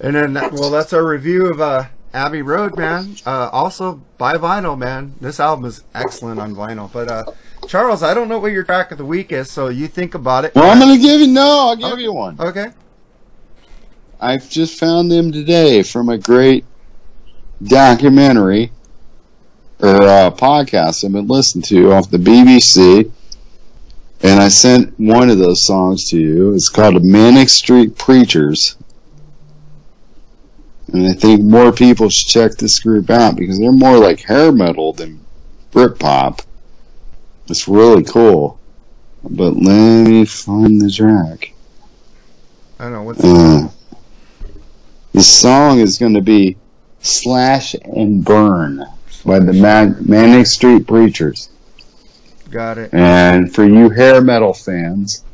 And 0.00 0.14
then, 0.16 0.34
well, 0.34 0.70
that's 0.70 0.92
our 0.92 1.06
review 1.06 1.46
of 1.50 1.60
uh, 1.60 1.84
Abbey 2.12 2.42
Road, 2.42 2.76
man. 2.76 3.16
Uh, 3.24 3.48
also, 3.52 4.02
buy 4.18 4.34
vinyl, 4.34 4.76
man. 4.76 5.14
This 5.20 5.40
album 5.40 5.64
is 5.64 5.82
excellent 5.94 6.40
on 6.40 6.54
vinyl. 6.54 6.92
But 6.92 7.08
uh, 7.08 7.24
Charles, 7.68 8.02
I 8.02 8.12
don't 8.12 8.28
know 8.28 8.38
what 8.38 8.52
your 8.52 8.64
track 8.64 8.90
of 8.92 8.98
the 8.98 9.04
week 9.04 9.32
is, 9.32 9.50
so 9.50 9.68
you 9.68 9.86
think 9.88 10.14
about 10.14 10.44
it. 10.44 10.54
Well, 10.54 10.70
I'm 10.70 10.78
gonna 10.78 10.98
give 10.98 11.20
you 11.20 11.28
no. 11.28 11.68
I'll 11.68 11.76
give 11.76 11.92
Okay. 11.92 12.02
you 12.02 12.12
one. 12.12 12.36
Okay. 12.38 12.70
I've 14.20 14.48
just 14.50 14.78
found 14.78 15.10
them 15.10 15.32
today 15.32 15.82
from 15.82 16.08
a 16.08 16.18
great 16.18 16.64
documentary 17.62 18.70
or 19.80 20.02
uh, 20.02 20.30
podcast 20.30 21.04
I've 21.04 21.12
been 21.12 21.26
listening 21.28 21.62
to 21.64 21.92
off 21.92 22.10
the 22.10 22.16
BBC, 22.18 23.10
and 24.24 24.40
I 24.40 24.48
sent 24.48 24.98
one 24.98 25.28
of 25.28 25.38
those 25.38 25.66
songs 25.66 26.08
to 26.08 26.18
you. 26.18 26.54
It's 26.54 26.70
called 26.70 27.04
"Manic 27.04 27.50
Street 27.50 27.96
Preachers," 27.96 28.76
and 30.92 31.06
I 31.06 31.12
think 31.12 31.42
more 31.42 31.70
people 31.72 32.08
should 32.08 32.28
check 32.28 32.52
this 32.56 32.78
group 32.78 33.10
out 33.10 33.36
because 33.36 33.58
they're 33.58 33.70
more 33.70 33.98
like 33.98 34.20
hair 34.22 34.50
metal 34.50 34.94
than 34.94 35.20
Britpop. 35.72 36.40
It's 37.48 37.68
really 37.68 38.02
cool. 38.02 38.58
But 39.22 39.56
let 39.56 40.08
me 40.08 40.24
find 40.24 40.80
the 40.80 40.90
track. 40.90 41.52
I 42.78 42.84
don't 42.84 42.92
know 42.92 43.02
what's 43.02 43.22
Uh, 43.22 43.68
the 45.12 45.22
song 45.22 45.80
is 45.80 45.98
going 45.98 46.14
to 46.14 46.22
be 46.22 46.56
Slash 47.00 47.74
and 47.74 48.24
Burn 48.24 48.86
by 49.24 49.38
the 49.38 49.52
Man- 49.52 49.96
Manic 50.00 50.46
Street 50.46 50.86
Preachers. 50.86 51.50
Got 52.54 52.78
it. 52.78 52.94
And 52.94 53.52
for 53.54 53.64
you 53.64 53.90
hair 53.90 54.22
metal 54.22 54.54
fans, 54.54 55.24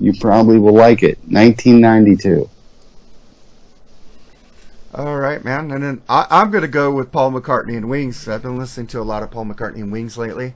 you 0.00 0.14
probably 0.18 0.58
will 0.58 0.72
like 0.74 1.02
it. 1.02 1.18
1992. 1.28 2.48
All 4.94 5.18
right, 5.18 5.44
man. 5.44 5.70
And 5.70 5.82
then 5.82 6.02
I, 6.08 6.26
I'm 6.30 6.50
going 6.50 6.62
to 6.62 6.68
go 6.68 6.90
with 6.90 7.12
Paul 7.12 7.32
McCartney 7.32 7.76
and 7.76 7.88
Wings. 7.90 8.26
I've 8.28 8.42
been 8.42 8.56
listening 8.56 8.86
to 8.88 9.00
a 9.00 9.02
lot 9.02 9.22
of 9.22 9.30
Paul 9.30 9.44
McCartney 9.44 9.76
and 9.82 9.92
Wings 9.92 10.16
lately. 10.16 10.54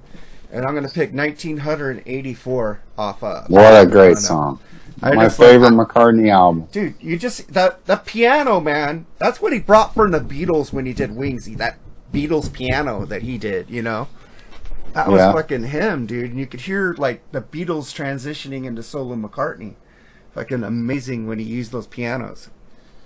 And 0.50 0.64
I'm 0.64 0.72
going 0.74 0.86
to 0.86 0.92
pick 0.94 1.12
1984 1.12 2.80
off. 2.96 3.22
of. 3.22 3.50
What 3.50 3.82
a 3.82 3.86
great 3.86 4.16
song. 4.16 4.60
I 5.02 5.14
My 5.14 5.24
just 5.24 5.38
like- 5.38 5.48
favorite 5.50 5.72
McCartney 5.72 6.30
album. 6.30 6.68
Dude, 6.72 6.94
you 7.00 7.16
just 7.18 7.52
the 7.54 7.76
the 7.86 7.96
piano, 7.96 8.60
man. 8.60 9.06
That's 9.18 9.40
what 9.40 9.52
he 9.52 9.58
brought 9.58 9.94
from 9.94 10.10
the 10.10 10.20
Beatles 10.20 10.72
when 10.72 10.84
he 10.84 10.92
did 10.92 11.14
Wings. 11.16 11.46
That 11.56 11.78
Beatles 12.12 12.52
piano 12.52 13.06
that 13.06 13.22
he 13.22 13.38
did, 13.38 13.70
you 13.70 13.80
know. 13.82 14.08
That 14.92 15.08
was 15.08 15.18
Yeah. 15.20 15.32
fucking 15.32 15.64
him, 15.64 16.06
dude. 16.06 16.30
And 16.30 16.38
you 16.40 16.46
could 16.46 16.60
hear 16.62 16.94
like 16.98 17.22
the 17.32 17.40
Beatles 17.40 17.94
transitioning 17.94 18.64
into 18.64 18.82
solo 18.82 19.14
McCartney. 19.16 19.74
Fucking 20.34 20.62
amazing 20.64 21.26
when 21.26 21.38
he 21.38 21.44
used 21.44 21.72
those 21.72 21.86
pianos. 21.86 22.48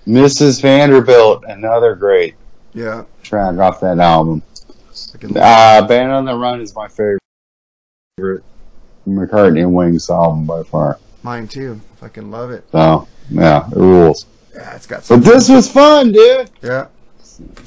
Mrs. 0.06 0.60
Vanderbilt, 0.60 1.44
another 1.48 1.94
great 1.94 2.34
Yeah. 2.74 3.04
track 3.22 3.56
off 3.58 3.80
that 3.80 3.98
album. 3.98 4.42
Uh, 5.36 5.86
Band 5.86 6.12
on 6.12 6.24
the 6.24 6.34
Run 6.34 6.60
is 6.60 6.74
my 6.74 6.88
favorite 6.88 8.42
McCartney 9.08 9.60
and 9.62 9.74
Wings 9.74 10.08
album 10.10 10.44
by 10.44 10.62
far. 10.62 10.98
mine 11.22 11.48
too. 11.48 11.80
Fucking 11.96 12.30
love 12.30 12.50
it. 12.50 12.64
So, 12.72 13.08
yeah, 13.30 13.66
it 13.70 13.76
rules. 13.76 14.26
Yeah, 14.54 14.74
it's 14.76 14.86
got. 14.86 15.06
But 15.08 15.24
this 15.24 15.48
was 15.48 15.68
fun, 15.70 16.12
dude. 16.12 16.50
Yeah. 16.62 16.86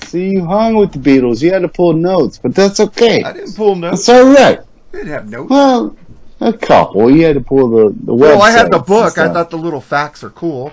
See, 0.05 0.29
you 0.31 0.45
hung 0.45 0.75
with 0.75 0.91
the 0.93 0.99
Beatles. 0.99 1.41
You 1.41 1.51
had 1.51 1.61
to 1.63 1.67
pull 1.67 1.93
notes, 1.93 2.37
but 2.37 2.55
that's 2.55 2.79
okay. 2.79 3.23
I 3.23 3.33
didn't 3.33 3.55
pull 3.55 3.75
notes. 3.75 4.05
That's 4.05 4.19
all 4.19 4.33
right. 4.33 4.59
I 4.59 4.97
didn't 4.97 5.07
have 5.09 5.29
notes. 5.29 5.49
Well, 5.49 5.95
a 6.39 6.53
couple. 6.53 7.09
You 7.11 7.25
had 7.25 7.35
to 7.35 7.41
pull 7.41 7.69
the 7.69 7.89
the 8.05 8.13
website. 8.13 8.19
Well, 8.19 8.41
I 8.41 8.51
had 8.51 8.71
the 8.71 8.79
book. 8.79 9.17
I 9.17 9.31
thought 9.33 9.49
the 9.49 9.57
little 9.57 9.81
facts 9.81 10.23
are 10.23 10.29
cool. 10.29 10.71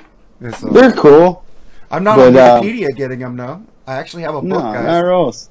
So- 0.59 0.69
they're 0.69 0.93
cool. 0.93 1.45
I'm 1.91 2.03
not 2.05 2.17
but, 2.17 2.29
on 2.29 2.37
uh, 2.37 2.61
Wikipedia 2.61 2.95
getting 2.97 3.21
them, 3.21 3.37
no. 3.37 3.65
I 3.87 3.95
actually 3.95 4.23
have 4.25 4.35
a 4.35 4.43
No, 4.43 4.57
book, 4.57 4.65
guys. 4.75 4.85
not 4.85 5.05
else. 5.05 5.49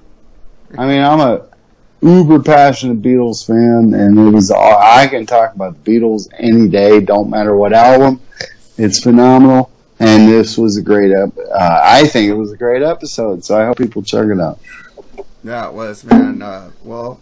I 0.78 0.86
mean, 0.88 1.02
I'm 1.02 1.20
a 1.20 1.45
uber 2.02 2.41
passionate 2.41 3.02
Beatles 3.02 3.45
fan, 3.45 3.94
and 3.94 4.18
it 4.20 4.32
was. 4.32 4.52
all- 4.52 4.78
I 4.82 5.07
can 5.07 5.26
talk 5.26 5.56
about 5.56 5.82
the 5.84 5.91
Beatles 5.91 6.28
any 6.38 6.68
day. 6.68 6.99
Don't 6.99 7.30
matter 7.30 7.56
what 7.56 7.74
album. 7.74 8.20
It's 8.78 8.99
phenomenal, 8.99 9.70
and 9.99 10.28
this 10.28 10.57
was 10.57 10.78
a 10.78 10.82
great. 10.82 11.11
Ep- 11.11 11.38
uh, 11.38 11.82
I 11.84 12.06
think 12.07 12.30
it 12.30 12.34
was 12.34 12.52
a 12.52 12.57
great 12.57 12.82
episode. 12.82 13.44
So 13.44 13.60
I 13.60 13.65
hope 13.65 13.78
people 13.78 14.03
check 14.03 14.28
it 14.28 14.40
out. 14.40 14.60
Yeah, 15.44 15.68
it 15.68 15.74
was, 15.74 16.03
man. 16.03 16.41
Uh, 16.41 16.72
well, 16.84 17.20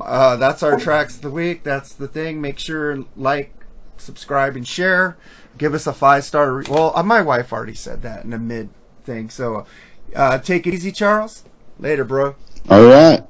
uh, 0.00 0.36
that's 0.36 0.62
our 0.62 0.78
tracks 0.78 1.16
of 1.16 1.22
the 1.22 1.30
week. 1.30 1.62
That's 1.62 1.92
the 1.92 2.08
thing. 2.08 2.40
Make 2.40 2.58
sure 2.58 3.04
like, 3.16 3.52
subscribe, 3.96 4.56
and 4.56 4.66
share. 4.66 5.16
Give 5.58 5.74
us 5.74 5.86
a 5.86 5.92
five 5.92 6.24
star. 6.24 6.52
Re- 6.52 6.66
well, 6.68 6.92
uh, 6.94 7.02
my 7.02 7.22
wife 7.22 7.52
already 7.52 7.74
said 7.74 8.02
that 8.02 8.24
in 8.24 8.30
the 8.30 8.38
mid 8.38 8.70
thing. 9.04 9.30
So, 9.30 9.66
uh, 10.14 10.38
take 10.38 10.66
it 10.66 10.74
easy, 10.74 10.92
Charles. 10.92 11.44
Later, 11.78 12.04
bro. 12.04 12.36
All 12.68 12.84
right. 12.84 13.22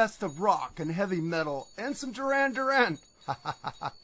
Best 0.00 0.22
of 0.22 0.40
rock 0.40 0.80
and 0.80 0.90
heavy 0.90 1.20
metal 1.20 1.68
and 1.76 1.94
some 1.94 2.10
Duran 2.10 2.54
Duran. 2.54 2.96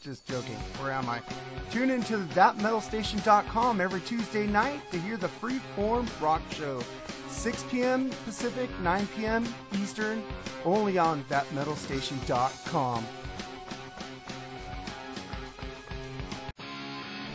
Just 0.02 0.28
joking. 0.28 0.59
Where 0.78 0.93
am 0.93 1.09
I? 1.09 1.23
Tune 1.70 1.89
into 1.89 2.18
thatmetalstation.com 2.18 3.81
every 3.81 4.02
Tuesday 4.02 4.47
night 4.47 4.82
to 4.90 4.98
hear 5.01 5.16
the 5.16 5.28
Freeform 5.28 6.06
Rock 6.20 6.43
Show. 6.51 6.82
6 7.28 7.64
p.m. 7.70 8.10
Pacific, 8.27 8.68
9 8.81 9.06
p.m. 9.16 9.47
Eastern, 9.81 10.23
only 10.66 10.98
on 10.98 11.24
thatmetalstation.com. 11.31 13.06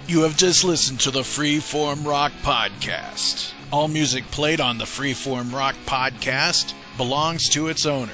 You 0.05 0.21
have 0.21 0.37
just 0.37 0.63
listened 0.63 0.99
to 0.99 1.09
the 1.09 1.21
Freeform 1.21 2.05
Rock 2.05 2.31
Podcast. 2.43 3.53
All 3.73 3.87
music 3.87 4.23
played 4.25 4.61
on 4.61 4.77
the 4.77 4.85
Freeform 4.85 5.51
Rock 5.51 5.73
Podcast 5.87 6.75
belongs 6.95 7.49
to 7.49 7.67
its 7.67 7.87
owner. 7.87 8.13